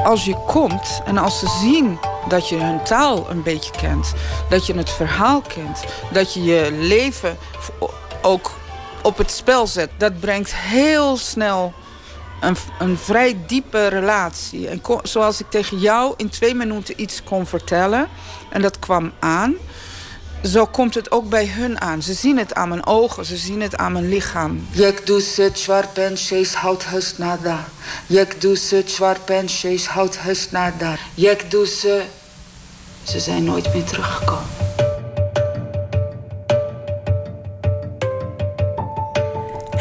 Als 0.04 0.26
je 0.26 0.36
komt 0.46 1.02
en 1.06 1.18
als 1.18 1.40
ze 1.40 1.48
zien 1.48 2.00
dat 2.28 2.50
je 2.50 2.56
hun 2.56 2.84
taal 2.84 3.30
een 3.30 3.44
beetje 3.44 3.72
kent, 3.72 4.14
dat 4.50 4.66
je 4.66 4.74
het 4.74 4.90
verhaal 4.90 5.42
kent, 5.42 5.84
dat 6.12 6.34
je 6.34 6.44
je 6.44 6.72
leven 6.72 7.38
ook 8.22 8.52
op 9.02 9.18
het 9.18 9.32
spel 9.32 9.68
zet, 9.68 9.90
dat 9.98 10.20
brengt 10.20 10.56
heel 10.56 11.18
snel 11.18 11.74
een, 12.42 12.56
een 12.80 12.98
vrij 12.98 13.38
diepe 13.48 13.88
relatie. 13.88 14.68
En 14.68 14.82
zoals 15.04 15.40
ik 15.40 15.50
tegen 15.50 15.80
jou 15.80 16.14
in 16.18 16.30
twee 16.30 16.56
minuten 16.56 17.02
iets 17.02 17.24
kon 17.24 17.46
vertellen, 17.46 18.08
en 18.50 18.62
dat 18.62 18.80
kwam 18.80 19.12
aan, 19.20 19.56
zo 20.44 20.66
komt 20.66 20.96
het 20.96 21.12
ook 21.12 21.30
bij 21.30 21.48
hun 21.48 21.82
aan. 21.82 22.02
Ze 22.02 22.14
zien 22.14 22.38
het 22.38 22.54
aan 22.54 22.70
mijn 22.70 22.86
ogen, 22.86 23.26
ze 23.26 23.38
zien 23.38 23.62
het 23.62 23.78
aan 23.78 23.92
mijn 23.92 24.10
lichaam. 24.10 24.68
Jak 24.72 25.02
se 25.20 25.52
čvarpen 25.54 26.18
šeis 26.18 26.54
hout 26.54 26.84
hust 26.84 27.18
nada. 27.18 27.66
Jak 28.08 28.36
se 28.54 28.84
čvarpen 28.84 29.50
šeis 29.50 29.88
hout 29.88 30.18
hust 30.18 30.52
nada. 30.52 30.96
Du 31.50 31.66
se... 31.66 32.04
Ze 33.04 33.20
zijn 33.20 33.44
nooit 33.44 33.74
meer 33.74 33.84
teruggekomen. 33.84 34.93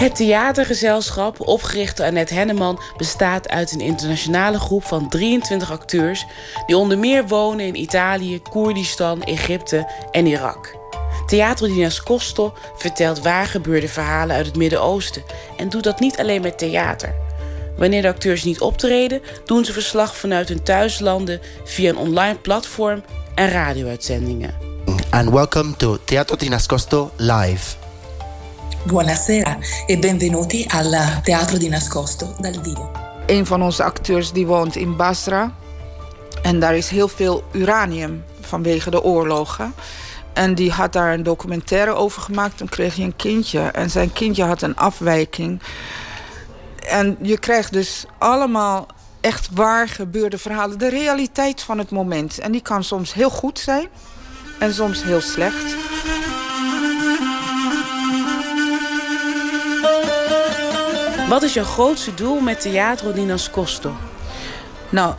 Het 0.02 0.16
theatergezelschap, 0.16 1.48
opgericht 1.48 1.96
door 1.96 2.06
Annette 2.06 2.34
Henneman, 2.34 2.80
bestaat 2.96 3.48
uit 3.48 3.72
een 3.72 3.80
internationale 3.80 4.58
groep 4.58 4.84
van 4.84 5.08
23 5.08 5.70
acteurs 5.70 6.26
die 6.66 6.76
onder 6.76 6.98
meer 6.98 7.26
wonen 7.26 7.66
in 7.66 7.80
Italië, 7.80 8.40
Koerdistan, 8.50 9.22
Egypte 9.22 9.90
en 10.10 10.26
Irak. 10.26 10.76
Teatro 11.26 11.66
di 11.66 11.80
Nascosto 11.80 12.54
vertelt 12.76 13.22
waargebeurde 13.22 13.88
verhalen 13.88 14.36
uit 14.36 14.46
het 14.46 14.56
Midden-Oosten 14.56 15.22
en 15.56 15.68
doet 15.68 15.84
dat 15.84 16.00
niet 16.00 16.18
alleen 16.18 16.42
met 16.42 16.58
theater. 16.58 17.14
Wanneer 17.76 18.02
de 18.02 18.08
acteurs 18.08 18.44
niet 18.44 18.60
optreden, 18.60 19.22
doen 19.44 19.64
ze 19.64 19.72
verslag 19.72 20.16
vanuit 20.16 20.48
hun 20.48 20.62
thuislanden 20.62 21.40
via 21.64 21.88
een 21.88 21.96
online 21.96 22.38
platform 22.38 23.02
en 23.34 23.48
radio-uitzendingen. 23.48 24.54
And 25.10 25.30
welcome 25.30 25.76
to 25.76 25.98
Teatro 26.04 26.36
di 26.36 26.48
Nascosto 26.48 27.10
Live. 27.16 27.81
Buonasera 28.84 29.58
e 29.86 29.98
benvenuti 29.98 30.66
al 30.68 30.90
Teatro 31.22 31.56
di 31.56 31.68
Nascosto 31.68 32.34
dal 32.38 32.52
vivo. 32.62 32.90
Een 33.26 33.46
van 33.46 33.62
onze 33.62 33.82
acteurs 33.82 34.32
die 34.32 34.46
woont 34.46 34.76
in 34.76 34.96
Basra. 34.96 35.52
En 36.42 36.60
daar 36.60 36.76
is 36.76 36.88
heel 36.88 37.08
veel 37.08 37.44
uranium 37.52 38.24
vanwege 38.40 38.90
de 38.90 39.02
oorlogen. 39.02 39.74
En 40.32 40.54
die 40.54 40.70
had 40.70 40.92
daar 40.92 41.12
een 41.12 41.22
documentaire 41.22 41.92
over 41.92 42.22
gemaakt. 42.22 42.56
Toen 42.56 42.68
kreeg 42.68 42.96
hij 42.96 43.04
een 43.04 43.16
kindje. 43.16 43.60
En 43.60 43.90
zijn 43.90 44.12
kindje 44.12 44.44
had 44.44 44.62
een 44.62 44.76
afwijking. 44.76 45.62
En 46.88 47.16
je 47.20 47.38
krijgt 47.38 47.72
dus 47.72 48.04
allemaal 48.18 48.86
echt 49.20 49.48
waar 49.52 49.88
gebeurde 49.88 50.38
verhalen. 50.38 50.78
De 50.78 50.88
realiteit 50.88 51.62
van 51.62 51.78
het 51.78 51.90
moment. 51.90 52.38
En 52.38 52.52
die 52.52 52.62
kan 52.62 52.84
soms 52.84 53.14
heel 53.14 53.30
goed 53.30 53.58
zijn. 53.58 53.88
En 54.58 54.74
soms 54.74 55.02
heel 55.02 55.20
slecht. 55.20 55.74
Wat 61.32 61.42
is 61.42 61.54
jouw 61.54 61.64
grootste 61.64 62.14
doel 62.14 62.40
met 62.40 62.60
Teatro 62.60 63.12
di 63.12 63.22
Nascosto? 63.22 63.96
Nou, 64.88 65.14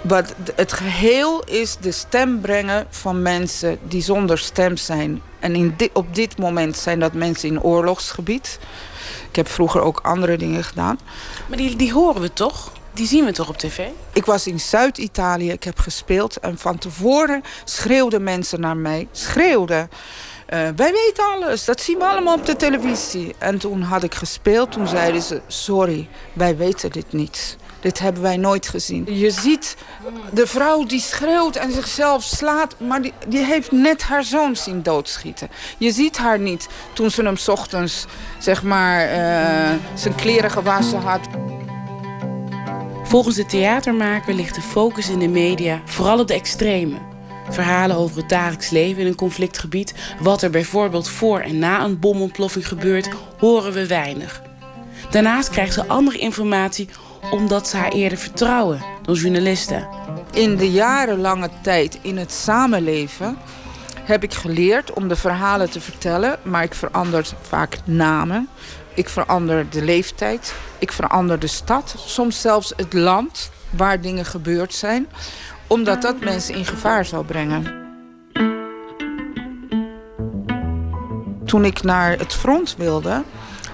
wat 0.00 0.34
het 0.54 0.72
geheel 0.72 1.44
is 1.44 1.76
de 1.76 1.92
stem 1.92 2.40
brengen 2.40 2.86
van 2.90 3.22
mensen 3.22 3.78
die 3.82 4.02
zonder 4.02 4.38
stem 4.38 4.76
zijn. 4.76 5.22
En 5.40 5.54
in 5.54 5.76
op 5.92 6.14
dit 6.14 6.38
moment 6.38 6.76
zijn 6.76 7.00
dat 7.00 7.12
mensen 7.12 7.48
in 7.48 7.62
oorlogsgebied. 7.62 8.58
Ik 9.28 9.36
heb 9.36 9.48
vroeger 9.48 9.80
ook 9.80 10.00
andere 10.02 10.36
dingen 10.36 10.64
gedaan. 10.64 10.98
Maar 11.48 11.58
die, 11.58 11.76
die 11.76 11.92
horen 11.92 12.20
we 12.20 12.32
toch? 12.32 12.72
Die 12.92 13.06
zien 13.06 13.24
we 13.24 13.32
toch 13.32 13.48
op 13.48 13.58
tv? 13.58 13.86
Ik 14.12 14.24
was 14.24 14.46
in 14.46 14.60
Zuid-Italië, 14.60 15.50
ik 15.50 15.64
heb 15.64 15.78
gespeeld. 15.78 16.36
En 16.36 16.58
van 16.58 16.78
tevoren 16.78 17.42
schreeuwden 17.64 18.22
mensen 18.22 18.60
naar 18.60 18.76
mij. 18.76 19.08
Schreeuwden. 19.12 19.90
Uh, 20.52 20.58
wij 20.76 20.92
weten 20.92 21.24
alles, 21.34 21.64
dat 21.64 21.80
zien 21.80 21.98
we 21.98 22.04
allemaal 22.04 22.36
op 22.36 22.46
de 22.46 22.56
televisie. 22.56 23.34
En 23.38 23.58
toen 23.58 23.82
had 23.82 24.02
ik 24.02 24.14
gespeeld, 24.14 24.72
toen 24.72 24.86
zeiden 24.86 25.22
ze... 25.22 25.40
sorry, 25.46 26.08
wij 26.32 26.56
weten 26.56 26.90
dit 26.90 27.12
niet. 27.12 27.56
Dit 27.80 27.98
hebben 27.98 28.22
wij 28.22 28.36
nooit 28.36 28.68
gezien. 28.68 29.06
Je 29.14 29.30
ziet 29.30 29.76
de 30.32 30.46
vrouw 30.46 30.84
die 30.84 31.00
schreeuwt 31.00 31.56
en 31.56 31.72
zichzelf 31.72 32.22
slaat... 32.22 32.74
maar 32.78 33.02
die, 33.02 33.12
die 33.28 33.44
heeft 33.44 33.72
net 33.72 34.02
haar 34.02 34.24
zoon 34.24 34.56
zien 34.56 34.82
doodschieten. 34.82 35.50
Je 35.78 35.92
ziet 35.92 36.18
haar 36.18 36.38
niet 36.38 36.68
toen 36.92 37.10
ze 37.10 37.22
hem 37.22 37.36
ochtends, 37.46 38.06
zeg 38.38 38.62
maar, 38.62 39.06
uh, 39.08 39.78
zijn 39.94 40.14
kleren 40.14 40.50
gewassen 40.50 41.00
had. 41.00 41.20
Volgens 43.04 43.36
de 43.36 43.46
theatermaker 43.46 44.34
ligt 44.34 44.54
de 44.54 44.60
focus 44.60 45.08
in 45.08 45.18
de 45.18 45.28
media 45.28 45.80
vooral 45.84 46.18
op 46.18 46.28
de 46.28 46.34
extreme. 46.34 47.11
Verhalen 47.50 47.96
over 47.96 48.16
het 48.16 48.28
dagelijks 48.28 48.70
leven 48.70 49.00
in 49.00 49.06
een 49.06 49.14
conflictgebied, 49.14 49.94
wat 50.20 50.42
er 50.42 50.50
bijvoorbeeld 50.50 51.08
voor 51.08 51.40
en 51.40 51.58
na 51.58 51.84
een 51.84 51.98
bomontploffing 51.98 52.68
gebeurt, 52.68 53.08
horen 53.38 53.72
we 53.72 53.86
weinig. 53.86 54.42
Daarnaast 55.10 55.50
krijgt 55.50 55.74
ze 55.74 55.86
andere 55.86 56.18
informatie 56.18 56.88
omdat 57.30 57.68
ze 57.68 57.76
haar 57.76 57.92
eerder 57.92 58.18
vertrouwen 58.18 58.82
dan 59.02 59.14
journalisten. 59.14 59.88
In 60.32 60.56
de 60.56 60.70
jarenlange 60.70 61.50
tijd 61.62 61.98
in 62.02 62.16
het 62.16 62.32
samenleven 62.32 63.38
heb 64.02 64.22
ik 64.22 64.34
geleerd 64.34 64.92
om 64.92 65.08
de 65.08 65.16
verhalen 65.16 65.70
te 65.70 65.80
vertellen, 65.80 66.38
maar 66.42 66.62
ik 66.62 66.74
verander 66.74 67.26
vaak 67.40 67.78
namen. 67.84 68.48
Ik 68.94 69.08
verander 69.08 69.70
de 69.70 69.84
leeftijd. 69.84 70.54
Ik 70.78 70.92
verander 70.92 71.38
de 71.38 71.46
stad. 71.46 71.94
Soms 71.98 72.40
zelfs 72.40 72.72
het 72.76 72.92
land 72.92 73.50
waar 73.70 74.00
dingen 74.00 74.24
gebeurd 74.24 74.74
zijn. 74.74 75.08
Omdat 75.72 76.02
dat 76.02 76.20
mensen 76.20 76.54
in 76.54 76.64
gevaar 76.64 77.04
zou 77.04 77.24
brengen. 77.24 77.80
Toen 81.44 81.64
ik 81.64 81.82
naar 81.82 82.18
het 82.18 82.34
front 82.34 82.74
wilde... 82.76 83.22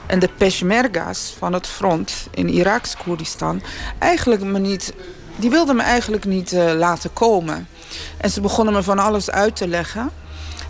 en 0.06 0.18
de 0.18 0.28
Peshmerga's 0.36 1.34
van 1.38 1.52
het 1.52 1.66
front 1.66 2.26
in 2.30 2.48
Iraks 2.48 2.96
Koerdistan... 2.96 3.62
eigenlijk 3.98 4.42
me 4.42 4.58
niet... 4.58 4.92
Die 5.36 5.50
wilden 5.50 5.76
me 5.76 5.82
eigenlijk 5.82 6.24
niet 6.24 6.52
uh, 6.52 6.72
laten 6.72 7.12
komen. 7.12 7.68
En 8.16 8.30
ze 8.30 8.40
begonnen 8.40 8.74
me 8.74 8.82
van 8.82 8.98
alles 8.98 9.30
uit 9.30 9.56
te 9.56 9.68
leggen. 9.68 10.10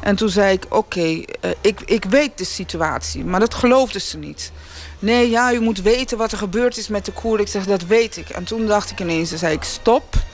En 0.00 0.16
toen 0.16 0.28
zei 0.28 0.52
ik, 0.52 0.64
oké, 0.68 1.00
uh, 1.00 1.22
ik, 1.60 1.80
ik 1.84 2.04
weet 2.04 2.38
de 2.38 2.44
situatie. 2.44 3.24
Maar 3.24 3.40
dat 3.40 3.54
geloofden 3.54 4.00
ze 4.00 4.18
niet. 4.18 4.52
Nee, 4.98 5.30
ja, 5.30 5.52
u 5.52 5.60
moet 5.60 5.82
weten 5.82 6.18
wat 6.18 6.32
er 6.32 6.38
gebeurd 6.38 6.76
is 6.76 6.88
met 6.88 7.04
de 7.04 7.12
Koerden. 7.12 7.46
Ik 7.46 7.52
zeg, 7.52 7.66
dat 7.66 7.86
weet 7.86 8.16
ik. 8.16 8.28
En 8.28 8.44
toen 8.44 8.66
dacht 8.66 8.90
ik 8.90 9.00
ineens, 9.00 9.34
zei 9.34 9.54
ik, 9.54 9.62
stop. 9.62 10.26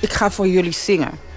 Ik 0.00 0.12
ga 0.12 0.30
voor 0.30 0.48
jullie 0.48 0.72
zingen. 0.72 1.32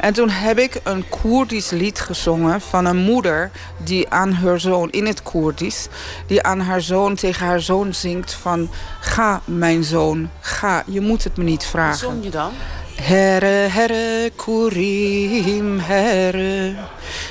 En 0.00 0.12
toen 0.12 0.30
heb 0.30 0.58
ik 0.58 0.80
een 0.82 1.08
Koerdisch 1.08 1.70
lied 1.70 2.00
gezongen 2.00 2.60
van 2.60 2.84
een 2.84 2.96
moeder 2.96 3.50
die 3.84 4.08
aan 4.08 4.32
haar 4.32 4.60
zoon 4.60 4.90
in 4.90 5.06
het 5.06 5.22
Koerdisch, 5.22 5.86
die 6.26 6.42
aan 6.42 6.60
haar 6.60 6.80
zoon 6.80 7.14
tegen 7.14 7.46
haar 7.46 7.60
zoon 7.60 7.94
zingt 7.94 8.32
van 8.32 8.70
ga 9.00 9.40
mijn 9.44 9.84
zoon, 9.84 10.30
ga, 10.40 10.82
je 10.86 11.00
moet 11.00 11.24
het 11.24 11.36
me 11.36 11.44
niet 11.44 11.64
vragen. 11.64 12.06
Wat 12.06 12.10
zong 12.10 12.24
je 12.24 12.30
dan? 12.30 12.52
Herre, 13.00 13.46
herre, 13.46 14.30
kurim, 14.36 15.78
herre, 15.78 16.74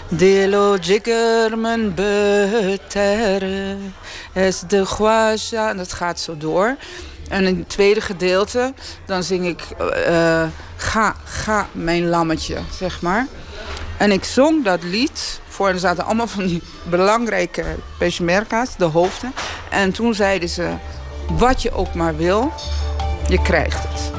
delo 0.09 0.75
jigger 0.75 1.57
mijn 1.57 1.93
beterre, 1.93 3.77
es 4.33 4.63
de 4.67 4.85
guaja, 4.85 5.69
en 5.69 5.77
dat 5.77 5.93
gaat 5.93 6.19
zo 6.19 6.37
door. 6.37 6.75
En 7.29 7.45
in 7.45 7.57
het 7.57 7.69
tweede 7.69 8.01
gedeelte, 8.01 8.73
dan 9.05 9.23
zing 9.23 9.45
ik 9.45 9.61
uh, 9.79 10.43
ga, 10.75 11.15
ga 11.23 11.67
mijn 11.71 12.09
lammetje, 12.09 12.57
zeg 12.79 13.01
maar. 13.01 13.27
En 13.97 14.11
ik 14.11 14.23
zong 14.23 14.63
dat 14.63 14.83
lied 14.83 15.39
voor, 15.47 15.67
er 15.67 15.79
zaten 15.79 16.05
allemaal 16.05 16.27
van 16.27 16.45
die 16.45 16.61
belangrijke 16.89 17.63
peshmerga's, 17.97 18.75
de 18.77 18.85
hoofden. 18.85 19.33
En 19.69 19.91
toen 19.91 20.13
zeiden 20.13 20.49
ze, 20.49 20.69
wat 21.31 21.61
je 21.61 21.71
ook 21.71 21.93
maar 21.93 22.15
wil, 22.15 22.53
je 23.29 23.41
krijgt 23.41 23.83
het. 23.87 24.11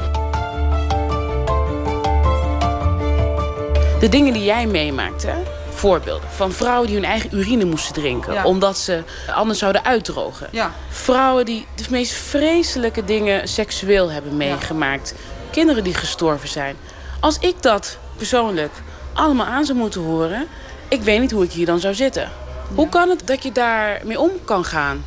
De 3.99 4.09
dingen 4.09 4.33
die 4.33 4.43
jij 4.43 4.67
meemaakt, 4.67 5.23
hè? 5.23 5.58
Voorbeelden 5.79 6.29
van 6.35 6.51
vrouwen 6.51 6.87
die 6.87 6.95
hun 6.95 7.05
eigen 7.05 7.35
urine 7.35 7.65
moesten 7.65 7.93
drinken. 7.93 8.33
Ja. 8.33 8.43
Omdat 8.43 8.77
ze 8.77 9.03
anders 9.35 9.59
zouden 9.59 9.85
uitdrogen. 9.85 10.47
Ja. 10.51 10.71
Vrouwen 10.89 11.45
die 11.45 11.67
de 11.75 11.85
meest 11.89 12.13
vreselijke 12.13 13.05
dingen 13.05 13.47
seksueel 13.47 14.11
hebben 14.11 14.37
meegemaakt. 14.37 15.13
Kinderen 15.51 15.83
die 15.83 15.93
gestorven 15.93 16.49
zijn. 16.49 16.75
Als 17.19 17.37
ik 17.39 17.61
dat 17.61 17.97
persoonlijk 18.17 18.71
allemaal 19.13 19.45
aan 19.45 19.65
zou 19.65 19.77
moeten 19.77 20.01
horen... 20.01 20.47
ik 20.87 21.01
weet 21.01 21.19
niet 21.19 21.31
hoe 21.31 21.43
ik 21.43 21.51
hier 21.51 21.65
dan 21.65 21.79
zou 21.79 21.93
zitten. 21.93 22.31
Hoe 22.75 22.89
kan 22.89 23.09
het 23.09 23.27
dat 23.27 23.43
je 23.43 23.51
daarmee 23.51 24.19
om 24.19 24.31
kan 24.45 24.65
gaan? 24.65 25.05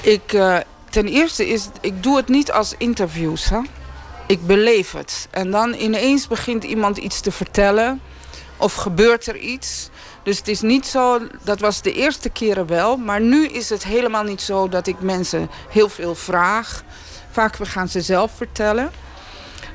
Ik, 0.00 0.32
uh, 0.32 0.56
ten 0.90 1.06
eerste 1.06 1.48
is, 1.48 1.68
ik 1.80 2.02
doe 2.02 2.16
het 2.16 2.28
niet 2.28 2.52
als 2.52 2.74
interviews. 2.78 3.48
Hè? 3.48 3.60
Ik 4.26 4.46
beleef 4.46 4.92
het. 4.92 5.28
En 5.30 5.50
dan 5.50 5.74
ineens 5.74 6.26
begint 6.26 6.64
iemand 6.64 6.96
iets 6.96 7.20
te 7.20 7.32
vertellen... 7.32 8.00
of 8.56 8.74
gebeurt 8.74 9.26
er 9.26 9.36
iets... 9.36 9.90
Dus 10.22 10.38
het 10.38 10.48
is 10.48 10.60
niet 10.60 10.86
zo, 10.86 11.18
dat 11.42 11.60
was 11.60 11.82
de 11.82 11.92
eerste 11.92 12.28
keren 12.28 12.66
wel. 12.66 12.96
Maar 12.96 13.20
nu 13.20 13.46
is 13.46 13.68
het 13.68 13.84
helemaal 13.84 14.22
niet 14.22 14.40
zo 14.40 14.68
dat 14.68 14.86
ik 14.86 15.00
mensen 15.00 15.50
heel 15.68 15.88
veel 15.88 16.14
vraag. 16.14 16.82
Vaak 17.30 17.56
we 17.56 17.66
gaan 17.66 17.88
ze 17.88 18.00
zelf 18.00 18.30
vertellen. 18.36 18.90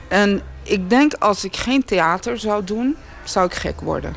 En 0.08 0.42
ik 0.64 0.90
denk 0.90 1.14
als 1.14 1.44
ik 1.44 1.56
geen 1.56 1.86
theater 1.86 2.40
zou 2.40 2.64
doen, 2.64 2.98
zou 3.24 3.46
ik 3.46 3.54
gek 3.54 3.82
worden. 3.82 4.16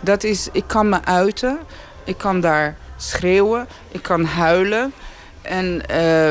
Dat 0.00 0.24
is, 0.24 0.48
ik 0.52 0.64
kan 0.66 0.88
me 0.88 1.04
uiten. 1.04 1.58
Ik 2.04 2.18
kan 2.18 2.40
daar 2.40 2.76
schreeuwen. 2.96 3.68
Ik 3.88 4.02
kan 4.02 4.24
huilen. 4.24 4.92
En, 5.42 5.82
uh, 5.90 6.30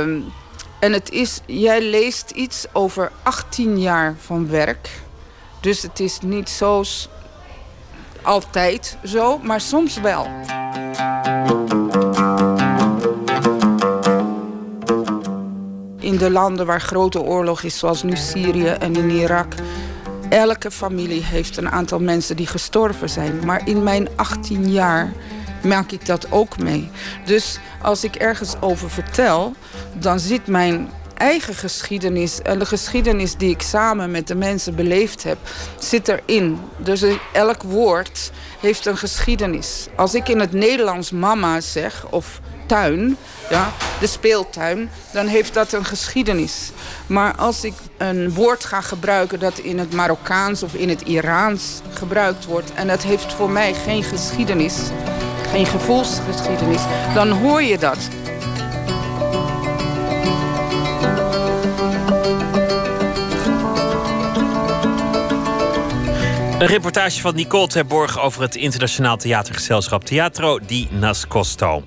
en 0.80 0.92
het 0.94 1.12
is, 1.12 1.40
jij 1.46 1.82
leest 1.82 2.30
iets 2.30 2.66
over 2.72 3.12
18 3.24 3.80
jaar 3.80 4.16
van 4.20 4.50
werk. 4.50 4.90
Dus 5.60 5.82
het 5.82 6.00
is 6.00 6.20
niet 6.22 6.50
zo 6.50 6.84
altijd 8.24 8.98
zo, 9.04 9.38
maar 9.38 9.62
soms 9.62 10.00
wel. 10.00 10.28
In 16.00 16.18
de 16.18 16.30
landen 16.32 16.66
waar 16.66 16.82
grote 16.82 17.22
oorlog 17.22 17.64
is, 17.64 17.78
zoals 17.78 18.04
nu 18.04 18.16
Syrië 18.16 18.68
en 18.68 18.96
in 18.96 19.10
Irak, 19.10 19.54
elke 20.30 20.72
familie 20.72 21.24
heeft 21.24 21.58
een 21.58 21.70
aantal 21.70 22.00
mensen 22.00 22.36
die 22.36 22.48
gestorven 22.48 23.10
zijn. 23.10 23.46
Maar 23.46 23.68
in 23.68 23.84
mijn 23.84 24.08
18 24.16 24.72
jaar 24.72 25.14
maak 25.64 25.92
ik 25.92 26.06
dat 26.06 26.32
ook 26.32 26.58
mee. 26.58 26.90
Dus 27.26 27.60
als 27.82 28.04
ik 28.04 28.16
ergens 28.16 28.56
over 28.60 28.90
vertel, 28.90 29.54
dan 29.94 30.20
zit 30.20 30.48
mijn 30.48 30.90
eigen 31.24 31.56
geschiedenis 31.56 32.42
en 32.42 32.60
de 32.60 32.66
geschiedenis 32.66 33.36
die 33.36 33.50
ik 33.50 33.62
samen 33.62 34.12
met 34.12 34.28
de 34.28 34.36
mensen 34.36 34.76
beleefd 34.76 35.24
heb, 35.24 35.38
zit 35.80 36.08
erin. 36.08 36.60
Dus 36.78 37.04
elk 37.34 37.64
woord 37.64 38.32
heeft 38.60 38.86
een 38.86 38.98
geschiedenis. 38.98 39.88
Als 39.96 40.16
ik 40.16 40.30
in 40.30 40.40
het 40.40 40.52
Nederlands 40.52 41.12
mama 41.12 41.62
zeg 41.62 42.06
of 42.10 42.40
tuin, 42.66 43.18
ja, 43.50 43.72
de 44.00 44.08
speeltuin, 44.08 44.90
dan 45.12 45.28
heeft 45.28 45.54
dat 45.54 45.74
een 45.74 45.86
geschiedenis. 45.86 46.72
Maar 47.08 47.36
als 47.36 47.64
ik 47.64 47.74
een 47.98 48.34
woord 48.34 48.66
ga 48.66 48.82
gebruiken 48.82 49.40
dat 49.40 49.58
in 49.58 49.80
het 49.80 49.94
Marokkaans 49.94 50.64
of 50.64 50.74
in 50.74 50.90
het 50.90 51.02
Iraans 51.02 51.82
gebruikt 51.94 52.46
wordt 52.46 52.74
en 52.74 52.88
dat 52.88 53.04
heeft 53.04 53.34
voor 53.34 53.50
mij 53.50 53.74
geen 53.74 54.04
geschiedenis, 54.04 54.76
geen 55.52 55.66
gevoelsgeschiedenis, 55.66 56.82
dan 57.14 57.30
hoor 57.30 57.62
je 57.62 57.78
dat. 57.78 57.98
Een 66.64 66.70
reportage 66.70 67.22
van 67.22 67.36
Nicole 67.36 67.68
Terborg 67.68 68.20
over 68.20 68.42
het 68.42 68.56
internationaal 68.56 69.18
theatergezelschap 69.18 70.04
Teatro 70.04 70.60
di 70.60 70.88
Nascosto. 70.92 71.84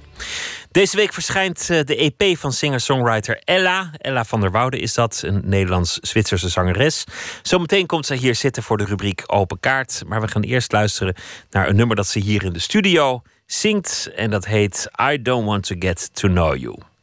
Deze 0.70 0.96
week 0.96 1.12
verschijnt 1.12 1.70
eh, 1.70 1.80
de 1.84 1.96
EP 1.96 2.36
van 2.38 2.52
singer-songwriter 2.52 3.40
Ella. 3.44 3.90
Ella 3.98 4.24
van 4.24 4.40
der 4.40 4.50
Woude 4.50 4.78
is 4.78 4.94
dat, 4.94 5.22
een 5.24 5.42
Nederlands-Zwitserse 5.44 6.48
zangeres. 6.48 7.04
Zometeen 7.42 7.86
komt 7.86 8.06
zij 8.06 8.16
hier 8.16 8.34
zitten 8.34 8.62
voor 8.62 8.76
de 8.76 8.84
rubriek 8.84 9.22
Open 9.26 9.60
Kaart. 9.60 10.02
Maar 10.06 10.20
we 10.20 10.28
gaan 10.28 10.42
eerst 10.42 10.72
luisteren 10.72 11.14
naar 11.50 11.68
een 11.68 11.76
nummer 11.76 11.96
dat 11.96 12.06
ze 12.06 12.18
hier 12.18 12.44
in 12.44 12.52
de 12.52 12.58
studio 12.58 13.22
zingt. 13.46 14.10
En 14.16 14.30
dat 14.30 14.46
heet 14.46 14.90
I 15.12 15.22
Don't 15.22 15.46
Want 15.46 15.66
to 15.66 15.76
Get 15.78 16.14
to 16.14 16.28
Know 16.28 16.56
You. 16.56 16.95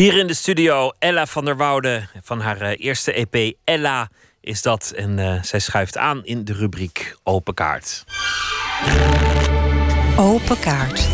Hier 0.00 0.16
in 0.16 0.26
de 0.26 0.34
studio 0.34 0.92
Ella 0.98 1.26
van 1.26 1.44
der 1.44 1.56
Woude 1.56 2.02
van 2.22 2.40
haar 2.40 2.60
eh, 2.60 2.84
eerste 2.84 3.12
EP 3.12 3.54
Ella 3.64 4.08
is 4.40 4.62
dat. 4.62 4.92
En 4.96 5.18
uh, 5.18 5.42
zij 5.42 5.58
schuift 5.58 5.96
aan 5.96 6.24
in 6.24 6.44
de 6.44 6.52
rubriek 6.52 7.16
Open 7.22 7.54
Kaart. 7.54 8.04
Open 10.16 10.58
Kaart. 10.58 11.08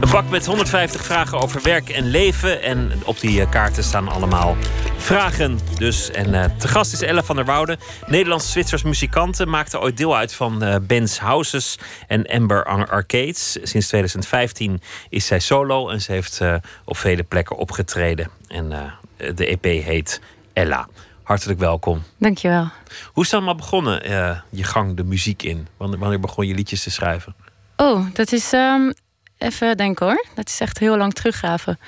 Een 0.00 0.10
pak 0.10 0.30
met 0.30 0.46
150 0.46 1.04
vragen 1.04 1.40
over 1.40 1.62
werk 1.62 1.88
en 1.88 2.10
leven. 2.10 2.62
En 2.62 2.92
op 3.04 3.20
die 3.20 3.40
eh, 3.40 3.50
kaarten 3.50 3.84
staan 3.84 4.08
allemaal 4.08 4.56
vragen. 5.00 5.58
Dus. 5.78 6.10
En 6.10 6.34
uh, 6.34 6.44
te 6.44 6.68
gast 6.68 6.92
is 6.92 7.00
Ella 7.00 7.22
van 7.22 7.36
der 7.36 7.44
Woude. 7.44 7.78
Nederlands-Zwitsers 8.06 8.82
muzikante. 8.82 9.46
Maakte 9.46 9.80
ooit 9.80 9.96
deel 9.96 10.16
uit 10.16 10.34
van 10.34 10.64
uh, 10.64 10.76
Ben's 10.82 11.18
Houses 11.18 11.78
en 12.06 12.26
Amber 12.26 12.64
Arcades. 12.64 13.58
Sinds 13.62 13.86
2015 13.86 14.82
is 15.08 15.26
zij 15.26 15.38
solo. 15.38 15.88
En 15.88 16.00
ze 16.00 16.12
heeft 16.12 16.40
uh, 16.40 16.54
op 16.84 16.96
vele 16.96 17.22
plekken 17.22 17.56
opgetreden. 17.56 18.30
En 18.48 18.92
de 19.34 19.46
EP 19.46 19.64
heet 19.64 20.20
Ella. 20.52 20.88
Hartelijk 21.22 21.58
welkom. 21.58 22.02
Dankjewel. 22.18 22.68
Hoe 23.12 23.24
is 23.24 23.30
het 23.30 23.34
allemaal 23.34 23.54
begonnen, 23.54 24.02
je 24.50 24.64
gang 24.64 24.96
de 24.96 25.04
muziek 25.04 25.42
in? 25.42 25.68
Wanneer, 25.76 25.98
wanneer 25.98 26.20
begon 26.20 26.46
je 26.46 26.54
liedjes 26.54 26.82
te 26.82 26.90
schrijven? 26.90 27.34
Oh, 27.76 28.06
dat 28.12 28.32
is... 28.32 28.52
Um 28.52 28.92
even 29.40 29.76
denken 29.76 30.06
hoor. 30.06 30.26
Dat 30.34 30.48
is 30.48 30.60
echt 30.60 30.78
heel 30.78 30.96
lang 30.96 31.12
teruggraven. 31.12 31.78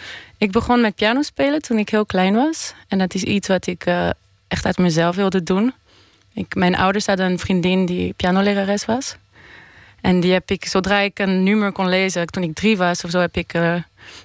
Ik 0.43 0.51
begon 0.51 0.81
met 0.81 0.95
piano 0.95 1.23
spelen 1.23 1.63
toen 1.63 1.79
ik 1.79 1.89
heel 1.89 2.07
klein 2.07 2.35
was. 2.35 2.75
En 2.89 2.99
dat 2.99 3.15
is 3.15 3.23
iets 3.23 3.49
wat 3.49 3.67
ik 3.67 3.87
uh, 3.87 4.11
echt 4.49 4.67
uit 4.67 4.79
mezelf 4.79 5.17
wilde 5.17 5.43
doen. 5.43 5.73
Ik, 6.33 6.55
mijn 6.55 6.77
ouders 6.77 7.07
hadden 7.07 7.31
een 7.31 7.39
vriendin 7.39 7.87
die 7.87 8.13
pianolerares 8.13 8.85
was. 8.85 9.17
En 10.01 10.21
die 10.21 10.33
heb 10.33 10.51
ik, 10.51 10.65
zodra 10.65 10.99
ik 10.99 11.19
een 11.19 11.43
nummer 11.43 11.73
kon 11.73 11.89
lezen, 11.89 12.27
toen 12.27 12.43
ik 12.43 12.55
drie 12.55 12.77
was 12.77 13.05
of 13.05 13.11
zo, 13.11 13.19
heb 13.19 13.37
ik 13.37 13.55
uh, 13.55 13.75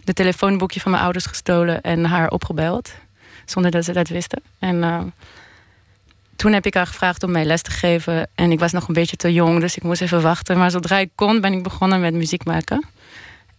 de 0.04 0.14
telefoonboekje 0.14 0.80
van 0.80 0.92
mijn 0.92 1.04
ouders 1.04 1.26
gestolen 1.26 1.82
en 1.82 2.06
haar 2.06 2.30
opgebeld. 2.30 2.94
Zonder 3.46 3.72
dat 3.72 3.86
ze 3.86 3.94
dat 3.94 4.08
wisten. 4.08 4.42
En 4.60 4.76
uh, 4.76 5.00
toen 6.36 6.54
heb 6.54 6.66
ik 6.66 6.74
haar 6.74 6.88
gevraagd 6.88 7.24
om 7.24 7.32
mij 7.32 7.46
les 7.46 7.62
te 7.62 7.72
geven. 7.72 8.30
En 8.36 8.52
ik 8.52 8.60
was 8.60 8.72
nog 8.72 8.88
een 8.88 8.94
beetje 8.94 9.18
te 9.18 9.34
jong, 9.34 9.60
dus 9.60 9.76
ik 9.76 9.84
moest 9.84 10.02
even 10.02 10.22
wachten. 10.22 10.58
Maar 10.58 10.72
zodra 10.72 10.98
ik 10.98 11.10
kon, 11.16 11.42
ben 11.42 11.54
ik 11.54 11.64
begonnen 11.64 12.00
met 12.00 12.14
muziek 12.14 12.46
maken. 12.46 12.86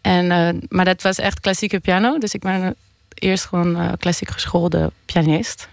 En, 0.09 0.25
uh, 0.25 0.63
maar 0.69 0.85
dat 0.85 1.03
was 1.03 1.19
echt 1.19 1.41
klassieke 1.41 1.81
piano. 1.81 2.19
Dus 2.19 2.35
ik 2.35 2.41
ben 2.41 2.75
eerst 3.15 3.45
gewoon 3.45 3.97
klassiek 3.99 4.31
geschoolde 4.31 4.93
pianist. 5.07 5.69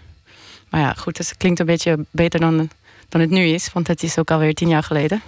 Maar 0.68 0.80
ja, 0.80 0.92
goed, 0.92 1.16
dus 1.16 1.28
het 1.28 1.36
klinkt 1.36 1.60
een 1.60 1.66
beetje 1.66 2.04
beter 2.10 2.40
dan, 2.40 2.70
dan 3.08 3.20
het 3.20 3.30
nu 3.30 3.44
is. 3.44 3.72
Want 3.72 3.86
het 3.86 4.02
is 4.02 4.18
ook 4.18 4.30
alweer 4.30 4.54
tien 4.54 4.68
jaar 4.68 4.82
geleden. 4.82 5.22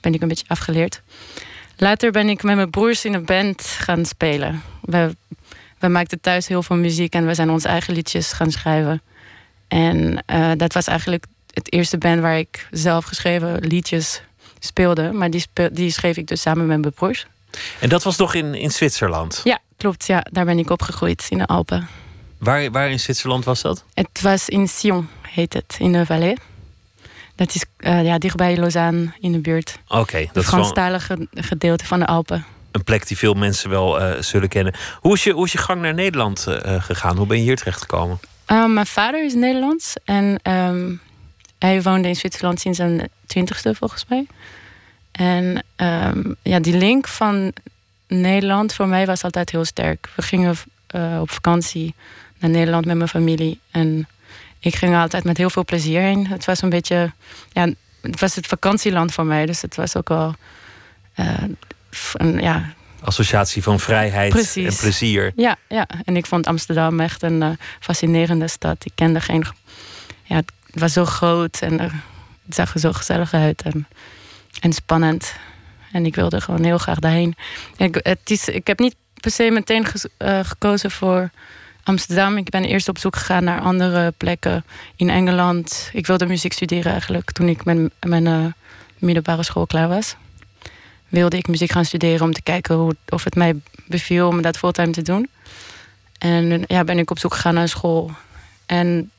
Ben 0.00 0.14
ik 0.14 0.22
een 0.22 0.28
beetje 0.28 0.48
afgeleerd. 0.48 1.02
Later 1.76 2.10
ben 2.10 2.28
ik 2.28 2.42
met 2.42 2.56
mijn 2.56 2.70
broers 2.70 3.04
in 3.04 3.14
een 3.14 3.24
band 3.24 3.62
gaan 3.62 4.04
spelen. 4.04 4.62
We, 4.80 5.16
we 5.78 5.88
maakten 5.88 6.20
thuis 6.20 6.48
heel 6.48 6.62
veel 6.62 6.76
muziek 6.76 7.14
en 7.14 7.26
we 7.26 7.34
zijn 7.34 7.50
onze 7.50 7.68
eigen 7.68 7.94
liedjes 7.94 8.32
gaan 8.32 8.50
schrijven. 8.50 9.02
En 9.68 10.24
uh, 10.26 10.50
dat 10.56 10.72
was 10.72 10.86
eigenlijk 10.86 11.24
het 11.52 11.72
eerste 11.72 11.98
band 11.98 12.20
waar 12.20 12.38
ik 12.38 12.68
zelf 12.70 13.04
geschreven 13.04 13.66
liedjes 13.66 14.22
speelde. 14.58 15.12
Maar 15.12 15.30
die, 15.30 15.44
die 15.72 15.90
schreef 15.90 16.16
ik 16.16 16.26
dus 16.26 16.40
samen 16.40 16.66
met 16.66 16.80
mijn 16.80 16.94
broers. 16.94 17.26
En 17.80 17.88
dat 17.88 18.02
was 18.02 18.16
nog 18.16 18.34
in, 18.34 18.54
in 18.54 18.70
Zwitserland? 18.70 19.40
Ja, 19.44 19.58
klopt. 19.76 20.06
Ja, 20.06 20.26
daar 20.30 20.44
ben 20.44 20.58
ik 20.58 20.70
opgegroeid 20.70 21.26
in 21.28 21.38
de 21.38 21.46
Alpen. 21.46 21.88
Waar, 22.38 22.70
waar 22.70 22.90
in 22.90 23.00
Zwitserland 23.00 23.44
was 23.44 23.62
dat? 23.62 23.84
Het 23.94 24.20
was 24.20 24.48
in 24.48 24.68
Sion, 24.68 25.08
heet 25.22 25.52
het, 25.52 25.76
in 25.78 25.92
de 25.92 26.06
Valais. 26.06 26.36
Dat 27.34 27.54
is 27.54 27.64
uh, 27.78 28.04
ja, 28.04 28.18
dichtbij 28.18 28.56
Lausanne 28.56 29.12
in 29.20 29.32
de 29.32 29.38
buurt. 29.38 29.78
Oké, 29.88 30.00
okay, 30.00 30.26
dat 30.26 30.36
is 30.36 30.42
het 30.42 30.54
Franstalige 30.54 31.28
gedeelte 31.34 31.86
van 31.86 31.98
de 31.98 32.06
Alpen. 32.06 32.46
Een 32.70 32.84
plek 32.84 33.06
die 33.06 33.16
veel 33.16 33.34
mensen 33.34 33.70
wel 33.70 34.00
uh, 34.00 34.20
zullen 34.20 34.48
kennen. 34.48 34.74
Hoe 35.00 35.14
is 35.14 35.24
je, 35.24 35.32
hoe 35.32 35.44
is 35.44 35.52
je 35.52 35.58
gang 35.58 35.80
naar 35.80 35.94
Nederland 35.94 36.46
uh, 36.48 36.82
gegaan? 36.82 37.16
Hoe 37.16 37.26
ben 37.26 37.36
je 37.36 37.42
hier 37.42 37.56
terecht 37.56 37.80
gekomen? 37.80 38.20
mijn 38.46 38.86
vader 38.86 39.24
is 39.24 39.34
Nederlands 39.34 39.94
en 40.04 40.40
um, 40.42 41.00
hij 41.58 41.82
woonde 41.82 42.08
in 42.08 42.16
Zwitserland 42.16 42.60
sinds 42.60 42.78
zijn 42.78 43.08
twintigste 43.26 43.74
volgens 43.74 44.04
mij. 44.08 44.26
En 45.18 45.64
um, 45.76 46.36
ja, 46.42 46.60
die 46.60 46.76
link 46.76 47.08
van 47.08 47.52
Nederland 48.06 48.74
voor 48.74 48.88
mij 48.88 49.06
was 49.06 49.22
altijd 49.22 49.50
heel 49.50 49.64
sterk. 49.64 50.08
We 50.16 50.22
gingen 50.22 50.56
op 51.20 51.30
vakantie 51.30 51.94
naar 52.38 52.50
Nederland 52.50 52.84
met 52.84 52.96
mijn 52.96 53.08
familie. 53.08 53.60
En 53.70 54.08
ik 54.58 54.74
ging 54.74 54.92
er 54.92 55.00
altijd 55.00 55.24
met 55.24 55.36
heel 55.36 55.50
veel 55.50 55.64
plezier 55.64 56.00
heen. 56.00 56.26
Het 56.26 56.44
was 56.44 56.62
een 56.62 56.68
beetje, 56.68 57.12
ja, 57.52 57.68
het 58.00 58.20
was 58.20 58.34
het 58.34 58.46
vakantieland 58.46 59.12
voor 59.12 59.26
mij. 59.26 59.46
Dus 59.46 59.62
het 59.62 59.76
was 59.76 59.96
ook 59.96 60.08
wel, 60.08 60.34
uh, 61.16 61.42
een, 62.12 62.38
ja. 62.38 62.72
Associatie 63.00 63.62
van 63.62 63.80
vrijheid 63.80 64.32
Precies. 64.32 64.74
en 64.74 64.80
plezier. 64.80 65.32
Ja, 65.36 65.56
ja, 65.68 65.86
en 66.04 66.16
ik 66.16 66.26
vond 66.26 66.46
Amsterdam 66.46 67.00
echt 67.00 67.22
een 67.22 67.42
uh, 67.42 67.50
fascinerende 67.80 68.48
stad. 68.48 68.76
Ik 68.84 68.92
kende 68.94 69.20
geen, 69.20 69.44
ja, 70.22 70.36
het 70.36 70.80
was 70.80 70.92
zo 70.92 71.04
groot 71.04 71.58
en 71.60 71.72
uh, 71.72 71.80
het 72.46 72.54
zag 72.54 72.74
er 72.74 72.80
zo 72.80 72.92
gezellig 72.92 73.34
uit 73.34 73.62
en, 73.62 73.86
en 74.60 74.72
spannend. 74.72 75.34
En 75.92 76.06
ik 76.06 76.14
wilde 76.14 76.40
gewoon 76.40 76.64
heel 76.64 76.78
graag 76.78 76.98
daarheen. 76.98 77.36
Ik, 77.76 78.00
het 78.02 78.30
is, 78.30 78.48
ik 78.48 78.66
heb 78.66 78.78
niet 78.78 78.94
per 79.20 79.30
se 79.30 79.50
meteen 79.50 79.86
gekozen 80.44 80.90
voor 80.90 81.30
Amsterdam. 81.82 82.36
Ik 82.36 82.50
ben 82.50 82.64
eerst 82.64 82.88
op 82.88 82.98
zoek 82.98 83.16
gegaan 83.16 83.44
naar 83.44 83.60
andere 83.60 84.14
plekken 84.16 84.64
in 84.96 85.10
Engeland. 85.10 85.90
Ik 85.92 86.06
wilde 86.06 86.26
muziek 86.26 86.52
studeren 86.52 86.92
eigenlijk 86.92 87.32
toen 87.32 87.48
ik 87.48 87.64
met 87.64 87.92
mijn 88.00 88.26
uh, 88.26 88.46
middelbare 88.98 89.42
school 89.42 89.66
klaar 89.66 89.88
was. 89.88 90.16
Wilde 91.08 91.36
ik 91.36 91.48
muziek 91.48 91.70
gaan 91.70 91.84
studeren 91.84 92.26
om 92.26 92.32
te 92.32 92.42
kijken 92.42 92.74
hoe, 92.74 92.96
of 93.08 93.24
het 93.24 93.34
mij 93.34 93.54
beviel 93.86 94.28
om 94.28 94.42
dat 94.42 94.58
fulltime 94.58 94.90
te 94.90 95.02
doen. 95.02 95.28
En 96.18 96.64
ja, 96.66 96.84
ben 96.84 96.98
ik 96.98 97.10
op 97.10 97.18
zoek 97.18 97.34
gegaan 97.34 97.54
naar 97.54 97.68
school. 97.68 98.10
En 98.66 99.10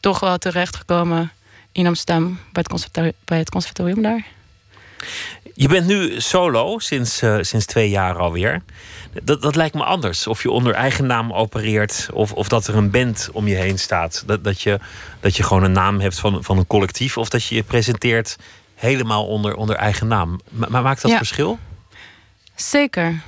toch 0.00 0.20
wel 0.20 0.38
terechtgekomen 0.38 1.32
in 1.72 1.86
Amsterdam 1.86 2.38
bij 3.24 3.38
het 3.38 3.50
conservatorium 3.50 4.02
daar. 4.02 4.26
Je 5.54 5.68
bent 5.68 5.86
nu 5.86 6.20
solo 6.20 6.78
sinds, 6.78 7.22
uh, 7.22 7.38
sinds 7.40 7.66
twee 7.66 7.90
jaar 7.90 8.18
alweer. 8.18 8.62
Dat, 9.22 9.42
dat 9.42 9.56
lijkt 9.56 9.74
me 9.74 9.84
anders. 9.84 10.26
Of 10.26 10.42
je 10.42 10.50
onder 10.50 10.74
eigen 10.74 11.06
naam 11.06 11.32
opereert, 11.32 12.08
of, 12.12 12.32
of 12.32 12.48
dat 12.48 12.66
er 12.66 12.76
een 12.76 12.90
band 12.90 13.28
om 13.32 13.46
je 13.46 13.54
heen 13.54 13.78
staat. 13.78 14.22
Dat, 14.26 14.44
dat, 14.44 14.60
je, 14.62 14.78
dat 15.20 15.36
je 15.36 15.42
gewoon 15.42 15.62
een 15.62 15.72
naam 15.72 16.00
hebt 16.00 16.18
van, 16.18 16.44
van 16.44 16.58
een 16.58 16.66
collectief, 16.66 17.16
of 17.16 17.28
dat 17.28 17.44
je 17.44 17.54
je 17.54 17.62
presenteert 17.62 18.36
helemaal 18.74 19.26
onder, 19.26 19.54
onder 19.54 19.76
eigen 19.76 20.06
naam. 20.06 20.40
Maar 20.50 20.82
maakt 20.82 21.02
dat 21.02 21.10
ja. 21.10 21.16
verschil? 21.16 21.58
Zeker. 22.54 23.20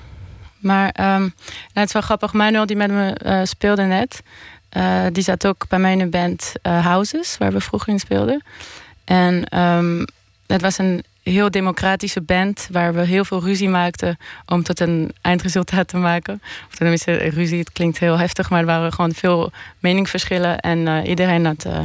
Maar 0.59 0.87
um, 0.87 0.95
nou, 1.05 1.33
het 1.73 1.87
is 1.87 1.93
wel 1.93 2.03
grappig. 2.03 2.33
Manuel, 2.33 2.67
die 2.67 2.77
met 2.77 2.91
me 2.91 3.21
uh, 3.25 3.41
speelde 3.45 3.83
net, 3.83 4.23
uh, 4.77 5.05
die 5.13 5.23
zat 5.23 5.47
ook 5.47 5.69
bij 5.69 5.79
mij 5.79 5.93
in 5.93 5.99
de 5.99 6.07
band 6.07 6.53
Houses, 6.63 7.37
waar 7.39 7.53
we 7.53 7.61
vroeger 7.61 7.93
in 7.93 7.99
speelden. 7.99 8.43
En 9.05 9.59
um, 9.59 10.05
het 10.47 10.61
was 10.61 10.79
een 10.79 11.05
heel 11.29 11.51
democratische 11.51 12.21
band 12.21 12.69
waar 12.71 12.95
we 12.95 13.05
heel 13.05 13.25
veel 13.25 13.43
ruzie 13.43 13.69
maakten 13.69 14.19
om 14.47 14.63
tot 14.63 14.81
een 14.81 15.13
eindresultaat 15.21 15.89
te 15.89 15.97
maken. 15.97 16.43
Of 16.69 16.75
tenminste, 16.75 17.13
ruzie, 17.15 17.59
het 17.59 17.73
klinkt 17.73 17.99
heel 17.99 18.19
heftig, 18.19 18.51
maar 18.51 18.61
er 18.61 18.67
waren 18.67 18.93
gewoon 18.93 19.13
veel 19.13 19.53
meningsverschillen 19.79 20.59
en 20.59 20.79
uh, 20.79 21.09
iedereen 21.09 21.47
had 21.47 21.65
uh, 21.67 21.81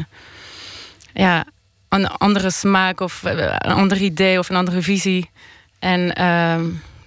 ja, 1.14 1.45
een 1.90 2.07
andere 2.07 2.52
smaak 2.52 2.99
of 2.99 3.24
uh, 3.26 3.32
een 3.38 3.74
ander 3.74 3.98
idee 3.98 4.40
of 4.40 4.49
een 4.49 4.56
andere 4.56 4.82
visie. 4.82 5.30
En, 5.80 6.22
uh, 6.22 6.60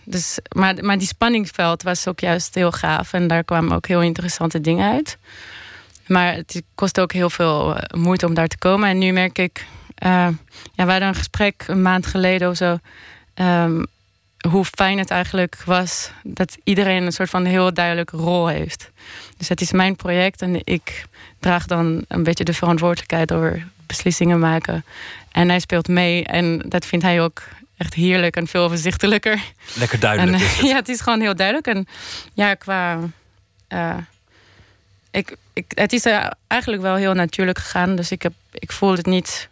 dus, 0.04 0.38
maar, 0.56 0.74
maar 0.80 0.98
die 0.98 1.06
spanningsveld 1.06 1.82
was 1.82 2.08
ook 2.08 2.20
juist 2.20 2.54
heel 2.54 2.72
gaaf 2.72 3.12
en 3.12 3.26
daar 3.26 3.44
kwamen 3.44 3.76
ook 3.76 3.86
heel 3.86 4.02
interessante 4.02 4.60
dingen 4.60 4.92
uit. 4.92 5.18
Maar 6.06 6.34
het 6.34 6.62
kost 6.74 7.00
ook 7.00 7.12
heel 7.12 7.30
veel 7.30 7.76
moeite 7.94 8.26
om 8.26 8.34
daar 8.34 8.48
te 8.48 8.58
komen. 8.58 8.88
En 8.88 8.98
nu 8.98 9.12
merk 9.12 9.38
ik 9.38 9.66
ja, 9.98 10.35
we 10.74 10.82
hadden 10.82 11.09
een 11.09 11.14
gesprek 11.14 11.64
een 11.66 11.82
maand 11.82 12.06
geleden 12.06 12.51
of 12.51 12.56
zo. 12.56 12.78
Um, 13.35 13.86
hoe 14.48 14.64
fijn 14.64 14.98
het 14.98 15.10
eigenlijk 15.10 15.62
was 15.64 16.10
dat 16.23 16.56
iedereen 16.64 17.02
een 17.02 17.12
soort 17.12 17.31
van 17.31 17.44
heel 17.44 17.74
duidelijke 17.74 18.16
rol 18.16 18.47
heeft. 18.47 18.90
Dus 19.36 19.48
het 19.48 19.60
is 19.60 19.73
mijn 19.73 19.97
project 19.97 20.43
en 20.43 20.60
ik 20.64 21.05
draag 21.40 21.66
dan 21.66 22.05
een 22.09 22.23
beetje 22.23 22.44
de 22.44 22.55
verantwoordelijkheid 22.55 23.32
over 23.32 23.66
beslissingen 23.86 24.39
maken. 24.39 24.85
En 25.32 25.48
hij 25.48 25.60
speelt 25.60 25.89
mee 25.89 26.24
en 26.24 26.59
dat 26.59 26.86
vindt 26.86 27.05
hij 27.05 27.23
ook 27.23 27.43
echt 27.77 27.94
heerlijk 27.94 28.36
en 28.36 28.47
veel 28.47 28.62
overzichtelijker. 28.62 29.43
Lekker 29.74 30.01
duidelijk. 30.01 30.36
En, 30.36 30.43
is 30.43 30.56
het. 30.56 30.66
ja, 30.70 30.74
het 30.74 30.89
is 30.89 31.01
gewoon 31.01 31.20
heel 31.20 31.36
duidelijk. 31.36 31.66
En 31.66 31.86
ja, 32.35 32.55
qua. 32.55 32.98
Uh, 33.68 33.97
ik, 35.10 35.36
ik, 35.52 35.64
het 35.68 35.93
is 35.93 36.06
eigenlijk 36.47 36.82
wel 36.82 36.94
heel 36.94 37.14
natuurlijk 37.14 37.59
gegaan. 37.59 37.97
Dus 37.97 38.10
ik, 38.10 38.23
heb, 38.23 38.32
ik 38.52 38.73
voel 38.73 38.93
het 38.93 39.06
niet 39.06 39.48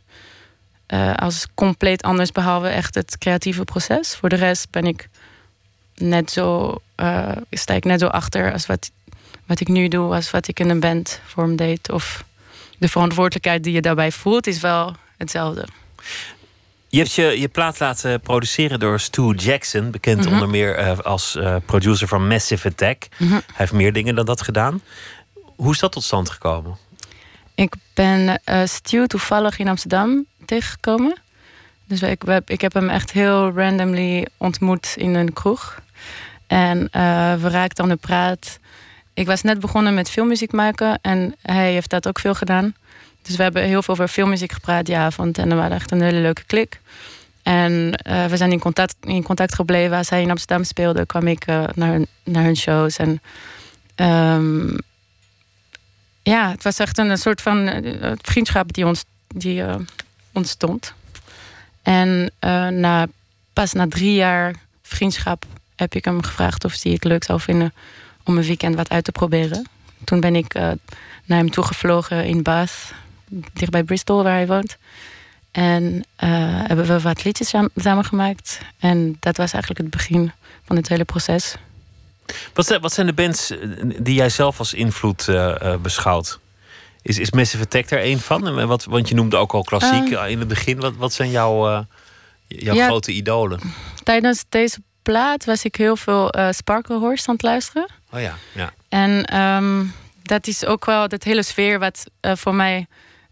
uh, 0.94 1.14
als 1.14 1.46
compleet 1.54 2.02
anders, 2.02 2.32
behalve 2.32 2.68
echt 2.68 2.94
het 2.94 3.18
creatieve 3.18 3.64
proces. 3.64 4.16
Voor 4.16 4.28
de 4.28 4.36
rest 4.36 4.70
ben 4.70 4.86
ik 4.86 5.08
net 5.96 6.30
zo, 6.30 6.74
uh, 6.96 7.28
sta 7.50 7.74
ik 7.74 7.84
net 7.84 8.00
zo 8.00 8.06
achter 8.06 8.52
als 8.52 8.66
wat, 8.66 8.90
wat 9.46 9.60
ik 9.60 9.68
nu 9.68 9.88
doe, 9.88 10.14
als 10.14 10.30
wat 10.30 10.48
ik 10.48 10.60
in 10.60 10.68
een 10.70 10.80
band 10.80 11.20
vorm 11.26 11.56
deed. 11.56 11.90
Of 11.92 12.24
de 12.78 12.88
verantwoordelijkheid 12.88 13.64
die 13.64 13.72
je 13.72 13.80
daarbij 13.80 14.12
voelt, 14.12 14.46
is 14.46 14.60
wel 14.60 14.96
hetzelfde. 15.16 15.66
Je 16.88 16.98
hebt 17.00 17.12
je, 17.12 17.40
je 17.40 17.48
plaat 17.48 17.78
laten 17.80 18.20
produceren 18.20 18.78
door 18.80 19.00
Stu 19.00 19.34
Jackson, 19.34 19.90
bekend 19.90 20.24
Mhm. 20.24 20.32
onder 20.32 20.48
meer 20.48 20.78
uh, 20.80 20.98
als 20.98 21.36
uh, 21.36 21.56
producer 21.66 22.08
van 22.08 22.26
Massive 22.28 22.68
Attack. 22.68 23.06
Mhm. 23.18 23.32
Hij 23.32 23.42
heeft 23.54 23.72
meer 23.72 23.92
dingen 23.92 24.14
dan 24.14 24.24
dat 24.26 24.42
gedaan. 24.42 24.82
Hoe 25.56 25.72
is 25.72 25.78
dat 25.78 25.92
tot 25.92 26.02
stand 26.04 26.30
gekomen? 26.30 26.76
Ik 27.54 27.74
ben 27.94 28.40
uh, 28.46 28.60
Stu 28.64 29.06
toevallig 29.06 29.58
in 29.58 29.68
Amsterdam 29.68 30.26
tegengekomen. 30.54 31.16
Dus 31.84 32.02
ik, 32.02 32.22
ik 32.46 32.60
heb 32.60 32.72
hem 32.72 32.88
echt 32.88 33.12
heel 33.12 33.50
randomly 33.50 34.26
ontmoet 34.36 34.94
in 34.96 35.14
een 35.14 35.32
kroeg. 35.32 35.82
En 36.46 36.78
uh, 36.78 37.34
we 37.34 37.48
raakten 37.48 37.84
aan 37.84 37.90
de 37.90 37.96
praat. 37.96 38.58
Ik 39.14 39.26
was 39.26 39.42
net 39.42 39.60
begonnen 39.60 39.94
met 39.94 40.10
filmmuziek 40.10 40.52
maken 40.52 40.98
en 41.02 41.34
hij 41.42 41.72
heeft 41.72 41.90
dat 41.90 42.08
ook 42.08 42.18
veel 42.18 42.34
gedaan. 42.34 42.74
Dus 43.22 43.36
we 43.36 43.42
hebben 43.42 43.62
heel 43.62 43.82
veel 43.82 43.94
over 43.94 44.08
filmmuziek 44.08 44.52
gepraat 44.52 44.86
die 44.86 44.96
avond 44.96 45.38
en 45.38 45.48
we 45.48 45.54
hadden 45.54 45.78
echt 45.78 45.90
een 45.90 46.02
hele 46.02 46.20
leuke 46.20 46.44
klik. 46.46 46.80
En 47.42 48.00
uh, 48.08 48.24
we 48.24 48.36
zijn 48.36 48.52
in 48.52 48.58
contact, 48.58 48.96
in 49.00 49.22
contact 49.22 49.54
gebleven. 49.54 49.96
Als 49.96 50.10
hij 50.10 50.22
in 50.22 50.30
Amsterdam 50.30 50.64
speelde, 50.64 51.06
kwam 51.06 51.26
ik 51.26 51.48
uh, 51.48 51.64
naar, 51.74 51.90
hun, 51.90 52.06
naar 52.24 52.44
hun 52.44 52.56
shows. 52.56 52.96
En 52.96 53.20
um, 54.36 54.76
ja, 56.22 56.50
het 56.50 56.62
was 56.62 56.78
echt 56.78 56.98
een, 56.98 57.18
soort 57.18 57.40
van 57.40 57.84
vriendschap 58.22 58.72
die, 58.72 58.86
ons, 58.86 59.04
die 59.28 59.62
ontstond. 60.34 60.94
En 61.82 62.30
uh, 62.40 62.68
na, 62.68 63.06
pas 63.52 63.72
na 63.72 63.88
drie 63.88 64.14
jaar 64.14 64.54
vriendschap 64.82 65.44
heb 65.76 65.94
ik 65.94 66.04
hem 66.04 66.22
gevraagd 66.22 66.64
of 66.64 66.82
hij 66.82 66.92
het 66.92 67.04
leuk 67.04 67.24
zou 67.24 67.40
vinden 67.40 67.72
om 68.24 68.36
een 68.36 68.44
weekend 68.44 68.74
wat 68.74 68.88
uit 68.88 69.04
te 69.04 69.12
proberen. 69.12 69.68
Toen 70.04 70.20
ben 70.20 70.36
ik 70.36 70.54
uh, 70.54 70.62
naar 71.24 71.38
hem 71.38 71.50
toegevlogen 71.50 72.24
in 72.24 72.42
Bath, 72.42 72.92
dicht 73.52 73.70
bij 73.70 73.82
Bristol, 73.82 74.22
waar 74.22 74.32
hij 74.32 74.46
woont. 74.46 74.76
En 75.50 76.04
eh, 76.16 76.28
hebben 76.66 76.86
we 76.86 77.00
wat 77.00 77.24
liedjes 77.24 77.48
samen, 77.74 78.04
gemaakt. 78.04 78.60
En 78.78 79.16
dat 79.20 79.36
was 79.36 79.52
eigenlijk 79.52 79.82
het 79.82 79.90
begin 79.90 80.32
van 80.64 80.76
het 80.76 80.88
hele 80.88 81.04
proces. 81.04 81.56
Wat 82.54 82.66
zijn, 82.66 82.80
wat 82.80 82.92
zijn 82.92 83.06
de 83.06 83.12
bands 83.12 83.50
eh, 83.50 83.58
die 83.98 84.14
jij 84.14 84.28
zelf 84.28 84.58
als 84.58 84.74
invloed 84.74 85.28
eh, 85.28 85.72
eh, 85.72 85.80
beschouwt? 85.80 86.38
Is, 87.04 87.18
is 87.18 87.30
Massive 87.30 87.62
Attack 87.62 87.90
er 87.90 87.98
één 87.98 88.20
van? 88.20 88.58
En 88.58 88.68
wat, 88.68 88.84
want 88.84 89.08
je 89.08 89.14
noemde 89.14 89.36
ook 89.36 89.52
al 89.52 89.62
klassiek 89.62 90.10
Eh. 90.12 90.30
in 90.30 90.38
het 90.38 90.48
begin. 90.48 90.80
Wat, 90.80 90.96
wat 90.96 91.12
zijn 91.12 91.30
jouw, 91.30 91.68
eh, 91.68 91.80
jouw 92.46 92.74
Ja. 92.74 92.86
grote 92.86 93.12
idolen? 93.12 93.60
Tijdens 94.02 94.44
deze 94.48 94.78
plaat 95.02 95.44
was 95.44 95.64
ik 95.64 95.76
heel 95.76 95.96
veel 95.96 96.30
eh 96.30 96.48
Sparkle 96.50 96.98
Horse 96.98 97.28
aan 97.28 97.34
het 97.34 97.42
luisteren. 97.42 97.88
Oh 98.10 98.20
ja, 98.20 98.34
ja. 98.52 98.72
En 98.88 99.24
ehm, 99.24 99.84
dat 100.22 100.46
is 100.46 100.64
ook 100.64 100.84
wel 100.84 101.08
dat 101.08 101.22
hele 101.22 101.42
sfeer 101.42 101.78
wat 101.78 102.04
eh, 102.20 102.32
voor 102.36 102.54
mij 102.54 102.86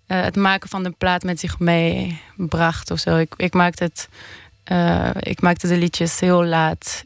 eh, 0.07 0.23
het 0.23 0.37
maken 0.37 0.69
van 0.69 0.83
de 0.83 0.91
plaat 0.99 1.23
met 1.23 1.41
zich 1.41 1.59
meebracht 1.59 2.91
of 2.91 2.99
zo. 2.99 3.17
Ik, 3.17 3.35
ik, 3.37 3.53
maakte 3.55 3.85
het, 3.85 4.09
eh, 4.65 5.11
ik 5.21 5.41
maakte 5.41 5.69
de 5.69 5.77
liedjes 5.77 6.21
heel 6.21 6.45
laat 6.45 7.05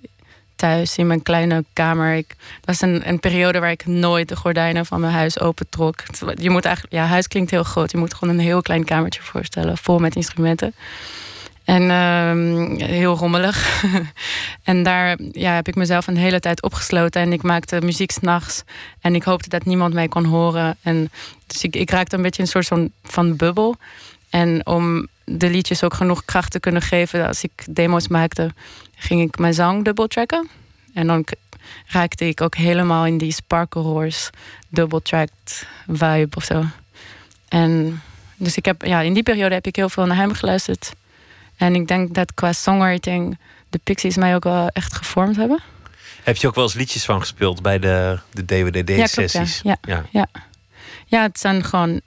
thuis 0.56 0.98
in 0.98 1.06
mijn 1.06 1.22
kleine 1.22 1.64
kamer. 1.72 2.14
Ik, 2.14 2.28
dat 2.28 2.64
was 2.64 2.80
een, 2.80 3.08
een 3.08 3.20
periode 3.20 3.58
waar 3.58 3.70
ik 3.70 3.86
nooit 3.86 4.28
de 4.28 4.36
gordijnen 4.36 4.86
van 4.86 5.00
mijn 5.00 5.12
huis 5.12 5.40
opentrok. 5.40 6.02
Je 6.34 6.50
moet 6.50 6.64
eigenlijk, 6.64 6.94
ja, 6.94 7.04
huis 7.04 7.28
klinkt 7.28 7.50
heel 7.50 7.64
groot. 7.64 7.90
Je 7.90 7.98
moet 7.98 8.14
gewoon 8.14 8.34
een 8.34 8.40
heel 8.40 8.62
klein 8.62 8.84
kamertje 8.84 9.22
voorstellen, 9.22 9.78
vol 9.78 9.98
met 9.98 10.16
instrumenten. 10.16 10.74
En 11.64 11.90
ehm, 11.90 12.80
heel 12.80 13.16
rommelig. 13.16 13.82
en 14.62 14.82
daar 14.82 15.18
ja, 15.32 15.54
heb 15.54 15.68
ik 15.68 15.74
mezelf 15.74 16.06
een 16.06 16.16
hele 16.16 16.40
tijd 16.40 16.62
opgesloten. 16.62 17.20
En 17.20 17.32
ik 17.32 17.42
maakte 17.42 17.80
muziek 17.80 18.10
s'nachts. 18.10 18.64
En 19.00 19.14
ik 19.14 19.22
hoopte 19.22 19.48
dat 19.48 19.64
niemand 19.64 19.94
mij 19.94 20.08
kon 20.08 20.24
horen. 20.24 20.76
En 20.82 21.10
dus 21.46 21.62
ik, 21.62 21.76
ik 21.76 21.90
raakte 21.90 22.16
een 22.16 22.22
beetje 22.22 22.42
een 22.42 22.48
soort 22.48 22.66
van, 22.66 22.90
van 23.02 23.36
bubbel. 23.36 23.76
En 24.30 24.66
om 24.66 25.08
de 25.26 25.50
liedjes 25.50 25.82
ook 25.82 25.94
genoeg 25.94 26.24
kracht 26.24 26.50
te 26.50 26.60
kunnen 26.60 26.82
geven... 26.82 27.26
als 27.26 27.42
ik 27.42 27.52
demo's 27.70 28.08
maakte, 28.08 28.54
ging 28.94 29.22
ik 29.22 29.38
mijn 29.38 29.54
zang 29.54 29.84
dubbeltracken. 29.84 30.48
En 30.94 31.06
dan 31.06 31.26
raakte 31.86 32.28
ik 32.28 32.40
ook 32.40 32.54
helemaal 32.54 33.06
in 33.06 33.18
die 33.18 33.32
Sparkle 33.32 33.82
Horse 33.82 34.30
double-tracked 34.68 35.66
vibe 35.86 36.36
of 36.36 36.44
zo. 36.44 36.64
En 37.48 38.02
dus 38.36 38.56
ik 38.56 38.64
heb, 38.64 38.84
ja, 38.84 39.00
in 39.00 39.12
die 39.12 39.22
periode 39.22 39.54
heb 39.54 39.66
ik 39.66 39.76
heel 39.76 39.88
veel 39.88 40.06
naar 40.06 40.16
hem 40.16 40.32
geluisterd. 40.32 40.92
En 41.56 41.74
ik 41.74 41.88
denk 41.88 42.14
dat 42.14 42.34
qua 42.34 42.52
songwriting 42.52 43.38
de 43.68 43.78
Pixies 43.84 44.16
mij 44.16 44.34
ook 44.34 44.44
wel 44.44 44.68
echt 44.68 44.94
gevormd 44.94 45.36
hebben. 45.36 45.62
Heb 46.22 46.36
je 46.36 46.46
ook 46.46 46.54
wel 46.54 46.64
eens 46.64 46.74
liedjes 46.74 47.04
van 47.04 47.20
gespeeld 47.20 47.62
bij 47.62 47.78
de, 47.78 48.18
de 48.32 48.44
DWDD-sessies? 48.44 49.60
Ja, 49.62 49.76
ja. 49.82 49.94
Ja, 49.94 50.04
ja. 50.10 50.42
ja, 51.06 51.22
het 51.22 51.38
zijn 51.38 51.64
gewoon 51.64 52.00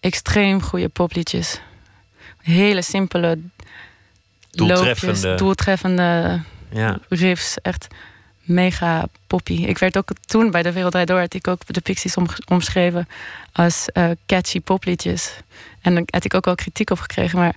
extreem 0.00 0.62
goede 0.62 0.88
popliedjes. 0.88 1.60
Hele 2.54 2.82
simpele 2.82 3.38
Doeltreffende. 4.50 5.12
loopjes, 5.14 5.38
doeltreffende 5.38 6.40
Ja. 6.70 6.98
riffs. 7.08 7.56
Echt 7.62 7.86
mega 8.42 9.06
poppy. 9.26 9.52
Ik 9.64 9.78
werd 9.78 9.96
ook 9.96 10.08
toen 10.26 10.50
bij 10.50 10.62
de 10.62 10.72
Wereldrijd 10.72 11.06
Door... 11.06 11.18
had 11.20 11.34
ik 11.34 11.48
ook 11.48 11.60
de 11.66 11.80
Pixies 11.80 12.16
om, 12.16 12.26
omschreven 12.48 13.08
als 13.52 13.86
eh, 13.92 14.10
catchy 14.26 14.60
popliedjes. 14.60 15.32
En 15.80 15.94
dan 15.94 16.02
had 16.06 16.24
ik 16.24 16.34
ook 16.34 16.44
wel 16.44 16.54
kritiek 16.54 16.90
op 16.90 16.98
gekregen, 16.98 17.38
maar... 17.38 17.54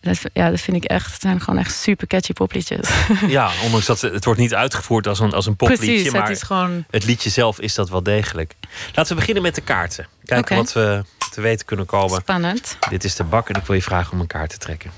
Dat, 0.00 0.20
ja, 0.32 0.50
dat 0.50 0.60
vind 0.60 0.76
ik 0.76 0.84
echt. 0.84 1.12
Het 1.12 1.20
zijn 1.20 1.40
gewoon 1.40 1.58
echt 1.60 1.74
super 1.74 2.06
catchy 2.06 2.32
popliedjes. 2.32 2.88
Ja, 3.26 3.50
ondanks 3.64 3.86
dat 3.86 4.00
het, 4.00 4.24
wordt 4.24 4.40
niet 4.40 4.54
uitgevoerd 4.54 5.06
als 5.06 5.18
een, 5.20 5.32
als 5.32 5.46
een 5.46 5.56
popliedje. 5.56 5.86
Precies, 5.86 6.04
het 6.04 6.12
maar 6.12 6.30
is 6.30 6.42
gewoon- 6.42 6.84
het 6.90 7.04
liedje 7.04 7.30
zelf 7.30 7.60
is 7.60 7.74
dat 7.74 7.88
wel 7.90 8.02
degelijk. 8.02 8.54
Laten 8.94 9.12
we 9.12 9.18
beginnen 9.18 9.42
met 9.42 9.54
de 9.54 9.60
kaarten. 9.60 10.06
Kijken 10.24 10.56
wat 10.56 10.72
we 10.72 11.04
te 11.32 11.40
weten 11.40 11.66
kunnen 11.66 11.86
komen. 11.86 12.20
Spannend. 12.20 12.76
Dit 12.88 13.04
is 13.04 13.16
de 13.16 13.24
bak 13.24 13.48
en 13.48 13.54
ik 13.60 13.66
wil 13.66 13.76
je 13.76 13.82
vragen 13.82 14.12
om 14.12 14.20
een 14.20 14.26
kaart 14.26 14.50
te 14.50 14.58
trekken. 14.58 14.90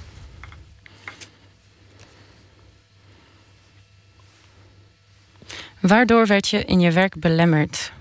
Waardoor 5.81 6.27
werd 6.27 6.49
je 6.49 6.65
in 6.65 6.81
je 6.81 6.91
werk 6.93 7.15
belemmerd? 7.21 7.93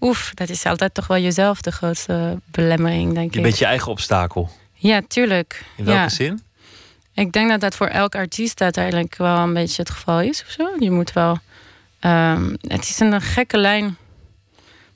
Oef, 0.00 0.30
dat 0.34 0.48
is 0.48 0.66
altijd 0.66 0.94
toch 0.94 1.06
wel 1.06 1.18
jezelf 1.18 1.60
de 1.60 1.72
grootste 1.72 2.40
belemmering, 2.44 3.14
denk 3.14 3.30
Je 3.32 3.36
ik. 3.36 3.42
bent 3.44 3.58
je 3.58 3.64
eigen 3.64 3.90
obstakel. 3.90 4.50
Ja, 4.74 5.00
tuurlijk. 5.08 5.64
In 5.76 5.84
welke 5.84 6.00
ja. 6.00 6.08
zin? 6.08 6.42
Ik 7.14 7.32
denk 7.32 7.48
dat 7.50 7.60
dat 7.60 7.74
voor 7.76 7.86
elk 7.86 8.14
artiest 8.14 8.60
uiteindelijk 8.60 9.16
wel 9.16 9.36
een 9.36 9.54
beetje 9.54 9.82
het 9.82 9.90
geval 9.90 10.20
is 10.20 10.42
of 10.46 10.50
zo. 10.50 10.70
Je 10.78 10.90
moet 10.90 11.12
wel. 11.12 11.38
ehm, 12.00 12.54
het 12.60 12.88
is 12.88 13.00
een 13.00 13.20
gekke 13.20 13.58
lijn 13.58 13.96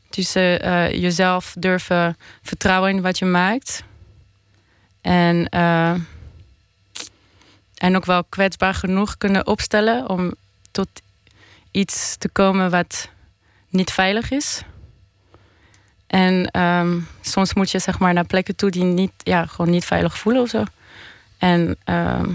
tussen 0.08 0.62
eh, 0.62 0.92
jezelf 0.92 1.54
durven 1.58 2.16
vertrouwen 2.42 2.90
in 2.90 3.02
wat 3.02 3.18
je 3.18 3.24
maakt. 3.24 3.82
En, 5.00 5.48
eh, 5.48 5.94
en 7.74 7.96
ook 7.96 8.04
wel 8.04 8.24
kwetsbaar 8.24 8.74
genoeg 8.74 9.18
kunnen 9.18 9.46
opstellen 9.46 10.08
om 10.08 10.34
tot 10.70 10.88
iets 11.70 12.16
te 12.16 12.28
komen 12.28 12.70
wat 12.70 13.08
niet 13.68 13.90
veilig 13.90 14.30
is. 14.30 14.62
En 16.06 16.50
ehm, 16.50 16.98
soms 17.20 17.54
moet 17.54 17.70
je 17.70 17.78
zeg 17.78 17.98
maar 17.98 18.12
naar 18.12 18.24
plekken 18.24 18.56
toe 18.56 18.70
die 18.70 18.84
niet, 18.84 19.12
ja, 19.16 19.46
gewoon 19.46 19.70
niet 19.70 19.84
veilig 19.84 20.18
voelen 20.18 20.42
of 20.42 20.48
zo. 20.48 20.64
En, 21.38 21.76
ehm, 21.84 22.30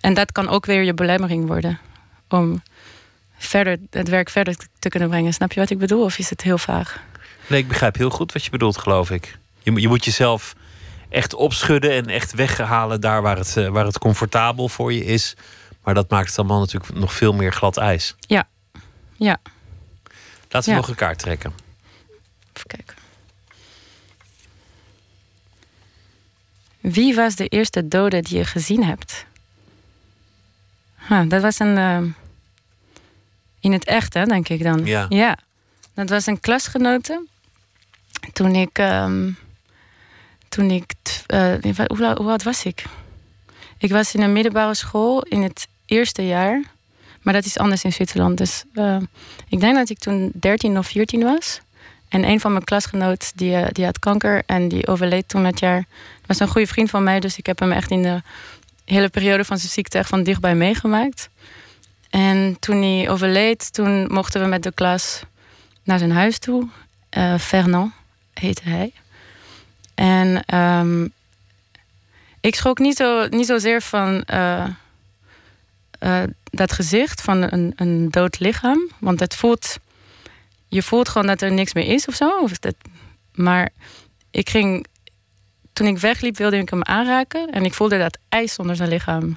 en 0.00 0.14
dat 0.14 0.32
kan 0.32 0.48
ook 0.48 0.66
weer 0.66 0.82
je 0.82 0.94
belemmering 0.94 1.46
worden 1.46 1.80
om 2.28 2.62
verder, 3.38 3.78
het 3.90 4.08
werk 4.08 4.30
verder 4.30 4.56
te- 4.78 4.88
kunnen 4.88 5.08
brengen. 5.08 5.32
Snap 5.34 5.52
je 5.52 5.60
wat 5.60 5.70
ik 5.70 5.78
bedoel? 5.78 6.04
Of 6.04 6.18
is 6.18 6.30
het 6.30 6.42
heel 6.42 6.58
vaag? 6.58 7.00
Nee, 7.46 7.60
ik 7.60 7.68
begrijp 7.68 7.96
heel 7.96 8.10
goed 8.10 8.32
wat 8.32 8.44
je 8.44 8.50
bedoelt, 8.50 8.78
geloof 8.78 9.10
ik. 9.10 9.38
Je, 9.62 9.70
moet- 9.70 9.80
je 9.80 9.88
moet 9.88 10.04
jezelf 10.04 10.54
echt 11.08 11.34
opschudden 11.34 11.90
en 11.92 12.06
echt 12.08 12.34
weghalen 12.34 13.00
daar 13.00 13.22
waar 13.22 13.36
het, 13.36 13.56
eh, 13.56 13.68
waar 13.68 13.84
het 13.84 13.98
comfortabel 13.98 14.68
voor 14.68 14.92
je 14.92 15.04
is. 15.04 15.34
Maar 15.82 15.94
dat 15.94 16.10
maakt 16.10 16.28
het 16.28 16.38
allemaal 16.38 16.60
natuurlijk 16.60 16.94
nog 16.94 17.12
veel 17.12 17.32
meer 17.32 17.52
glad 17.52 17.76
ijs. 17.76 18.14
Ja, 18.20 18.48
ja. 19.16 19.36
Laten 20.48 20.68
we 20.68 20.74
Ja. 20.74 20.76
nog 20.80 20.88
een 20.88 20.94
kaart 20.94 21.18
trekken. 21.18 21.52
Even 22.54 22.66
kijken. 22.66 22.94
Wie 26.80 27.14
was 27.14 27.34
de 27.36 27.46
eerste 27.48 27.88
dode 27.88 28.20
die 28.22 28.36
je 28.38 28.44
gezien 28.44 28.84
hebt? 28.84 29.26
Huh, 31.08 31.28
dat 31.28 31.42
was 31.42 31.58
een. 31.58 31.76
ehm, 31.78 32.08
in 33.66 33.72
het 33.72 33.84
echt, 33.84 34.14
hè, 34.14 34.24
denk 34.24 34.48
ik 34.48 34.62
dan. 34.62 34.84
Ja. 34.84 35.06
ja. 35.08 35.38
Dat 35.94 36.08
was 36.08 36.26
een 36.26 36.40
klasgenote. 36.40 37.24
Toen 38.32 38.54
ik. 38.54 38.78
ehm, 38.78 39.30
toen 40.48 40.70
ik. 40.70 40.92
eh, 41.26 41.52
hoe, 41.86 42.16
oud 42.16 42.42
was 42.42 42.64
ik? 42.64 42.84
Ik 43.78 43.90
was 43.90 44.14
in 44.14 44.22
een 44.22 44.32
middelbare 44.32 44.74
school 44.74 45.22
in 45.22 45.42
het 45.42 45.68
eerste 45.86 46.26
jaar. 46.26 46.62
Maar 47.22 47.34
dat 47.34 47.44
is 47.44 47.58
anders 47.58 47.84
in 47.84 47.92
Zwitserland. 47.92 48.38
Dus 48.38 48.64
eh, 48.74 48.96
ik 49.48 49.60
denk 49.60 49.74
dat 49.74 49.90
ik 49.90 49.98
toen 49.98 50.30
13 50.34 50.78
of 50.78 50.86
14 50.86 51.22
was. 51.22 51.60
En 52.08 52.24
een 52.24 52.40
van 52.40 52.52
mijn 52.52 52.64
klasgenoten 52.64 53.28
die, 53.34 53.56
eh, 53.56 53.66
die 53.72 53.84
had 53.84 53.98
kanker 53.98 54.42
en 54.46 54.68
die 54.68 54.86
overleed 54.86 55.28
toen 55.28 55.42
dat 55.42 55.60
jaar. 55.60 55.84
Dat 56.18 56.26
was 56.26 56.40
een 56.40 56.48
goede 56.48 56.66
vriend 56.66 56.90
van 56.90 57.02
mij, 57.02 57.20
dus 57.20 57.38
ik 57.38 57.46
heb 57.46 57.58
hem 57.58 57.72
echt 57.72 57.90
in 57.90 58.02
de 58.02 58.22
hele 58.84 59.08
periode 59.08 59.44
van 59.44 59.58
zijn 59.58 59.72
ziekte 59.72 59.98
echt 59.98 60.08
van 60.08 60.22
dichtbij 60.22 60.54
meegemaakt. 60.54 61.28
En 62.10 62.56
toen 62.60 62.82
hij 62.82 63.10
overleed, 63.10 63.72
toen 63.72 64.06
mochten 64.12 64.40
we 64.40 64.46
met 64.46 64.62
de 64.62 64.72
klas 64.72 65.22
naar 65.84 65.98
zijn 65.98 66.12
huis 66.12 66.38
toe. 66.38 66.68
Eh, 67.08 67.38
Fernand 67.38 67.92
heette 68.32 68.68
hij. 68.68 68.92
En 69.94 70.44
ehm, 70.44 71.06
ik 72.40 72.54
schrok 72.54 72.78
niet, 72.78 72.96
zo, 72.96 73.28
niet 73.28 73.46
zozeer 73.46 73.82
van 73.82 74.22
eh, 74.22 74.66
eh, 75.98 76.22
dat 76.44 76.72
gezicht 76.72 77.20
van 77.22 77.52
een, 77.52 77.72
een 77.76 78.10
dood 78.10 78.38
lichaam. 78.38 78.90
Want 78.98 79.20
het 79.20 79.34
voelt, 79.34 79.76
je 80.68 80.82
voelt 80.82 81.08
gewoon 81.08 81.26
dat 81.26 81.42
er 81.42 81.52
niks 81.52 81.74
meer 81.74 81.86
is 81.86 82.06
of 82.06 82.14
zo. 82.14 82.48
Dat, 82.60 82.74
maar 83.34 83.68
ik 84.30 84.50
ging, 84.50 84.86
toen 85.72 85.86
ik 85.86 85.98
wegliep 85.98 86.36
wilde 86.36 86.58
ik 86.58 86.70
hem 86.70 86.84
aanraken. 86.84 87.50
En 87.50 87.64
ik 87.64 87.74
voelde 87.74 87.98
dat 87.98 88.18
ijs 88.28 88.58
onder 88.58 88.76
zijn 88.76 88.88
lichaam. 88.88 89.36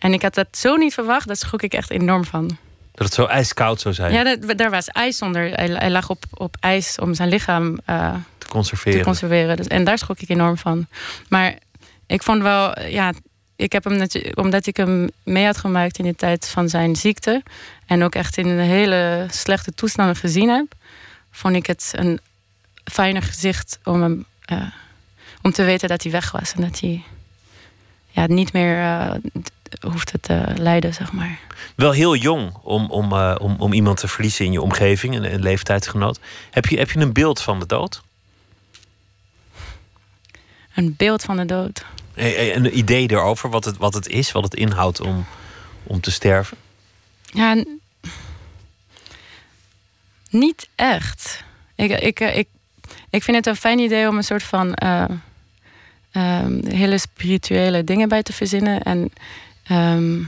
En 0.00 0.12
ik 0.12 0.22
had 0.22 0.34
dat 0.34 0.46
zo 0.50 0.76
niet 0.76 0.94
verwacht, 0.94 1.26
daar 1.26 1.36
schrok 1.36 1.62
ik 1.62 1.72
echt 1.72 1.90
enorm 1.90 2.24
van. 2.24 2.58
Dat 2.92 3.06
het 3.06 3.14
zo 3.14 3.24
ijskoud 3.24 3.80
zou 3.80 3.94
zijn. 3.94 4.12
Ja, 4.12 4.36
dat, 4.36 4.58
daar 4.58 4.70
was 4.70 4.88
ijs 4.88 5.22
onder. 5.22 5.50
Hij, 5.50 5.66
hij 5.66 5.90
lag 5.90 6.10
op, 6.10 6.24
op 6.30 6.56
ijs 6.60 6.98
om 6.98 7.14
zijn 7.14 7.28
lichaam 7.28 7.78
eh, 7.84 8.14
te 8.38 8.48
conserveren. 8.48 8.98
te 8.98 9.04
conserveren. 9.04 9.56
Dus, 9.56 9.66
en 9.66 9.84
daar 9.84 9.98
schrok 9.98 10.20
ik 10.20 10.28
enorm 10.28 10.56
van. 10.56 10.86
Maar 11.28 11.54
ik 12.06 12.22
vond 12.22 12.42
wel, 12.42 12.80
ja, 12.80 13.12
ik 13.56 13.72
heb 13.72 13.84
hem 13.84 14.06
omdat 14.34 14.66
ik 14.66 14.76
hem 14.76 15.10
mee 15.22 15.44
had 15.44 15.56
gemaakt 15.56 15.98
in 15.98 16.04
de 16.04 16.16
tijd 16.16 16.48
van 16.48 16.68
zijn 16.68 16.96
ziekte. 16.96 17.42
En 17.86 18.02
ook 18.02 18.14
echt 18.14 18.36
in 18.36 18.46
een 18.46 18.58
hele 18.58 19.26
slechte 19.30 19.72
toestanden 19.74 20.16
gezien 20.16 20.48
heb. 20.48 20.66
Vond 21.30 21.56
ik 21.56 21.66
het 21.66 21.92
een 21.96 22.20
fijner 22.84 23.22
gezicht 23.22 23.78
om 23.84 24.02
hem, 24.02 24.24
eh, 24.44 24.62
om 25.42 25.52
te 25.52 25.64
weten 25.64 25.88
dat 25.88 26.02
hij 26.02 26.12
weg 26.12 26.30
was. 26.30 26.52
En 26.52 26.60
dat 26.60 26.80
hij 26.80 27.02
ja, 28.10 28.26
niet 28.26 28.52
meer 28.52 29.20
eh, 29.80 29.90
hoefde 29.90 30.20
te 30.20 30.44
lijden, 30.56 30.94
zeg 30.94 31.12
maar. 31.12 31.38
Wel 31.74 31.92
heel 31.92 32.16
jong 32.16 32.54
om, 32.62 32.90
om, 32.90 33.12
eh, 33.12 33.34
om, 33.38 33.56
om 33.58 33.72
iemand 33.72 33.98
te 33.98 34.08
verliezen 34.08 34.44
in 34.44 34.52
je 34.52 34.62
omgeving, 34.62 35.14
een, 35.14 35.32
een 35.34 35.42
leeftijdsgenoot. 35.42 36.20
Heb 36.50 36.66
je, 36.66 36.78
heb 36.78 36.90
je 36.90 36.98
een 36.98 37.12
beeld 37.12 37.40
van 37.42 37.58
de 37.58 37.66
dood? 37.66 38.02
een 40.74 40.94
beeld 40.96 41.22
van 41.22 41.36
de 41.36 41.44
dood. 41.44 41.84
Een 42.14 42.78
idee 42.78 43.10
erover, 43.10 43.50
wat 43.50 43.64
het, 43.64 43.76
wat 43.76 43.94
het 43.94 44.08
is, 44.08 44.32
wat 44.32 44.42
het 44.42 44.54
inhoudt 44.54 45.00
om, 45.00 45.24
om 45.82 46.00
te 46.00 46.10
sterven? 46.10 46.56
Ja, 47.22 47.64
niet 50.30 50.68
echt. 50.74 51.44
Ik, 51.74 51.90
ik, 52.00 52.20
eh, 52.20 52.36
ik, 52.36 52.48
ik 53.10 53.22
vind 53.22 53.36
het 53.36 53.46
een 53.46 53.56
fijn 53.56 53.78
idee 53.78 54.08
om 54.08 54.16
een 54.16 54.24
soort 54.24 54.42
van 54.42 54.74
eh, 54.74 55.04
ehm, 56.10 56.66
hele 56.66 56.98
spirituele 56.98 57.84
dingen 57.84 58.08
bij 58.08 58.22
te 58.22 58.32
verzinnen. 58.32 58.82
En, 58.82 59.12
ehm, 59.70 60.18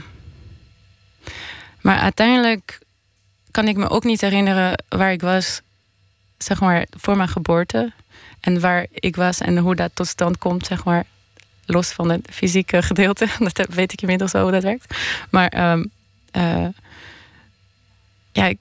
maar 1.81 1.97
uiteindelijk 1.99 2.79
kan 3.51 3.67
ik 3.67 3.75
me 3.75 3.89
ook 3.89 4.03
niet 4.03 4.21
herinneren 4.21 4.83
waar 4.89 5.11
ik 5.11 5.21
was, 5.21 5.61
zeg 6.37 6.59
maar, 6.59 6.85
voor 6.89 7.17
mijn 7.17 7.29
geboorte. 7.29 7.91
En 8.39 8.59
waar 8.59 8.85
ik 8.91 9.15
was 9.15 9.39
en 9.39 9.57
hoe 9.57 9.75
dat 9.75 9.91
tot 9.93 10.07
stand 10.07 10.37
komt, 10.37 10.65
zeg 10.65 10.83
maar. 10.83 11.05
Los 11.65 11.91
van 11.91 12.09
het 12.09 12.27
fysieke 12.31 12.81
gedeelte. 12.81 13.27
Dat 13.53 13.67
weet 13.69 13.93
ik 13.93 14.01
inmiddels 14.01 14.31
wel 14.31 14.41
hoe 14.43 14.51
dat 14.51 14.63
werkt. 14.63 14.95
Maar 15.29 15.47
ehm, 15.47 15.85
eh, 16.31 16.67
ja, 18.31 18.53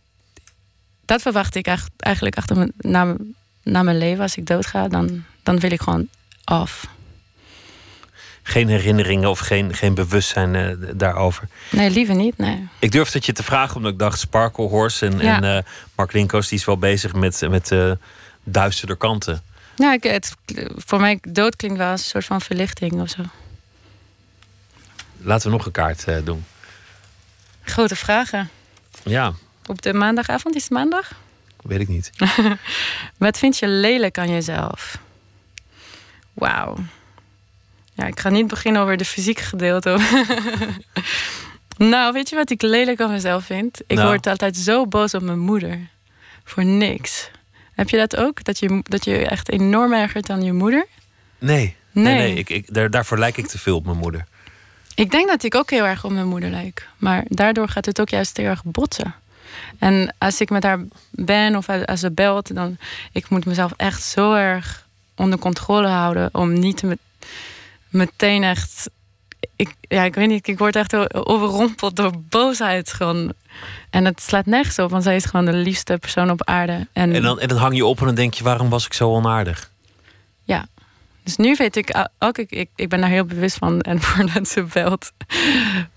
dat 1.04 1.22
verwacht 1.22 1.54
ik 1.54 1.66
eigenlijk 1.96 2.36
achter 2.36 2.56
mijn, 2.56 2.72
na, 2.76 3.16
na 3.62 3.82
mijn 3.82 3.98
leven. 3.98 4.22
Als 4.22 4.36
ik 4.36 4.46
doodga, 4.46 4.88
dan, 4.88 5.24
dan 5.42 5.58
wil 5.58 5.70
ik 5.70 5.80
gewoon 5.80 6.08
af. 6.44 6.86
Geen 8.42 8.68
herinneringen 8.68 9.30
of 9.30 9.38
geen, 9.38 9.74
geen 9.74 9.94
bewustzijn 9.94 10.54
eh, 10.54 10.76
daarover. 10.94 11.48
Nee, 11.70 11.90
liever 11.90 12.14
niet. 12.14 12.38
Nee. 12.38 12.68
Ik 12.78 12.92
durfde 12.92 13.16
het 13.18 13.26
je 13.26 13.32
te 13.32 13.42
vragen 13.42 13.76
omdat 13.76 13.92
ik 13.92 13.98
dacht 13.98 14.18
Sparkle 14.18 14.66
Horse 14.68 15.06
en, 15.06 15.18
Ja. 15.18 15.36
en 15.42 15.56
eh, 15.56 15.62
Mark 15.96 16.12
Linkos 16.12 16.48
die 16.48 16.58
is 16.58 16.64
wel 16.64 16.78
bezig 16.78 17.12
met, 17.12 17.40
met 17.48 17.70
eh 17.70 17.92
duisterder 18.44 18.96
kanten. 18.96 19.42
Ja, 19.76 19.92
ik, 19.92 20.02
het, 20.02 20.34
voor 20.76 21.00
mij 21.00 21.18
dood 21.28 21.56
klinkt 21.56 21.78
wel 21.78 21.90
als 21.90 22.00
een 22.02 22.08
soort 22.08 22.24
van 22.24 22.40
verlichting 22.40 23.00
of 23.00 23.08
zo. 23.08 23.22
Laten 25.18 25.50
we 25.50 25.56
nog 25.56 25.66
een 25.66 25.72
kaart 25.72 26.06
doen. 26.24 26.44
Grote 27.62 27.96
vragen. 27.96 28.50
Ja, 29.04 29.32
Op 29.66 29.82
de 29.82 29.92
maandagavond 29.94 30.54
is 30.54 30.62
het 30.62 30.72
maandag? 30.72 31.12
weet 31.62 31.80
ik 31.80 31.88
niet. 31.88 32.10
Wat 33.18 33.38
vind 33.38 33.58
je 33.58 33.68
lelijk 33.68 34.18
aan 34.18 34.30
jezelf? 34.30 34.98
Wauw. 36.32 36.76
Ja, 37.94 38.06
ik 38.06 38.20
ga 38.20 38.28
niet 38.28 38.46
beginnen 38.46 38.82
over 38.82 38.96
de 38.96 39.04
fysieke 39.04 39.42
gedeelte. 39.42 39.98
nou, 41.76 42.12
weet 42.12 42.28
je 42.28 42.36
wat 42.36 42.50
ik 42.50 42.62
lelijk 42.62 43.00
aan 43.00 43.10
mezelf 43.10 43.44
vind? 43.44 43.80
Ik 43.86 43.96
Nou. 43.96 44.08
word 44.08 44.26
altijd 44.26 44.56
zo 44.56 44.86
boos 44.86 45.14
op 45.14 45.22
mijn 45.22 45.38
moeder. 45.38 45.78
Voor 46.44 46.64
niks. 46.64 47.30
Heb 47.74 47.88
je 47.88 47.96
dat 47.96 48.16
ook? 48.16 48.44
Dat 48.44 48.58
je, 48.58 48.80
dat 48.82 49.04
je 49.04 49.26
echt 49.26 49.50
enorm 49.50 49.92
ergert 49.92 50.30
aan 50.30 50.42
je 50.42 50.52
moeder? 50.52 50.86
Nee, 51.38 51.76
nee, 51.92 52.04
Nee. 52.04 52.14
nee, 52.14 52.34
ik, 52.34 52.48
ik, 52.50 52.74
daar, 52.74 52.90
daarvoor 52.90 53.18
lijk 53.18 53.36
ik 53.36 53.46
te 53.46 53.58
veel 53.58 53.76
op 53.76 53.84
mijn 53.84 53.96
moeder. 53.98 54.24
Ik 54.94 55.10
denk 55.10 55.28
dat 55.28 55.42
ik 55.42 55.54
ook 55.54 55.70
heel 55.70 55.84
erg 55.84 56.04
op 56.04 56.10
mijn 56.10 56.26
moeder 56.28 56.50
lijk. 56.50 56.88
Maar 56.96 57.24
daardoor 57.28 57.68
gaat 57.68 57.86
het 57.86 58.00
ook 58.00 58.08
juist 58.08 58.36
heel 58.36 58.46
erg 58.46 58.64
botsen. 58.64 59.14
En 59.78 60.14
als 60.18 60.40
ik 60.40 60.50
met 60.50 60.62
haar 60.62 60.78
ben 61.10 61.56
of 61.56 61.68
als 61.68 62.00
ze 62.00 62.10
belt, 62.10 62.54
dan 62.54 62.76
ik 63.12 63.28
moet 63.28 63.44
mezelf 63.44 63.72
echt 63.76 64.02
zo 64.02 64.32
erg 64.34 64.86
onder 65.16 65.38
controle 65.38 65.86
houden 65.88 66.28
om 66.32 66.52
niet 66.52 66.82
met, 66.82 66.98
meteen 67.92 68.42
echt. 68.42 68.90
Ik, 69.56 69.74
ja, 69.80 70.02
ik 70.02 70.14
weet 70.14 70.28
niet, 70.28 70.48
ik 70.48 70.58
word 70.58 70.76
echt 70.76 71.14
overrompeld 71.26 71.96
door 71.96 72.12
boosheid 72.28 72.92
gewoon. 72.92 73.32
En 73.90 74.04
het 74.04 74.20
slaat 74.22 74.46
nergens 74.46 74.78
op, 74.78 74.90
want 74.90 75.02
zij 75.02 75.16
is 75.16 75.24
gewoon 75.24 75.44
de 75.44 75.52
liefste 75.52 75.98
persoon 75.98 76.30
op 76.30 76.44
aarde. 76.44 76.86
En, 76.92 77.12
En 77.14 77.22
dan, 77.22 77.40
en 77.40 77.48
dan 77.48 77.58
hang 77.58 77.76
je 77.76 77.84
op 77.86 78.00
en 78.00 78.06
dan 78.06 78.14
denk 78.14 78.34
je, 78.34 78.44
waarom 78.44 78.68
was 78.68 78.86
ik 78.86 78.92
zo 78.92 79.10
onaardig? 79.10 79.70
ja. 80.44 80.66
Dus 81.24 81.36
nu 81.36 81.54
weet 81.58 81.76
ik 81.76 82.08
ook, 82.18 82.38
ik, 82.38 82.50
ik, 82.50 82.68
ik 82.76 82.88
ben 82.88 83.00
daar 83.00 83.10
heel 83.10 83.24
bewust 83.24 83.56
van. 83.56 83.80
En 83.80 84.00
voordat 84.02 84.48
ze 84.48 84.62
belt, 84.62 85.12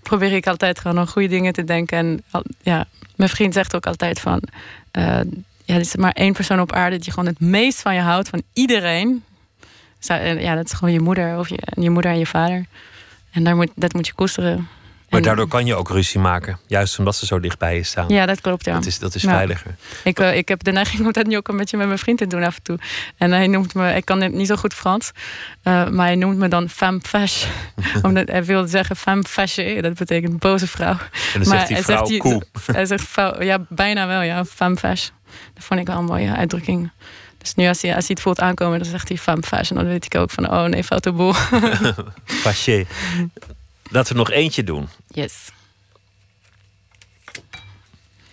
probeer 0.02 0.32
ik 0.32 0.46
altijd 0.46 0.80
gewoon 0.80 0.98
aan 0.98 1.08
goede 1.08 1.28
dingen 1.28 1.52
te 1.52 1.64
denken. 1.64 1.98
En 1.98 2.44
ja, 2.62 2.86
mijn 3.16 3.30
vriend 3.30 3.54
zegt 3.54 3.74
ook 3.74 3.86
altijd 3.86 4.20
van... 4.20 4.40
eh, 4.90 5.04
ja, 5.64 5.74
er 5.74 5.80
is 5.80 5.96
maar 5.96 6.12
één 6.12 6.32
persoon 6.32 6.60
op 6.60 6.72
aarde 6.72 6.98
die 6.98 7.12
gewoon 7.12 7.28
het 7.28 7.40
meest 7.40 7.80
van 7.80 7.94
je 7.94 8.00
houdt, 8.00 8.28
van 8.28 8.42
iedereen. 8.52 9.24
En 10.08 10.40
Ja, 10.40 10.54
dat 10.54 10.64
is 10.64 10.72
gewoon 10.72 10.92
je 10.94 11.00
moeder, 11.00 11.38
of 11.38 11.48
je, 11.48 11.58
je 11.80 11.90
moeder 11.90 12.10
en 12.10 12.18
je 12.18 12.26
vader. 12.26 12.64
En 13.30 13.44
daar 13.44 13.56
moet, 13.56 13.70
dat 13.74 13.92
moet 13.92 14.06
je 14.06 14.12
koesteren. 14.12 14.68
Maar 15.10 15.22
daardoor 15.22 15.48
kan 15.48 15.66
je 15.66 15.74
ook 15.74 15.88
ruzie 15.90 16.20
maken. 16.20 16.58
Juist 16.66 16.98
omdat 16.98 17.16
ze 17.16 17.26
zo 17.26 17.40
dicht 17.40 17.58
bij 17.58 17.76
je 17.76 17.82
staan. 17.82 18.08
Ja, 18.08 18.26
dat 18.26 18.40
klopt, 18.40 18.64
ja. 18.64 18.72
Dat 18.74 18.86
is, 18.86 18.98
dat 18.98 19.14
is 19.14 19.22
Ja. 19.22 19.30
veiliger. 19.30 19.74
Ik, 20.04 20.18
eh, 20.18 20.36
ik 20.36 20.48
heb 20.48 20.62
de 20.64 20.72
neiging 20.72 21.06
om 21.06 21.12
dat 21.12 21.26
nu 21.26 21.36
ook 21.36 21.48
een 21.48 21.56
beetje 21.56 21.76
met 21.76 21.86
mijn 21.86 21.98
vriend 21.98 22.18
te 22.18 22.26
doen 22.26 22.42
af 22.42 22.56
en 22.56 22.62
toe. 22.62 22.78
En 23.16 23.32
hij 23.32 23.46
noemt 23.46 23.74
me, 23.74 23.94
ik 23.94 24.04
kan 24.04 24.36
niet 24.36 24.46
zo 24.46 24.56
goed 24.56 24.74
Frans, 24.74 25.10
eh, 25.62 25.88
maar 25.88 26.06
hij 26.06 26.16
noemt 26.16 26.36
me 26.38 26.48
dan 26.48 26.68
femme 26.68 27.00
fâche. 27.08 27.46
Omdat 28.06 28.28
hij 28.28 28.44
wil 28.44 28.66
zeggen 28.66 28.96
femme 28.96 29.24
fâchée, 29.28 29.80
dat 29.80 29.94
betekent 29.94 30.38
boze 30.38 30.66
vrouw. 30.66 30.90
En 30.98 30.98
dan 31.32 31.44
zegt 31.44 31.68
hij 31.68 31.82
vrouw 31.82 32.04
die- 32.06 32.18
koe. 32.18 32.42
Hij 32.72 32.86
zegt 32.86 33.04
vrouw, 33.08 33.42
ja, 33.42 33.58
bijna 33.68 34.06
wel, 34.06 34.20
ja, 34.22 34.44
femme 34.44 34.76
fâche. 34.76 35.14
Dat 35.54 35.64
vond 35.64 35.80
ik 35.80 35.86
wel 35.86 35.98
een 35.98 36.04
mooie 36.04 36.34
uitdrukking. 36.36 36.90
Dus 37.46 37.54
nu 37.54 37.68
als 37.68 37.82
hij, 37.82 37.94
als 37.94 38.06
hij 38.06 38.14
het 38.14 38.20
voelt 38.20 38.40
aankomen, 38.40 38.78
dan 38.78 38.88
zegt 38.88 39.08
hij 39.08 39.18
femme. 39.18 39.42
En 39.50 39.74
dan 39.74 39.86
weet 39.86 40.04
ik 40.04 40.14
ook 40.14 40.30
van, 40.30 40.50
oh 40.50 40.64
nee, 40.64 40.84
foute 40.84 41.12
boel. 41.12 41.34
Fâché. 42.44 42.86
Laten 43.88 44.12
we 44.12 44.18
nog 44.18 44.30
eentje 44.30 44.64
doen. 44.64 44.88
Yes. 45.08 45.48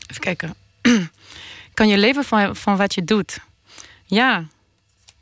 Even 0.07 0.22
kijken. 0.22 0.56
kan 1.73 1.88
je 1.88 1.98
leven 1.98 2.23
van, 2.23 2.56
van 2.56 2.77
wat 2.77 2.94
je 2.94 3.03
doet? 3.03 3.40
Ja. 4.06 4.45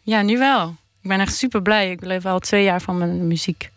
Ja, 0.01 0.22
nu 0.22 0.38
wel. 0.38 0.76
Ik 1.01 1.09
ben 1.09 1.19
echt 1.19 1.35
super 1.35 1.61
blij. 1.61 1.91
Ik 1.91 2.01
leef 2.01 2.26
al 2.26 2.39
twee 2.39 2.63
jaar 2.63 2.81
van 2.81 2.97
mijn 2.97 3.27
muziek. 3.27 3.69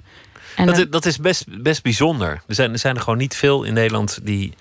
En 0.57 0.67
dat, 0.67 0.75
eh, 0.75 0.83
is, 0.83 0.91
dat 0.91 1.07
is 1.07 1.19
best, 1.19 1.63
best 1.63 1.83
bijzonder. 1.83 2.43
Er 2.47 2.55
zijn, 2.55 2.73
er 2.73 2.79
zijn 2.79 2.97
er 2.97 3.03
gewoon 3.03 3.19
niet 3.19 3.37
veel 3.37 3.65
in 3.65 3.75
Nederland 3.75 4.19
die 4.23 4.55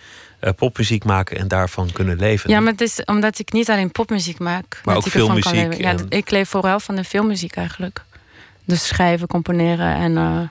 popmuziek 0.51 1.03
maken 1.03 1.37
en 1.37 1.47
daarvan 1.47 1.91
kunnen 1.91 2.17
leven. 2.17 2.49
ja, 2.49 2.59
maar 2.59 2.71
het 2.71 2.81
is 2.81 3.03
omdat 3.05 3.39
ik 3.39 3.51
niet 3.51 3.69
alleen 3.69 3.91
popmuziek 3.91 4.39
maak. 4.39 4.81
Maar 4.83 4.95
ook 4.95 5.05
ik 5.05 5.11
filmmuziek. 5.11 5.73
Ja, 5.73 5.89
en- 5.89 6.05
ik 6.09 6.29
leef 6.29 6.49
vooral 6.49 6.79
van 6.79 6.95
de 6.95 7.03
filmmuziek 7.03 7.55
eigenlijk. 7.55 8.01
Dus 8.65 8.87
schrijven, 8.87 9.27
componeren 9.27 9.95
en... 9.95 10.17
eh, 10.17 10.41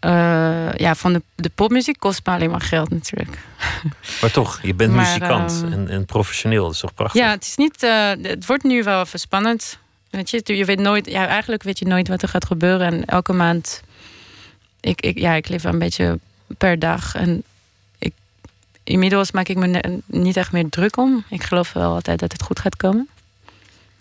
eh, 0.00 0.74
ja, 0.76 0.94
van 0.94 1.12
de, 1.12 1.22
de 1.34 1.50
popmuziek 1.54 1.98
kost 1.98 2.20
me 2.26 2.32
alleen 2.32 2.50
maar 2.50 2.60
geld 2.60 2.90
natuurlijk. 2.90 3.38
Maar 4.20 4.30
toch, 4.30 4.58
je 4.62 4.74
bent 4.74 4.92
Maar, 4.94 5.04
muzikant 5.06 5.64
en, 5.72 5.88
en 5.88 6.04
professioneel. 6.04 6.64
Dat 6.64 6.72
is 6.74 6.80
toch 6.80 6.94
prachtig? 6.94 7.20
Ja, 7.20 7.30
het 7.30 7.42
is 7.44 7.56
niet. 7.56 7.82
eh, 7.82 8.10
het 8.22 8.46
wordt 8.46 8.62
nu 8.62 8.82
wel 8.82 9.00
even 9.00 9.18
spannend. 9.20 9.78
Weet 10.10 10.30
je, 10.30 10.42
je 10.56 10.64
weet 10.64 10.78
nooit. 10.78 11.06
Ja, 11.10 11.26
eigenlijk 11.26 11.62
weet 11.62 11.78
je 11.78 11.86
nooit 11.86 12.08
wat 12.08 12.22
er 12.22 12.28
gaat 12.28 12.44
gebeuren. 12.46 12.86
En 12.86 13.04
elke 13.04 13.32
maand. 13.32 13.82
Ik, 14.80 15.00
ik, 15.00 15.18
ja, 15.18 15.34
ik 15.34 15.48
leef 15.48 15.62
wel 15.62 15.72
een 15.72 15.78
beetje 15.78 16.18
per 16.58 16.78
dag. 16.78 17.14
En 17.14 17.42
inmiddels 18.90 19.30
maak 19.30 19.48
ik 19.48 19.56
me 19.56 20.00
niet 20.06 20.36
echt 20.36 20.52
meer 20.52 20.68
druk 20.68 20.96
om. 20.96 21.24
Ik 21.28 21.42
geloof 21.42 21.72
wel 21.72 21.94
altijd 21.94 22.18
dat 22.18 22.32
het 22.32 22.42
goed 22.42 22.60
gaat 22.60 22.76
komen. 22.76 23.08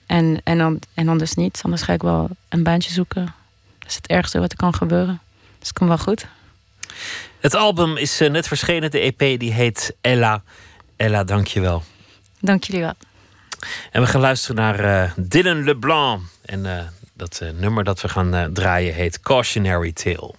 En, 0.06 0.42
en, 0.44 0.58
dan, 0.58 0.80
en 0.94 1.08
anders 1.08 1.34
niet. 1.34 1.60
Anders 1.64 1.82
ga 1.82 1.94
ik 1.94 2.02
wel 2.02 2.30
een 2.50 2.64
baantje 2.64 2.92
zoeken. 2.92 3.34
Dat 3.80 3.90
is 3.90 3.96
het 3.96 4.08
ergste 4.08 4.40
wat 4.40 4.52
er 4.52 4.58
kan 4.58 4.74
gebeuren. 4.74 5.22
Dus 5.60 5.68
het 5.68 5.78
komt 5.78 5.90
wel 5.90 5.98
goed. 5.98 6.26
Het 7.40 7.54
album 7.56 7.98
is 7.98 8.22
eh, 8.22 8.30
net 8.30 8.48
verschenen, 8.48 8.92
de 8.92 9.00
EP 9.00 9.40
die 9.40 9.54
heet 9.54 9.96
Ella. 10.02 10.44
Ella, 10.96 11.24
dank 11.24 11.48
je 11.48 11.60
wel. 11.60 11.84
Dank 12.40 12.64
jullie 12.64 12.82
wel. 12.82 12.94
En 13.92 14.02
we 14.02 14.08
gaan 14.08 14.22
luisteren 14.22 14.56
naar 14.56 14.80
eh, 14.80 15.12
Dylan 15.16 15.64
LeBlanc. 15.64 16.22
En 16.46 16.78
eh, 16.78 16.84
dat 17.14 17.42
nummer 17.54 17.84
dat 17.84 18.02
we 18.02 18.10
gaan 18.10 18.54
draaien 18.54 18.94
heet 18.94 19.20
Cautionary 19.20 19.92
Tale. 19.92 20.34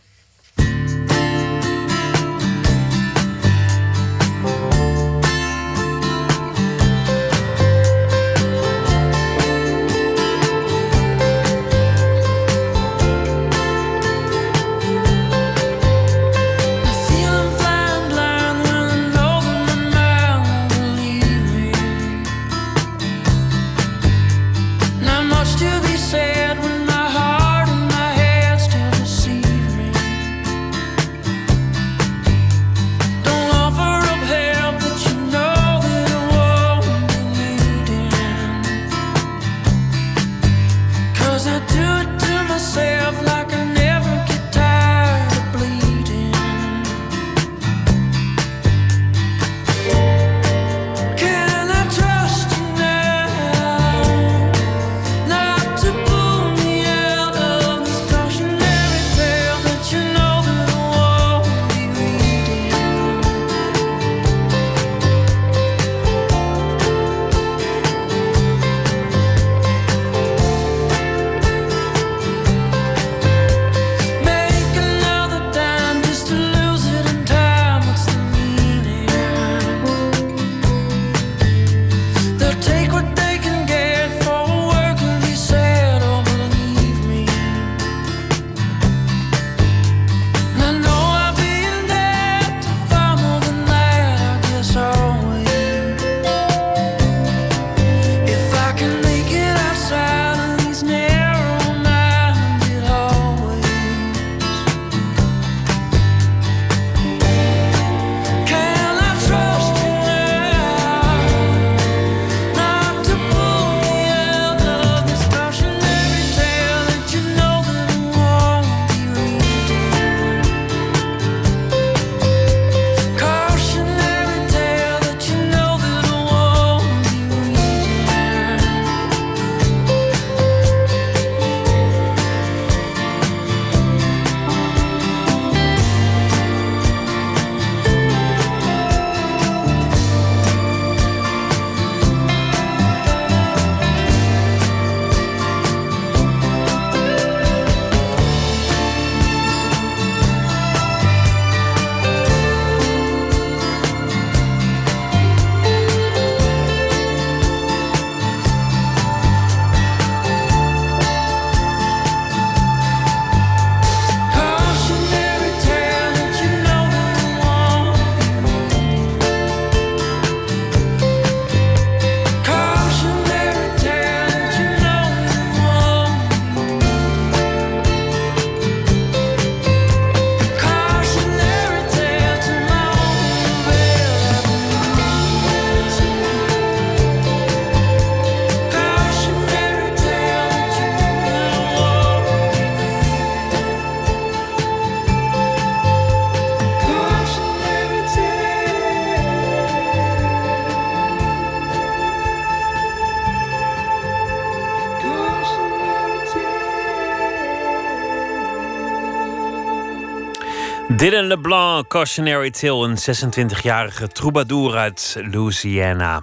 Dylan 211.01 211.27
LeBlanc, 211.27 211.89
Cautionary 211.89 212.51
Tale, 212.51 212.89
een 212.89 212.97
26-jarige 212.99 214.09
troubadour 214.09 214.77
uit 214.77 215.17
Louisiana. 215.31 216.23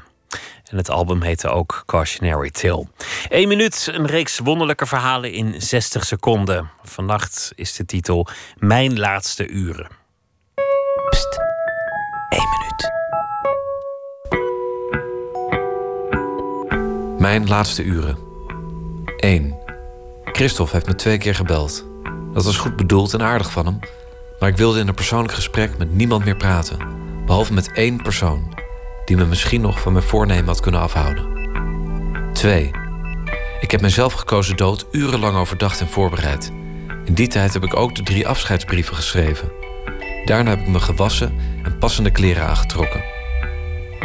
En 0.69 0.77
het 0.77 0.89
album 0.89 1.21
heette 1.21 1.49
ook 1.49 1.83
Cautionary 1.85 2.49
Tale. 2.49 2.87
Eén 3.29 3.47
minuut, 3.47 3.89
een 3.91 4.05
reeks 4.05 4.39
wonderlijke 4.39 4.85
verhalen 4.85 5.31
in 5.31 5.61
60 5.61 6.05
seconden. 6.05 6.69
Vannacht 6.83 7.51
is 7.55 7.75
de 7.75 7.85
titel 7.85 8.27
Mijn 8.57 8.99
laatste 8.99 9.47
uren. 9.47 9.87
Pst, 11.09 11.37
één 12.29 12.47
minuut. 12.49 12.91
Mijn 17.19 17.47
laatste 17.47 17.83
uren. 17.83 18.17
1. 19.17 19.55
Christophe 20.23 20.73
heeft 20.73 20.87
me 20.87 20.95
twee 20.95 21.17
keer 21.17 21.35
gebeld. 21.35 21.85
Dat 22.33 22.45
was 22.45 22.57
goed 22.57 22.75
bedoeld 22.75 23.13
en 23.13 23.21
aardig 23.21 23.51
van 23.51 23.65
hem. 23.65 23.79
Maar 24.39 24.49
ik 24.49 24.57
wilde 24.57 24.80
in 24.80 24.88
een 24.88 24.93
persoonlijk 24.93 25.34
gesprek 25.34 25.77
met 25.77 25.93
niemand 25.93 26.26
meer 26.26 26.35
praten. 26.35 26.77
Behalve 27.26 27.53
met 27.53 27.72
één 27.72 28.01
persoon. 28.01 28.53
Die 29.05 29.18
me 29.18 29.26
misschien 29.26 29.61
nog 29.61 29.80
van 29.80 29.93
mijn 29.93 30.05
voornemen 30.05 30.45
had 30.45 30.59
kunnen 30.59 30.81
afhouden. 30.81 31.26
2. 32.34 32.72
Ik 33.59 33.72
heb 33.72 33.80
mijn 33.80 33.93
zelfgekozen 33.93 34.57
dood 34.57 34.88
urenlang 34.91 35.38
overdacht 35.38 35.80
en 35.80 35.88
voorbereid. 35.88 36.51
In 37.05 37.14
die 37.14 37.27
tijd 37.27 37.53
heb 37.53 37.64
ik 37.64 37.76
ook 37.76 37.95
de 37.95 38.03
drie 38.03 38.27
afscheidsbrieven 38.27 38.95
geschreven. 38.95 39.51
Daarna 40.26 40.49
heb 40.49 40.59
ik 40.59 40.68
me 40.68 40.80
gewassen 40.80 41.34
en 41.64 41.77
passende 41.77 42.11
kleren 42.11 42.47
aangetrokken. 42.47 43.03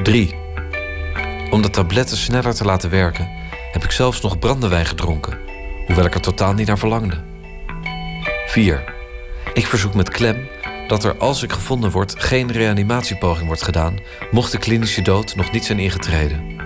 3. 0.02 0.34
Om 1.50 1.62
de 1.62 1.70
tabletten 1.70 2.16
sneller 2.16 2.54
te 2.54 2.64
laten 2.64 2.90
werken, 2.90 3.28
heb 3.72 3.84
ik 3.84 3.90
zelfs 3.90 4.20
nog 4.20 4.38
brandewijn 4.38 4.86
gedronken, 4.86 5.38
hoewel 5.86 6.04
ik 6.04 6.14
er 6.14 6.20
totaal 6.20 6.52
niet 6.52 6.66
naar 6.66 6.78
verlangde. 6.78 7.24
4. 8.46 8.91
Ik 9.52 9.66
verzoek 9.66 9.94
met 9.94 10.08
klem 10.08 10.48
dat 10.86 11.04
er 11.04 11.16
als 11.16 11.42
ik 11.42 11.52
gevonden 11.52 11.90
word 11.90 12.14
geen 12.18 12.52
reanimatiepoging 12.52 13.46
wordt 13.46 13.62
gedaan, 13.62 13.98
mocht 14.30 14.52
de 14.52 14.58
klinische 14.58 15.02
dood 15.02 15.36
nog 15.36 15.52
niet 15.52 15.64
zijn 15.64 15.78
ingetreden. 15.78 16.56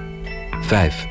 5. 0.60 1.06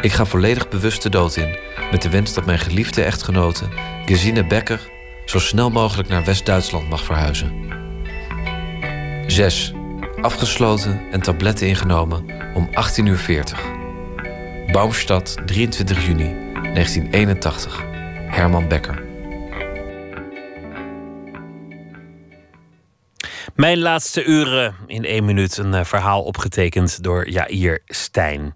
Ik 0.00 0.12
ga 0.12 0.24
volledig 0.24 0.68
bewust 0.68 1.02
de 1.02 1.08
dood 1.08 1.36
in, 1.36 1.58
met 1.90 2.02
de 2.02 2.08
wens 2.10 2.34
dat 2.34 2.46
mijn 2.46 2.58
geliefde 2.58 3.02
echtgenote, 3.02 3.68
Gesine 4.06 4.46
Becker, 4.46 4.80
zo 5.24 5.38
snel 5.38 5.70
mogelijk 5.70 6.08
naar 6.08 6.24
West-Duitsland 6.24 6.88
mag 6.88 7.04
verhuizen. 7.04 7.52
6. 9.26 9.72
Afgesloten 10.20 11.00
en 11.10 11.20
tabletten 11.20 11.66
ingenomen 11.66 12.24
om 12.54 12.68
18.40 12.70 13.04
uur. 13.04 13.44
Baumstad, 14.72 15.36
23 15.46 16.06
juni 16.06 16.34
1981. 16.74 17.82
Herman 18.28 18.68
Becker. 18.68 19.13
Mijn 23.54 23.78
laatste 23.78 24.24
uren 24.24 24.74
in 24.86 25.04
één 25.04 25.24
minuut. 25.24 25.56
Een 25.56 25.74
eh, 25.74 25.84
verhaal 25.84 26.22
opgetekend 26.22 27.02
door 27.02 27.28
Jair 27.28 27.82
Stijn. 27.86 28.52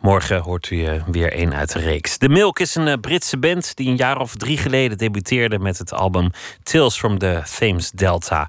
Morgen 0.00 0.40
hoort 0.40 0.70
u 0.70 0.76
uh, 0.76 1.02
weer 1.06 1.32
één 1.32 1.54
uit 1.54 1.72
de 1.72 1.78
reeks. 1.78 2.16
The 2.16 2.28
Milk 2.28 2.58
is 2.58 2.74
een 2.74 2.86
uh, 2.86 2.94
Britse 3.00 3.38
band 3.38 3.76
die 3.76 3.88
een 3.88 3.96
jaar 3.96 4.18
of 4.18 4.36
drie 4.36 4.58
geleden 4.58 4.98
debuteerde 4.98 5.58
met 5.58 5.78
het 5.78 5.92
album 5.92 6.30
Tales 6.62 6.96
from 6.98 7.18
the 7.18 7.42
Thames 7.58 7.90
Delta. 7.90 8.48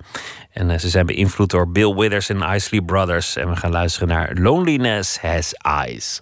En 0.51 0.79
ze 0.79 0.89
zijn 0.89 1.05
beïnvloed 1.05 1.49
door 1.49 1.71
Bill 1.71 1.93
Withers 1.93 2.29
en 2.29 2.41
Isley 2.41 2.81
Brothers. 2.81 3.35
En 3.35 3.49
we 3.49 3.55
gaan 3.55 3.71
luisteren 3.71 4.07
naar 4.07 4.33
Loneliness 4.33 5.19
Has 5.19 5.53
Eyes. 5.53 6.21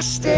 Stuck, 0.00 0.37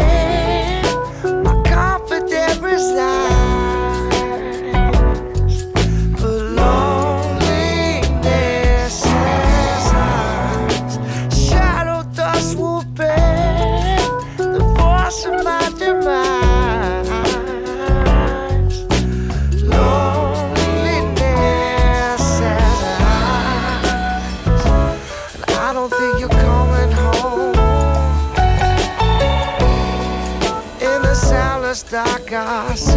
us. 32.47 32.90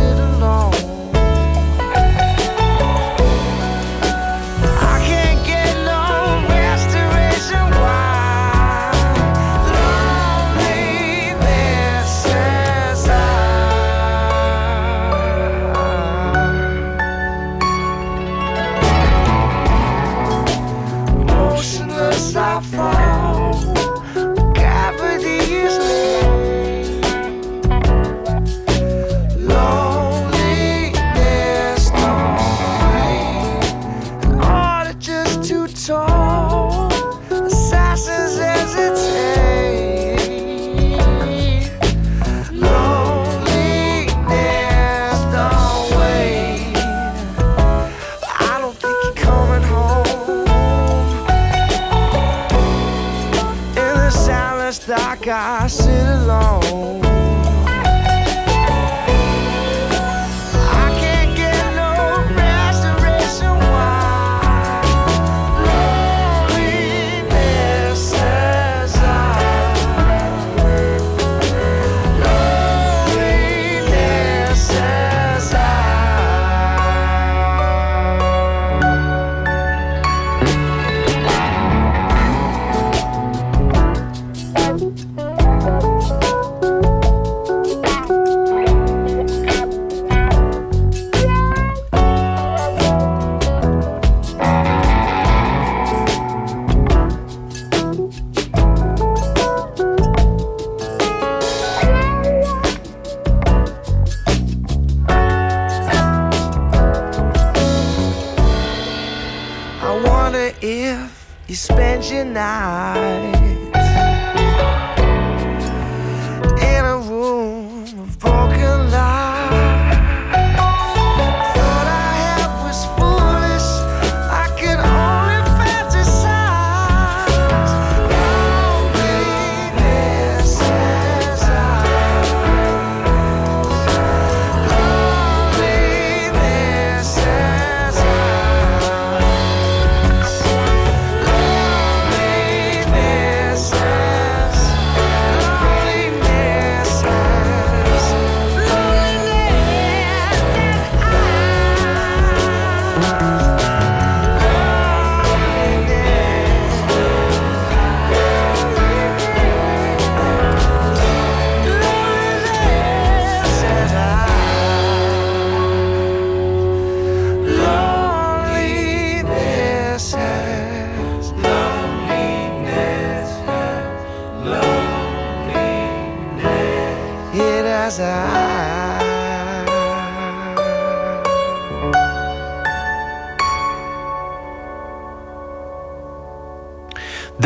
now. 112.32 112.63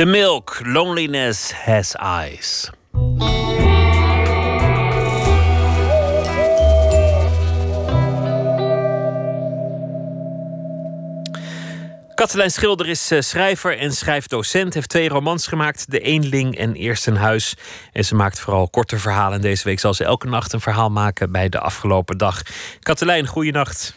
Milk, 0.09 0.61
Loneliness 0.63 1.53
Has 1.53 1.95
Eyes. 1.95 2.71
Katelijn 12.15 12.51
Schilder 12.51 12.89
is 12.89 13.11
eh, 13.11 13.21
schrijver 13.21 13.79
en 13.79 13.93
schrijfdocent. 13.93 14.75
Heeft 14.75 14.89
twee 14.89 15.09
romans 15.09 15.47
gemaakt: 15.47 15.91
De 15.91 16.01
Eenling 16.01 16.57
en 16.57 16.75
Eerst 16.75 17.07
een 17.07 17.17
Huis. 17.17 17.57
En 17.93 18.05
ze 18.05 18.15
maakt 18.15 18.41
vooral 18.41 18.69
korte 18.69 18.99
verhalen. 18.99 19.41
Deze 19.41 19.65
week 19.65 19.81
zal 19.81 19.95
ze 19.95 20.05
elke 20.05 20.27
nacht 20.27 20.53
een 20.53 20.61
verhaal 20.61 20.91
maken 20.91 21.33
bij 21.33 21.49
de 21.49 21.61
afgelopen 21.61 22.19
dag. 22.19 22.43
Katelijn, 22.81 23.27
goeienacht. 23.27 23.97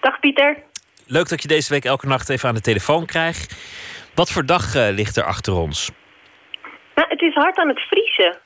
Dag 0.00 0.20
Pieter. 0.20 0.62
Leuk 1.06 1.28
dat 1.28 1.42
je 1.42 1.48
deze 1.48 1.72
week 1.72 1.84
elke 1.84 2.06
nacht 2.06 2.28
even 2.28 2.48
aan 2.48 2.54
de 2.54 2.60
telefoon 2.60 3.06
krijgt. 3.06 3.54
Wat 4.14 4.30
voor 4.30 4.46
dag 4.46 4.74
eh, 4.74 4.88
ligt 4.90 5.16
er 5.16 5.24
achter 5.24 5.52
ons? 5.54 5.90
Nou, 6.94 7.08
het 7.08 7.20
is 7.22 7.34
hard 7.34 7.56
aan 7.58 7.68
het 7.68 7.80
vriezen. 7.80 8.38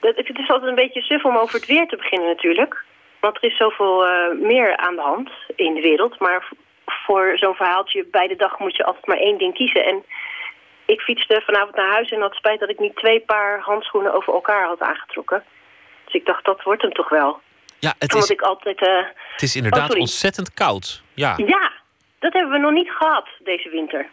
Dat, 0.00 0.16
het 0.16 0.38
is 0.38 0.48
altijd 0.50 0.68
een 0.68 0.74
beetje 0.84 1.02
suf 1.02 1.24
om 1.24 1.36
over 1.36 1.54
het 1.54 1.66
weer 1.66 1.86
te 1.86 1.96
beginnen 1.96 2.28
natuurlijk. 2.28 2.84
Want 3.20 3.36
er 3.36 3.44
is 3.50 3.56
zoveel 3.56 4.06
eh, 4.06 4.38
meer 4.38 4.76
aan 4.76 4.94
de 4.94 5.00
hand 5.02 5.30
in 5.56 5.74
de 5.74 5.80
wereld. 5.80 6.18
Maar 6.18 6.48
voor 6.84 7.32
zo'n 7.38 7.54
verhaaltje 7.54 8.06
bij 8.10 8.26
de 8.28 8.36
dag 8.36 8.58
moet 8.58 8.76
je 8.76 8.84
altijd 8.84 9.06
maar 9.06 9.16
één 9.16 9.38
ding 9.38 9.54
kiezen. 9.54 9.84
En 9.84 10.04
ik 10.86 11.00
fietste 11.00 11.42
vanavond 11.44 11.76
naar 11.76 11.90
huis 11.90 12.10
en 12.10 12.20
had 12.20 12.34
spijt 12.34 12.60
dat 12.60 12.70
ik 12.70 12.78
niet 12.78 12.96
twee 12.96 13.20
paar 13.20 13.60
handschoenen 13.60 14.14
over 14.14 14.32
elkaar 14.34 14.66
had 14.66 14.80
aangetrokken. 14.80 15.44
Dus 16.04 16.14
ik 16.14 16.26
dacht, 16.26 16.44
dat 16.44 16.62
wordt 16.62 16.82
hem 16.82 16.92
toch 16.92 17.08
wel. 17.08 17.40
Ja, 17.78 17.94
het 17.98 18.14
Omdat 18.14 18.30
is, 18.30 18.36
ik 18.36 18.40
altijd... 18.40 18.80
eh, 18.80 19.04
het 19.32 19.42
is 19.42 19.56
inderdaad 19.56 19.80
Oh, 19.80 19.86
sorry. 19.86 20.00
ontzettend 20.00 20.54
koud. 20.54 21.02
Ja. 21.14 21.34
Ja, 21.46 21.72
dat 22.18 22.32
hebben 22.32 22.52
we 22.52 22.58
nog 22.58 22.72
niet 22.72 22.90
gehad 22.90 23.28
deze 23.38 23.68
winter. 23.70 24.08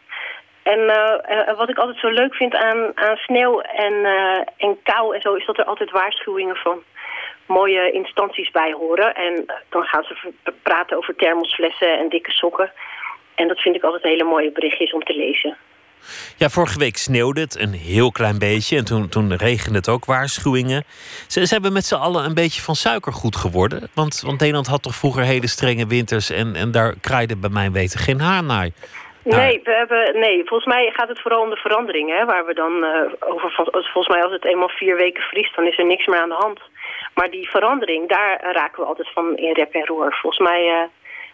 En 0.63 0.89
eh, 0.89 1.49
eh, 1.49 1.57
wat 1.57 1.69
ik 1.69 1.77
altijd 1.77 1.99
zo 1.99 2.09
leuk 2.09 2.35
vind 2.35 2.55
aan, 2.55 2.91
aan 2.95 3.15
sneeuw 3.15 3.59
en, 3.61 4.05
eh, 4.05 4.41
en 4.57 4.77
kou 4.83 5.15
en 5.15 5.21
zo... 5.21 5.33
is 5.33 5.45
dat 5.45 5.57
er 5.57 5.65
altijd 5.65 5.91
waarschuwingen 5.91 6.55
van 6.55 6.83
mooie 7.45 7.91
instanties 7.91 8.51
bij 8.51 8.71
horen. 8.71 9.15
En 9.15 9.45
dan 9.69 9.83
gaan 9.83 10.03
ze 10.03 10.31
praten 10.63 10.97
over 10.97 11.15
thermosflessen 11.15 11.99
en 11.99 12.09
dikke 12.09 12.31
sokken. 12.31 12.71
En 13.35 13.47
dat 13.47 13.59
vind 13.59 13.75
ik 13.75 13.83
altijd 13.83 14.03
hele 14.03 14.23
mooie 14.23 14.51
berichtjes 14.51 14.93
om 14.93 15.03
te 15.03 15.15
lezen. 15.15 15.57
Ja, 16.37 16.49
vorige 16.49 16.79
week 16.79 16.97
sneeuwde 16.97 17.41
het 17.41 17.59
een 17.59 17.73
heel 17.73 18.11
klein 18.11 18.39
beetje. 18.39 18.77
En 18.77 18.85
toen, 18.85 19.09
toen 19.09 19.35
regende 19.35 19.77
het 19.77 19.89
ook 19.89 20.05
waarschuwingen. 20.05 20.83
Ze, 21.27 21.45
ze 21.45 21.53
hebben 21.53 21.73
met 21.73 21.85
z'n 21.85 21.95
allen 21.95 22.25
een 22.25 22.33
beetje 22.33 22.61
van 22.61 22.75
suikergoed 22.75 23.35
geworden. 23.35 23.89
Want, 23.93 24.21
want 24.25 24.39
Nederland 24.39 24.67
had 24.67 24.83
toch 24.83 24.95
vroeger 24.95 25.23
hele 25.23 25.47
strenge 25.47 25.87
winters. 25.87 26.29
En, 26.29 26.55
en 26.55 26.71
daar 26.71 26.95
kraaide 27.01 27.37
bij 27.37 27.49
mijn 27.49 27.71
weten 27.71 27.99
geen 27.99 28.19
haan 28.19 28.45
naar. 28.45 28.69
Nee, 29.37 29.59
we 29.63 29.71
hebben, 29.71 30.19
nee, 30.19 30.37
volgens 30.45 30.65
mij 30.73 30.91
gaat 30.95 31.07
het 31.07 31.21
vooral 31.21 31.41
om 31.41 31.49
de 31.49 31.55
verandering. 31.55 32.09
Hè, 32.17 32.25
waar 32.25 32.45
we 32.45 32.53
dan 32.53 32.83
eh, 32.83 33.01
over. 33.19 33.51
vol- 33.51 33.71
Volgens 33.71 34.07
mij, 34.07 34.23
als 34.23 34.31
het 34.31 34.45
eenmaal 34.45 34.69
vier 34.69 34.95
weken 34.95 35.23
vriest, 35.23 35.55
dan 35.55 35.65
is 35.67 35.77
er 35.77 35.85
niks 35.85 36.05
meer 36.05 36.19
aan 36.21 36.29
de 36.29 36.35
hand. 36.45 36.59
Maar 37.13 37.29
die 37.29 37.49
verandering, 37.49 38.09
daar 38.09 38.51
raken 38.53 38.81
we 38.81 38.87
altijd 38.87 39.09
van 39.13 39.37
in 39.37 39.53
rep 39.53 39.73
en 39.73 39.85
roer. 39.85 40.13
Volgens 40.21 40.49
mij 40.49 40.67
eh, 40.67 40.87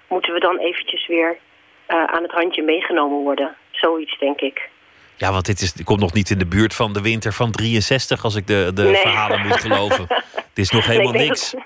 moeten 0.07 0.34
we 0.34 0.39
dan 0.39 0.57
eventjes 0.57 1.07
weer 1.07 1.38
eh, 1.85 2.03
aan 2.03 2.23
het 2.23 2.31
handje 2.31 2.63
meegenomen 2.63 3.17
worden. 3.23 3.55
Zoiets, 3.72 4.17
denk 4.19 4.39
ik. 4.41 4.69
Ja, 5.17 5.31
want 5.31 5.45
dit, 5.45 5.61
is, 5.61 5.73
dit 5.73 5.85
komt 5.85 5.99
nog 5.99 6.13
niet 6.13 6.30
in 6.30 6.38
de 6.38 6.45
buurt 6.47 6.76
van 6.76 6.93
de 6.93 7.01
winter 7.01 7.34
van 7.34 7.51
63... 7.51 8.23
als 8.23 8.35
ik 8.35 8.47
de, 8.47 8.72
de 8.73 8.81
Nee. 8.84 8.95
verhalen 8.95 9.41
moet 9.47 9.59
geloven. 9.61 10.05
Het 10.35 10.63
is 10.63 10.69
nog 10.72 10.85
helemaal 10.85 11.11
Nee, 11.13 11.27
niks. 11.27 11.51
dat- 11.51 11.61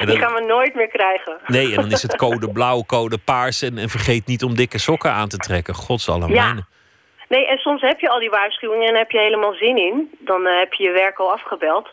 En 0.00 0.06
Die 0.06 0.18
gaan 0.18 0.34
we 0.34 0.40
nooit 0.40 0.74
meer 0.74 0.88
krijgen. 0.88 1.38
Nee, 1.46 1.68
en 1.68 1.74
dan 1.74 1.90
is 1.90 2.02
het 2.02 2.16
code 2.26 2.50
blauw, 2.52 2.82
code 2.86 3.18
paars. 3.18 3.62
En, 3.62 3.78
en 3.78 3.88
vergeet 3.88 4.26
niet 4.26 4.42
om 4.44 4.54
dikke 4.54 4.78
sokken 4.78 5.12
aan 5.12 5.28
te 5.28 5.36
trekken. 5.36 5.74
Godsallemijnen. 5.74 6.66
Nee, 7.28 7.46
en 7.46 7.58
soms 7.58 7.80
heb 7.80 8.00
je 8.00 8.08
al 8.08 8.18
die 8.18 8.30
waarschuwingen 8.30 8.88
en 8.88 8.96
heb 8.96 9.10
je 9.10 9.18
helemaal 9.18 9.52
zin 9.52 9.76
in. 9.76 10.10
Dan 10.18 10.46
eh, 10.46 10.58
heb 10.58 10.72
je 10.72 10.82
je 10.84 10.90
werk 10.90 11.18
al 11.18 11.32
afgebeld. 11.32 11.88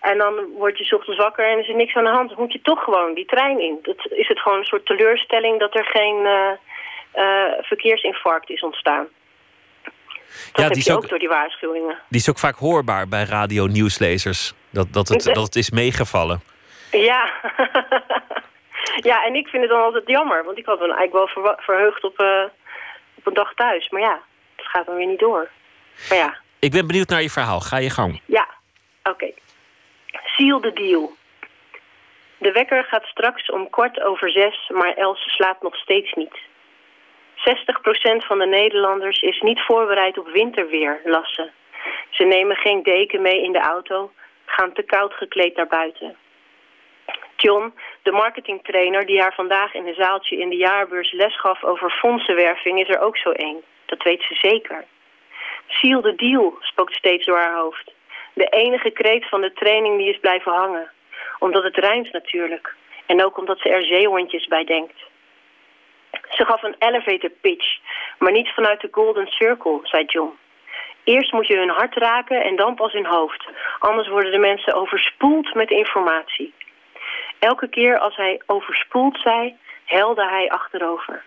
En 0.00 0.18
dan 0.18 0.34
word 0.56 0.78
je 0.78 0.84
's 0.84 0.92
ochtends 0.92 1.18
wakker 1.20 1.50
en 1.52 1.58
is 1.58 1.68
er 1.68 1.74
niks 1.76 1.94
aan 1.96 2.04
de 2.04 2.10
hand. 2.10 2.28
Dan 2.28 2.38
moet 2.38 2.52
je 2.52 2.60
toch 2.62 2.84
gewoon 2.84 3.14
die 3.14 3.24
trein 3.26 3.60
in. 3.60 3.78
Dat 3.82 4.06
is 4.10 4.28
het 4.28 4.40
gewoon 4.40 4.58
een 4.58 4.64
soort 4.64 4.86
teleurstelling 4.86 5.58
dat 5.60 5.74
er 5.74 5.84
geen 5.84 6.26
eh, 6.26 6.50
eh, 7.22 7.52
verkeersinfarct 7.62 8.50
is 8.50 8.60
ontstaan. 8.62 9.06
Dat 9.82 9.92
Ja, 10.52 10.62
heb 10.62 10.72
die 10.72 10.82
je 10.86 10.92
ook- 10.92 11.02
ook 11.02 11.08
door 11.08 11.18
die 11.18 11.28
waarschuwingen. 11.28 11.98
Die 12.08 12.20
is 12.20 12.28
ook 12.30 12.38
vaak 12.38 12.56
hoorbaar 12.56 13.08
bij 13.08 13.24
radio-nieuwslezers. 13.24 14.52
Dat, 14.70 14.92
dat, 14.92 15.08
het, 15.08 15.22
dat 15.24 15.36
het 15.44 15.56
is 15.56 15.70
meegevallen. 15.70 16.40
Ja. 16.90 17.30
ja, 19.10 19.24
en 19.24 19.34
ik 19.34 19.48
vind 19.48 19.62
het 19.62 19.72
dan 19.72 19.82
altijd 19.82 20.08
jammer. 20.08 20.44
Want 20.44 20.58
ik 20.58 20.66
had 20.66 20.78
me 20.78 20.94
eigenlijk 20.94 21.34
wel 21.34 21.56
verheugd 21.58 22.04
op, 22.04 22.18
eh, 22.18 22.44
op 23.14 23.26
een 23.26 23.34
dag 23.34 23.54
thuis. 23.54 23.88
Maar 23.88 24.00
ja, 24.00 24.20
het 24.56 24.66
gaat 24.66 24.86
dan 24.86 24.96
weer 24.96 25.06
niet 25.06 25.18
door. 25.18 25.48
Maar 26.08 26.18
ja, 26.18 26.36
Ik 26.58 26.70
ben 26.70 26.86
benieuwd 26.86 27.08
naar 27.08 27.22
je 27.22 27.30
verhaal. 27.30 27.60
Ga 27.60 27.76
je 27.76 27.90
gang. 27.90 28.20
Ja, 28.24 28.48
oké. 29.02 29.30
Seal 30.24 30.60
the 30.60 30.72
deal. 30.72 31.16
De 32.38 32.52
wekker 32.52 32.84
gaat 32.84 33.04
straks 33.04 33.50
om 33.50 33.70
kwart 33.70 34.02
over 34.02 34.30
zes, 34.30 34.70
maar 34.72 34.94
Els 34.94 35.20
slaapt 35.20 35.62
nog 35.62 35.76
steeds 35.76 36.12
niet. 36.12 36.38
60% 37.34 38.24
van 38.26 38.38
de 38.38 38.46
Nederlanders 38.46 39.20
is 39.20 39.40
niet 39.40 39.60
voorbereid 39.60 40.18
op 40.18 40.28
winterweer, 40.28 41.00
las 41.04 41.34
ze. 41.34 41.50
Ze 42.10 42.24
nemen 42.24 42.56
geen 42.56 42.82
deken 42.82 43.22
mee 43.22 43.42
in 43.42 43.52
de 43.52 43.60
auto, 43.60 44.12
gaan 44.46 44.72
te 44.72 44.82
koud 44.82 45.14
gekleed 45.14 45.56
naar 45.56 45.66
buiten. 45.66 46.16
John, 47.40 47.74
de 48.02 48.12
marketingtrainer 48.12 49.06
die 49.06 49.20
haar 49.20 49.34
vandaag 49.34 49.74
in 49.74 49.86
een 49.86 49.94
zaaltje 49.94 50.36
in 50.36 50.48
de 50.48 50.56
jaarbeurs 50.56 51.12
les 51.12 51.40
gaf 51.40 51.64
over 51.64 51.90
fondsenwerving, 51.90 52.80
is 52.80 52.88
er 52.88 53.00
ook 53.00 53.16
zo 53.16 53.30
één. 53.30 53.62
Dat 53.86 54.02
weet 54.02 54.22
ze 54.22 54.34
zeker. 54.34 54.84
Seal 55.66 56.00
the 56.00 56.14
deal, 56.14 56.56
spookt 56.60 56.94
steeds 56.94 57.26
door 57.26 57.38
haar 57.38 57.56
hoofd. 57.56 57.92
De 58.32 58.46
enige 58.46 58.90
kreet 58.90 59.28
van 59.28 59.40
de 59.40 59.52
training 59.52 59.98
die 59.98 60.08
is 60.08 60.20
blijven 60.20 60.52
hangen. 60.52 60.90
Omdat 61.38 61.62
het 61.62 61.76
rijmt 61.76 62.12
natuurlijk. 62.12 62.74
En 63.06 63.24
ook 63.24 63.38
omdat 63.38 63.58
ze 63.58 63.68
er 63.68 63.82
zeehondjes 63.82 64.46
bij 64.46 64.64
denkt. 64.64 64.98
Ze 66.28 66.44
gaf 66.44 66.62
een 66.62 66.76
elevator 66.78 67.30
pitch, 67.30 67.78
maar 68.18 68.32
niet 68.32 68.48
vanuit 68.48 68.80
de 68.80 68.88
Golden 68.90 69.26
Circle, 69.26 69.80
zei 69.82 70.04
John. 70.04 70.38
Eerst 71.04 71.32
moet 71.32 71.46
je 71.46 71.56
hun 71.56 71.68
hart 71.68 71.94
raken 71.94 72.44
en 72.44 72.56
dan 72.56 72.74
pas 72.74 72.92
hun 72.92 73.06
hoofd. 73.06 73.48
Anders 73.78 74.08
worden 74.08 74.32
de 74.32 74.38
mensen 74.38 74.74
overspoeld 74.74 75.54
met 75.54 75.70
informatie. 75.70 76.54
Elke 77.38 77.68
keer 77.68 77.98
als 77.98 78.16
hij 78.16 78.40
overspoeld 78.46 79.18
zei, 79.20 79.56
helde 79.84 80.28
hij 80.28 80.50
achterover. 80.50 81.22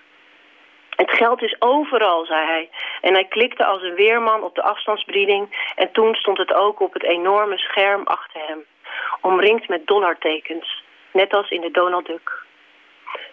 Het 0.89 1.11
geld 1.11 1.41
is 1.41 1.55
overal, 1.59 2.25
zei 2.25 2.45
hij. 2.45 2.69
En 3.01 3.13
hij 3.13 3.25
klikte 3.25 3.65
als 3.65 3.81
een 3.81 3.95
weerman 3.95 4.43
op 4.43 4.55
de 4.55 4.61
afstandsbediening... 4.61 5.71
en 5.75 5.91
toen 5.91 6.15
stond 6.15 6.37
het 6.37 6.53
ook 6.53 6.79
op 6.79 6.93
het 6.93 7.03
enorme 7.03 7.57
scherm 7.57 8.01
achter 8.03 8.41
hem. 8.47 8.65
Omringd 9.21 9.67
met 9.67 9.87
dollartekens. 9.87 10.83
Net 11.11 11.33
als 11.33 11.49
in 11.49 11.61
de 11.61 11.71
Donald 11.71 12.05
Duck. 12.05 12.43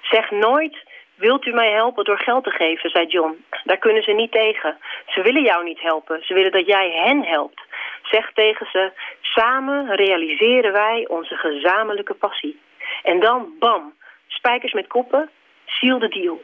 Zeg 0.02 0.30
nooit, 0.30 0.76
wilt 1.14 1.46
u 1.46 1.52
mij 1.52 1.70
helpen 1.70 2.04
door 2.04 2.18
geld 2.18 2.44
te 2.44 2.50
geven, 2.50 2.90
zei 2.90 3.06
John. 3.06 3.44
Daar 3.64 3.78
kunnen 3.78 4.02
ze 4.02 4.12
niet 4.12 4.32
tegen. 4.32 4.78
Ze 5.06 5.22
willen 5.22 5.42
jou 5.42 5.64
niet 5.64 5.80
helpen. 5.80 6.22
Ze 6.22 6.34
willen 6.34 6.52
dat 6.52 6.66
jij 6.66 6.90
hen 6.90 7.24
helpt. 7.24 7.60
Zeg 8.02 8.32
tegen 8.32 8.66
ze, 8.72 8.92
samen 9.20 9.96
realiseren 9.96 10.72
wij 10.72 11.06
onze 11.08 11.34
gezamenlijke 11.34 12.14
passie. 12.14 12.60
En 13.02 13.20
dan, 13.20 13.54
bam, 13.58 13.94
spijkers 14.26 14.72
met 14.72 14.86
koppen, 14.86 15.30
seal 15.66 15.98
the 15.98 16.08
deal. 16.08 16.42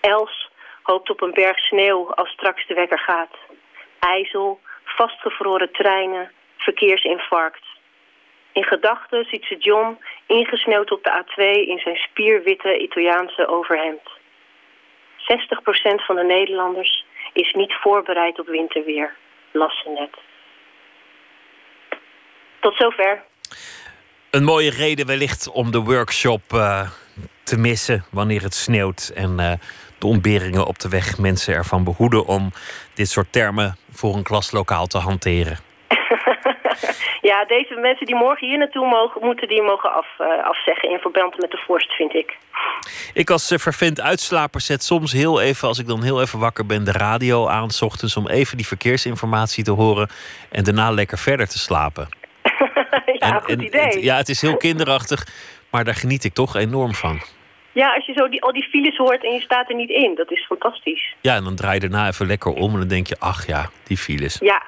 Els 0.00 0.50
hoopt 0.82 1.10
op 1.10 1.20
een 1.20 1.34
berg 1.34 1.58
sneeuw 1.58 2.14
als 2.14 2.30
straks 2.30 2.66
de 2.66 2.74
wekker 2.74 2.98
gaat. 2.98 3.36
IJssel, 3.98 4.60
vastgevroren 4.84 5.72
treinen, 5.72 6.32
verkeersinfarct. 6.56 7.66
In 8.52 8.64
gedachten 8.64 9.24
ziet 9.24 9.44
ze 9.44 9.56
John 9.56 9.98
ingesneeuwd 10.26 10.90
op 10.90 11.04
de 11.04 11.24
A2 11.24 11.68
in 11.68 11.78
zijn 11.78 11.96
spierwitte 11.96 12.78
Italiaanse 12.78 13.46
overhemd. 13.46 14.08
60% 15.18 16.04
van 16.06 16.16
de 16.16 16.24
Nederlanders 16.24 17.04
is 17.32 17.52
niet 17.52 17.74
voorbereid 17.74 18.38
op 18.38 18.46
winterweer, 18.46 19.14
las 19.50 19.80
ze 19.82 19.90
net. 19.90 20.16
Tot 22.60 22.76
zover. 22.76 23.24
Een 24.30 24.44
mooie 24.44 24.70
reden 24.70 25.06
wellicht 25.06 25.50
om 25.50 25.70
de 25.70 25.78
workshop 25.78 26.42
eh, 26.52 26.88
te 27.42 27.58
missen 27.58 28.04
wanneer 28.10 28.42
het 28.42 28.54
sneeuwt. 28.54 29.12
En 29.14 29.40
eh, 29.40 29.52
de 29.98 30.06
ontberingen 30.06 30.66
op 30.66 30.78
de 30.78 30.88
weg 30.88 31.18
mensen 31.18 31.54
ervan 31.54 31.84
behoeden 31.84 32.26
om 32.26 32.50
dit 32.94 33.08
soort 33.08 33.32
termen 33.32 33.76
voor 33.90 34.14
een 34.14 34.22
klaslokaal 34.22 34.86
te 34.86 34.98
hanteren. 34.98 35.58
Ja, 37.20 37.44
deze 37.44 37.74
mensen 37.74 38.06
die 38.06 38.14
morgen 38.14 38.48
hier 38.48 38.58
naartoe 38.58 38.88
mogen, 38.88 39.20
moeten 39.24 39.48
die 39.48 39.62
mogen 39.62 39.94
af, 39.94 40.06
eh, 40.18 40.44
afzeggen 40.44 40.90
in 40.90 40.98
verband 40.98 41.38
met 41.38 41.50
de 41.50 41.62
vorst, 41.66 41.92
vind 41.92 42.14
ik. 42.14 42.36
Ik 43.14 43.30
als 43.30 43.52
uh, 43.52 43.58
vervent 43.58 44.00
uitslaper 44.00 44.60
zet 44.60 44.82
soms 44.82 45.12
heel 45.12 45.40
even, 45.40 45.68
als 45.68 45.78
ik 45.78 45.86
dan 45.86 46.02
heel 46.02 46.20
even 46.20 46.38
wakker 46.38 46.66
ben, 46.66 46.84
de 46.84 46.92
radio 46.92 47.48
aan, 47.48 47.70
s 47.70 47.82
ochtends 47.82 48.16
om 48.16 48.28
even 48.28 48.56
die 48.56 48.66
verkeersinformatie 48.66 49.64
te 49.64 49.70
horen 49.70 50.08
en 50.50 50.64
daarna 50.64 50.90
lekker 50.90 51.18
verder 51.18 51.48
te 51.48 51.58
slapen. 51.58 52.08
ja, 53.18 53.34
en, 53.34 53.40
goed 53.40 53.50
en 53.50 53.64
idee. 53.64 53.80
Het, 53.80 54.02
ja, 54.02 54.16
het 54.16 54.28
is 54.28 54.40
heel 54.40 54.56
kinderachtig, 54.56 55.26
maar 55.70 55.84
daar 55.84 55.94
geniet 55.94 56.24
ik 56.24 56.34
toch 56.34 56.56
enorm 56.56 56.94
van. 56.94 57.22
Ja, 57.72 57.94
als 57.94 58.06
je 58.06 58.12
zo 58.12 58.28
die, 58.28 58.42
al 58.42 58.52
die 58.52 58.68
files 58.68 58.96
hoort 58.96 59.24
en 59.24 59.32
je 59.32 59.40
staat 59.40 59.68
er 59.68 59.74
niet 59.74 59.90
in. 59.90 60.14
Dat 60.14 60.30
is 60.30 60.46
fantastisch. 60.46 61.14
Ja, 61.20 61.34
en 61.34 61.44
dan 61.44 61.56
draai 61.56 61.74
je 61.74 61.80
daarna 61.88 62.06
even 62.06 62.26
lekker 62.26 62.52
om 62.52 62.72
en 62.72 62.78
dan 62.78 62.88
denk 62.88 63.06
je, 63.06 63.16
ach 63.18 63.46
ja, 63.46 63.70
die 63.84 63.96
files. 63.96 64.38
Ja, 64.40 64.62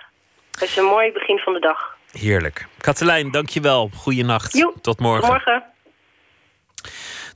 dat 0.51 0.63
is 0.63 0.77
een 0.77 0.85
mooi 0.85 1.13
begin 1.13 1.39
van 1.39 1.53
de 1.53 1.61
dag. 1.61 1.97
Heerlijk. 2.13 2.67
Katelijn, 2.79 3.31
dankjewel. 3.31 3.91
Goeienacht. 3.95 4.57
Joe, 4.57 4.73
Tot 4.81 5.01
morgen. 5.01 5.29
Morgen. 5.29 5.63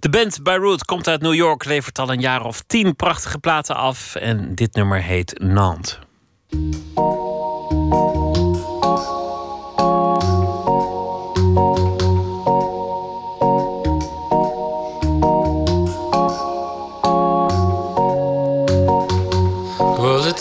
De 0.00 0.10
band 0.10 0.42
Beirut 0.42 0.84
komt 0.84 1.08
uit 1.08 1.20
New 1.20 1.34
York, 1.34 1.64
levert 1.64 1.98
al 1.98 2.10
een 2.10 2.20
jaar 2.20 2.44
of 2.44 2.60
tien 2.60 2.96
prachtige 2.96 3.38
platen 3.38 3.76
af. 3.76 4.14
En 4.14 4.54
dit 4.54 4.74
nummer 4.74 5.02
heet 5.02 5.38
Nantes. 5.38 5.98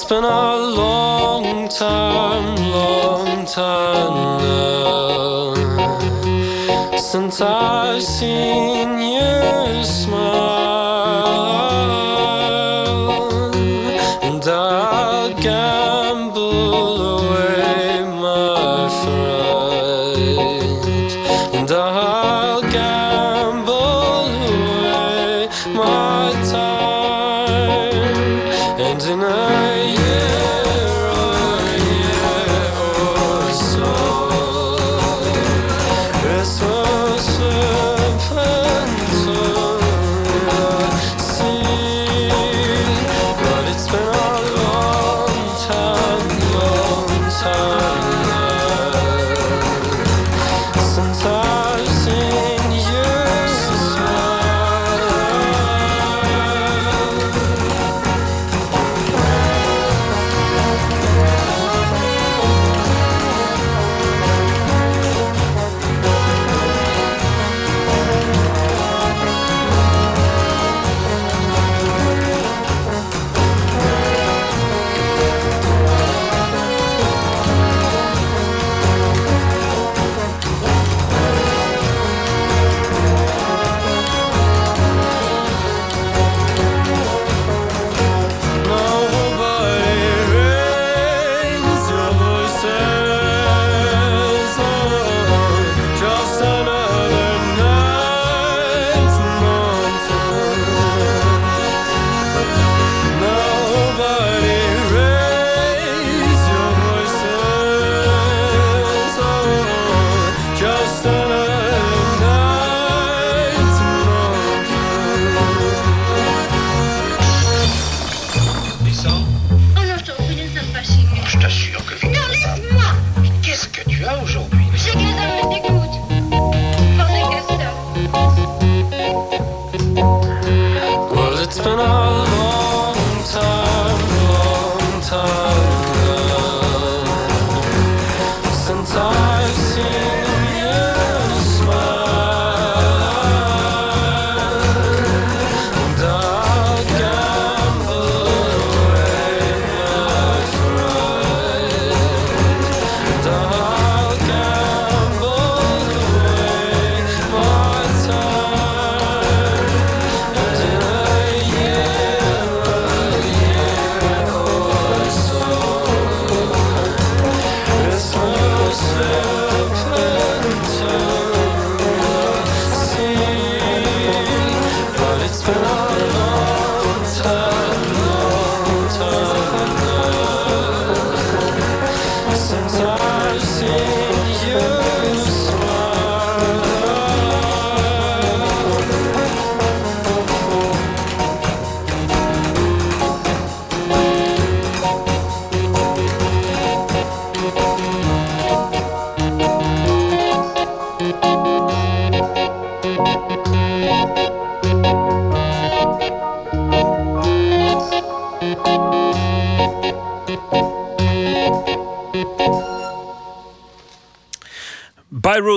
It's 0.03 0.09
been 0.09 0.25
a 0.25 0.57
long 0.57 1.69
time, 1.69 2.55
long 2.71 3.45
time 3.45 4.37
now 4.43 5.53
since 6.97 7.39
I've 7.39 8.03
seen 8.03 8.97
you 8.97 9.02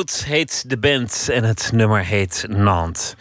Heet 0.07 0.65
de 0.71 0.79
band 0.79 1.29
en 1.33 1.45
het 1.45 1.71
nummer 1.73 2.05
heet 2.05 2.45
Nantes. 2.49 3.15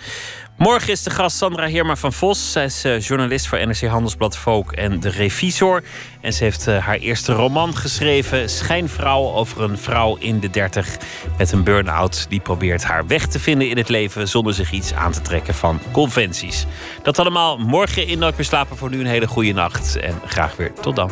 Morgen 0.58 0.92
is 0.92 1.04
de 1.04 1.10
gast 1.10 1.38
Sandra 1.38 1.66
Heerma 1.66 1.96
van 1.96 2.14
Vos. 2.14 2.52
Zij 2.52 2.66
is 2.66 2.84
eh, 2.84 3.00
journalist 3.00 3.48
voor 3.48 3.68
NRC 3.68 3.82
Handelsblad 3.82 4.38
Volk 4.38 4.72
en 4.72 5.00
De 5.00 5.10
Revisor. 5.10 5.84
En 6.22 6.34
ze 6.34 6.44
heeft 6.44 6.68
eh, 6.68 6.78
haar 6.78 6.98
eerste 6.98 7.34
roman 7.34 7.76
geschreven, 7.76 8.50
Schijnvrouw, 8.50 9.34
over 9.34 9.62
een 9.62 9.78
vrouw 9.78 10.16
in 10.16 10.40
de 10.40 10.50
dertig 10.50 10.98
met 11.38 11.52
een 11.52 11.64
burn-out 11.64 12.26
die 12.30 12.40
probeert 12.40 12.84
haar 12.84 13.08
weg 13.08 13.28
te 13.28 13.40
vinden 13.40 13.70
in 13.70 13.78
het 13.78 13.90
leven 13.90 14.28
zonder 14.28 14.54
zich 14.54 14.72
iets 14.72 14.94
aan 14.94 15.12
te 15.12 15.22
trekken 15.22 15.54
van 15.54 15.80
conventies. 15.92 16.66
Dat 17.04 17.20
allemaal 17.20 17.58
morgen 17.58 18.08
in 18.08 18.20
Nooit 18.20 18.38
meer 18.38 18.46
slapen. 18.46 18.78
Voor 18.78 18.90
nu 18.90 19.00
een 19.00 19.06
hele 19.06 19.28
goede 19.28 19.54
nacht 19.54 19.96
en 19.98 20.22
graag 20.26 20.56
weer 20.56 20.74
tot 20.74 20.96
dan. 20.96 21.12